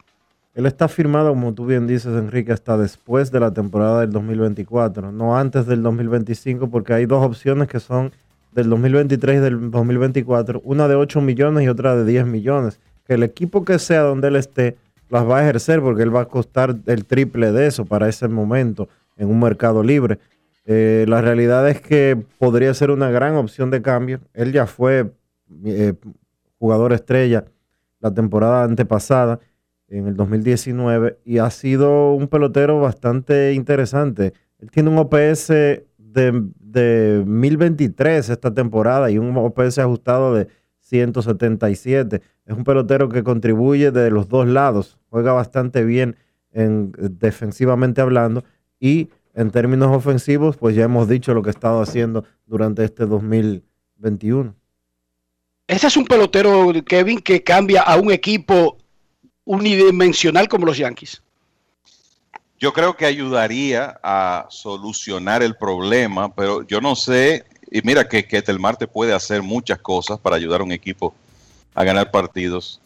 Él 0.54 0.66
está 0.66 0.88
firmado, 0.88 1.30
como 1.30 1.54
tú 1.54 1.66
bien 1.66 1.86
dices, 1.86 2.16
Enrique, 2.16 2.52
hasta 2.52 2.76
después 2.76 3.30
de 3.30 3.40
la 3.40 3.52
temporada 3.52 4.00
del 4.00 4.10
2024, 4.10 5.12
no 5.12 5.36
antes 5.36 5.66
del 5.66 5.82
2025, 5.82 6.68
porque 6.68 6.94
hay 6.94 7.06
dos 7.06 7.24
opciones 7.24 7.68
que 7.68 7.80
son 7.80 8.12
del 8.52 8.70
2023 8.70 9.36
y 9.36 9.40
del 9.40 9.70
2024, 9.70 10.60
una 10.64 10.88
de 10.88 10.96
8 10.96 11.20
millones 11.20 11.64
y 11.64 11.68
otra 11.68 11.96
de 11.96 12.04
10 12.04 12.26
millones. 12.26 12.80
Que 13.08 13.14
el 13.14 13.24
equipo 13.24 13.64
que 13.64 13.80
sea 13.80 14.02
donde 14.02 14.28
él 14.28 14.36
esté 14.36 14.76
las 15.08 15.28
va 15.28 15.38
a 15.38 15.42
ejercer 15.42 15.80
porque 15.80 16.02
él 16.02 16.14
va 16.14 16.20
a 16.20 16.24
costar 16.26 16.76
el 16.86 17.04
triple 17.06 17.50
de 17.50 17.66
eso 17.66 17.84
para 17.84 18.08
ese 18.08 18.28
momento 18.28 18.88
en 19.16 19.28
un 19.28 19.40
mercado 19.40 19.82
libre. 19.82 20.18
Eh, 20.66 21.06
la 21.08 21.22
realidad 21.22 21.68
es 21.68 21.80
que 21.80 22.22
podría 22.38 22.72
ser 22.74 22.90
una 22.90 23.10
gran 23.10 23.34
opción 23.36 23.70
de 23.70 23.80
cambio. 23.80 24.20
Él 24.34 24.52
ya 24.52 24.66
fue 24.66 25.10
eh, 25.64 25.94
jugador 26.58 26.92
estrella 26.92 27.46
la 28.00 28.12
temporada 28.12 28.64
antepasada, 28.64 29.40
en 29.88 30.06
el 30.06 30.16
2019, 30.16 31.18
y 31.24 31.38
ha 31.38 31.48
sido 31.48 32.12
un 32.12 32.28
pelotero 32.28 32.78
bastante 32.78 33.54
interesante. 33.54 34.34
Él 34.58 34.70
tiene 34.70 34.90
un 34.90 34.98
OPS 34.98 35.48
de, 35.48 36.44
de 36.60 37.24
1023 37.26 38.28
esta 38.28 38.52
temporada 38.52 39.10
y 39.10 39.16
un 39.16 39.34
OPS 39.34 39.78
ajustado 39.78 40.34
de 40.34 40.48
177. 40.88 42.22
Es 42.46 42.56
un 42.56 42.64
pelotero 42.64 43.08
que 43.08 43.22
contribuye 43.22 43.90
de 43.90 44.10
los 44.10 44.28
dos 44.28 44.46
lados, 44.46 44.98
juega 45.10 45.32
bastante 45.32 45.84
bien 45.84 46.16
en, 46.52 46.92
defensivamente 46.98 48.00
hablando 48.00 48.44
y 48.80 49.10
en 49.34 49.50
términos 49.50 49.94
ofensivos, 49.94 50.56
pues 50.56 50.74
ya 50.74 50.84
hemos 50.84 51.08
dicho 51.08 51.34
lo 51.34 51.42
que 51.42 51.50
ha 51.50 51.52
estado 51.52 51.80
haciendo 51.80 52.24
durante 52.46 52.84
este 52.84 53.06
2021. 53.06 54.54
Ese 55.66 55.86
es 55.86 55.96
un 55.96 56.06
pelotero, 56.06 56.72
Kevin, 56.86 57.20
que 57.20 57.44
cambia 57.44 57.82
a 57.82 57.96
un 57.96 58.10
equipo 58.10 58.78
unidimensional 59.44 60.48
como 60.48 60.66
los 60.66 60.78
Yankees. 60.78 61.22
Yo 62.58 62.72
creo 62.72 62.96
que 62.96 63.06
ayudaría 63.06 64.00
a 64.02 64.46
solucionar 64.48 65.42
el 65.42 65.56
problema, 65.56 66.34
pero 66.34 66.66
yo 66.66 66.80
no 66.80 66.96
sé, 66.96 67.44
y 67.70 67.82
mira 67.82 68.08
que, 68.08 68.26
que 68.26 68.42
Telmarte 68.42 68.86
puede 68.86 69.12
hacer 69.12 69.42
muchas 69.42 69.78
cosas 69.78 70.18
para 70.18 70.36
ayudar 70.36 70.60
a 70.60 70.64
un 70.64 70.72
equipo 70.72 71.14
a 71.74 71.84
ganar 71.84 72.10
partidos. 72.10 72.80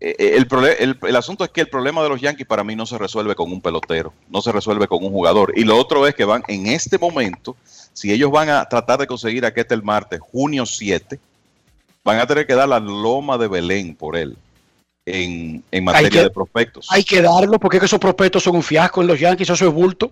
el, 0.00 0.48
prole- 0.48 0.76
el- 0.80 0.98
el 1.02 1.16
asunto 1.16 1.44
es 1.44 1.50
que 1.50 1.60
el 1.60 1.68
problema 1.68 2.02
de 2.02 2.08
los 2.08 2.20
Yankees 2.20 2.46
para 2.46 2.64
mí 2.64 2.74
no 2.74 2.86
se 2.86 2.98
resuelve 2.98 3.34
con 3.36 3.52
un 3.52 3.60
pelotero, 3.60 4.12
no 4.28 4.42
se 4.42 4.50
resuelve 4.52 4.88
con 4.88 5.04
un 5.04 5.12
jugador. 5.12 5.52
Y 5.56 5.64
lo 5.64 5.76
otro 5.76 6.06
es 6.06 6.14
que 6.14 6.24
van 6.24 6.42
en 6.48 6.66
este 6.66 6.98
momento, 6.98 7.56
si 7.92 8.12
ellos 8.12 8.30
van 8.30 8.48
a 8.48 8.64
tratar 8.68 8.98
de 8.98 9.06
conseguir 9.06 9.44
a 9.46 9.52
Ketel 9.54 9.82
Marte 9.82 10.18
junio 10.18 10.66
7, 10.66 11.20
van 12.04 12.18
a 12.18 12.26
tener 12.26 12.46
que 12.48 12.54
dar 12.54 12.68
la 12.68 12.80
loma 12.80 13.38
de 13.38 13.46
Belén 13.46 13.94
por 13.94 14.16
él 14.16 14.36
en, 15.06 15.62
en 15.70 15.84
materia 15.84 16.10
que- 16.10 16.20
de 16.24 16.30
prospectos. 16.30 16.86
Hay 16.90 17.04
que 17.04 17.22
darlo 17.22 17.60
porque 17.60 17.76
es 17.76 17.80
que 17.82 17.86
esos 17.86 18.00
prospectos 18.00 18.42
son 18.42 18.56
un 18.56 18.62
fiasco 18.64 19.02
en 19.02 19.06
los 19.06 19.20
Yankees, 19.20 19.50
eso 19.50 19.68
es 19.68 19.72
bulto. 19.72 20.10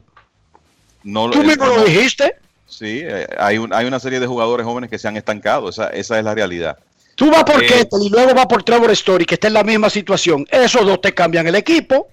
No, 1.02 1.30
Tú 1.30 1.42
mismo 1.42 1.66
lo 1.66 1.82
dijiste. 1.84 2.36
Sí, 2.70 3.00
eh, 3.02 3.26
hay, 3.38 3.58
un- 3.58 3.74
hay 3.74 3.84
una 3.86 3.98
serie 4.00 4.20
de 4.20 4.26
jugadores 4.26 4.64
jóvenes 4.64 4.88
que 4.88 4.98
se 4.98 5.08
han 5.08 5.16
estancado, 5.16 5.68
esa, 5.68 5.88
esa 5.88 6.18
es 6.18 6.24
la 6.24 6.34
realidad. 6.34 6.78
Tú 7.16 7.30
vas 7.30 7.44
por 7.44 7.62
Eh, 7.62 7.86
y 8.00 8.08
luego 8.08 8.32
vas 8.32 8.46
por 8.46 8.62
Trevor 8.62 8.90
Story, 8.92 9.26
que 9.26 9.34
está 9.34 9.48
en 9.48 9.54
la 9.54 9.64
misma 9.64 9.90
situación. 9.90 10.46
Esos 10.50 10.86
dos 10.86 11.00
te 11.02 11.12
cambian 11.12 11.46
el 11.46 11.56
equipo. 11.56 12.08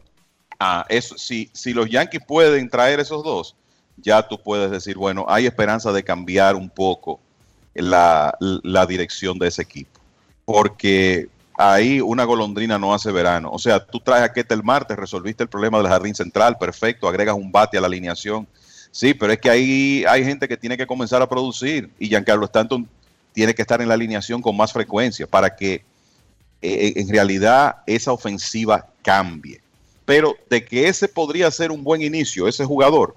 Ah, 0.59 0.85
eso, 0.89 1.17
si, 1.17 1.49
si 1.53 1.71
los 1.73 1.87
Yankees 1.89 2.21
pueden 2.27 2.69
traer 2.69 2.99
esos 2.99 3.23
dos, 3.23 3.55
ya 3.97 4.27
tú 4.27 4.41
puedes 4.41 4.69
decir, 4.71 4.97
bueno, 4.97 5.25
hay 5.29 5.45
esperanza 5.45 5.91
de 5.93 6.03
cambiar 6.03 6.55
un 6.55 6.69
poco 6.69 7.19
la, 7.75 8.35
la 8.39 8.85
dirección 8.85 9.37
de 9.39 9.47
ese 9.47 9.61
equipo. 9.61 9.99
Porque 10.43 11.29
ahí 11.57 12.01
una 12.01 12.23
golondrina 12.23 12.77
no 12.79 12.93
hace 12.93 13.11
verano. 13.11 13.49
O 13.51 13.59
sea, 13.59 13.79
tú 13.85 13.99
traes 13.99 14.23
a 14.23 14.33
Ketel 14.33 14.63
Marte, 14.63 14.95
resolviste 14.95 15.43
el 15.43 15.49
problema 15.49 15.77
del 15.77 15.87
jardín 15.87 16.15
central, 16.15 16.57
perfecto, 16.57 17.07
agregas 17.07 17.35
un 17.35 17.51
bate 17.51 17.77
a 17.77 17.81
la 17.81 17.87
alineación. 17.87 18.47
Sí, 18.97 19.13
pero 19.13 19.31
es 19.31 19.37
que 19.37 19.51
ahí 19.51 20.03
hay 20.09 20.23
gente 20.23 20.47
que 20.47 20.57
tiene 20.57 20.75
que 20.75 20.87
comenzar 20.87 21.21
a 21.21 21.29
producir 21.29 21.87
y 21.99 22.07
Giancarlo 22.07 22.45
Stanton 22.45 22.89
tiene 23.31 23.53
que 23.53 23.61
estar 23.61 23.79
en 23.79 23.89
la 23.89 23.93
alineación 23.93 24.41
con 24.41 24.57
más 24.57 24.73
frecuencia 24.73 25.27
para 25.27 25.55
que 25.55 25.83
eh, 26.63 26.93
en 26.95 27.07
realidad 27.07 27.83
esa 27.85 28.11
ofensiva 28.11 28.87
cambie. 29.03 29.61
Pero 30.03 30.35
de 30.49 30.65
que 30.65 30.87
ese 30.87 31.07
podría 31.07 31.51
ser 31.51 31.69
un 31.69 31.83
buen 31.83 32.01
inicio, 32.01 32.47
ese 32.47 32.65
jugador, 32.65 33.15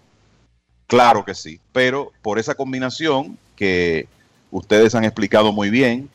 claro 0.87 1.25
que 1.25 1.35
sí. 1.35 1.59
Pero 1.73 2.13
por 2.21 2.39
esa 2.39 2.55
combinación 2.55 3.39
que 3.57 4.07
ustedes 4.51 4.95
han 4.95 5.05
explicado 5.05 5.51
muy 5.51 5.71
bien, 5.71 6.11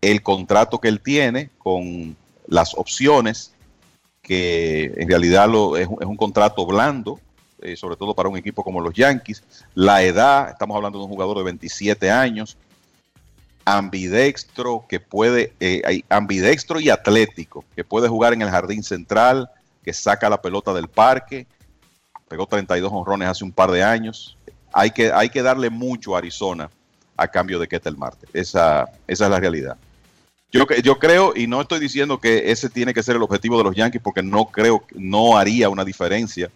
el 0.00 0.22
contrato 0.22 0.80
que 0.80 0.88
él 0.88 1.02
tiene 1.02 1.50
con 1.58 2.16
las 2.46 2.72
opciones, 2.72 3.52
que 4.22 4.94
en 4.96 5.10
realidad 5.10 5.46
lo, 5.46 5.76
es 5.76 5.88
un 5.88 6.16
contrato 6.16 6.64
blando, 6.64 7.20
eh, 7.64 7.76
sobre 7.76 7.96
todo 7.96 8.14
para 8.14 8.28
un 8.28 8.36
equipo 8.36 8.62
como 8.62 8.78
los 8.78 8.92
Yankees, 8.92 9.42
la 9.74 10.02
edad, 10.02 10.50
estamos 10.50 10.76
hablando 10.76 10.98
de 10.98 11.04
un 11.04 11.10
jugador 11.10 11.38
de 11.38 11.44
27 11.44 12.10
años, 12.10 12.58
ambidextro, 13.64 14.84
que 14.86 15.00
puede, 15.00 15.54
eh, 15.60 16.02
ambidextro 16.10 16.78
y 16.78 16.90
atlético, 16.90 17.64
que 17.74 17.82
puede 17.82 18.08
jugar 18.08 18.34
en 18.34 18.42
el 18.42 18.50
jardín 18.50 18.82
central, 18.82 19.48
que 19.82 19.94
saca 19.94 20.28
la 20.28 20.42
pelota 20.42 20.74
del 20.74 20.88
parque, 20.88 21.46
pegó 22.28 22.46
32 22.46 22.92
honrones 22.92 23.28
hace 23.28 23.44
un 23.44 23.52
par 23.52 23.70
de 23.70 23.82
años. 23.82 24.36
Hay 24.70 24.90
que, 24.90 25.10
hay 25.10 25.30
que 25.30 25.42
darle 25.42 25.70
mucho 25.70 26.14
a 26.14 26.18
Arizona 26.18 26.68
a 27.16 27.28
cambio 27.28 27.58
de 27.58 27.66
Ketel 27.66 27.96
Marte. 27.96 28.26
Esa, 28.34 28.90
esa 29.06 29.24
es 29.24 29.30
la 29.30 29.40
realidad. 29.40 29.78
Yo, 30.52 30.66
yo 30.82 30.98
creo, 30.98 31.32
y 31.34 31.46
no 31.46 31.62
estoy 31.62 31.80
diciendo 31.80 32.18
que 32.20 32.50
ese 32.52 32.68
tiene 32.68 32.92
que 32.92 33.02
ser 33.02 33.16
el 33.16 33.22
objetivo 33.22 33.56
de 33.56 33.64
los 33.64 33.74
Yankees, 33.74 34.02
porque 34.02 34.22
no 34.22 34.44
creo, 34.46 34.84
no 34.94 35.38
haría 35.38 35.70
una 35.70 35.84
diferencia 35.84 36.50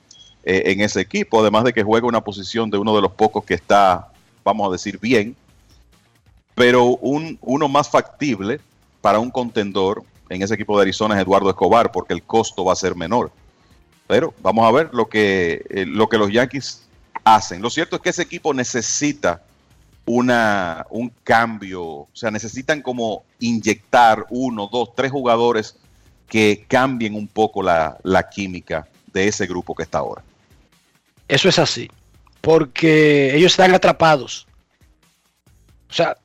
eh, 0.51 0.73
en 0.73 0.81
ese 0.81 1.03
equipo, 1.03 1.43
además 1.43 1.63
de 1.65 1.75
que 1.75 1.83
juega 1.83 2.07
una 2.07 2.25
posición 2.25 2.71
de 2.71 2.79
uno 2.79 2.97
de 2.97 3.03
los 3.03 3.13
pocos 3.13 3.45
que 3.45 3.53
está, 3.53 4.09
vamos 4.43 4.67
a 4.67 4.73
decir, 4.73 4.99
bien, 4.99 5.37
pero 6.55 6.87
un, 6.87 7.39
uno 7.43 7.69
más 7.69 7.91
factible 7.91 8.59
para 9.03 9.19
un 9.19 9.31
contendor 9.31 10.03
en 10.31 10.41
ese 10.41 10.55
equipo 10.55 10.75
de 10.79 10.85
Arizona 10.85 11.17
es 11.17 11.21
Eduardo 11.21 11.51
Escobar, 11.51 11.93
porque 11.93 12.15
el 12.15 12.23
costo 12.23 12.65
va 12.65 12.73
a 12.73 12.77
ser 12.77 12.97
menor. 12.97 13.31
Pero 14.07 14.33
vamos 14.41 14.67
a 14.67 14.73
ver 14.73 14.89
lo 14.95 15.07
que, 15.07 15.67
eh, 15.69 15.85
lo 15.85 16.09
que 16.09 16.17
los 16.17 16.33
Yankees 16.33 16.83
hacen. 17.25 17.61
Lo 17.61 17.69
cierto 17.69 17.97
es 17.97 18.01
que 18.01 18.09
ese 18.09 18.23
equipo 18.23 18.55
necesita 18.55 19.43
una, 20.07 20.87
un 20.89 21.13
cambio, 21.25 21.85
o 21.85 22.09
sea, 22.15 22.31
necesitan 22.31 22.81
como 22.81 23.23
inyectar 23.39 24.25
uno, 24.31 24.71
dos, 24.73 24.95
tres 24.97 25.13
jugadores 25.13 25.77
que 26.27 26.65
cambien 26.67 27.15
un 27.15 27.29
poco 27.29 27.63
la, 27.63 27.99
la 28.03 28.31
química 28.31 28.89
de 29.13 29.29
ese 29.29 29.47
grupo 29.47 29.75
que 29.75 29.83
está 29.83 29.99
ahora. 29.99 30.23
Eso 31.29 31.49
es 31.49 31.59
así. 31.59 31.91
Porque 32.41 33.35
ellos 33.37 33.53
están 33.53 33.75
atrapados. 33.75 34.47
O 35.91 35.93
sea, 35.93 36.17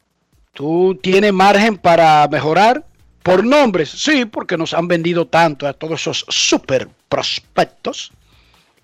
tú 0.53 0.97
tienes 1.01 1.34
margen 1.34 1.77
para 1.77 2.27
mejorar 2.30 2.85
por 3.21 3.45
nombres. 3.45 3.89
Sí, 3.89 4.25
porque 4.25 4.57
nos 4.57 4.73
han 4.73 4.88
vendido 4.88 5.27
tanto 5.27 5.67
a 5.67 5.73
todos 5.73 6.01
esos 6.01 6.25
super 6.30 6.88
prospectos. 7.09 8.11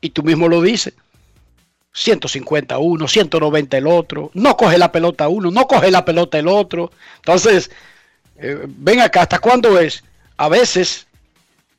Y 0.01 0.09
tú 0.09 0.23
mismo 0.23 0.47
lo 0.47 0.61
dices. 0.61 0.93
150 1.93 2.77
uno, 2.77 3.07
190 3.07 3.77
el 3.77 3.87
otro. 3.87 4.31
No 4.33 4.55
coge 4.55 4.77
la 4.77 4.91
pelota 4.91 5.27
uno, 5.27 5.51
no 5.51 5.67
coge 5.67 5.91
la 5.91 6.05
pelota 6.05 6.37
el 6.39 6.47
otro. 6.47 6.91
Entonces, 7.17 7.71
eh, 8.37 8.65
ven 8.67 9.01
acá, 9.01 9.23
¿hasta 9.23 9.39
cuándo 9.39 9.79
es? 9.79 10.03
A 10.37 10.47
veces, 10.47 11.07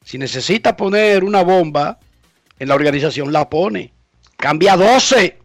si 0.04 0.18
necesita 0.18 0.76
poner 0.76 1.24
una 1.24 1.42
bomba 1.42 1.98
en 2.58 2.68
la 2.68 2.74
organización, 2.74 3.32
la 3.32 3.48
pone. 3.48 3.92
Cambia 4.40 4.76
12 4.76 5.38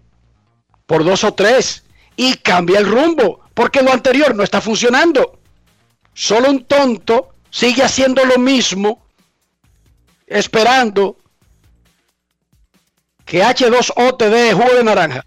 por 0.85 1.03
dos 1.03 1.23
o 1.23 1.33
tres 1.33 1.83
y 2.15 2.35
cambia 2.37 2.79
el 2.79 2.87
rumbo, 2.87 3.41
porque 3.53 3.81
lo 3.81 3.91
anterior 3.91 4.33
no 4.33 4.41
está 4.43 4.61
funcionando. 4.61 5.39
Solo 6.13 6.49
un 6.49 6.63
tonto 6.65 7.33
sigue 7.49 7.83
haciendo 7.83 8.23
lo 8.23 8.37
mismo, 8.39 9.05
esperando 10.25 11.17
que 13.25 13.43
H2O 13.43 14.17
te 14.17 14.29
dé 14.29 14.53
jugo 14.53 14.73
de 14.75 14.83
naranja. 14.83 15.25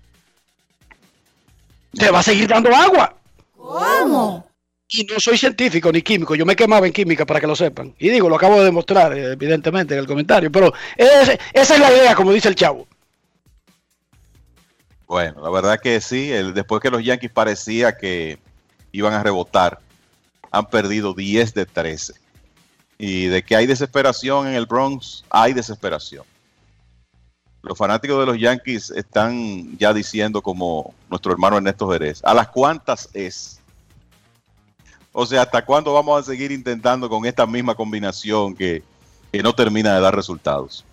Te 1.92 2.10
va 2.10 2.20
a 2.20 2.22
seguir 2.22 2.48
dando 2.48 2.74
agua. 2.74 3.14
¿Cómo? 3.54 4.48
Y 4.90 5.04
no 5.04 5.20
soy 5.20 5.36
científico 5.36 5.92
ni 5.92 6.00
químico, 6.00 6.34
yo 6.34 6.46
me 6.46 6.56
quemaba 6.56 6.86
en 6.86 6.92
química 6.94 7.26
para 7.26 7.40
que 7.40 7.46
lo 7.46 7.54
sepan. 7.54 7.94
Y 7.98 8.08
digo, 8.08 8.30
lo 8.30 8.36
acabo 8.36 8.58
de 8.58 8.64
demostrar, 8.64 9.12
eh, 9.12 9.32
evidentemente, 9.32 9.92
en 9.92 10.00
el 10.00 10.06
comentario, 10.06 10.50
pero 10.50 10.72
es- 10.96 11.38
esa 11.52 11.74
es 11.74 11.80
la 11.80 11.92
idea, 11.92 12.14
como 12.14 12.32
dice 12.32 12.48
el 12.48 12.54
chavo. 12.54 12.86
Bueno, 15.08 15.42
la 15.42 15.50
verdad 15.50 15.80
que 15.80 16.00
sí, 16.00 16.30
el- 16.30 16.54
después 16.54 16.80
que 16.82 16.90
los 16.90 17.02
Yankees 17.02 17.30
parecía 17.32 17.96
que 17.96 18.38
iban 18.92 19.14
a 19.14 19.22
rebotar, 19.22 19.80
han 20.50 20.66
perdido 20.68 21.14
10 21.14 21.54
de 21.54 21.66
13. 21.66 22.12
Y 22.98 23.26
de 23.26 23.42
que 23.42 23.56
hay 23.56 23.66
desesperación 23.66 24.46
en 24.48 24.54
el 24.54 24.66
Bronx, 24.66 25.24
hay 25.30 25.52
desesperación. 25.54 26.24
Los 27.62 27.76
fanáticos 27.78 28.20
de 28.20 28.26
los 28.26 28.38
Yankees 28.38 28.90
están 28.90 29.76
ya 29.78 29.92
diciendo 29.92 30.42
como 30.42 30.94
nuestro 31.08 31.32
hermano 31.32 31.56
Ernesto 31.56 31.90
Jerez, 31.90 32.20
¿a 32.24 32.34
las 32.34 32.48
cuantas 32.48 33.08
es? 33.14 33.60
O 35.12 35.26
sea, 35.26 35.42
¿hasta 35.42 35.64
cuándo 35.64 35.92
vamos 35.94 36.20
a 36.20 36.22
seguir 36.30 36.52
intentando 36.52 37.08
con 37.08 37.24
esta 37.24 37.46
misma 37.46 37.74
combinación 37.74 38.54
que, 38.54 38.82
que 39.32 39.42
no 39.42 39.54
termina 39.54 39.94
de 39.94 40.00
dar 40.00 40.14
resultados? 40.14 40.84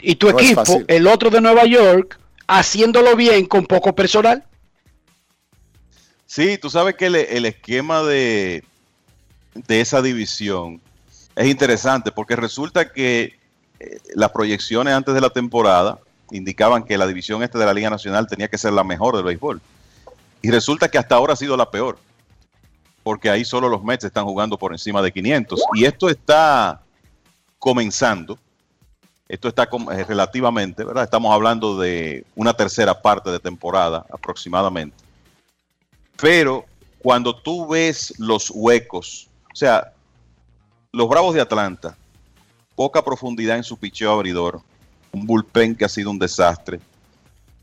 Y 0.00 0.16
tu 0.16 0.30
No 0.30 0.38
equipo, 0.38 0.62
el 0.86 1.06
otro 1.06 1.30
de 1.30 1.40
Nueva 1.40 1.64
York, 1.66 2.18
haciéndolo 2.48 3.14
bien 3.14 3.46
con 3.46 3.66
poco 3.66 3.94
personal. 3.94 4.44
Sí, 6.26 6.58
tú 6.58 6.68
sabes 6.68 6.96
que 6.96 7.06
el, 7.06 7.44
esquema 7.46 8.02
de, 8.02 8.64
de 9.54 9.80
esa 9.80 10.02
división 10.02 10.80
es 11.36 11.46
interesante 11.46 12.10
porque 12.10 12.36
resulta 12.36 12.92
que 12.92 13.38
eh, 13.80 13.98
las 14.14 14.30
proyecciones 14.32 14.92
antes 14.92 15.14
de 15.14 15.20
la 15.20 15.30
temporada 15.30 16.00
indicaban 16.30 16.84
que 16.84 16.98
la 16.98 17.06
división 17.06 17.42
este 17.42 17.58
de 17.58 17.64
la 17.64 17.72
Liga 17.72 17.90
Nacional 17.90 18.26
tenía 18.26 18.48
que 18.48 18.58
ser 18.58 18.72
la 18.72 18.84
mejor 18.84 19.16
del 19.16 19.24
béisbol. 19.24 19.60
Y 20.42 20.50
resulta 20.50 20.88
que 20.88 20.98
hasta 20.98 21.14
ahora 21.14 21.32
ha 21.32 21.36
sido 21.36 21.56
la 21.56 21.70
peor. 21.70 21.98
Porque 23.02 23.30
ahí 23.30 23.44
solo 23.44 23.68
los 23.68 23.82
Mets 23.82 24.04
están 24.04 24.24
jugando 24.24 24.58
por 24.58 24.72
encima 24.72 25.00
de 25.00 25.12
500. 25.12 25.62
Y 25.74 25.84
esto 25.84 26.08
está 26.08 26.82
comenzando. 27.58 28.38
Esto 29.28 29.48
está 29.48 29.64
eh, 29.92 30.04
relativamente, 30.04 30.84
¿verdad? 30.84 31.04
Estamos 31.04 31.34
hablando 31.34 31.78
de 31.78 32.24
una 32.34 32.54
tercera 32.54 33.02
parte 33.02 33.30
de 33.30 33.38
temporada 33.38 34.06
aproximadamente. 34.10 34.96
Pero 36.16 36.64
cuando 36.98 37.36
tú 37.36 37.68
ves 37.68 38.14
los 38.18 38.50
huecos, 38.50 39.28
o 39.52 39.56
sea, 39.56 39.92
los 40.92 41.08
Bravos 41.08 41.34
de 41.34 41.42
Atlanta, 41.42 41.96
poca 42.74 43.04
profundidad 43.04 43.58
en 43.58 43.64
su 43.64 43.76
picheo 43.76 44.12
abridor, 44.12 44.62
un 45.12 45.26
bullpen 45.26 45.76
que 45.76 45.84
ha 45.84 45.88
sido 45.88 46.10
un 46.10 46.18
desastre. 46.18 46.80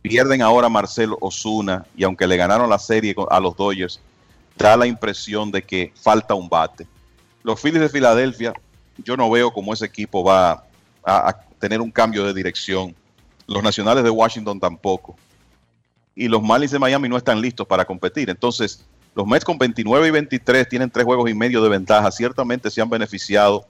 Pierden 0.04 0.44
ahora 0.44 0.68
a 0.68 0.70
Marcelo 0.70 1.18
Osuna 1.20 1.86
y 1.98 2.04
aunque 2.04 2.28
le 2.28 2.38
ganaron 2.38 2.70
la 2.70 2.78
serie 2.78 3.16
a 3.30 3.40
los 3.40 3.58
Dodgers, 3.58 4.00
da 4.56 4.78
la 4.78 4.86
impresión 4.86 5.52
de 5.52 5.64
que 5.64 5.92
falta 5.96 6.36
un 6.36 6.48
bate. 6.48 6.88
Los 7.42 7.60
Phillies 7.60 7.82
de 7.82 7.90
Filadelfia, 7.90 8.54
yo 8.98 9.18
no 9.18 9.30
veo 9.32 9.52
cómo 9.52 9.74
ese 9.74 9.86
equipo 9.86 10.24
va 10.24 10.64
a, 11.04 11.30
a 11.30 11.46
tener 11.66 11.82
un 11.82 11.90
cambio 11.90 12.24
de 12.24 12.32
dirección. 12.32 12.96
Los 13.48 13.64
Nacionales 13.64 14.04
de 14.04 14.12
Washington 14.12 14.60
tampoco 14.60 15.16
y 16.16 16.28
los 16.28 16.44
Marlins 16.44 16.72
de 16.72 16.78
Miami 16.78 17.10
no 17.10 17.18
están 17.18 17.42
listos 17.42 17.66
para 17.66 17.86
competir. 17.86 18.30
Entonces, 18.30 18.86
los 19.16 19.26
Mets 19.26 19.44
con 19.44 19.58
29 19.58 20.08
y 20.08 20.12
23 20.12 20.70
tienen 20.70 20.92
tres 20.92 21.06
juegos 21.06 21.28
y 21.28 21.34
medio 21.34 21.64
de 21.64 21.70
ventaja. 21.70 22.12
Ciertamente 22.12 22.70
se 22.70 22.82
han 22.82 22.90
beneficiado 22.90 23.66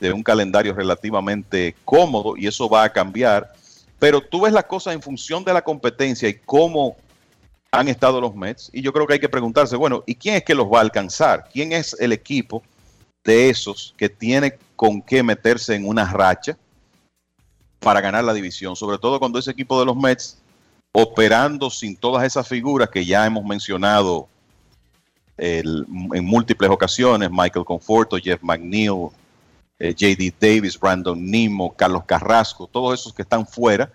de 0.00 0.10
un 0.10 0.22
calendario 0.22 0.72
relativamente 0.72 1.76
cómodo 1.84 2.34
y 2.34 2.46
eso 2.46 2.66
va 2.66 2.84
a 2.84 2.92
cambiar. 2.92 3.52
Pero 3.98 4.22
tú 4.22 4.40
ves 4.40 4.52
las 4.54 4.64
cosas 4.64 4.94
en 4.94 5.02
función 5.02 5.44
de 5.44 5.52
la 5.52 5.62
competencia 5.62 6.30
y 6.30 6.34
cómo 6.34 6.96
han 7.70 7.88
estado 7.88 8.22
los 8.22 8.34
Mets. 8.34 8.70
Y 8.72 8.80
yo 8.80 8.90
creo 8.90 9.06
que 9.06 9.12
hay 9.12 9.20
que 9.20 9.28
preguntarse, 9.28 9.76
bueno, 9.76 10.02
¿y 10.06 10.14
quién 10.14 10.36
es 10.36 10.44
que 10.44 10.54
los 10.54 10.66
va 10.66 10.78
a 10.78 10.82
alcanzar? 10.82 11.46
¿Quién 11.52 11.72
es 11.72 11.94
el 12.00 12.12
equipo 12.12 12.62
de 13.22 13.50
esos 13.50 13.94
que 13.98 14.08
tiene 14.08 14.54
con 14.76 15.02
qué 15.02 15.22
meterse 15.22 15.74
en 15.74 15.86
una 15.86 16.06
racha 16.10 16.56
para 17.80 18.00
ganar 18.00 18.24
la 18.24 18.34
división? 18.34 18.76
Sobre 18.76 18.98
todo 18.98 19.18
cuando 19.18 19.38
ese 19.38 19.50
equipo 19.50 19.78
de 19.78 19.86
los 19.86 19.96
Mets 19.96 20.38
operando 20.92 21.70
sin 21.70 21.96
todas 21.96 22.24
esas 22.24 22.48
figuras 22.48 22.88
que 22.88 23.04
ya 23.04 23.26
hemos 23.26 23.44
mencionado 23.44 24.26
el- 25.36 25.86
en 26.12 26.24
múltiples 26.24 26.70
ocasiones, 26.70 27.30
Michael 27.30 27.64
Conforto, 27.64 28.16
Jeff 28.18 28.42
McNeil, 28.42 29.08
eh, 29.78 29.94
JD 29.94 30.34
Davis, 30.40 30.78
Brandon 30.78 31.24
Nimo, 31.30 31.72
Carlos 31.74 32.02
Carrasco, 32.04 32.66
todos 32.66 32.98
esos 32.98 33.14
que 33.14 33.22
están 33.22 33.46
fuera, 33.46 33.92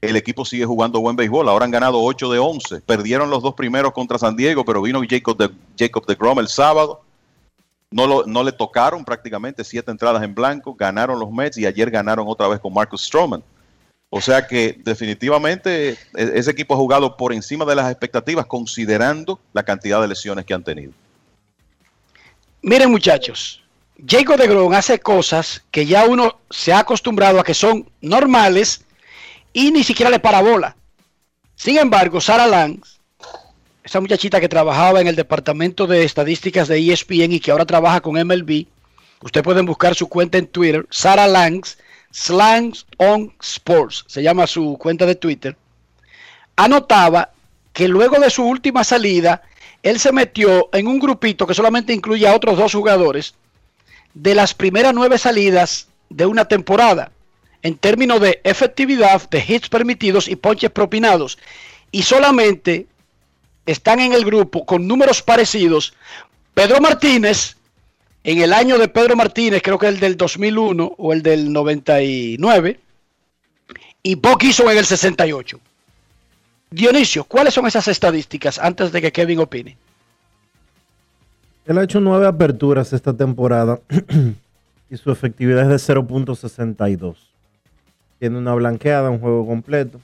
el 0.00 0.16
equipo 0.16 0.44
sigue 0.44 0.64
jugando 0.64 0.98
buen 1.00 1.14
béisbol. 1.14 1.48
Ahora 1.48 1.66
han 1.66 1.70
ganado 1.70 2.02
8 2.02 2.30
de 2.32 2.38
11. 2.38 2.80
Perdieron 2.80 3.30
los 3.30 3.42
dos 3.42 3.54
primeros 3.54 3.92
contra 3.92 4.18
San 4.18 4.34
Diego, 4.34 4.64
pero 4.64 4.82
vino 4.82 5.00
Jacob 5.08 5.36
de, 5.36 5.50
Jacob 5.78 6.06
de 6.06 6.14
Grom 6.14 6.38
el 6.40 6.48
sábado. 6.48 7.02
No, 7.92 8.44
le 8.44 8.52
tocaron 8.52 9.04
prácticamente 9.04 9.64
siete 9.64 9.90
entradas 9.90 10.22
en 10.22 10.34
blanco. 10.34 10.74
Ganaron 10.74 11.18
los 11.18 11.30
Mets 11.32 11.58
y 11.58 11.66
ayer 11.66 11.90
ganaron 11.90 12.26
otra 12.28 12.46
vez 12.46 12.60
con 12.60 12.72
Marcus 12.72 13.02
Stroman. 13.02 13.42
O 14.10 14.20
sea 14.20 14.46
que 14.46 14.76
definitivamente 14.84 15.90
e- 15.90 15.98
ese 16.14 16.50
equipo 16.50 16.74
ha 16.74 16.76
jugado 16.76 17.16
por 17.16 17.32
encima 17.32 17.64
de 17.64 17.74
las 17.74 17.90
expectativas 17.90 18.46
considerando 18.46 19.40
la 19.52 19.62
cantidad 19.62 20.00
de 20.00 20.08
lesiones 20.08 20.44
que 20.44 20.54
han 20.54 20.64
tenido. 20.64 20.92
Miren 22.62 22.90
muchachos, 22.90 23.62
Jacob 24.06 24.36
de 24.36 24.46
Grom 24.46 24.72
hace 24.72 25.00
cosas 25.00 25.64
que 25.70 25.86
ya 25.86 26.06
uno 26.06 26.40
se 26.50 26.72
ha 26.72 26.80
acostumbrado 26.80 27.40
a 27.40 27.44
que 27.44 27.54
son 27.54 27.88
normales 28.00 28.84
y 29.52 29.72
ni 29.72 29.82
siquiera 29.82 30.10
le 30.10 30.20
para 30.20 30.42
bola. 30.42 30.76
Sin 31.56 31.78
embargo, 31.78 32.20
Sarah 32.20 32.46
Langs, 32.46 32.99
esa 33.82 34.00
muchachita 34.00 34.40
que 34.40 34.48
trabajaba 34.48 35.00
en 35.00 35.06
el 35.06 35.16
departamento 35.16 35.86
de 35.86 36.04
estadísticas 36.04 36.68
de 36.68 36.92
ESPN 36.92 37.32
y 37.32 37.40
que 37.40 37.50
ahora 37.50 37.64
trabaja 37.64 38.00
con 38.00 38.14
MLB, 38.14 38.66
ustedes 39.22 39.44
pueden 39.44 39.66
buscar 39.66 39.94
su 39.94 40.08
cuenta 40.08 40.38
en 40.38 40.46
Twitter, 40.46 40.86
Sarah 40.90 41.26
Langs, 41.26 41.78
Slangs 42.12 42.86
on 42.98 43.32
Sports, 43.40 44.04
se 44.06 44.22
llama 44.22 44.46
su 44.46 44.76
cuenta 44.78 45.06
de 45.06 45.14
Twitter, 45.14 45.56
anotaba 46.56 47.30
que 47.72 47.88
luego 47.88 48.18
de 48.18 48.30
su 48.30 48.44
última 48.44 48.84
salida, 48.84 49.42
él 49.82 49.98
se 49.98 50.12
metió 50.12 50.68
en 50.72 50.86
un 50.86 50.98
grupito 50.98 51.46
que 51.46 51.54
solamente 51.54 51.92
incluye 51.92 52.26
a 52.26 52.34
otros 52.34 52.58
dos 52.58 52.74
jugadores 52.74 53.34
de 54.12 54.34
las 54.34 54.54
primeras 54.54 54.92
nueve 54.92 55.16
salidas 55.18 55.88
de 56.10 56.26
una 56.26 56.46
temporada 56.46 57.12
en 57.62 57.76
términos 57.76 58.20
de 58.20 58.40
efectividad 58.44 59.28
de 59.30 59.44
hits 59.46 59.68
permitidos 59.68 60.28
y 60.28 60.36
ponches 60.36 60.70
propinados. 60.70 61.38
Y 61.92 62.02
solamente 62.02 62.86
están 63.66 64.00
en 64.00 64.12
el 64.12 64.24
grupo 64.24 64.64
con 64.64 64.86
números 64.86 65.22
parecidos 65.22 65.94
Pedro 66.54 66.80
Martínez 66.80 67.56
en 68.24 68.38
el 68.38 68.52
año 68.52 68.78
de 68.78 68.88
Pedro 68.88 69.16
Martínez, 69.16 69.62
creo 69.62 69.78
que 69.78 69.88
el 69.88 69.98
del 69.98 70.16
2001 70.16 70.94
o 70.98 71.12
el 71.12 71.22
del 71.22 71.52
99, 71.52 72.78
y 74.02 74.14
Bob 74.14 74.40
Gibson 74.40 74.70
en 74.70 74.78
el 74.78 74.84
68. 74.84 75.58
Dionisio, 76.70 77.24
¿cuáles 77.24 77.54
son 77.54 77.66
esas 77.66 77.88
estadísticas 77.88 78.58
antes 78.58 78.92
de 78.92 79.00
que 79.00 79.12
Kevin 79.12 79.40
opine? 79.40 79.76
Él 81.66 81.78
ha 81.78 81.84
hecho 81.84 82.00
nueve 82.00 82.26
aperturas 82.26 82.92
esta 82.92 83.12
temporada 83.16 83.80
y 84.90 84.96
su 84.96 85.10
efectividad 85.10 85.72
es 85.72 85.86
de 85.86 85.94
0.62. 85.94 87.16
Tiene 88.18 88.38
una 88.38 88.54
blanqueada, 88.54 89.10
un 89.10 89.18
juego 89.18 89.46
completo. 89.46 90.00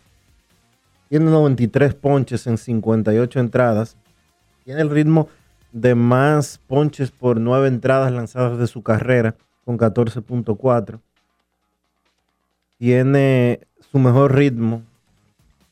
Tiene 1.08 1.26
93 1.26 1.94
ponches 1.94 2.46
en 2.46 2.58
58 2.58 3.40
entradas. 3.40 3.96
Tiene 4.64 4.80
el 4.80 4.90
ritmo 4.90 5.28
de 5.72 5.94
más 5.94 6.58
ponches 6.66 7.10
por 7.10 7.40
nueve 7.40 7.68
entradas 7.68 8.12
lanzadas 8.12 8.58
de 8.58 8.66
su 8.66 8.82
carrera 8.82 9.36
con 9.64 9.78
14.4. 9.78 11.00
Tiene 12.78 13.60
su 13.90 13.98
mejor 13.98 14.34
ritmo 14.34 14.82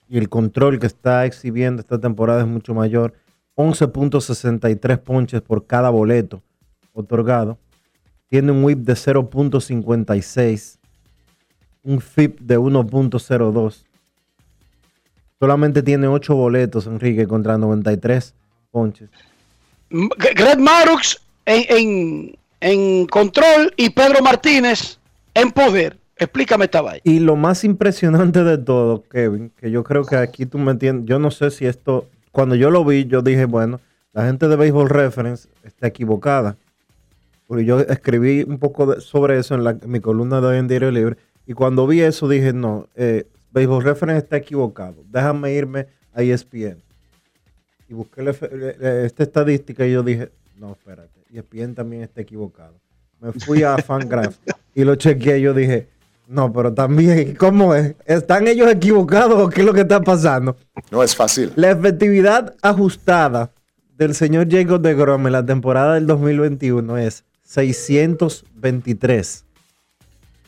y 0.08 0.18
el 0.18 0.28
control 0.28 0.78
que 0.78 0.86
está 0.86 1.24
exhibiendo 1.24 1.80
esta 1.80 1.98
temporada 1.98 2.42
es 2.42 2.46
mucho 2.46 2.74
mayor. 2.74 3.14
11.63 3.56 4.98
ponches 4.98 5.42
por 5.42 5.66
cada 5.66 5.90
boleto 5.90 6.42
otorgado. 6.92 7.58
Tiene 8.28 8.52
un 8.52 8.64
whip 8.64 8.78
de 8.80 8.94
0.56. 8.94 10.78
Un 11.82 12.00
FIP 12.00 12.40
de 12.40 12.58
1.02. 12.58 13.84
Solamente 15.40 15.82
tiene 15.82 16.06
8 16.06 16.34
boletos, 16.34 16.86
Enrique, 16.86 17.26
contra 17.26 17.58
93 17.58 18.34
ponches. 18.70 19.08
Greg 19.90 20.58
Marux 20.58 21.20
en, 21.46 21.64
en- 21.68 22.38
en 22.60 23.06
control 23.06 23.72
y 23.76 23.90
Pedro 23.90 24.22
Martínez 24.22 24.98
en 25.34 25.50
poder. 25.50 25.98
Explícame 26.16 26.64
esta 26.66 26.80
vaina. 26.80 27.00
Y 27.04 27.18
lo 27.18 27.36
más 27.36 27.64
impresionante 27.64 28.42
de 28.44 28.56
todo, 28.58 29.02
Kevin, 29.10 29.50
que 29.56 29.70
yo 29.70 29.82
creo 29.84 30.04
que 30.04 30.16
aquí 30.16 30.46
tú 30.46 30.58
me 30.58 30.70
entiendes, 30.70 31.06
yo 31.06 31.18
no 31.18 31.30
sé 31.30 31.50
si 31.50 31.66
esto, 31.66 32.06
cuando 32.32 32.54
yo 32.54 32.70
lo 32.70 32.84
vi, 32.84 33.04
yo 33.06 33.20
dije, 33.20 33.44
bueno, 33.46 33.80
la 34.12 34.24
gente 34.26 34.46
de 34.48 34.56
Baseball 34.56 34.88
Reference 34.88 35.48
está 35.64 35.88
equivocada. 35.88 36.56
Porque 37.46 37.64
yo 37.64 37.80
escribí 37.80 38.44
un 38.44 38.58
poco 38.58 38.86
de- 38.86 39.00
sobre 39.00 39.38
eso 39.38 39.54
en, 39.56 39.64
la- 39.64 39.72
en 39.82 39.90
mi 39.90 40.00
columna 40.00 40.40
de 40.40 40.46
hoy 40.46 40.58
en 40.58 40.68
Diario 40.68 40.90
Libre. 40.92 41.16
Y 41.46 41.52
cuando 41.52 41.86
vi 41.86 42.00
eso 42.00 42.28
dije, 42.28 42.52
no, 42.54 42.86
eh, 42.94 43.26
Baseball 43.54 43.84
Reference 43.84 44.24
está 44.24 44.36
equivocado. 44.36 44.96
Déjame 45.10 45.52
irme 45.52 45.86
a 46.12 46.22
ESPN. 46.22 46.82
Y 47.88 47.94
busqué 47.94 48.28
esta 49.04 49.22
estadística 49.22 49.86
y 49.86 49.92
yo 49.92 50.02
dije, 50.02 50.32
no, 50.58 50.72
espérate, 50.72 51.20
ESPN 51.32 51.74
también 51.74 52.02
está 52.02 52.20
equivocado. 52.20 52.74
Me 53.20 53.30
fui 53.32 53.62
a 53.62 53.78
Fangraph 53.78 54.36
y 54.74 54.82
lo 54.82 54.96
chequeé 54.96 55.38
y 55.38 55.42
yo 55.42 55.54
dije, 55.54 55.86
no, 56.26 56.52
pero 56.52 56.74
también, 56.74 57.36
¿cómo 57.36 57.76
es? 57.76 57.94
¿Están 58.06 58.48
ellos 58.48 58.68
equivocados 58.68 59.40
o 59.40 59.48
qué 59.48 59.60
es 59.60 59.66
lo 59.66 59.72
que 59.72 59.82
está 59.82 60.00
pasando? 60.00 60.56
No 60.90 61.04
es 61.04 61.14
fácil. 61.14 61.52
La 61.54 61.70
efectividad 61.70 62.56
ajustada 62.60 63.52
del 63.96 64.16
señor 64.16 64.50
Jacob 64.50 64.80
de 64.80 64.94
Grom 64.94 65.26
en 65.26 65.32
la 65.32 65.46
temporada 65.46 65.94
del 65.94 66.08
2021 66.08 66.98
es 66.98 67.24
623. 67.44 69.44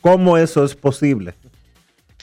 ¿Cómo 0.01 0.37
eso 0.37 0.65
es 0.65 0.75
posible? 0.75 1.33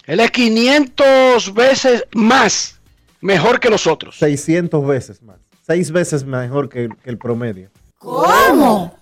Él 0.06 0.20
es 0.20 0.30
500 0.30 1.54
veces 1.54 2.04
más 2.14 2.78
mejor 3.20 3.58
que 3.60 3.70
los 3.70 3.86
otros. 3.86 4.16
600 4.18 4.86
veces 4.86 5.22
más. 5.22 5.36
Seis 5.66 5.90
veces 5.90 6.24
mejor 6.24 6.68
que, 6.68 6.84
el- 6.84 6.96
que 6.96 7.10
el 7.10 7.18
promedio. 7.18 7.70
¿Cómo? 7.98 8.94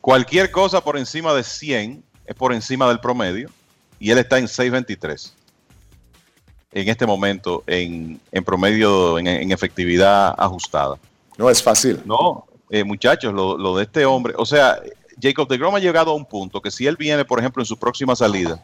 Cualquier 0.00 0.50
cosa 0.50 0.80
por 0.82 0.96
encima 0.96 1.34
de 1.34 1.42
100 1.42 2.04
es 2.26 2.34
por 2.36 2.52
encima 2.52 2.86
del 2.88 3.00
promedio 3.00 3.50
y 3.98 4.10
él 4.10 4.18
está 4.18 4.38
en 4.38 4.46
623 4.48 5.34
en 6.72 6.88
este 6.88 7.06
momento 7.06 7.62
en, 7.66 8.20
en 8.32 8.44
promedio, 8.44 9.18
en, 9.18 9.26
en 9.28 9.52
efectividad 9.52 10.34
ajustada. 10.36 10.96
No 11.38 11.48
es 11.48 11.62
fácil. 11.62 12.00
No, 12.04 12.46
eh, 12.68 12.82
muchachos, 12.82 13.32
lo, 13.32 13.56
lo 13.56 13.76
de 13.76 13.84
este 13.84 14.04
hombre, 14.04 14.34
o 14.36 14.44
sea, 14.44 14.80
Jacob 15.20 15.46
de 15.48 15.56
Grom 15.56 15.74
ha 15.76 15.78
llegado 15.78 16.10
a 16.10 16.14
un 16.14 16.24
punto 16.24 16.60
que 16.60 16.70
si 16.72 16.86
él 16.86 16.96
viene, 16.96 17.24
por 17.24 17.38
ejemplo, 17.38 17.62
en 17.62 17.66
su 17.66 17.76
próxima 17.78 18.16
salida 18.16 18.60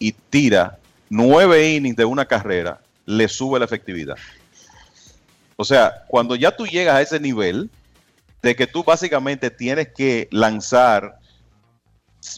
y 0.00 0.12
tira 0.12 0.78
nueve 1.08 1.70
innings 1.70 1.96
de 1.96 2.04
una 2.04 2.24
carrera, 2.24 2.80
le 3.06 3.28
sube 3.28 3.60
la 3.60 3.66
efectividad. 3.66 4.16
O 5.56 5.64
sea, 5.64 6.04
cuando 6.08 6.34
ya 6.34 6.56
tú 6.56 6.66
llegas 6.66 6.96
a 6.96 7.02
ese 7.02 7.20
nivel 7.20 7.70
de 8.42 8.56
que 8.56 8.66
tú 8.66 8.82
básicamente 8.82 9.50
tienes 9.50 9.88
que 9.88 10.26
lanzar 10.32 11.18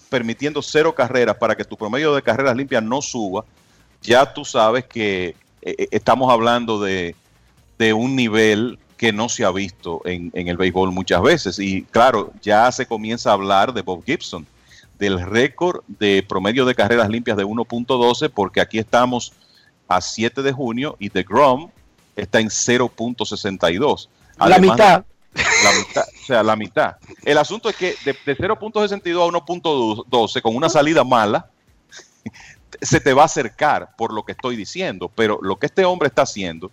permitiendo 0.09 0.61
cero 0.61 0.95
carreras 0.95 1.37
para 1.37 1.55
que 1.55 1.65
tu 1.65 1.77
promedio 1.77 2.15
de 2.15 2.23
carreras 2.23 2.57
limpias 2.57 2.83
no 2.83 3.01
suba, 3.01 3.45
ya 4.03 4.33
tú 4.33 4.45
sabes 4.45 4.85
que 4.85 5.29
eh, 5.29 5.35
eh, 5.63 5.89
estamos 5.93 6.33
hablando 6.33 6.81
de, 6.81 7.15
de 7.79 7.93
un 7.93 8.17
nivel 8.17 8.79
que 8.97 9.13
no 9.13 9.29
se 9.29 9.45
ha 9.45 9.53
visto 9.53 10.01
en, 10.05 10.31
en 10.35 10.49
el 10.49 10.57
béisbol 10.57 10.91
muchas 10.91 11.23
veces. 11.23 11.59
Y 11.59 11.83
claro, 11.83 12.33
ya 12.43 12.71
se 12.73 12.87
comienza 12.87 13.31
a 13.31 13.35
hablar 13.35 13.73
de 13.73 13.83
Bob 13.83 14.05
Gibson, 14.05 14.47
del 15.03 15.21
récord 15.21 15.83
de 15.89 16.25
promedio 16.29 16.65
de 16.65 16.77
carreras 16.77 17.09
limpias 17.09 17.37
de 17.37 17.45
1.12, 17.45 18.31
porque 18.33 18.61
aquí 18.61 18.79
estamos 18.79 19.33
a 19.89 20.01
7 20.01 20.43
de 20.43 20.53
junio 20.53 20.95
y 21.01 21.11
The 21.11 21.25
Grom 21.25 21.71
está 22.15 22.39
en 22.39 22.47
0.62. 22.49 24.09
La 24.39 24.55
de- 24.55 24.61
mitad. 24.61 25.05
la 25.35 25.73
mitad, 25.77 26.05
o 26.05 26.25
sea, 26.25 26.43
la 26.45 26.55
mitad. 26.55 26.97
El 27.25 27.37
asunto 27.39 27.69
es 27.69 27.75
que 27.75 27.97
de, 28.05 28.15
de 28.25 28.37
0.62 28.37 29.27
a 29.27 30.07
1.12 30.07 30.41
con 30.41 30.55
una 30.55 30.69
salida 30.69 31.03
mala, 31.03 31.51
se 32.81 33.01
te 33.01 33.13
va 33.13 33.23
a 33.23 33.25
acercar 33.27 33.97
por 33.97 34.13
lo 34.15 34.23
que 34.23 34.33
estoy 34.33 34.55
diciendo, 34.55 35.11
pero 35.13 35.41
lo 35.43 35.57
que 35.57 35.67
este 35.67 35.85
hombre 35.85 36.07
está 36.07 36.23
haciendo, 36.23 36.71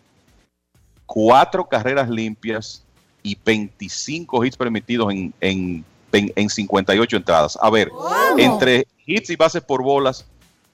cuatro 1.07 1.67
carreras 1.67 2.07
limpias 2.11 2.83
y 3.23 3.35
25 3.43 4.45
hits 4.45 4.55
permitidos 4.55 5.11
en, 5.11 5.33
en 5.41 5.83
en, 6.13 6.31
en 6.35 6.49
58 6.49 7.17
entradas. 7.17 7.57
A 7.61 7.69
ver, 7.69 7.89
entre 8.37 8.87
hits 9.05 9.29
y 9.29 9.35
bases 9.35 9.61
por 9.61 9.83
bolas, 9.83 10.25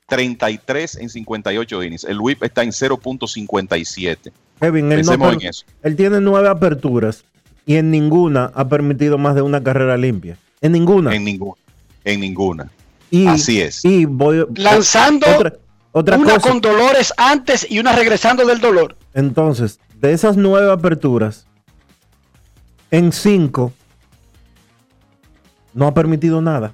33 0.07 0.95
en 0.97 1.09
58 1.09 1.83
innings. 1.83 2.03
El 2.03 2.19
whip 2.21 2.43
está 2.43 2.63
en 2.63 2.69
0.57. 2.71 4.31
Kevin, 4.59 4.91
él, 4.91 5.05
no 5.05 5.31
en 5.31 5.41
eso. 5.41 5.65
él 5.83 5.95
tiene 5.95 6.21
nueve 6.21 6.47
aperturas 6.47 7.25
y 7.65 7.75
en 7.75 7.91
ninguna 7.91 8.51
ha 8.55 8.67
permitido 8.67 9.17
más 9.17 9.35
de 9.35 9.41
una 9.41 9.61
carrera 9.61 9.97
limpia. 9.97 10.37
En 10.61 10.71
ninguna. 10.71 11.13
En 11.15 11.23
ninguna. 11.25 11.61
En 12.03 12.19
ninguna. 12.19 12.71
Y- 13.11 13.27
Así 13.27 13.61
es. 13.61 13.83
Y 13.83 14.05
voy 14.05 14.45
Lanzando 14.55 15.27
otra, 15.35 15.53
otra 15.91 16.17
una 16.17 16.35
cosa. 16.35 16.49
con 16.49 16.61
dolores 16.61 17.13
antes 17.17 17.67
y 17.69 17.79
una 17.79 17.91
regresando 17.93 18.45
del 18.45 18.59
dolor. 18.59 18.95
Entonces, 19.13 19.79
de 19.99 20.13
esas 20.13 20.37
nueve 20.37 20.71
aperturas, 20.71 21.47
en 22.91 23.11
cinco 23.11 23.73
no 25.75 25.85
ha 25.85 25.93
permitido 25.93 26.41
nada. 26.41 26.73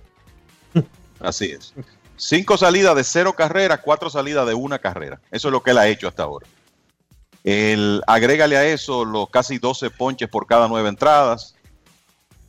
Así 1.20 1.46
es. 1.52 1.74
Cinco 2.16 2.58
salidas 2.58 2.96
de 2.96 3.04
cero 3.04 3.34
carreras, 3.34 3.80
cuatro 3.84 4.10
salidas 4.10 4.48
de 4.48 4.54
una 4.54 4.80
carrera. 4.80 5.20
Eso 5.32 5.50
es 5.50 5.52
lo 5.52 5.62
que 5.62 5.72
él 5.72 5.78
ha 5.78 5.88
hecho 5.88 6.08
hasta 6.08 6.24
ahora. 6.24 6.48
El, 7.44 8.02
agrégale 8.08 8.56
a 8.58 8.66
eso 8.66 9.04
los 9.04 9.30
casi 9.30 9.58
12 9.58 9.90
ponches 9.90 10.30
por 10.30 10.46
cada 10.48 10.68
nueve 10.68 10.88
entradas. 10.90 11.56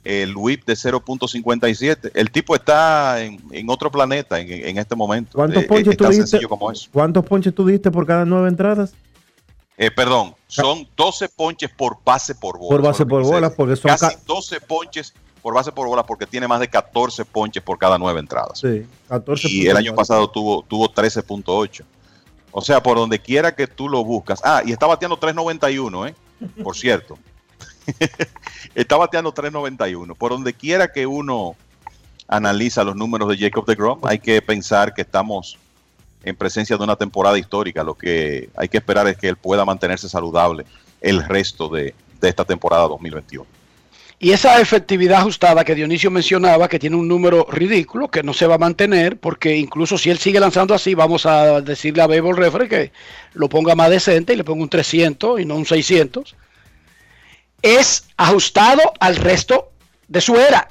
El 0.05 0.37
whip 0.37 0.65
de 0.67 0.75
0.57. 0.75 2.11
El 2.15 2.31
tipo 2.31 2.55
está 2.57 3.23
en, 3.23 3.41
en 3.53 3.71
otro 3.71 3.91
planeta 3.91 4.41
en, 4.41 4.51
en 4.51 4.77
este 4.79 4.97
momento. 4.97 5.33
¿Cuántos 5.39 5.63
Eh, 5.63 5.67
ponches 5.67 5.93
es 5.93 5.97
tú 5.97 6.09
diste? 6.09 6.41
¿Cuántos 6.93 7.25
ponches 7.25 7.55
tú 7.55 7.67
diste 7.67 7.91
por 7.91 8.07
cada 8.07 8.25
nueve 8.25 8.49
entradas? 8.49 8.95
Eh, 9.79 9.91
perdón, 9.91 10.35
son 10.49 10.87
12 10.97 11.29
ponches 11.31 11.71
por 11.71 11.99
base 12.05 12.35
por 12.35 12.59
bola. 12.59 12.69
Por 12.71 12.83
base 12.83 13.07
por 13.07 13.23
bolas, 13.23 13.53
porque 13.57 13.77
son 13.77 13.91
Casi 13.91 14.15
ca- 14.17 14.21
12 14.27 14.61
ponches 14.61 15.15
por 15.43 15.55
base 15.55 15.73
por 15.73 15.89
bola 15.89 16.05
porque 16.05 16.27
tiene 16.27 16.47
más 16.47 16.61
de 16.61 16.69
14 16.69 17.25
ponches 17.25 17.63
por 17.63 17.77
cada 17.77 17.99
nueve 17.99 18.21
entradas. 18.21 18.61
Sí, 18.61 18.87
14 19.09 19.49
y 19.49 19.67
el 19.67 19.77
año 19.77 19.95
pasado 19.95 20.31
tuvo, 20.31 20.63
tuvo 20.63 20.89
13.8. 20.89 21.85
O 22.53 22.61
sea, 22.61 22.83
por 22.83 22.97
donde 22.97 23.19
quiera 23.19 23.55
que 23.55 23.67
tú 23.67 23.89
lo 23.89 24.05
buscas. 24.05 24.41
Ah, 24.45 24.63
y 24.65 24.73
está 24.73 24.87
bateando 24.87 25.19
3.91, 25.19 26.11
¿eh? 26.11 26.15
Por 26.63 26.77
cierto. 26.77 27.19
está 28.75 28.97
bateando 28.97 29.35
3.91. 29.35 30.15
Por 30.15 30.31
donde 30.31 30.53
quiera 30.53 30.93
que 30.93 31.07
uno 31.07 31.57
analiza 32.29 32.85
los 32.85 32.95
números 32.95 33.29
de 33.29 33.39
Jacob 33.39 33.67
de 33.67 33.75
Grom, 33.75 33.99
hay 34.05 34.19
que 34.19 34.41
pensar 34.43 34.95
que 34.95 35.03
estamos 35.03 35.59
en 36.23 36.37
presencia 36.37 36.77
de 36.77 36.85
una 36.85 36.95
temporada 36.95 37.39
histórica. 37.39 37.83
Lo 37.83 37.95
que 37.95 38.49
hay 38.55 38.69
que 38.69 38.77
esperar 38.77 39.09
es 39.09 39.17
que 39.17 39.29
él 39.29 39.37
pueda 39.37 39.65
mantenerse 39.65 40.09
saludable 40.09 40.67
el 41.01 41.25
resto 41.25 41.69
de, 41.69 41.95
de 42.21 42.29
esta 42.29 42.45
temporada 42.45 42.87
2021. 42.87 43.62
Y 44.23 44.31
esa 44.31 44.61
efectividad 44.61 45.19
ajustada 45.19 45.65
que 45.65 45.75
Dionisio 45.75 46.09
mencionaba, 46.09 46.69
que 46.69 46.79
tiene 46.79 46.95
un 46.95 47.09
número 47.09 47.45
ridículo, 47.51 48.07
que 48.07 48.23
no 48.23 48.33
se 48.33 48.47
va 48.47 48.55
a 48.55 48.59
mantener, 48.59 49.19
porque 49.19 49.57
incluso 49.57 49.99
si 49.99 50.11
él 50.11 50.19
sigue 50.19 50.39
lanzando 50.39 50.75
así, 50.75 50.95
vamos 50.95 51.27
a 51.27 51.61
decirle 51.61 52.03
a 52.03 52.07
Baseball 52.07 52.37
Referee 52.37 52.69
que 52.69 52.93
lo 53.35 53.49
ponga 53.49 53.75
más 53.75 53.91
decente 53.91 54.33
y 54.33 54.37
le 54.37 54.45
ponga 54.45 54.63
un 54.63 54.69
300 54.69 55.41
y 55.41 55.45
no 55.45 55.57
un 55.57 55.67
600, 55.67 56.37
es 57.63 58.05
ajustado 58.17 58.81
al 59.01 59.17
resto 59.17 59.73
de 60.07 60.21
su 60.21 60.37
era. 60.37 60.69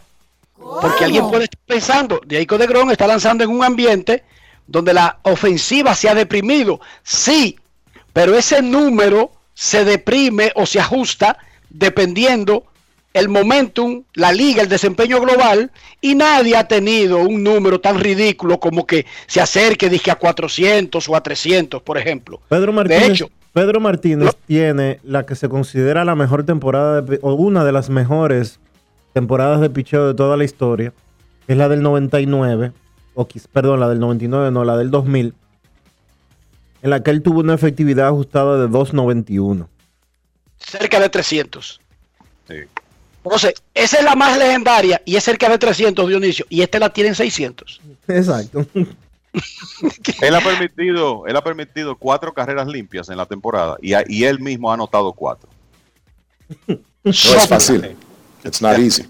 Porque 0.55 1.03
alguien 1.03 1.27
puede 1.29 1.43
estar 1.43 1.59
pensando, 1.67 2.21
Jacob 2.29 2.57
de 2.57 2.67
Grom 2.67 2.89
está 2.89 3.05
lanzando 3.05 3.43
en 3.43 3.49
un 3.49 3.65
ambiente 3.65 4.23
donde 4.65 4.93
la 4.93 5.19
ofensiva 5.23 5.93
se 5.93 6.07
ha 6.07 6.15
deprimido. 6.15 6.79
Sí, 7.03 7.59
pero 8.13 8.33
ese 8.33 8.61
número 8.61 9.33
se 9.53 9.83
deprime 9.83 10.53
o 10.55 10.65
se 10.65 10.79
ajusta 10.79 11.37
dependiendo 11.69 12.70
el 13.13 13.27
momentum, 13.29 14.03
la 14.13 14.31
liga, 14.31 14.61
el 14.63 14.69
desempeño 14.69 15.19
global, 15.19 15.71
y 15.99 16.15
nadie 16.15 16.55
ha 16.55 16.67
tenido 16.67 17.17
un 17.17 17.43
número 17.43 17.79
tan 17.81 17.99
ridículo 17.99 18.59
como 18.59 18.85
que 18.87 19.05
se 19.27 19.41
acerque 19.41 19.89
dije, 19.89 20.11
a 20.11 20.15
400 20.15 21.07
o 21.09 21.15
a 21.15 21.21
300, 21.21 21.81
por 21.81 21.97
ejemplo. 21.97 22.39
Pedro 22.47 22.71
Martínez, 22.71 23.09
hecho- 23.09 23.29
Pedro 23.53 23.81
Martínez 23.81 24.31
tiene 24.47 24.99
la 25.03 25.25
que 25.25 25.35
se 25.35 25.49
considera 25.49 26.05
la 26.05 26.15
mejor 26.15 26.45
temporada, 26.45 27.01
de 27.01 27.19
o 27.21 27.33
una 27.33 27.65
de 27.65 27.73
las 27.73 27.89
mejores 27.89 28.59
temporadas 29.13 29.59
de 29.59 29.69
picheo 29.69 30.07
de 30.07 30.13
toda 30.13 30.37
la 30.37 30.45
historia, 30.45 30.93
que 31.45 31.51
es 31.53 31.57
la 31.57 31.67
del 31.67 31.81
99, 31.81 32.71
o 33.13 33.27
perdón, 33.51 33.81
la 33.81 33.89
del 33.89 33.99
99, 33.99 34.51
no, 34.51 34.63
la 34.63 34.77
del 34.77 34.89
2000, 34.89 35.33
en 36.81 36.89
la 36.89 37.03
que 37.03 37.11
él 37.11 37.21
tuvo 37.21 37.41
una 37.41 37.53
efectividad 37.55 38.07
ajustada 38.07 38.57
de 38.57 38.69
2.91. 38.69 39.67
Cerca 40.57 40.99
de 41.01 41.09
300. 41.09 41.81
Entonces, 43.23 43.53
esa 43.73 43.97
es 43.99 44.03
la 44.03 44.15
más 44.15 44.37
legendaria 44.37 45.01
y 45.05 45.15
es 45.15 45.23
cerca 45.23 45.47
de 45.49 45.57
300, 45.57 46.07
Dionisio, 46.07 46.45
y 46.49 46.61
esta 46.61 46.79
la 46.79 46.89
tiene 46.91 47.09
en 47.09 47.15
600. 47.15 47.81
Exacto. 48.07 48.65
Él 50.21 50.35
ha 50.35 50.41
permitido, 50.41 51.25
él 51.25 51.35
ha 51.37 51.41
permitido 51.43 51.95
cuatro 51.95 52.33
carreras 52.33 52.67
limpias 52.67 53.07
en 53.07 53.15
la 53.15 53.25
temporada 53.25 53.77
y, 53.81 53.93
a- 53.93 54.03
y 54.05 54.25
él 54.25 54.41
mismo 54.41 54.69
ha 54.69 54.73
anotado 54.73 55.13
cuatro. 55.13 55.47
No 56.67 57.11
es 57.11 57.47
fácil. 57.47 57.95
It's 58.43 58.61
not 58.61 58.77
easy. 58.77 59.05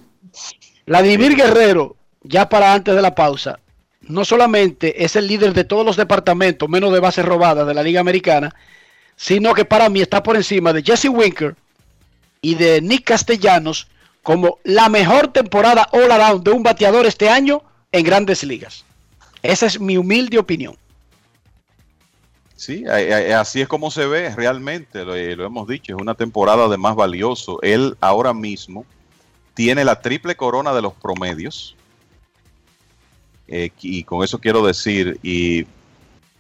Vladimir 0.85 1.35
Guerrero, 1.35 1.95
ya 2.21 2.47
para 2.47 2.71
antes 2.73 2.95
de 2.95 3.01
la 3.01 3.15
pausa, 3.15 3.57
no 4.01 4.23
solamente 4.23 5.03
es 5.03 5.15
el 5.15 5.25
líder 5.25 5.53
de 5.55 5.63
todos 5.63 5.83
los 5.85 5.95
departamentos, 5.97 6.69
menos 6.69 6.93
de 6.93 6.99
bases 6.99 7.25
robadas 7.25 7.65
de 7.65 7.73
la 7.73 7.81
Liga 7.81 7.99
Americana, 7.99 8.53
sino 9.15 9.55
que 9.55 9.65
para 9.65 9.89
mí 9.89 10.01
está 10.01 10.21
por 10.21 10.35
encima 10.35 10.71
de 10.71 10.83
Jesse 10.83 11.05
Winker 11.09 11.55
y 12.43 12.53
de 12.55 12.79
Nick 12.81 13.05
Castellanos 13.05 13.88
como 14.23 14.60
la 14.64 14.89
mejor 14.89 15.30
temporada 15.30 15.88
all 15.91 16.11
around 16.11 16.43
de 16.43 16.52
un 16.52 16.64
bateador 16.64 17.06
este 17.06 17.30
año 17.30 17.64
en 17.91 18.03
grandes 18.03 18.43
ligas. 18.43 18.85
Esa 19.41 19.65
es 19.65 19.80
mi 19.80 19.98
humilde 19.98 20.38
opinión. 20.38 20.77
Sí, 22.56 22.85
así 22.85 23.61
es 23.61 23.68
como 23.68 23.89
se 23.89 24.06
ve 24.06 24.35
realmente, 24.35 25.03
lo, 25.03 25.15
eh, 25.15 25.35
lo 25.35 25.45
hemos 25.45 25.68
dicho, 25.68 25.95
es 25.95 26.02
una 26.02 26.14
temporada 26.14 26.68
de 26.68 26.77
más 26.77 26.95
valioso. 26.95 27.60
Él 27.64 27.98
ahora 28.02 28.35
mismo 28.35 28.85
tiene 29.56 29.84
la 29.84 29.99
triple 29.99 30.35
corona 30.35 30.72
de 30.72 30.84
los 30.84 30.93
promedios. 30.93 31.76
Eh, 33.48 33.72
y 33.81 34.03
con 34.03 34.23
eso 34.23 34.39
quiero 34.39 34.64
decir, 34.64 35.19
y 35.23 35.65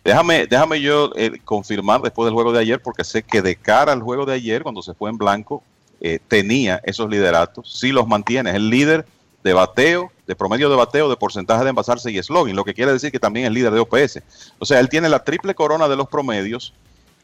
déjame, 0.03 0.45
déjame 0.45 0.79
yo 0.79 1.11
eh, 1.15 1.39
confirmar 1.43 2.01
después 2.01 2.25
del 2.25 2.35
juego 2.35 2.53
de 2.53 2.59
ayer, 2.59 2.79
porque 2.79 3.03
sé 3.03 3.23
que 3.23 3.41
de 3.41 3.55
cara 3.55 3.91
al 3.91 4.03
juego 4.03 4.25
de 4.25 4.35
ayer, 4.35 4.61
cuando 4.61 4.83
se 4.83 4.93
fue 4.93 5.09
en 5.09 5.17
blanco, 5.17 5.63
eh, 6.03 6.19
tenía 6.27 6.81
esos 6.83 7.09
lideratos, 7.09 7.71
sí 7.79 7.91
los 7.91 8.07
mantiene, 8.07 8.49
es 8.49 8.55
el 8.55 8.69
líder 8.69 9.05
de 9.43 9.53
bateo, 9.53 10.11
de 10.25 10.35
promedio 10.35 10.67
de 10.69 10.75
bateo, 10.75 11.09
de 11.09 11.15
porcentaje 11.15 11.63
de 11.63 11.69
envasarse 11.69 12.11
y 12.11 12.21
slogan, 12.21 12.55
lo 12.55 12.65
que 12.65 12.73
quiere 12.73 12.91
decir 12.91 13.11
que 13.11 13.19
también 13.19 13.45
es 13.45 13.51
líder 13.51 13.71
de 13.71 13.79
OPS. 13.79 14.19
O 14.57 14.65
sea, 14.65 14.79
él 14.79 14.89
tiene 14.89 15.09
la 15.09 15.23
triple 15.23 15.53
corona 15.53 15.87
de 15.87 15.95
los 15.95 16.09
promedios 16.09 16.73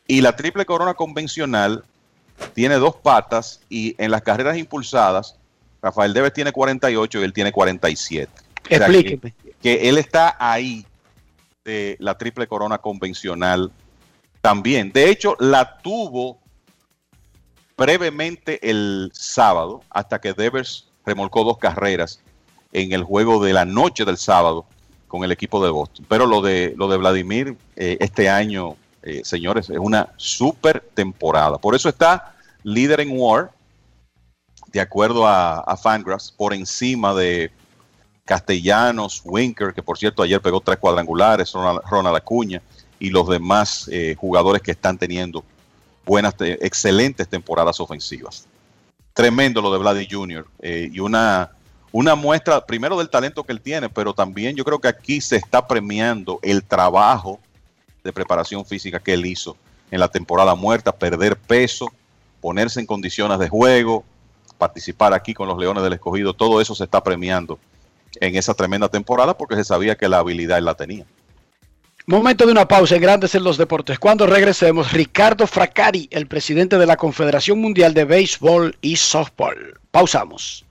y 0.08 0.22
la 0.22 0.36
triple 0.36 0.66
corona 0.66 0.94
convencional 0.94 1.84
tiene 2.54 2.76
dos 2.76 2.96
patas 2.96 3.62
y 3.68 3.96
en 3.98 4.12
las 4.12 4.22
carreras 4.22 4.58
impulsadas, 4.58 5.36
Rafael 5.82 6.14
Deves 6.14 6.34
tiene 6.34 6.52
48 6.52 7.20
y 7.20 7.24
él 7.24 7.34
tiene 7.34 7.52
47. 7.52 8.32
O 8.32 8.68
sea, 8.68 8.78
Explíqueme. 8.78 9.34
que, 9.44 9.54
que 9.62 9.90
él 9.90 9.98
está 9.98 10.36
ahí 10.40 10.86
de 11.66 11.98
la 12.00 12.16
triple 12.16 12.46
corona 12.46 12.78
convencional 12.78 13.72
también. 14.42 14.92
De 14.92 15.10
hecho, 15.10 15.36
la 15.40 15.80
tuvo 15.80 16.40
brevemente 17.78 18.70
el 18.70 19.12
sábado 19.14 19.84
hasta 19.90 20.20
que 20.20 20.34
Devers 20.34 20.88
remolcó 21.06 21.44
dos 21.44 21.58
carreras 21.58 22.20
en 22.74 22.92
el 22.92 23.04
juego 23.04 23.44
de 23.44 23.54
la 23.54 23.66
noche 23.66 24.04
del 24.04 24.18
sábado 24.18 24.66
con 25.08 25.24
el 25.24 25.32
equipo 25.32 25.64
de 25.64 25.70
Boston. 25.70 26.06
Pero 26.10 26.26
lo 26.26 26.42
de, 26.42 26.74
lo 26.76 26.88
de 26.88 26.98
Vladimir 26.98 27.56
eh, 27.76 27.98
este 28.00 28.30
año, 28.30 28.76
eh, 29.04 29.22
señores, 29.24 29.70
es 29.70 29.78
una 29.78 30.10
super 30.18 30.82
temporada. 30.94 31.58
Por 31.58 31.76
eso 31.76 31.88
está 31.88 32.36
líder 32.64 33.00
en 33.02 33.18
WAR, 33.18 33.52
de 34.74 34.82
acuerdo 34.82 35.26
a, 35.26 35.60
a 35.60 35.78
Fangraphs, 35.78 36.32
por 36.32 36.54
encima 36.54 37.14
de 37.14 37.52
Castellanos, 38.26 39.22
Winker, 39.24 39.74
que 39.74 39.82
por 39.82 39.98
cierto 39.98 40.22
ayer 40.22 40.42
pegó 40.42 40.60
tres 40.60 40.78
cuadrangulares, 40.78 41.54
Ronald, 41.54 42.16
Acuña 42.16 42.62
y 43.00 43.10
los 43.10 43.30
demás 43.30 43.90
eh, 43.92 44.16
jugadores 44.20 44.62
que 44.62 44.72
están 44.72 44.98
teniendo 44.98 45.44
buenas, 46.08 46.36
te- 46.36 46.66
excelentes 46.66 47.28
temporadas 47.28 47.80
ofensivas. 47.80 48.48
Tremendo 49.14 49.62
lo 49.62 49.72
de 49.72 49.78
Vladdy 49.78 50.08
Jr. 50.10 50.48
eh, 50.60 50.90
y 50.92 51.00
una, 51.00 51.52
una 51.92 52.16
muestra 52.16 52.66
primero 52.66 52.98
del 52.98 53.10
talento 53.10 53.44
que 53.44 53.52
él 53.52 53.62
tiene, 53.62 53.90
pero 53.90 54.14
también 54.14 54.56
yo 54.56 54.64
creo 54.64 54.80
que 54.80 54.88
aquí 54.88 55.22
se 55.22 55.36
está 55.36 55.68
premiando 55.68 56.40
el 56.42 56.64
trabajo 56.64 57.40
de 58.04 58.14
preparación 58.14 58.66
física 58.66 59.00
que 59.00 59.14
él 59.14 59.26
hizo 59.26 59.58
en 59.92 60.00
la 60.00 60.08
temporada 60.08 60.56
muerta, 60.56 60.92
perder 60.92 61.36
peso, 61.36 61.88
ponerse 62.42 62.80
en 62.80 62.86
condiciones 62.86 63.40
de 63.40 63.50
juego, 63.50 64.04
participar 64.58 65.14
aquí 65.14 65.34
con 65.34 65.48
los 65.48 65.58
Leones 65.58 65.84
del 65.84 65.94
Escogido, 65.94 66.34
todo 66.34 66.62
eso 66.62 66.74
se 66.74 66.86
está 66.86 67.04
premiando 67.04 67.60
en 68.20 68.36
esa 68.36 68.54
tremenda 68.54 68.88
temporada 68.88 69.38
porque 69.38 69.56
se 69.56 69.64
sabía 69.64 69.96
que 69.96 70.08
la 70.08 70.20
habilidad 70.20 70.58
él 70.58 70.66
la 70.66 70.76
tenía. 70.76 71.06
Momento 72.10 72.46
de 72.46 72.54
una 72.54 72.66
pausa 72.70 72.96
en 72.96 73.02
Grandes 73.02 73.36
en 73.36 73.44
los 73.44 73.58
Deportes. 73.58 74.00
Cuando 74.00 74.26
regresemos, 74.26 74.94
Ricardo 74.94 75.46
Fracari, 75.46 76.08
el 76.10 76.26
presidente 76.26 76.78
de 76.78 76.86
la 76.86 76.96
Confederación 76.96 77.60
Mundial 77.60 77.94
de 77.94 78.06
Béisbol 78.06 78.78
y 78.80 78.96
Softball. 78.96 79.78
Pausamos. 79.92 80.64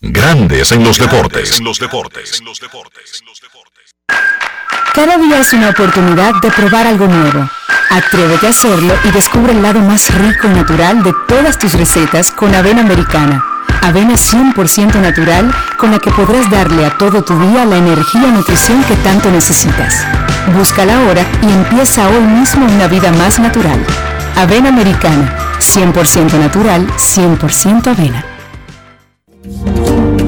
Grandes 0.00 0.72
en 0.72 0.82
los 0.82 0.98
deportes. 0.98 1.58
En 1.58 1.64
los 1.66 1.78
deportes. 1.78 2.42
Cada 4.94 5.18
día 5.18 5.40
es 5.40 5.52
una 5.52 5.68
oportunidad 5.68 6.32
de 6.40 6.50
probar 6.52 6.86
algo 6.86 7.06
nuevo. 7.06 7.50
Atrévete 7.90 8.46
a 8.46 8.50
hacerlo 8.50 8.94
y 9.04 9.10
descubre 9.10 9.52
el 9.52 9.60
lado 9.60 9.80
más 9.80 10.08
rico 10.14 10.46
y 10.46 10.54
natural 10.54 11.02
de 11.02 11.12
todas 11.28 11.58
tus 11.58 11.74
recetas 11.74 12.30
con 12.30 12.54
avena 12.54 12.80
americana. 12.80 13.55
Avena 13.82 14.14
100% 14.14 15.00
natural 15.00 15.52
con 15.78 15.90
la 15.90 15.98
que 15.98 16.10
podrás 16.10 16.50
darle 16.50 16.84
a 16.84 16.96
todo 16.98 17.22
tu 17.22 17.38
día 17.38 17.64
la 17.64 17.76
energía 17.76 18.28
y 18.28 18.32
nutrición 18.32 18.82
que 18.84 18.96
tanto 18.96 19.30
necesitas. 19.30 20.04
Búscala 20.56 20.96
ahora 20.98 21.22
y 21.42 21.50
empieza 21.50 22.08
hoy 22.08 22.22
mismo 22.22 22.66
una 22.66 22.88
vida 22.88 23.12
más 23.12 23.38
natural. 23.38 23.78
Avena 24.36 24.68
americana, 24.68 25.34
100% 25.60 26.38
natural, 26.38 26.86
100% 26.96 27.86
avena. 27.88 28.24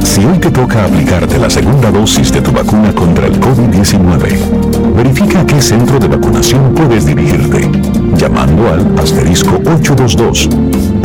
Si 0.04 0.24
hoy 0.24 0.38
te 0.38 0.50
toca 0.50 0.84
aplicarte 0.84 1.38
la 1.38 1.50
segunda 1.50 1.90
dosis 1.90 2.32
de 2.32 2.40
tu 2.40 2.50
vacuna 2.50 2.92
contra 2.92 3.26
el 3.26 3.38
COVID-19, 3.40 4.94
verifica 4.94 5.40
a 5.40 5.46
qué 5.46 5.60
centro 5.60 5.98
de 5.98 6.08
vacunación 6.08 6.74
puedes 6.74 7.06
dirigirte, 7.06 7.70
llamando 8.16 8.72
al 8.72 8.98
asterisco 8.98 9.56
822 9.64 10.48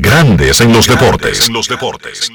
Grandes 0.00 0.60
en 0.60 0.72
los 0.72 0.88
deportes. 0.88 1.48
En 1.48 1.54
los 1.54 1.68
deportes. 1.68 2.30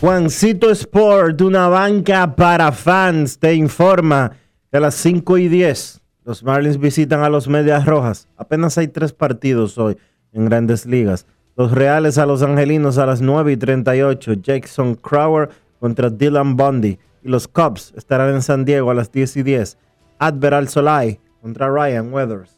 Juancito 0.00 0.70
Sport, 0.70 1.40
una 1.40 1.68
banca 1.68 2.34
para 2.34 2.72
fans, 2.72 3.38
te 3.38 3.54
informa 3.54 4.32
que 4.70 4.76
a 4.76 4.80
las 4.80 4.96
5 4.96 5.38
y 5.38 5.48
10 5.48 6.00
los 6.24 6.42
Marlins 6.42 6.78
visitan 6.78 7.22
a 7.22 7.28
los 7.28 7.46
Medias 7.46 7.86
Rojas. 7.86 8.26
Apenas 8.36 8.76
hay 8.76 8.88
tres 8.88 9.12
partidos 9.12 9.78
hoy 9.78 9.96
en 10.32 10.46
grandes 10.46 10.84
ligas. 10.84 11.26
Los 11.54 11.70
Reales 11.70 12.18
a 12.18 12.26
los 12.26 12.42
Angelinos 12.42 12.98
a 12.98 13.06
las 13.06 13.20
9 13.20 13.52
y 13.52 13.56
38. 13.56 14.34
Jackson 14.34 14.96
Crower 14.96 15.48
contra 15.78 16.10
Dylan 16.10 16.56
Bundy. 16.56 16.98
Y 17.22 17.28
los 17.28 17.48
Cubs 17.48 17.92
estarán 17.96 18.34
en 18.34 18.42
San 18.42 18.64
Diego 18.64 18.90
a 18.90 18.94
las 18.94 19.10
10 19.10 19.38
y 19.38 19.42
10. 19.42 19.78
Adveral 20.18 20.68
Solai 20.68 21.20
contra 21.40 21.68
Ryan 21.68 22.12
Weathers. 22.12 22.56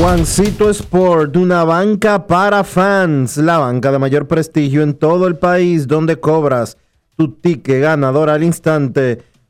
Juancito 0.00 0.70
Sport, 0.70 1.36
una 1.36 1.62
banca 1.64 2.26
para 2.26 2.64
fans, 2.64 3.36
la 3.36 3.58
banca 3.58 3.92
de 3.92 3.98
mayor 3.98 4.26
prestigio 4.26 4.82
en 4.82 4.94
todo 4.94 5.26
el 5.26 5.36
país, 5.36 5.86
donde 5.86 6.18
cobras 6.18 6.78
tu 7.16 7.32
ticket 7.34 7.82
ganador 7.82 8.30
al 8.30 8.42
instante 8.42 9.22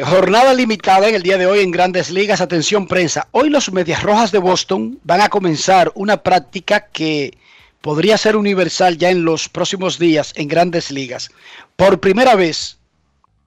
Jornada 0.00 0.54
limitada 0.54 1.06
en 1.06 1.14
el 1.14 1.22
día 1.22 1.36
de 1.36 1.44
hoy 1.44 1.60
en 1.60 1.70
Grandes 1.70 2.08
Ligas. 2.08 2.40
Atención 2.40 2.86
prensa. 2.86 3.28
Hoy 3.30 3.50
los 3.50 3.70
Medias 3.70 4.02
Rojas 4.02 4.32
de 4.32 4.38
Boston 4.38 4.98
van 5.04 5.20
a 5.20 5.28
comenzar 5.28 5.92
una 5.94 6.22
práctica 6.22 6.86
que 6.86 7.36
podría 7.82 8.16
ser 8.16 8.36
universal 8.36 8.96
ya 8.96 9.10
en 9.10 9.26
los 9.26 9.50
próximos 9.50 9.98
días 9.98 10.32
en 10.34 10.48
Grandes 10.48 10.90
Ligas. 10.90 11.30
Por 11.76 12.00
primera 12.00 12.36
vez 12.36 12.78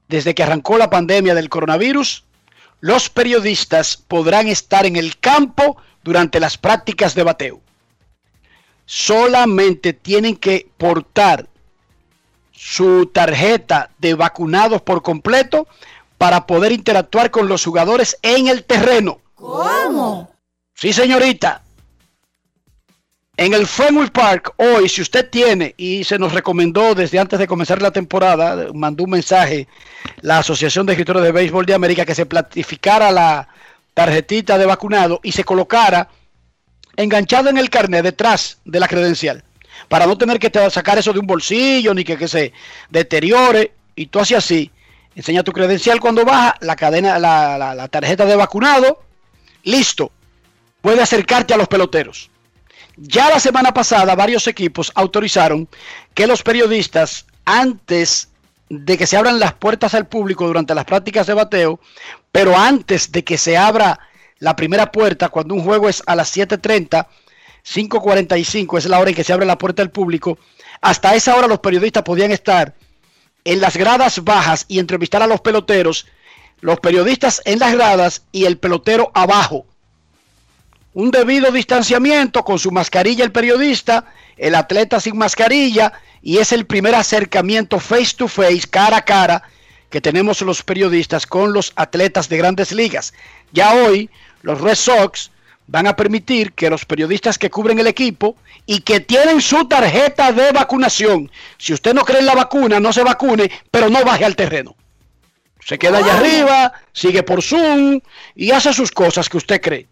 desde 0.08 0.36
que 0.36 0.44
arrancó 0.44 0.78
la 0.78 0.92
pandemia 0.92 1.34
del 1.34 1.50
coronavirus, 1.50 2.26
los 2.80 3.10
periodistas 3.10 3.98
podrán 3.98 4.48
estar 4.48 4.86
en 4.86 4.98
el 4.98 5.18
campo 5.18 5.78
durante 6.04 6.40
las 6.40 6.60
prácticas 6.60 7.16
de 7.16 7.24
bateo. 7.24 7.62
Solamente 8.86 9.94
tienen 9.94 10.36
que 10.36 10.70
portar 10.78 11.48
su 12.52 13.08
tarjeta 13.08 13.90
de 13.98 14.14
vacunados 14.14 14.84
por 14.84 15.02
completo 15.02 15.68
para 16.18 16.46
poder 16.46 16.72
interactuar 16.72 17.32
con 17.32 17.48
los 17.48 17.64
jugadores 17.64 18.18
en 18.22 18.48
el 18.48 18.64
terreno. 18.64 19.20
¿Cómo? 19.36 20.32
Sí, 20.74 20.94
señorita. 20.94 21.62
En 23.38 23.54
el 23.54 23.68
Fenway 23.68 24.10
Park, 24.12 24.54
hoy, 24.58 24.88
si 24.88 25.02
usted 25.02 25.30
tiene, 25.30 25.74
y 25.76 26.06
se 26.06 26.18
nos 26.18 26.32
recomendó 26.32 26.96
desde 26.96 27.20
antes 27.20 27.38
de 27.38 27.48
comenzar 27.48 27.82
la 27.82 27.92
temporada, 27.92 28.68
mandó 28.74 29.04
un 29.04 29.10
mensaje 29.10 29.68
la 30.22 30.38
Asociación 30.38 30.86
de 30.86 30.94
Escritores 30.94 31.22
de 31.22 31.34
Béisbol 31.34 31.66
de 31.66 31.74
América 31.74 32.06
que 32.06 32.16
se 32.16 32.26
platificara 32.26 33.12
la 33.12 33.50
tarjetita 33.94 34.58
de 34.58 34.66
vacunado 34.66 35.20
y 35.22 35.34
se 35.34 35.44
colocara 35.44 36.08
enganchado 36.96 37.50
en 37.50 37.58
el 37.58 37.70
carnet 37.70 38.04
detrás 38.04 38.60
de 38.64 38.80
la 38.80 38.88
credencial, 38.88 39.44
para 39.90 40.06
no 40.06 40.18
tener 40.18 40.40
que 40.40 40.52
sacar 40.70 40.98
eso 40.98 41.12
de 41.12 41.20
un 41.20 41.28
bolsillo 41.28 41.94
ni 41.94 42.06
que, 42.06 42.18
que 42.18 42.30
se 42.30 42.54
deteriore. 42.90 43.74
Y 43.98 44.08
tú 44.08 44.20
haces 44.20 44.38
así, 44.38 44.72
enseña 45.16 45.44
tu 45.44 45.52
credencial 45.52 46.00
cuando 46.00 46.26
baja, 46.26 46.56
la 46.62 46.76
cadena, 46.76 47.18
la, 47.20 47.58
la- 47.76 47.88
tarjeta 47.88 48.26
de 48.26 48.36
vacunado, 48.36 49.02
listo. 49.64 50.12
Puede 50.82 51.02
acercarte 51.02 51.54
a 51.54 51.58
los 51.58 51.68
peloteros. 51.68 52.30
Ya 52.98 53.30
la 53.30 53.40
semana 53.40 53.74
pasada 53.74 54.16
varios 54.16 54.48
equipos 54.48 54.92
autorizaron 54.96 55.68
que 56.14 56.28
los 56.28 56.44
periodistas, 56.44 57.26
antes 57.46 58.30
de 58.70 58.98
que 58.98 59.08
se 59.08 59.18
abran 59.18 59.40
las 59.40 59.54
puertas 59.54 59.94
al 59.94 60.08
público 60.08 60.48
durante 60.48 60.76
las 60.76 60.86
prácticas 60.86 61.28
de 61.28 61.34
bateo, 61.34 61.80
pero 62.32 62.58
antes 62.58 63.12
de 63.12 63.24
que 63.24 63.38
se 63.38 63.58
abra 63.58 64.00
la 64.40 64.56
primera 64.56 64.92
puerta, 64.92 65.30
cuando 65.30 65.54
un 65.56 65.64
juego 65.64 65.90
es 65.90 66.04
a 66.06 66.16
las 66.16 66.36
7.30, 66.36 67.06
5.45 67.66 68.78
es 68.78 68.86
la 68.86 69.00
hora 69.00 69.10
en 69.10 69.16
que 69.16 69.24
se 69.24 69.34
abre 69.34 69.46
la 69.46 69.58
puerta 69.58 69.82
al 69.82 69.90
público, 69.92 70.38
hasta 70.82 71.16
esa 71.16 71.36
hora 71.36 71.48
los 71.48 71.60
periodistas 71.60 72.04
podían 72.04 72.32
estar 72.32 72.74
en 73.46 73.62
las 73.62 73.78
gradas 73.78 74.24
bajas 74.24 74.66
y 74.68 74.80
entrevistar 74.80 75.24
a 75.24 75.28
los 75.28 75.40
peloteros, 75.40 76.06
los 76.60 76.80
periodistas 76.82 77.42
en 77.46 77.60
las 77.60 77.74
gradas 77.74 78.24
y 78.34 78.44
el 78.46 78.58
pelotero 78.58 79.12
abajo 79.14 79.66
un 80.96 81.12
debido 81.12 81.52
distanciamiento 81.52 82.44
con 82.44 82.58
su 82.58 82.72
mascarilla 82.72 83.26
el 83.26 83.32
periodista, 83.34 84.06
el 84.38 84.56
atleta 84.56 85.00
sin 85.02 85.18
mascarilla, 85.18 85.92
y 86.22 86.38
es 86.38 86.54
el 86.54 86.66
primer 86.66 86.96
acercamiento 86.96 87.80
face 87.80 88.16
to 88.16 88.30
face, 88.30 88.62
cara 88.70 88.98
a 88.98 89.02
cara, 89.04 89.44
que 89.90 90.00
tenemos 90.00 90.42
los 90.42 90.64
periodistas 90.64 91.28
con 91.28 91.52
los 91.52 91.74
atletas 91.76 92.30
de 92.30 92.38
grandes 92.38 92.72
ligas. 92.72 93.14
Ya 93.52 93.74
hoy 93.74 94.10
los 94.42 94.62
Red 94.62 94.76
Sox 94.76 95.32
van 95.68 95.88
a 95.88 95.96
permitir 95.96 96.54
que 96.54 96.70
los 96.70 96.86
periodistas 96.86 97.38
que 97.38 97.50
cubren 97.50 97.80
el 97.80 97.88
equipo 97.88 98.38
y 98.66 98.82
que 98.82 99.00
tienen 99.00 99.42
su 99.42 99.68
tarjeta 99.68 100.32
de 100.32 100.52
vacunación, 100.52 101.32
si 101.58 101.74
usted 101.74 101.94
no 101.94 102.06
cree 102.06 102.20
en 102.20 102.26
la 102.26 102.36
vacuna, 102.36 102.80
no 102.80 102.94
se 102.94 103.04
vacune, 103.04 103.52
pero 103.72 103.90
no 103.90 104.04
baje 104.04 104.26
al 104.26 104.36
terreno. 104.36 104.76
Se 105.66 105.80
queda 105.80 105.98
allá 105.98 106.18
arriba, 106.18 106.74
sigue 106.94 107.24
por 107.24 107.42
Zoom 107.42 108.00
y 108.36 108.52
hace 108.52 108.72
sus 108.74 108.92
cosas 108.92 109.28
que 109.30 109.38
usted 109.38 109.62
cree, 109.62 109.88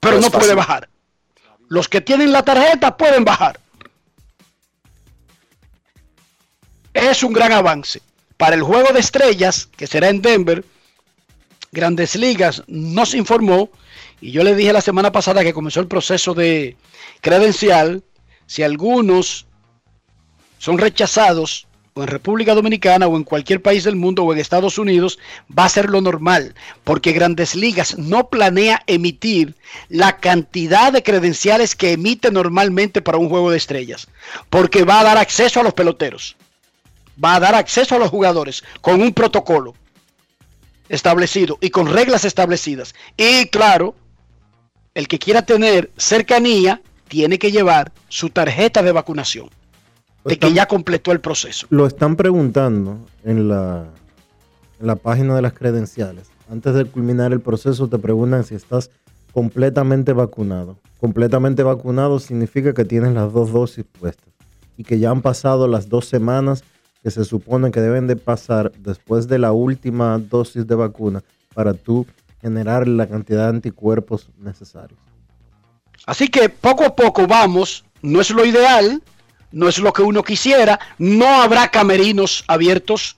pero 0.00 0.20
No 0.20 0.30
puede 0.30 0.54
bajar. 0.54 0.88
Los 1.68 1.88
que 1.88 2.00
tienen 2.00 2.32
la 2.32 2.42
tarjeta 2.42 2.96
pueden 2.96 3.24
bajar. 3.24 3.60
Es 6.94 7.22
un 7.22 7.32
gran 7.32 7.52
avance. 7.52 8.00
Para 8.36 8.54
el 8.56 8.62
juego 8.62 8.92
de 8.92 9.00
estrellas, 9.00 9.68
que 9.76 9.86
será 9.86 10.08
en 10.08 10.22
Denver, 10.22 10.64
Grandes 11.72 12.14
Ligas 12.14 12.62
nos 12.66 13.14
informó, 13.14 13.70
y 14.24 14.30
yo 14.30 14.42
le 14.42 14.54
dije 14.54 14.72
la 14.72 14.80
semana 14.80 15.12
pasada 15.12 15.44
que 15.44 15.52
comenzó 15.52 15.80
el 15.80 15.86
proceso 15.86 16.32
de 16.32 16.78
credencial, 17.20 18.02
si 18.46 18.62
algunos 18.62 19.44
son 20.56 20.78
rechazados 20.78 21.66
o 21.92 22.00
en 22.00 22.08
República 22.08 22.54
Dominicana 22.54 23.06
o 23.06 23.18
en 23.18 23.24
cualquier 23.24 23.60
país 23.60 23.84
del 23.84 23.96
mundo 23.96 24.22
o 24.24 24.32
en 24.32 24.38
Estados 24.38 24.78
Unidos, 24.78 25.18
va 25.56 25.66
a 25.66 25.68
ser 25.68 25.90
lo 25.90 26.00
normal, 26.00 26.54
porque 26.84 27.12
Grandes 27.12 27.54
Ligas 27.54 27.98
no 27.98 28.30
planea 28.30 28.82
emitir 28.86 29.56
la 29.90 30.16
cantidad 30.16 30.90
de 30.90 31.02
credenciales 31.02 31.76
que 31.76 31.92
emite 31.92 32.30
normalmente 32.30 33.02
para 33.02 33.18
un 33.18 33.28
juego 33.28 33.50
de 33.50 33.58
estrellas, 33.58 34.08
porque 34.48 34.84
va 34.84 35.00
a 35.00 35.04
dar 35.04 35.18
acceso 35.18 35.60
a 35.60 35.64
los 35.64 35.74
peloteros, 35.74 36.34
va 37.22 37.34
a 37.34 37.40
dar 37.40 37.54
acceso 37.54 37.94
a 37.94 37.98
los 37.98 38.08
jugadores 38.08 38.64
con 38.80 39.02
un 39.02 39.12
protocolo 39.12 39.74
establecido 40.88 41.58
y 41.60 41.68
con 41.68 41.92
reglas 41.92 42.24
establecidas. 42.24 42.94
Y 43.18 43.48
claro, 43.48 43.94
el 44.94 45.08
que 45.08 45.18
quiera 45.18 45.42
tener 45.42 45.90
cercanía 45.96 46.80
tiene 47.08 47.38
que 47.38 47.50
llevar 47.50 47.92
su 48.08 48.30
tarjeta 48.30 48.82
de 48.82 48.92
vacunación, 48.92 49.50
de 50.24 50.38
que 50.38 50.52
ya 50.52 50.66
completó 50.66 51.12
el 51.12 51.20
proceso. 51.20 51.66
Lo 51.70 51.86
están 51.86 52.16
preguntando 52.16 52.98
en 53.24 53.48
la, 53.48 53.86
en 54.80 54.86
la 54.86 54.96
página 54.96 55.34
de 55.34 55.42
las 55.42 55.52
credenciales. 55.52 56.30
Antes 56.48 56.74
de 56.74 56.84
culminar 56.84 57.32
el 57.32 57.40
proceso 57.40 57.88
te 57.88 57.98
preguntan 57.98 58.44
si 58.44 58.54
estás 58.54 58.90
completamente 59.32 60.12
vacunado. 60.12 60.78
Completamente 61.00 61.62
vacunado 61.62 62.20
significa 62.20 62.72
que 62.72 62.84
tienes 62.84 63.12
las 63.12 63.32
dos 63.32 63.52
dosis 63.52 63.84
puestas 63.84 64.32
y 64.76 64.84
que 64.84 64.98
ya 64.98 65.10
han 65.10 65.22
pasado 65.22 65.68
las 65.68 65.88
dos 65.88 66.06
semanas 66.06 66.64
que 67.02 67.10
se 67.10 67.24
supone 67.24 67.70
que 67.70 67.80
deben 67.80 68.06
de 68.06 68.16
pasar 68.16 68.72
después 68.78 69.28
de 69.28 69.38
la 69.38 69.52
última 69.52 70.18
dosis 70.18 70.66
de 70.66 70.74
vacuna 70.74 71.22
para 71.52 71.74
tú 71.74 72.06
generar 72.44 72.86
la 72.86 73.06
cantidad 73.06 73.44
de 73.44 73.56
anticuerpos 73.56 74.28
necesarios. 74.38 75.00
Así 76.04 76.28
que 76.28 76.50
poco 76.50 76.84
a 76.84 76.94
poco 76.94 77.26
vamos, 77.26 77.86
no 78.02 78.20
es 78.20 78.28
lo 78.28 78.44
ideal, 78.44 79.02
no 79.50 79.66
es 79.66 79.78
lo 79.78 79.94
que 79.94 80.02
uno 80.02 80.22
quisiera, 80.22 80.78
no 80.98 81.26
habrá 81.26 81.68
camerinos 81.68 82.44
abiertos, 82.46 83.16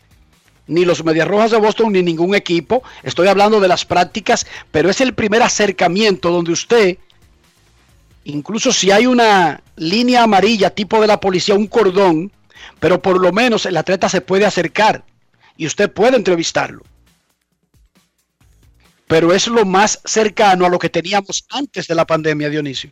ni 0.68 0.84
los 0.84 1.04
Medias 1.04 1.26
Rojas 1.26 1.50
de 1.50 1.56
Boston, 1.56 1.92
ni 1.92 2.04
ningún 2.04 2.36
equipo. 2.36 2.84
Estoy 3.02 3.26
hablando 3.26 3.58
de 3.58 3.66
las 3.66 3.84
prácticas, 3.84 4.46
pero 4.70 4.90
es 4.90 5.00
el 5.00 5.12
primer 5.12 5.42
acercamiento 5.42 6.30
donde 6.30 6.52
usted, 6.52 6.98
incluso 8.22 8.70
si 8.70 8.92
hay 8.92 9.08
una 9.08 9.60
línea 9.74 10.22
amarilla 10.22 10.70
tipo 10.70 11.00
de 11.00 11.08
la 11.08 11.18
policía, 11.18 11.56
un 11.56 11.66
cordón, 11.66 12.30
pero 12.78 13.02
por 13.02 13.20
lo 13.20 13.32
menos 13.32 13.66
el 13.66 13.76
atleta 13.76 14.08
se 14.08 14.20
puede 14.20 14.46
acercar 14.46 15.02
y 15.56 15.66
usted 15.66 15.90
puede 15.90 16.16
entrevistarlo. 16.16 16.84
Pero 19.06 19.32
es 19.32 19.46
lo 19.46 19.64
más 19.64 20.00
cercano 20.04 20.66
a 20.66 20.68
lo 20.68 20.78
que 20.78 20.88
teníamos 20.88 21.44
antes 21.50 21.86
de 21.86 21.94
la 21.94 22.06
pandemia, 22.06 22.48
Dionisio. 22.48 22.90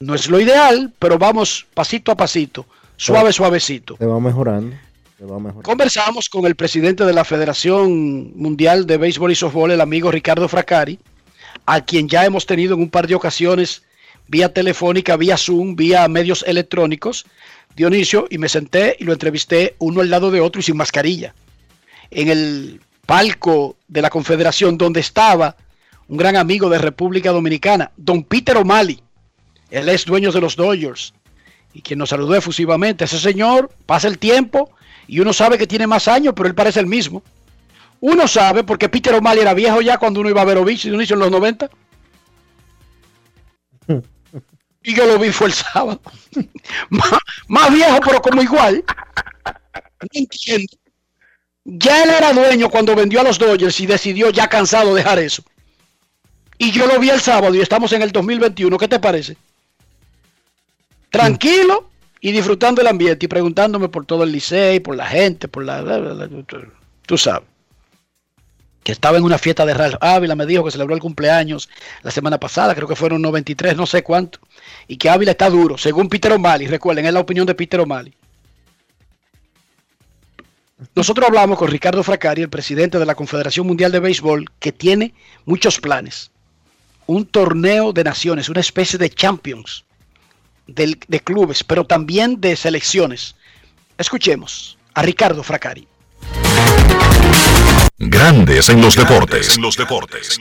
No 0.00 0.14
es 0.14 0.28
lo 0.28 0.40
ideal, 0.40 0.92
pero 0.98 1.18
vamos 1.18 1.66
pasito 1.74 2.12
a 2.12 2.16
pasito, 2.16 2.66
suave, 2.96 3.32
suavecito. 3.32 3.96
Te 3.96 4.06
va 4.06 4.18
mejorando. 4.20 4.76
Te 5.18 5.24
va 5.24 5.38
mejorando. 5.38 5.62
Conversamos 5.62 6.28
con 6.28 6.46
el 6.46 6.56
presidente 6.56 7.04
de 7.04 7.12
la 7.12 7.24
Federación 7.24 8.32
Mundial 8.34 8.86
de 8.86 8.96
Béisbol 8.96 9.32
y 9.32 9.34
Softball, 9.34 9.72
el 9.72 9.80
amigo 9.80 10.10
Ricardo 10.10 10.48
Fracari, 10.48 10.98
a 11.66 11.82
quien 11.82 12.08
ya 12.08 12.24
hemos 12.24 12.46
tenido 12.46 12.74
en 12.74 12.82
un 12.82 12.90
par 12.90 13.06
de 13.06 13.14
ocasiones 13.14 13.82
vía 14.28 14.52
telefónica, 14.52 15.16
vía 15.16 15.36
Zoom, 15.36 15.74
vía 15.76 16.06
medios 16.08 16.44
electrónicos, 16.46 17.26
Dionisio, 17.76 18.26
y 18.30 18.38
me 18.38 18.48
senté 18.48 18.96
y 18.98 19.04
lo 19.04 19.12
entrevisté 19.12 19.74
uno 19.78 20.00
al 20.00 20.10
lado 20.10 20.30
de 20.30 20.40
otro 20.40 20.60
y 20.60 20.62
sin 20.62 20.76
mascarilla. 20.76 21.34
En 22.10 22.28
el 22.28 22.80
palco 23.10 23.76
de 23.88 24.02
la 24.02 24.08
Confederación, 24.08 24.78
donde 24.78 25.00
estaba 25.00 25.56
un 26.06 26.16
gran 26.16 26.36
amigo 26.36 26.70
de 26.70 26.78
República 26.78 27.32
Dominicana, 27.32 27.90
don 27.96 28.22
Peter 28.22 28.56
O'Malley. 28.56 29.02
Él 29.68 29.88
es 29.88 30.04
dueño 30.04 30.30
de 30.30 30.40
los 30.40 30.54
Dodgers 30.54 31.12
y 31.74 31.82
quien 31.82 31.98
nos 31.98 32.10
saludó 32.10 32.36
efusivamente. 32.36 33.06
Ese 33.06 33.18
señor 33.18 33.68
pasa 33.84 34.06
el 34.06 34.16
tiempo 34.16 34.70
y 35.08 35.18
uno 35.18 35.32
sabe 35.32 35.58
que 35.58 35.66
tiene 35.66 35.88
más 35.88 36.06
años, 36.06 36.34
pero 36.36 36.48
él 36.48 36.54
parece 36.54 36.78
el 36.78 36.86
mismo. 36.86 37.24
Uno 37.98 38.28
sabe 38.28 38.62
porque 38.62 38.88
Peter 38.88 39.12
O'Malley 39.12 39.42
era 39.42 39.54
viejo 39.54 39.80
ya 39.80 39.98
cuando 39.98 40.20
uno 40.20 40.30
iba 40.30 40.42
a 40.42 40.44
ver 40.44 40.58
Ovich 40.58 40.84
y 40.84 40.90
en 40.90 41.18
los 41.18 41.30
90. 41.32 41.68
Y 44.82 44.94
yo 44.94 45.04
lo 45.04 45.18
vi 45.18 45.30
fue 45.30 45.48
el 45.48 45.52
sábado. 45.52 46.00
más, 46.88 47.10
más 47.48 47.70
viejo, 47.70 47.98
pero 48.02 48.22
como 48.22 48.40
igual. 48.40 48.82
No 49.44 50.08
entiendo. 50.12 50.72
Ya 51.64 52.02
él 52.02 52.10
era 52.10 52.32
dueño 52.32 52.68
cuando 52.70 52.94
vendió 52.94 53.20
a 53.20 53.24
los 53.24 53.38
Dodgers 53.38 53.78
y 53.80 53.86
decidió 53.86 54.30
ya 54.30 54.48
cansado 54.48 54.94
dejar 54.94 55.18
eso. 55.18 55.42
Y 56.58 56.70
yo 56.72 56.86
lo 56.86 56.98
vi 56.98 57.10
el 57.10 57.20
sábado 57.20 57.54
y 57.54 57.60
estamos 57.60 57.92
en 57.92 58.02
el 58.02 58.12
2021. 58.12 58.76
¿Qué 58.78 58.88
te 58.88 58.98
parece? 58.98 59.36
Tranquilo 61.10 61.88
y 62.20 62.32
disfrutando 62.32 62.80
el 62.80 62.86
ambiente 62.86 63.26
y 63.26 63.28
preguntándome 63.28 63.88
por 63.88 64.04
todo 64.06 64.24
el 64.24 64.32
liceo, 64.32 64.82
por 64.82 64.96
la 64.96 65.06
gente, 65.06 65.48
por 65.48 65.64
la... 65.64 65.82
tú- 66.46 66.56
Tú 67.06 67.18
sabes. 67.18 67.48
Que 68.82 68.92
estaba 68.92 69.18
en 69.18 69.24
una 69.24 69.36
fiesta 69.38 69.66
de 69.66 69.74
Ralph 69.74 69.96
Ávila, 70.00 70.34
me 70.36 70.46
dijo 70.46 70.64
que 70.64 70.70
celebró 70.70 70.94
el 70.94 71.00
cumpleaños 71.00 71.68
la 72.02 72.10
semana 72.10 72.38
pasada, 72.38 72.74
creo 72.74 72.88
que 72.88 72.96
fueron 72.96 73.20
93, 73.20 73.76
no 73.76 73.84
sé 73.86 74.02
cuánto. 74.02 74.38
Y 74.88 74.96
que 74.96 75.10
Ávila 75.10 75.32
está 75.32 75.50
duro, 75.50 75.76
según 75.76 76.08
Peter 76.08 76.32
O'Malley. 76.32 76.66
Recuerden, 76.66 77.04
es 77.06 77.12
la 77.12 77.20
opinión 77.20 77.46
de 77.46 77.54
Peter 77.54 77.80
O'Malley. 77.80 78.14
Nosotros 80.94 81.26
hablamos 81.28 81.58
con 81.58 81.68
Ricardo 81.68 82.02
Fracari, 82.02 82.42
el 82.42 82.48
presidente 82.48 82.98
de 82.98 83.06
la 83.06 83.14
Confederación 83.14 83.66
Mundial 83.66 83.92
de 83.92 84.00
Béisbol, 84.00 84.46
que 84.58 84.72
tiene 84.72 85.14
muchos 85.44 85.78
planes. 85.78 86.30
Un 87.06 87.26
torneo 87.26 87.92
de 87.92 88.04
naciones, 88.04 88.48
una 88.48 88.60
especie 88.60 88.98
de 88.98 89.10
champions 89.10 89.84
del- 90.66 90.98
de 91.06 91.20
clubes, 91.20 91.64
pero 91.64 91.84
también 91.84 92.40
de 92.40 92.56
selecciones. 92.56 93.34
Escuchemos 93.98 94.78
a 94.94 95.02
Ricardo 95.02 95.42
Fracari. 95.42 95.86
Grandes 97.98 98.68
en 98.70 98.80
los 98.80 98.96
deportes. 98.96 99.56
En 99.56 99.62
los 99.62 99.76
deportes. 99.76 100.40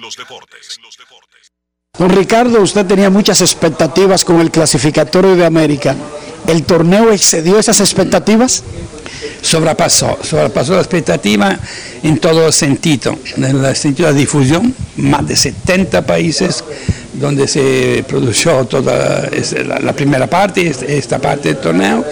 Don 1.98 2.10
Ricardo, 2.12 2.62
usted 2.62 2.86
tenía 2.86 3.10
muchas 3.10 3.42
expectativas 3.42 4.24
con 4.24 4.40
el 4.40 4.52
clasificatorio 4.52 5.36
de 5.36 5.46
América. 5.46 5.96
¿El 6.48 6.64
torneo 6.66 7.12
excedió 7.12 7.60
esas 7.60 7.82
expectativas? 7.82 8.64
Sobrapasó, 9.42 10.18
sobrapasó 10.24 10.74
la 10.74 10.80
expectativa 10.80 11.58
en 12.04 12.18
todo 12.20 12.52
sentido, 12.52 13.18
en 13.38 13.44
el 13.44 13.76
sentido 13.76 14.12
de 14.14 14.20
difusión, 14.20 14.74
más 14.98 15.28
de 15.28 15.36
70 15.36 16.06
países 16.06 16.64
donde 17.14 17.48
se 17.48 18.04
produjo 18.08 18.66
toda 18.66 19.30
la, 19.68 19.80
la 19.80 19.94
primera 19.94 20.28
parte, 20.28 20.68
es- 20.68 20.82
esta 20.84 21.20
parte 21.20 21.50
del 21.50 21.58
torneo, 21.58 22.06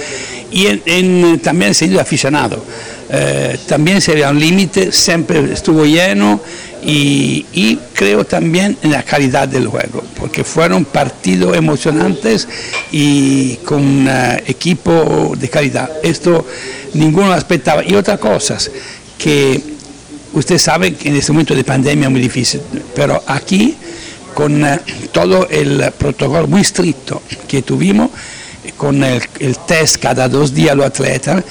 y 0.52 0.68
en, 0.68 0.82
en- 0.86 1.40
también 1.40 1.70
el 1.70 1.76
sentido 1.76 2.02
aficionado. 2.02 2.64
Eh, 3.10 3.58
también 3.68 4.02
se 4.02 4.14
veía 4.14 4.30
un 4.30 4.40
límite, 4.40 4.92
siempre 4.92 5.54
estuvo 5.54 5.86
lleno 5.86 6.42
y, 6.84 7.46
y 7.54 7.80
creo 7.94 8.26
también 8.26 8.78
en 8.84 8.92
la 8.92 9.02
calidad 9.04 9.48
del 9.48 9.68
juego, 9.68 10.04
porque 10.20 10.44
fueron 10.44 10.84
partidos 10.84 11.56
emocionantes 11.56 12.48
y 12.92 13.56
con 13.64 13.82
un 13.82 14.08
eh, 14.10 14.44
equipo 14.48 15.34
de 15.38 15.50
calidad. 15.50 15.90
Esto 16.04 16.46
ninguno 16.96 17.28
lo 17.28 17.36
expectaba. 17.36 17.84
Y 17.86 17.96
otra 17.96 18.18
cosa, 18.18 18.58
que 19.18 19.62
usted 20.34 20.58
sabe 20.58 20.94
que 20.96 21.08
en 21.08 21.16
este 21.16 21.32
momento 21.32 21.56
de 21.56 21.64
pandemia 21.64 22.06
es 22.08 22.12
muy 22.12 22.22
difícil, 22.22 22.60
pero 22.94 23.24
aquí 23.26 23.74
con 24.34 24.66
eh, 24.66 24.80
todo 25.14 25.48
el 25.50 25.92
protocolo 25.98 26.46
muy 26.48 26.62
estricto 26.62 27.22
que 27.48 27.62
tuvimos, 27.62 28.12
con 28.78 29.04
el, 29.04 29.22
el 29.40 29.58
test 29.60 29.98
cada 29.98 30.30
dos 30.30 30.54
días 30.54 30.76
los 30.76 30.86
atletas, 30.86 31.44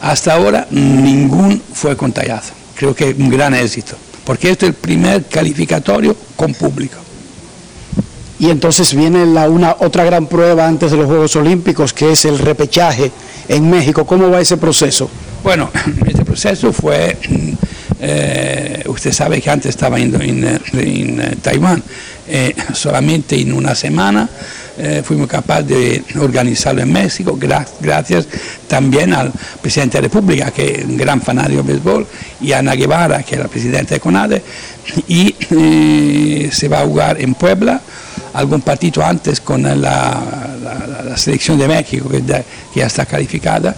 hasta 0.00 0.34
ahora 0.34 0.66
ningún 0.70 1.60
fue 1.72 1.96
contagiado. 1.96 2.42
Creo 2.74 2.94
que 2.94 3.10
es 3.10 3.16
un 3.18 3.28
gran 3.28 3.54
éxito, 3.54 3.96
porque 4.24 4.50
este 4.50 4.66
es 4.66 4.70
el 4.70 4.74
primer 4.74 5.24
calificatorio 5.26 6.16
con 6.36 6.54
público. 6.54 6.96
Y 8.40 8.50
entonces 8.50 8.94
viene 8.94 9.26
la, 9.26 9.48
una 9.48 9.76
otra 9.80 10.04
gran 10.04 10.26
prueba 10.26 10.66
antes 10.66 10.92
de 10.92 10.96
los 10.96 11.06
Juegos 11.06 11.34
Olímpicos, 11.34 11.92
que 11.92 12.12
es 12.12 12.24
el 12.24 12.38
repechaje 12.38 13.10
en 13.48 13.68
México. 13.68 14.06
¿Cómo 14.06 14.30
va 14.30 14.40
ese 14.40 14.56
proceso? 14.56 15.10
Bueno, 15.42 15.70
este 16.06 16.24
proceso 16.24 16.72
fue 16.72 17.18
mm, 17.28 17.52
Eh, 18.00 18.84
usted 18.86 19.12
sabe 19.12 19.40
que 19.40 19.50
antes 19.50 19.70
estaba 19.70 19.98
en, 19.98 20.14
en, 20.22 20.60
en 20.72 21.20
eh, 21.20 21.36
Taiwán, 21.42 21.82
eh, 22.28 22.54
solamente 22.72 23.40
en 23.40 23.52
una 23.52 23.74
semana 23.74 24.28
eh, 24.78 25.02
fuimos 25.04 25.26
capaces 25.28 25.66
de 25.66 26.04
organizarlo 26.20 26.82
en 26.82 26.92
México, 26.92 27.36
gra- 27.38 27.66
gracias 27.80 28.26
también 28.68 29.12
al 29.12 29.32
presidente 29.60 29.98
de 29.98 30.02
la 30.02 30.08
República, 30.08 30.50
que 30.50 30.80
es 30.80 30.84
un 30.84 30.96
gran 30.96 31.20
fanático 31.20 31.62
del 31.62 31.66
béisbol, 31.66 32.06
y 32.40 32.52
a 32.52 32.58
Ana 32.60 32.74
Guevara, 32.74 33.22
que 33.22 33.34
es 33.34 33.40
la 33.40 33.48
presidenta 33.48 33.94
de 33.94 34.00
CONADE, 34.00 34.42
y 35.08 35.34
eh, 35.50 36.50
se 36.52 36.68
va 36.68 36.80
a 36.80 36.84
jugar 36.86 37.20
en 37.20 37.34
Puebla 37.34 37.80
algún 38.34 38.60
partido 38.60 39.04
antes 39.04 39.40
con 39.40 39.62
la, 39.62 39.74
la- 39.74 40.24
la- 41.04 41.16
selección 41.16 41.58
de 41.58 41.66
México, 41.66 42.08
que, 42.08 42.22
ya- 42.22 42.42
que 42.72 42.80
ya 42.80 42.86
está 42.86 43.04
calificada, 43.06 43.74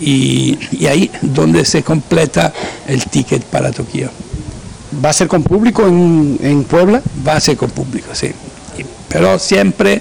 y, 0.00 0.58
y 0.72 0.86
ahí 0.86 1.10
donde 1.22 1.64
se 1.64 1.82
completa 1.82 2.52
el 2.88 3.04
ticket 3.04 3.42
para 3.44 3.70
Tokio. 3.70 4.10
¿Va 5.04 5.10
a 5.10 5.12
ser 5.12 5.28
con 5.28 5.42
público 5.44 5.86
en, 5.86 6.38
en 6.42 6.64
Puebla? 6.64 7.00
Va 7.26 7.34
a 7.36 7.40
ser 7.40 7.56
con 7.56 7.70
público, 7.70 8.08
sí. 8.14 8.32
Pero 9.08 9.38
siempre 9.38 10.00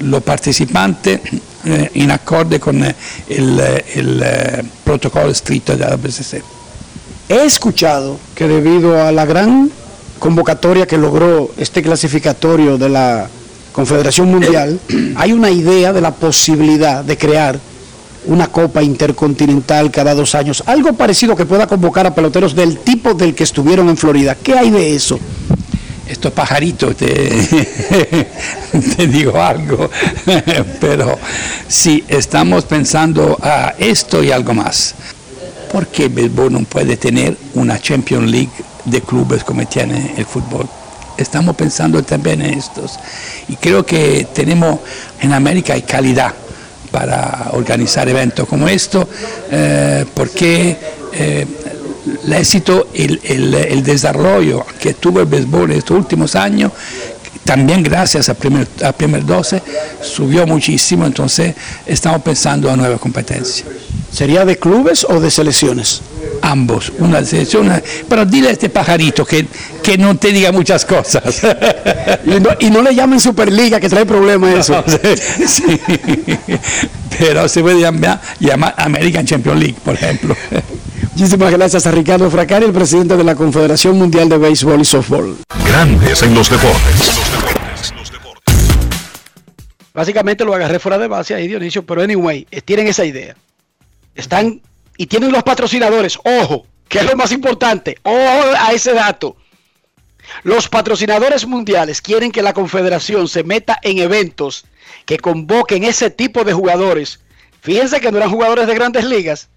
los 0.00 0.22
participantes 0.22 1.20
eh, 1.64 1.90
en 1.94 2.10
acorde 2.10 2.60
con 2.60 2.82
eh, 2.84 2.94
el, 3.28 3.58
eh, 3.60 3.84
el, 3.94 4.22
eh, 4.24 4.62
protocolo 4.84 5.30
estricto 5.30 5.76
de 5.76 5.84
la 5.84 5.96
BCC. 5.96 6.42
He 7.28 7.44
escuchado 7.44 8.18
que 8.34 8.48
debido 8.48 9.02
a 9.02 9.12
la 9.12 9.26
gran 9.26 9.70
convocatoria 10.18 10.86
que 10.86 10.96
logró 10.96 11.50
este 11.56 11.82
clasificatorio 11.82 12.78
de 12.78 12.88
la 12.88 13.28
Confederación 13.72 14.30
Mundial, 14.30 14.80
hay 15.16 15.32
una 15.32 15.50
idea 15.50 15.92
de 15.92 16.00
la 16.00 16.12
posibilidad 16.12 17.04
de 17.04 17.18
crear 17.18 17.58
una 18.26 18.48
Copa 18.48 18.82
Intercontinental 18.82 19.90
cada 19.90 20.14
dos 20.14 20.34
años, 20.34 20.62
algo 20.66 20.92
parecido 20.92 21.36
que 21.36 21.46
pueda 21.46 21.66
convocar 21.66 22.06
a 22.06 22.14
peloteros 22.14 22.54
del 22.54 22.78
tipo 22.78 23.14
del 23.14 23.34
que 23.34 23.44
estuvieron 23.44 23.88
en 23.88 23.96
Florida. 23.96 24.34
¿Qué 24.34 24.54
hay 24.54 24.70
de 24.70 24.94
eso? 24.94 25.18
Estos 26.08 26.32
pajaritos, 26.32 26.96
te, 26.96 27.06
digo 29.08 29.40
algo, 29.40 29.90
pero 30.80 31.18
sí, 31.68 32.04
estamos 32.08 32.64
pensando 32.64 33.36
a 33.42 33.74
esto 33.78 34.22
y 34.22 34.30
algo 34.30 34.54
más. 34.54 34.94
¿Por 35.70 35.88
qué 35.88 36.08
béisbol 36.08 36.52
no 36.52 36.60
puede 36.60 36.96
tener 36.96 37.36
una 37.54 37.78
Champions 37.78 38.30
League 38.30 38.48
de 38.86 39.02
clubes 39.02 39.44
como 39.44 39.66
tiene 39.66 40.14
el 40.16 40.24
fútbol? 40.24 40.66
Estamos 41.18 41.54
pensando 41.56 42.02
también 42.02 42.40
en 42.40 42.58
estos. 42.58 42.98
Y 43.48 43.56
creo 43.56 43.84
que 43.84 44.28
tenemos 44.32 44.78
en 45.20 45.34
América 45.34 45.74
hay 45.74 45.82
calidad 45.82 46.32
para 46.90 47.50
organizar 47.52 48.08
eventos 48.08 48.48
como 48.48 48.66
esto, 48.66 49.06
eh, 49.50 50.06
porque 50.14 50.78
eh, 51.12 51.46
el 52.24 52.32
éxito, 52.32 52.88
el, 52.94 53.20
el- 53.24 53.54
el 53.54 53.82
desarrollo 53.82 54.64
que 54.80 54.94
tuvo 54.94 55.20
el 55.20 55.26
béisbol 55.26 55.72
en 55.72 55.78
estos 55.78 55.96
últimos 55.96 56.34
años, 56.36 56.72
también 57.44 57.82
gracias 57.82 58.28
a 58.28 58.34
primer, 58.34 58.66
a 58.84 58.92
primer 58.92 59.24
12, 59.24 59.62
subió 60.02 60.46
muchísimo, 60.46 61.06
entonces 61.06 61.54
estamos 61.86 62.22
pensando 62.22 62.70
en 62.70 62.76
nuevas 62.78 63.00
competencias. 63.00 63.66
¿Sería 64.12 64.44
de 64.44 64.56
clubes 64.58 65.04
o 65.08 65.20
de 65.20 65.30
selecciones? 65.30 66.00
Ambos, 66.42 66.92
una 66.98 67.24
selección, 67.24 67.66
una- 67.66 67.82
pero 68.08 68.24
dile 68.26 68.48
a 68.48 68.52
este 68.52 68.68
pajarito 68.68 69.24
que, 69.24 69.46
que 69.82 69.96
no 69.98 70.16
te 70.16 70.30
diga 70.32 70.52
muchas 70.52 70.84
cosas. 70.84 71.22
Y 72.24 72.40
no, 72.40 72.50
y 72.58 72.70
no 72.70 72.82
le 72.82 72.94
llamen 72.94 73.20
Superliga, 73.20 73.80
que 73.80 73.88
trae 73.88 74.04
problemas 74.04 74.68
eso. 74.68 74.82
Sí, 75.46 75.62
pero 77.18 77.48
se 77.48 77.60
puede 77.62 77.80
llamar, 77.80 78.20
llamar 78.40 78.74
American 78.76 79.24
Champions 79.26 79.58
League, 79.58 79.76
por 79.84 79.94
ejemplo. 79.94 80.36
Muchísimas 81.18 81.50
gracias 81.50 81.84
a 81.84 81.90
Ricardo 81.90 82.30
Fracari, 82.30 82.64
el 82.64 82.72
presidente 82.72 83.16
de 83.16 83.24
la 83.24 83.34
Confederación 83.34 83.98
Mundial 83.98 84.28
de 84.28 84.38
Béisbol 84.38 84.80
y 84.80 84.84
Softball. 84.84 85.36
Grandes 85.66 86.22
en 86.22 86.32
los 86.32 86.48
deportes. 86.48 87.18
Básicamente 89.92 90.44
lo 90.44 90.54
agarré 90.54 90.78
fuera 90.78 90.96
de 90.96 91.08
base 91.08 91.34
ahí, 91.34 91.48
Dionisio, 91.48 91.84
pero 91.84 92.02
anyway, 92.02 92.46
eh, 92.52 92.60
tienen 92.60 92.86
esa 92.86 93.04
idea. 93.04 93.34
Están 94.14 94.62
y 94.96 95.06
tienen 95.06 95.32
los 95.32 95.42
patrocinadores, 95.42 96.20
ojo, 96.22 96.66
que 96.88 97.00
es 97.00 97.04
lo 97.04 97.16
más 97.16 97.32
importante, 97.32 97.98
ojo 98.04 98.52
a 98.56 98.70
ese 98.72 98.92
dato. 98.92 99.36
Los 100.44 100.68
patrocinadores 100.68 101.48
mundiales 101.48 102.00
quieren 102.00 102.30
que 102.30 102.42
la 102.42 102.52
confederación 102.52 103.26
se 103.26 103.42
meta 103.42 103.76
en 103.82 103.98
eventos 103.98 104.66
que 105.04 105.18
convoquen 105.18 105.82
ese 105.82 106.10
tipo 106.10 106.44
de 106.44 106.52
jugadores. 106.52 107.18
Fíjense 107.60 108.00
que 108.00 108.12
no 108.12 108.18
eran 108.18 108.30
jugadores 108.30 108.68
de 108.68 108.74
grandes 108.76 109.04
ligas. 109.04 109.48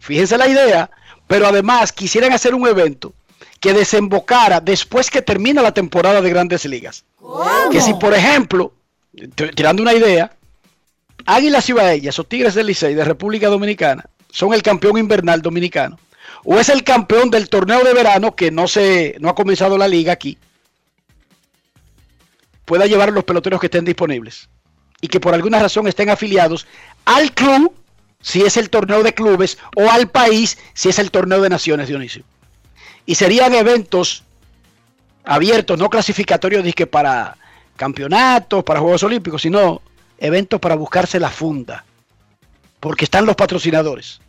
Fíjense 0.00 0.36
la 0.36 0.48
idea, 0.48 0.90
pero 1.26 1.46
además 1.46 1.92
quisieran 1.92 2.32
hacer 2.32 2.54
un 2.54 2.66
evento 2.66 3.14
que 3.60 3.74
desembocara 3.74 4.60
después 4.60 5.10
que 5.10 5.22
termina 5.22 5.62
la 5.62 5.72
temporada 5.72 6.20
de 6.20 6.30
grandes 6.30 6.64
ligas. 6.64 7.04
Que 7.70 7.80
si, 7.80 7.94
por 7.94 8.14
ejemplo, 8.14 8.72
tirando 9.54 9.82
una 9.82 9.94
idea, 9.94 10.32
Águilas 11.26 11.66
Cibaeñas 11.66 12.18
o 12.18 12.24
Tigres 12.24 12.54
del 12.54 12.66
Licey 12.66 12.94
de 12.94 13.04
República 13.04 13.48
Dominicana 13.48 14.06
son 14.30 14.54
el 14.54 14.62
campeón 14.62 14.98
invernal 14.98 15.42
dominicano. 15.42 15.98
O 16.44 16.58
es 16.58 16.70
el 16.70 16.82
campeón 16.82 17.30
del 17.30 17.50
torneo 17.50 17.84
de 17.84 17.92
verano 17.92 18.34
que 18.34 18.50
no 18.50 18.66
se 18.66 19.16
no 19.20 19.28
ha 19.28 19.34
comenzado 19.34 19.76
la 19.76 19.88
liga 19.88 20.12
aquí. 20.12 20.38
Pueda 22.64 22.86
llevar 22.86 23.10
a 23.10 23.12
los 23.12 23.24
peloteros 23.24 23.60
que 23.60 23.66
estén 23.66 23.84
disponibles 23.84 24.48
y 25.02 25.08
que 25.08 25.20
por 25.20 25.34
alguna 25.34 25.58
razón 25.58 25.86
estén 25.86 26.08
afiliados 26.08 26.66
al 27.04 27.32
club 27.32 27.74
si 28.20 28.42
es 28.42 28.56
el 28.56 28.70
torneo 28.70 29.02
de 29.02 29.14
clubes 29.14 29.58
o 29.76 29.90
al 29.90 30.08
país 30.08 30.58
si 30.74 30.88
es 30.88 30.98
el 30.98 31.10
torneo 31.10 31.40
de 31.40 31.48
naciones, 31.48 31.88
Dionisio. 31.88 32.24
Y 33.06 33.14
serían 33.14 33.54
eventos 33.54 34.24
abiertos, 35.24 35.78
no 35.78 35.90
clasificatorios 35.90 36.64
dizque 36.64 36.86
para 36.86 37.36
campeonatos, 37.76 38.62
para 38.62 38.80
Juegos 38.80 39.02
Olímpicos, 39.02 39.42
sino 39.42 39.80
eventos 40.18 40.60
para 40.60 40.74
buscarse 40.74 41.18
la 41.18 41.30
funda. 41.30 41.84
Porque 42.78 43.04
están 43.04 43.26
los 43.26 43.36
patrocinadores. 43.36 44.20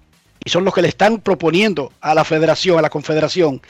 Y 0.44 0.50
son 0.50 0.66
los 0.66 0.74
que 0.74 0.82
le 0.82 0.88
están 0.88 1.20
proponiendo 1.20 1.92
a 2.02 2.16
la 2.16 2.24
federación, 2.24 2.80
a 2.80 2.82
la 2.82 2.90
confederación, 2.90 3.62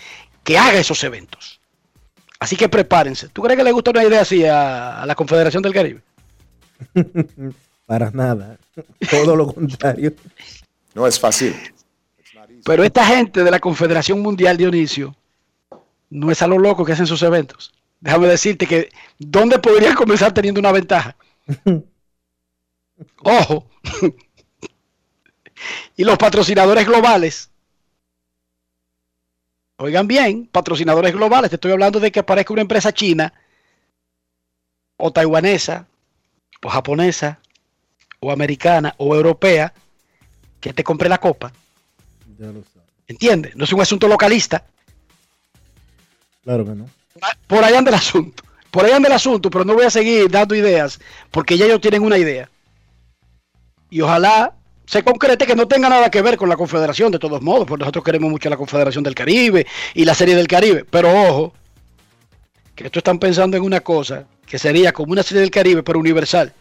que 0.44 0.58
haga 0.58 0.80
esos 0.80 1.04
eventos. 1.04 1.60
Así 2.40 2.56
que 2.56 2.70
prepárense. 2.70 3.30
¿Tú 3.30 3.42
crees 3.42 3.58
que 3.58 3.64
le 3.64 3.72
gusta 3.72 3.92
una 3.92 4.04
idea 4.04 4.22
así 4.22 4.46
a, 4.46 5.02
a 5.02 5.06
la 5.06 5.14
Confederación 5.14 5.62
del 5.62 5.74
Caribe? 5.74 6.02
Para 7.92 8.10
nada. 8.10 8.58
Todo 9.12 9.36
lo 9.36 9.54
contrario. 9.54 10.14
No 10.94 11.06
es 11.06 11.20
fácil. 11.20 11.54
Pero 12.64 12.86
esta 12.86 13.06
gente 13.06 13.44
de 13.44 13.52
la 13.52 13.60
Confederación 13.60 14.22
Mundial, 14.22 14.56
Dionisio, 14.56 15.14
no 16.10 16.32
es 16.32 16.42
a 16.42 16.48
lo 16.48 16.58
loco 16.58 16.86
que 16.86 16.94
hacen 16.94 17.06
sus 17.06 17.22
eventos. 17.22 17.74
Déjame 18.00 18.30
decirte 18.30 18.66
que, 18.66 18.88
¿dónde 19.20 19.60
podrían 19.60 19.94
comenzar 19.94 20.34
teniendo 20.34 20.62
una 20.62 20.72
ventaja? 20.72 21.18
Ojo. 23.24 23.68
y 25.98 26.06
los 26.06 26.18
patrocinadores 26.18 26.88
globales. 26.88 27.52
Oigan 29.76 30.08
bien, 30.08 30.48
patrocinadores 30.48 31.12
globales. 31.12 31.50
Te 31.50 31.58
estoy 31.58 31.74
hablando 31.74 32.00
de 32.00 32.10
que 32.10 32.22
aparezca 32.22 32.54
una 32.54 32.62
empresa 32.62 32.94
china, 32.94 33.34
o 34.96 35.12
taiwanesa, 35.12 35.88
o 36.64 36.70
japonesa, 36.70 37.42
o 38.22 38.32
americana, 38.32 38.94
o 38.98 39.16
europea, 39.16 39.74
que 40.60 40.74
te 40.74 40.84
compre 40.84 41.10
la 41.10 41.18
copa. 41.18 41.52
Ya 42.38 42.48
lo 42.48 42.64
sabes. 42.64 42.90
¿Entiendes? 43.08 43.56
No 43.56 43.66
es 43.66 43.74
un 43.74 43.82
asunto 43.82 44.08
localista. 44.08 44.64
Claro 46.44 46.64
que 46.64 46.72
no. 46.72 46.90
Por 47.48 47.64
ahí 47.64 47.74
anda 47.74 47.90
el 47.90 47.96
asunto. 47.96 48.44
Por 48.70 48.86
ahí 48.86 48.92
anda 48.92 49.10
el 49.10 49.16
asunto, 49.16 49.50
pero 49.50 49.66
no 49.66 49.74
voy 49.74 49.86
a 49.86 49.90
seguir 49.90 50.30
dando 50.30 50.56
ideas, 50.56 51.00
porque 51.32 51.58
ya 51.58 51.66
ellos 51.66 51.82
tienen 51.82 52.04
una 52.04 52.18
idea. 52.18 52.50
Y 53.90 54.02
ojalá 54.02 54.54
se 54.86 55.04
concrete 55.04 55.48
que 55.48 55.56
no 55.56 55.68
tenga 55.68 55.90
nada 55.90 56.10
que 56.12 56.22
ver 56.22 56.38
con 56.38 56.48
la 56.48 56.56
Confederación, 56.56 57.12
de 57.12 57.20
todos 57.20 57.42
modos, 57.42 57.68
porque 57.68 57.82
nosotros 57.82 58.06
queremos 58.06 58.30
mucho 58.30 58.50
la 58.50 58.56
Confederación 58.56 59.04
del 59.04 59.16
Caribe 59.16 59.66
y 59.96 60.06
la 60.06 60.14
Serie 60.14 60.36
del 60.36 60.48
Caribe. 60.48 60.86
Pero 60.86 61.12
ojo, 61.12 61.54
que 62.76 62.86
estos 62.86 63.00
están 63.02 63.18
pensando 63.18 63.58
en 63.58 63.64
una 63.64 63.82
cosa 63.82 64.26
que 64.46 64.60
sería 64.60 64.94
como 64.94 65.12
una 65.12 65.24
Serie 65.24 65.42
del 65.42 65.52
Caribe, 65.52 65.82
pero 65.82 66.00
universal. 66.00 66.54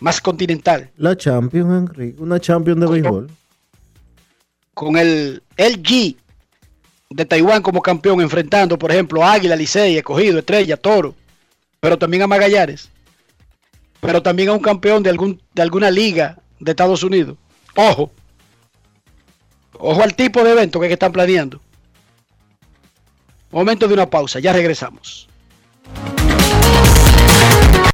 Más 0.00 0.20
continental. 0.20 0.90
La 0.96 1.16
Champions, 1.16 1.70
Enrique. 1.70 2.20
Una 2.20 2.40
Champions 2.40 2.80
de 2.80 2.86
béisbol. 2.86 3.30
con 4.74 4.96
el 4.96 5.42
LG 5.56 6.16
de 7.10 7.24
Taiwán 7.26 7.62
como 7.62 7.82
campeón, 7.82 8.20
enfrentando, 8.20 8.78
por 8.78 8.90
ejemplo, 8.90 9.22
a 9.22 9.32
Águila, 9.32 9.56
Licey, 9.56 9.96
Escogido, 9.98 10.38
Estrella, 10.38 10.76
Toro, 10.76 11.14
pero 11.80 11.98
también 11.98 12.22
a 12.22 12.26
Magallanes, 12.26 12.88
pero 14.00 14.22
también 14.22 14.48
a 14.48 14.52
un 14.52 14.60
campeón 14.60 15.02
de, 15.02 15.10
algún, 15.10 15.42
de 15.54 15.62
alguna 15.62 15.90
liga 15.90 16.38
de 16.60 16.70
Estados 16.70 17.02
Unidos. 17.02 17.36
Ojo, 17.76 18.10
ojo 19.78 20.02
al 20.02 20.14
tipo 20.14 20.42
de 20.44 20.52
evento 20.52 20.80
que, 20.80 20.86
que 20.86 20.94
están 20.94 21.12
planeando. 21.12 21.60
Momento 23.50 23.88
de 23.88 23.94
una 23.94 24.08
pausa, 24.08 24.38
ya 24.38 24.52
regresamos. 24.52 25.28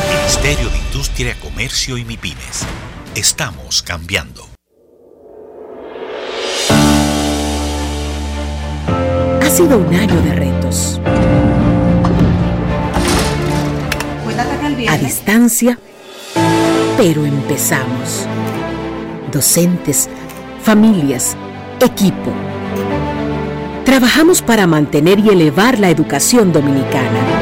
Ministerio 0.00 0.70
de 0.70 0.78
Industria, 0.78 1.36
Comercio 1.40 1.96
y 1.98 2.04
MIPINES. 2.04 2.66
Estamos 3.14 3.82
cambiando. 3.82 4.48
Ha 9.40 9.50
sido 9.50 9.78
un 9.78 9.94
año 9.94 10.20
de 10.22 10.32
retos. 10.34 11.00
A 14.88 14.96
distancia, 14.98 15.78
pero 16.96 17.24
empezamos. 17.24 18.26
Docentes, 19.32 20.08
familias, 20.62 21.36
equipo. 21.80 22.32
Trabajamos 23.84 24.42
para 24.42 24.66
mantener 24.66 25.18
y 25.18 25.28
elevar 25.28 25.78
la 25.78 25.90
educación 25.90 26.52
dominicana. 26.52 27.41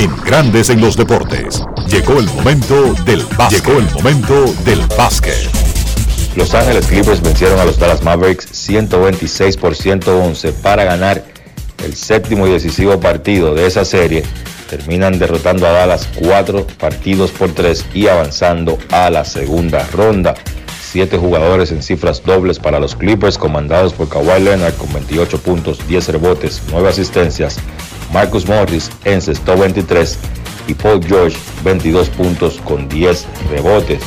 En 0.00 0.16
Grandes 0.24 0.70
en 0.70 0.80
los 0.80 0.96
Deportes. 0.96 1.62
Llegó 1.86 2.18
el 2.20 2.24
momento 2.28 2.94
del 3.04 3.22
básquet. 3.36 3.62
Llegó 3.62 3.78
el 3.78 3.90
momento 3.92 4.54
del 4.64 4.80
básquet. 4.96 5.36
Los 6.36 6.54
Ángeles 6.54 6.86
Clippers 6.86 7.20
vencieron 7.20 7.60
a 7.60 7.66
los 7.66 7.78
Dallas 7.78 8.02
Mavericks 8.02 8.48
126 8.50 9.58
por 9.58 9.76
111 9.76 10.52
para 10.54 10.84
ganar 10.84 11.22
el 11.84 11.94
séptimo 11.94 12.46
y 12.46 12.52
decisivo 12.52 12.98
partido 12.98 13.54
de 13.54 13.66
esa 13.66 13.84
serie. 13.84 14.22
Terminan 14.70 15.18
derrotando 15.18 15.66
a 15.66 15.72
Dallas 15.72 16.08
cuatro 16.18 16.66
partidos 16.78 17.30
por 17.30 17.50
tres 17.50 17.84
y 17.92 18.06
avanzando 18.06 18.78
a 18.90 19.10
la 19.10 19.26
segunda 19.26 19.86
ronda. 19.92 20.32
Siete 20.80 21.18
jugadores 21.18 21.72
en 21.72 21.82
cifras 21.82 22.22
dobles 22.24 22.58
para 22.58 22.80
los 22.80 22.96
Clippers, 22.96 23.36
comandados 23.36 23.92
por 23.92 24.08
Kawhi 24.08 24.44
Leonard 24.44 24.76
con 24.76 24.90
28 24.94 25.42
puntos, 25.42 25.86
10 25.86 26.08
rebotes, 26.08 26.62
9 26.70 26.88
asistencias. 26.88 27.58
Marcus 28.12 28.46
Morris 28.46 28.90
encestó 29.04 29.56
23 29.56 30.18
y 30.66 30.74
Paul 30.74 31.04
George 31.04 31.36
22 31.64 32.08
puntos 32.10 32.60
con 32.64 32.88
10 32.88 33.26
rebotes. 33.50 34.02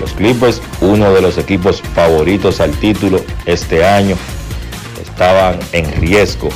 Los 0.00 0.12
Clippers, 0.12 0.60
uno 0.80 1.12
de 1.12 1.20
los 1.20 1.38
equipos 1.38 1.82
favoritos 1.94 2.60
al 2.60 2.70
título 2.72 3.20
este 3.46 3.84
año, 3.84 4.16
estaban 5.02 5.58
en 5.72 5.90
riesgo 6.00 6.50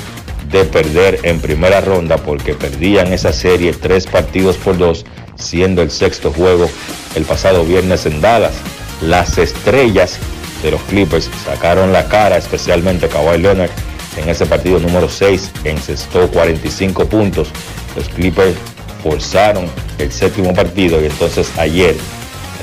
de 0.51 0.64
perder 0.64 1.19
en 1.23 1.40
primera 1.40 1.81
ronda 1.81 2.19
porque 2.19 2.55
perdían 2.55 3.12
esa 3.12 3.32
serie 3.32 3.73
tres 3.73 4.06
partidos 4.06 4.56
por 4.59 4.77
dos, 4.77 5.05
siendo 5.36 5.82
el 5.82 5.90
sexto 5.90 6.31
juego 6.31 6.69
el 7.16 7.24
pasado 7.24 7.64
viernes 7.64 8.06
en 8.06 8.20
Dallas. 8.20 8.55
Las 9.01 9.39
estrellas 9.39 10.19
de 10.62 10.70
los 10.70 10.81
Clippers 10.82 11.28
sacaron 11.44 11.93
la 11.93 12.06
cara, 12.06 12.36
especialmente 12.36 13.09
Kawhi 13.09 13.39
Leonard 13.39 13.70
en 14.16 14.28
ese 14.28 14.47
partido 14.47 14.78
número 14.78 15.09
6, 15.09 15.51
encestó 15.64 16.28
45 16.28 17.06
puntos. 17.06 17.48
Los 17.97 18.09
Clippers 18.09 18.56
forzaron 19.02 19.66
el 19.98 20.12
séptimo 20.12 20.55
partido 20.55 21.01
y 21.02 21.06
entonces 21.06 21.51
ayer 21.59 21.97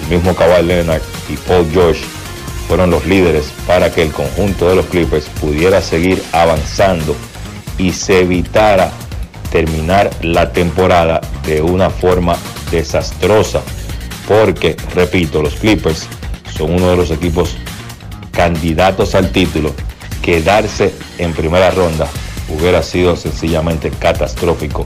el 0.01 0.15
mismo 0.15 0.35
Kawhi 0.35 0.63
Leonard 0.63 1.01
y 1.29 1.35
Paul 1.35 1.67
George 1.71 2.01
fueron 2.67 2.91
los 2.91 3.05
líderes 3.05 3.51
para 3.65 3.91
que 3.91 4.03
el 4.03 4.11
conjunto 4.11 4.69
de 4.69 4.75
los 4.75 4.85
Clippers 4.85 5.25
pudiera 5.41 5.81
seguir 5.81 6.23
avanzando 6.31 7.15
y 7.77 7.91
se 7.93 8.19
evitara 8.19 8.91
terminar 9.51 10.11
la 10.21 10.51
temporada 10.51 11.21
de 11.45 11.61
una 11.61 11.89
forma 11.89 12.37
desastrosa. 12.71 13.61
Porque, 14.27 14.77
repito, 14.93 15.41
los 15.41 15.55
Clippers 15.55 16.07
son 16.55 16.75
uno 16.75 16.91
de 16.91 16.97
los 16.97 17.09
equipos 17.09 17.55
candidatos 18.31 19.15
al 19.15 19.31
título. 19.31 19.73
Quedarse 20.29 20.93
en 21.17 21.33
primera 21.33 21.71
ronda 21.71 22.07
hubiera 22.49 22.83
sido 22.83 23.15
sencillamente 23.15 23.89
catastrófico 23.89 24.85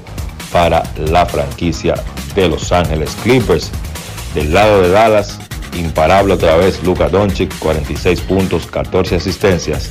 para 0.53 0.83
la 0.95 1.25
franquicia 1.25 1.95
de 2.33 2.47
Los 2.47 2.71
Ángeles 2.71 3.17
Clippers. 3.23 3.69
Del 4.33 4.53
lado 4.53 4.81
de 4.81 4.89
Dallas, 4.91 5.37
imparable 5.77 6.35
otra 6.35 6.55
vez 6.55 6.81
Luka 6.83 7.09
Doncic, 7.09 7.53
46 7.59 8.21
puntos, 8.21 8.67
14 8.67 9.17
asistencias, 9.17 9.89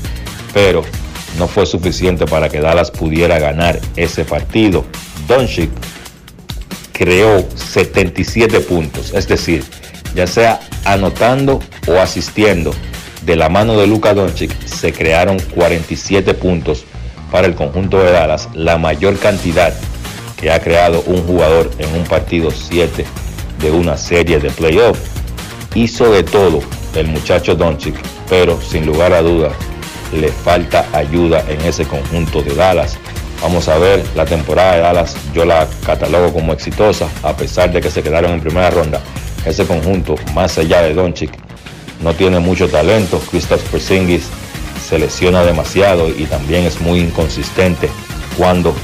pero 0.54 0.84
no 1.36 1.46
fue 1.46 1.66
suficiente 1.66 2.24
para 2.24 2.48
que 2.48 2.62
Dallas 2.62 2.90
pudiera 2.90 3.38
ganar 3.38 3.78
ese 3.96 4.24
partido. 4.24 4.86
Doncic 5.28 5.68
creó 6.94 7.46
77 7.56 8.58
puntos, 8.60 9.12
es 9.12 9.28
decir, 9.28 9.62
ya 10.14 10.26
sea 10.26 10.60
anotando 10.86 11.60
o 11.86 11.98
asistiendo 12.00 12.72
de 13.24 13.36
la 13.36 13.48
mano 13.48 13.76
de 13.76 13.86
Luka 13.86 14.14
Doncic, 14.14 14.52
se 14.66 14.92
crearon 14.92 15.38
47 15.54 16.34
puntos 16.34 16.84
para 17.30 17.46
el 17.46 17.54
conjunto 17.54 17.98
de 17.98 18.10
Dallas, 18.10 18.48
la 18.54 18.78
mayor 18.78 19.18
cantidad 19.18 19.72
que 20.40 20.50
ha 20.50 20.60
creado 20.60 21.02
un 21.06 21.22
jugador 21.24 21.70
en 21.78 21.94
un 21.94 22.04
partido 22.04 22.50
7 22.50 23.04
de 23.60 23.70
una 23.70 23.96
serie 23.96 24.38
de 24.40 24.50
playoff. 24.50 24.98
Hizo 25.74 26.10
de 26.10 26.24
todo 26.24 26.60
el 26.94 27.06
muchacho 27.06 27.54
Doncic, 27.54 27.94
pero 28.28 28.60
sin 28.60 28.84
lugar 28.84 29.12
a 29.12 29.22
dudas 29.22 29.52
le 30.12 30.28
falta 30.28 30.86
ayuda 30.92 31.44
en 31.48 31.60
ese 31.62 31.84
conjunto 31.86 32.42
de 32.42 32.54
Dallas. 32.54 32.98
Vamos 33.40 33.68
a 33.68 33.78
ver, 33.78 34.04
la 34.14 34.24
temporada 34.24 34.74
de 34.74 34.80
Dallas 34.82 35.16
yo 35.32 35.44
la 35.44 35.66
catalogo 35.86 36.32
como 36.32 36.52
exitosa, 36.52 37.08
a 37.22 37.34
pesar 37.36 37.72
de 37.72 37.80
que 37.80 37.90
se 37.90 38.02
quedaron 38.02 38.32
en 38.32 38.40
primera 38.40 38.70
ronda. 38.70 39.00
ese 39.46 39.64
conjunto, 39.66 40.14
más 40.34 40.58
allá 40.58 40.82
de 40.82 40.94
Doncic, 40.94 41.32
no 42.02 42.14
tiene 42.14 42.40
mucho 42.40 42.68
talento. 42.68 43.20
Kristaps 43.30 43.62
Porzingis 43.64 44.24
se 44.88 44.98
lesiona 44.98 45.42
demasiado 45.44 46.08
y 46.08 46.24
también 46.24 46.64
es 46.64 46.80
muy 46.80 47.00
inconsistente 47.00 47.88
cuando 48.36 48.74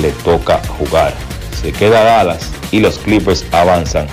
le 0.00 0.10
toca 0.10 0.60
jugar. 0.78 1.14
Se 1.60 1.72
queda 1.72 2.04
Dallas 2.04 2.50
y 2.70 2.80
los 2.80 2.98
Clippers 2.98 3.44
avanzan 3.52 4.06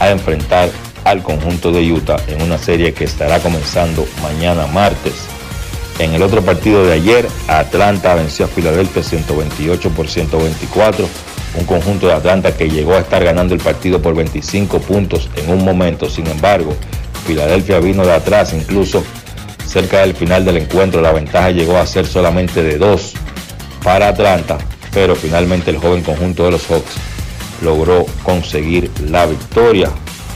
a 0.00 0.10
enfrentar 0.10 0.70
al 1.04 1.22
conjunto 1.22 1.72
de 1.72 1.92
Utah 1.92 2.20
en 2.26 2.42
una 2.42 2.58
serie 2.58 2.92
que 2.92 3.04
estará 3.04 3.40
comenzando 3.40 4.06
mañana 4.22 4.66
martes. 4.66 5.14
En 5.98 6.14
el 6.14 6.22
otro 6.22 6.42
partido 6.42 6.84
de 6.84 6.94
ayer, 6.94 7.28
Atlanta 7.46 8.14
venció 8.14 8.46
a 8.46 8.48
Filadelfia 8.48 9.02
128 9.02 9.90
por 9.90 10.08
124. 10.08 11.08
Un 11.58 11.64
conjunto 11.66 12.06
de 12.06 12.14
Atlanta 12.14 12.56
que 12.56 12.70
llegó 12.70 12.94
a 12.94 13.00
estar 13.00 13.22
ganando 13.22 13.54
el 13.54 13.60
partido 13.60 14.00
por 14.00 14.14
25 14.14 14.80
puntos 14.80 15.28
en 15.36 15.50
un 15.50 15.64
momento. 15.64 16.08
Sin 16.08 16.26
embargo, 16.26 16.74
Filadelfia 17.30 17.78
vino 17.78 18.04
de 18.04 18.12
atrás, 18.12 18.52
incluso 18.52 19.04
cerca 19.64 20.00
del 20.00 20.16
final 20.16 20.44
del 20.44 20.56
encuentro. 20.56 21.00
La 21.00 21.12
ventaja 21.12 21.52
llegó 21.52 21.76
a 21.76 21.86
ser 21.86 22.04
solamente 22.04 22.60
de 22.60 22.76
dos 22.76 23.12
para 23.84 24.08
Atlanta, 24.08 24.58
pero 24.92 25.14
finalmente 25.14 25.70
el 25.70 25.78
joven 25.78 26.02
conjunto 26.02 26.44
de 26.46 26.50
los 26.50 26.68
Hawks 26.68 26.96
logró 27.62 28.04
conseguir 28.24 28.90
la 29.08 29.26
victoria. 29.26 29.90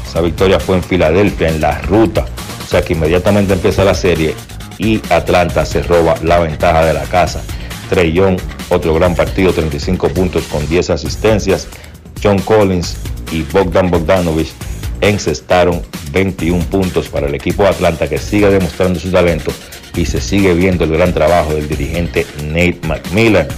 Esa 0.08 0.20
victoria 0.20 0.60
fue 0.60 0.76
en 0.76 0.84
Filadelfia, 0.84 1.48
en 1.48 1.60
la 1.60 1.80
ruta. 1.80 2.26
O 2.64 2.70
sea 2.70 2.82
que 2.82 2.92
inmediatamente 2.92 3.54
empieza 3.54 3.82
la 3.82 3.94
serie 3.94 4.36
y 4.78 5.02
Atlanta 5.10 5.66
se 5.66 5.82
roba 5.82 6.14
la 6.22 6.38
ventaja 6.38 6.84
de 6.84 6.94
la 6.94 7.02
casa. 7.02 7.42
Young, 7.90 8.38
otro 8.70 8.94
gran 8.94 9.16
partido, 9.16 9.52
35 9.52 10.10
puntos 10.10 10.44
con 10.44 10.64
10 10.68 10.90
asistencias. 10.90 11.66
John 12.22 12.38
Collins 12.38 12.96
y 13.32 13.42
Bogdan 13.42 13.90
Bogdanovich 13.90 14.52
encestaron 15.08 15.82
21 16.12 16.64
puntos 16.64 17.08
para 17.08 17.26
el 17.26 17.34
equipo 17.34 17.64
de 17.64 17.70
Atlanta 17.70 18.08
que 18.08 18.18
sigue 18.18 18.48
demostrando 18.50 18.98
su 18.98 19.10
talento 19.10 19.52
y 19.96 20.06
se 20.06 20.20
sigue 20.20 20.54
viendo 20.54 20.84
el 20.84 20.92
gran 20.92 21.12
trabajo 21.12 21.54
del 21.54 21.68
dirigente 21.68 22.26
Nate 22.44 22.80
McMillan. 22.86 23.48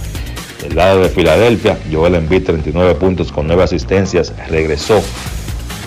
Del 0.61 0.75
lado 0.75 1.03
de 1.03 1.09
Filadelfia, 1.09 1.77
Joel 1.91 2.15
Embiid 2.15 2.43
39 2.43 2.95
puntos 2.95 3.31
con 3.31 3.47
9 3.47 3.63
asistencias, 3.63 4.33
regresó, 4.49 5.01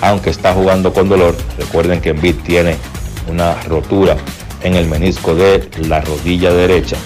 aunque 0.01 0.31
está 0.31 0.55
jugando 0.55 0.93
con 0.93 1.09
dolor. 1.09 1.37
Recuerden 1.59 2.01
que 2.01 2.11
Embiid 2.11 2.37
tiene 2.37 2.77
una 3.28 3.61
rotura 3.62 4.16
en 4.62 4.77
el 4.77 4.87
menisco 4.87 5.35
de 5.35 5.69
la 5.89 6.01
rodilla 6.01 6.53
derecha. 6.53 6.97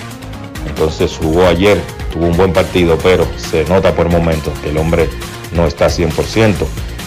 Entonces 0.66 1.16
jugó 1.20 1.46
ayer, 1.46 1.80
tuvo 2.12 2.26
un 2.26 2.36
buen 2.36 2.52
partido, 2.52 2.98
pero 3.02 3.26
se 3.36 3.64
nota 3.64 3.94
por 3.94 4.08
momentos 4.08 4.52
que 4.60 4.70
el 4.70 4.78
hombre 4.78 5.08
no 5.54 5.66
está 5.66 5.86
100%. 5.86 6.54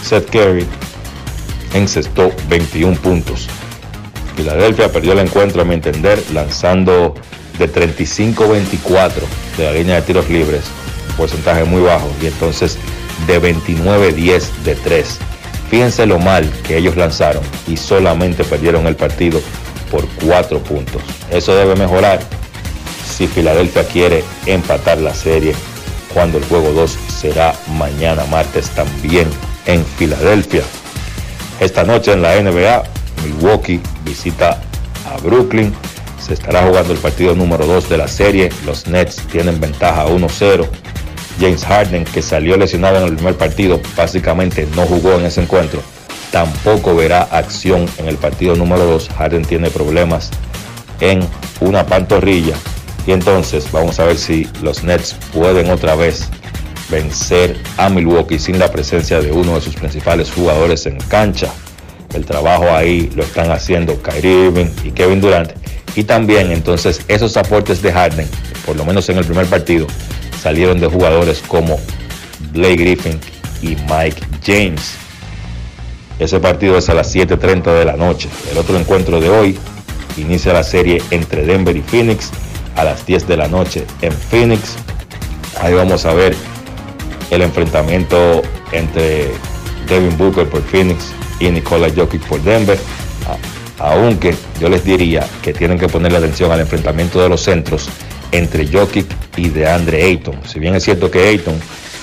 Seth 0.02 0.30
Curry 0.30 0.66
encestó 1.74 2.32
21 2.48 2.96
puntos. 2.96 3.48
Filadelfia 4.36 4.92
perdió 4.92 5.12
el 5.12 5.18
encuentro, 5.18 5.62
a 5.62 5.64
mi 5.64 5.74
entender, 5.74 6.22
lanzando 6.32 7.14
de 7.58 7.72
35-24 7.72 9.10
de 9.56 9.64
la 9.64 9.72
línea 9.72 9.96
de 9.96 10.02
tiros 10.02 10.28
libres, 10.30 10.62
un 11.10 11.16
porcentaje 11.16 11.64
muy 11.64 11.82
bajo, 11.82 12.08
y 12.22 12.26
entonces 12.26 12.78
de 13.26 13.42
29-10 13.42 14.50
de 14.64 14.74
3. 14.76 15.18
Fíjense 15.70 16.06
lo 16.06 16.18
mal 16.18 16.50
que 16.66 16.78
ellos 16.78 16.96
lanzaron 16.96 17.42
y 17.66 17.76
solamente 17.76 18.44
perdieron 18.44 18.86
el 18.86 18.96
partido 18.96 19.40
por 19.90 20.06
4 20.24 20.60
puntos. 20.60 21.02
Eso 21.30 21.54
debe 21.54 21.74
mejorar 21.74 22.20
si 23.06 23.26
Filadelfia 23.26 23.84
quiere 23.84 24.24
empatar 24.46 24.98
la 24.98 25.14
serie 25.14 25.54
cuando 26.14 26.38
el 26.38 26.44
juego 26.44 26.72
2 26.72 26.96
será 27.08 27.54
mañana 27.76 28.24
martes 28.26 28.70
también 28.70 29.28
en 29.66 29.84
Filadelfia. 29.84 30.62
Esta 31.60 31.82
noche 31.82 32.12
en 32.12 32.22
la 32.22 32.40
NBA, 32.40 32.84
Milwaukee 33.24 33.80
visita 34.04 34.60
a 35.04 35.16
Brooklyn. 35.20 35.74
Se 36.20 36.34
estará 36.34 36.64
jugando 36.64 36.92
el 36.92 37.00
partido 37.00 37.34
número 37.34 37.66
2 37.66 37.88
de 37.88 37.96
la 37.98 38.06
serie. 38.06 38.50
Los 38.64 38.86
Nets 38.86 39.16
tienen 39.32 39.60
ventaja 39.60 40.06
1-0. 40.06 40.68
James 41.40 41.64
Harden, 41.64 42.04
que 42.04 42.22
salió 42.22 42.56
lesionado 42.56 42.98
en 42.98 43.04
el 43.04 43.14
primer 43.16 43.36
partido, 43.36 43.80
básicamente 43.96 44.68
no 44.76 44.82
jugó 44.82 45.14
en 45.14 45.26
ese 45.26 45.42
encuentro. 45.42 45.82
Tampoco 46.30 46.94
verá 46.94 47.22
acción 47.22 47.86
en 47.98 48.06
el 48.06 48.18
partido 48.18 48.54
número 48.54 48.84
2. 48.84 49.08
Harden 49.18 49.44
tiene 49.44 49.68
problemas 49.68 50.30
en 51.00 51.26
una 51.60 51.86
pantorrilla. 51.86 52.54
Y 53.04 53.10
entonces 53.10 53.70
vamos 53.72 53.98
a 53.98 54.04
ver 54.04 54.16
si 54.16 54.48
los 54.62 54.84
Nets 54.84 55.16
pueden 55.32 55.70
otra 55.70 55.96
vez 55.96 56.30
vencer 56.90 57.56
a 57.76 57.88
Milwaukee 57.88 58.38
sin 58.38 58.58
la 58.58 58.70
presencia 58.70 59.20
de 59.20 59.32
uno 59.32 59.54
de 59.54 59.60
sus 59.60 59.74
principales 59.74 60.30
jugadores 60.30 60.86
en 60.86 60.98
cancha. 60.98 61.48
El 62.14 62.24
trabajo 62.24 62.70
ahí 62.70 63.10
lo 63.14 63.22
están 63.22 63.50
haciendo 63.50 64.00
Kyrie 64.02 64.46
Irving 64.46 64.70
y 64.84 64.90
Kevin 64.90 65.20
Durant. 65.20 65.52
Y 65.94 66.04
también 66.04 66.50
entonces 66.52 67.02
esos 67.08 67.36
aportes 67.36 67.82
de 67.82 67.92
Harden, 67.92 68.28
por 68.64 68.76
lo 68.76 68.84
menos 68.84 69.08
en 69.08 69.18
el 69.18 69.24
primer 69.24 69.46
partido, 69.46 69.86
salieron 70.40 70.80
de 70.80 70.86
jugadores 70.86 71.42
como 71.46 71.78
Blake 72.52 72.76
Griffin 72.76 73.18
y 73.62 73.76
Mike 73.90 74.22
James. 74.44 74.94
Ese 76.18 76.40
partido 76.40 76.78
es 76.78 76.88
a 76.88 76.94
las 76.94 77.14
7.30 77.14 77.78
de 77.78 77.84
la 77.84 77.96
noche. 77.96 78.28
El 78.50 78.58
otro 78.58 78.78
encuentro 78.78 79.20
de 79.20 79.28
hoy 79.28 79.58
inicia 80.16 80.52
la 80.52 80.64
serie 80.64 81.02
entre 81.10 81.44
Denver 81.44 81.76
y 81.76 81.82
Phoenix 81.82 82.30
a 82.76 82.84
las 82.84 83.06
10 83.06 83.28
de 83.28 83.36
la 83.36 83.48
noche 83.48 83.84
en 84.02 84.12
Phoenix. 84.12 84.76
Ahí 85.60 85.74
vamos 85.74 86.04
a 86.06 86.14
ver 86.14 86.36
el 87.30 87.42
enfrentamiento 87.42 88.42
entre 88.72 89.28
Devin 89.88 90.16
Booker 90.16 90.48
por 90.48 90.62
Phoenix 90.62 91.12
y 91.40 91.50
Nikola 91.50 91.88
Jokic 91.94 92.22
por 92.26 92.42
Denver. 92.42 92.78
Aunque 93.78 94.34
yo 94.60 94.68
les 94.68 94.84
diría 94.84 95.26
que 95.42 95.52
tienen 95.52 95.78
que 95.78 95.88
ponerle 95.88 96.18
atención 96.18 96.50
al 96.50 96.60
enfrentamiento 96.60 97.22
de 97.22 97.28
los 97.28 97.42
centros 97.42 97.88
entre 98.32 98.66
Jokic 98.66 99.06
y 99.36 99.48
DeAndre 99.48 100.02
Ayton. 100.02 100.40
Si 100.46 100.58
bien 100.58 100.74
es 100.74 100.84
cierto 100.84 101.10
que 101.10 101.28
Ayton 101.28 101.54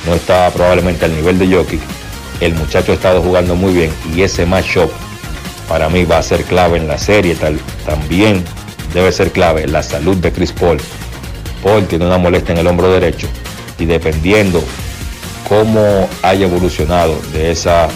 no 0.08 0.14
está 0.14 0.50
probablemente 0.52 1.06
al 1.06 1.16
nivel 1.16 1.38
de 1.38 1.54
Jokic, 1.54 1.82
el 2.40 2.54
muchacho 2.54 2.92
ha 2.92 2.96
estado 2.96 3.22
jugando 3.22 3.56
muy 3.56 3.74
bien 3.74 3.92
y 4.16 4.22
ese 4.22 4.46
matchup 4.46 4.90
para 5.68 5.90
mí 5.90 6.06
va 6.06 6.20
a 6.20 6.24
ser 6.24 6.44
clave 6.44 6.78
en 6.78 6.88
la 6.88 6.98
serie. 6.98 7.36
También 7.86 8.44
debe 8.94 9.12
ser 9.12 9.32
clave 9.32 9.68
la 9.68 9.84
salud 9.84 10.16
de 10.18 10.32
Chris 10.32 10.54
Paul. 10.54 10.78
Paul 11.62 11.86
tiene 11.88 12.06
una 12.06 12.18
molestia 12.18 12.54
en 12.54 12.60
el 12.60 12.68
hombro 12.68 12.92
derecho 12.92 13.28
y 13.80 13.86
dependiendo 13.86 14.64
cómo 15.48 16.10
haya 16.22 16.46
evolucionado 16.46 17.20
de 17.34 17.52
esa 17.52 17.88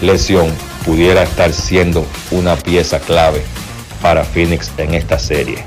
lesión, 0.00 0.46
pudiera 0.84 1.22
estar 1.22 1.52
siendo 1.52 2.06
una 2.30 2.56
pieza 2.56 3.00
clave 3.00 3.42
para 4.02 4.24
Phoenix 4.24 4.70
en 4.76 4.94
esta 4.94 5.18
serie. 5.18 5.64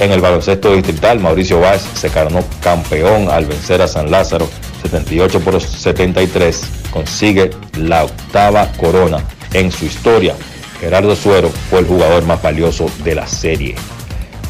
En 0.00 0.12
el 0.12 0.20
baloncesto 0.20 0.74
distrital, 0.74 1.18
Mauricio 1.18 1.60
Valls 1.60 1.82
se 1.94 2.08
coronó 2.08 2.44
campeón 2.62 3.28
al 3.30 3.46
vencer 3.46 3.82
a 3.82 3.88
San 3.88 4.10
Lázaro 4.10 4.48
78 4.82 5.40
por 5.40 5.60
73. 5.60 6.62
Consigue 6.92 7.50
la 7.76 8.04
octava 8.04 8.70
corona 8.78 9.24
en 9.52 9.72
su 9.72 9.86
historia. 9.86 10.34
Gerardo 10.80 11.16
Suero 11.16 11.50
fue 11.68 11.80
el 11.80 11.86
jugador 11.86 12.24
más 12.24 12.40
valioso 12.40 12.88
de 13.02 13.16
la 13.16 13.26
serie. 13.26 13.74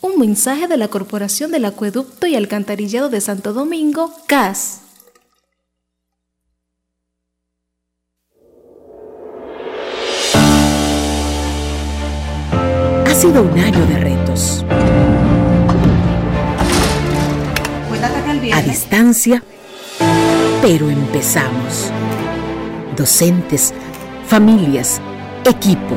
Un 0.00 0.16
mensaje 0.18 0.68
de 0.68 0.76
la 0.76 0.86
Corporación 0.88 1.50
del 1.50 1.64
Acueducto 1.64 2.28
y 2.28 2.36
Alcantarillado 2.36 3.08
de 3.08 3.20
Santo 3.20 3.52
Domingo, 3.52 4.12
CAS. 4.28 4.82
Ha 13.06 13.14
sido 13.14 13.42
un 13.42 13.58
año 13.58 13.86
de 13.86 13.98
retos. 13.98 14.64
A 18.54 18.62
distancia, 18.62 19.42
pero 20.62 20.90
empezamos. 20.90 21.90
Docentes, 22.96 23.74
familias, 24.28 25.00
equipo. 25.44 25.96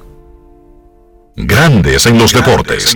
Grandes 1.43 2.05
en 2.05 2.19
los 2.19 2.33
deportes. 2.33 2.95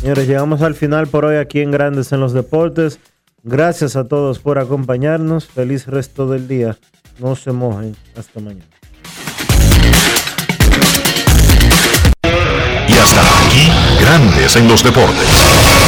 Señores, 0.00 0.26
llegamos 0.26 0.60
al 0.62 0.74
final 0.74 1.06
por 1.06 1.24
hoy 1.24 1.36
aquí 1.36 1.60
en 1.60 1.70
Grandes 1.70 2.10
en 2.10 2.18
los 2.18 2.32
Deportes. 2.32 2.98
Gracias 3.44 3.94
a 3.94 4.08
todos 4.08 4.40
por 4.40 4.58
acompañarnos. 4.58 5.46
Feliz 5.46 5.86
resto 5.86 6.28
del 6.28 6.48
día. 6.48 6.76
No 7.20 7.36
se 7.36 7.52
mojen. 7.52 7.96
Hasta 8.16 8.40
mañana. 8.40 8.64
Y 12.88 12.92
hasta 12.92 13.20
aquí, 13.46 13.70
Grandes 14.00 14.56
en 14.56 14.66
los 14.66 14.82
Deportes. 14.82 15.87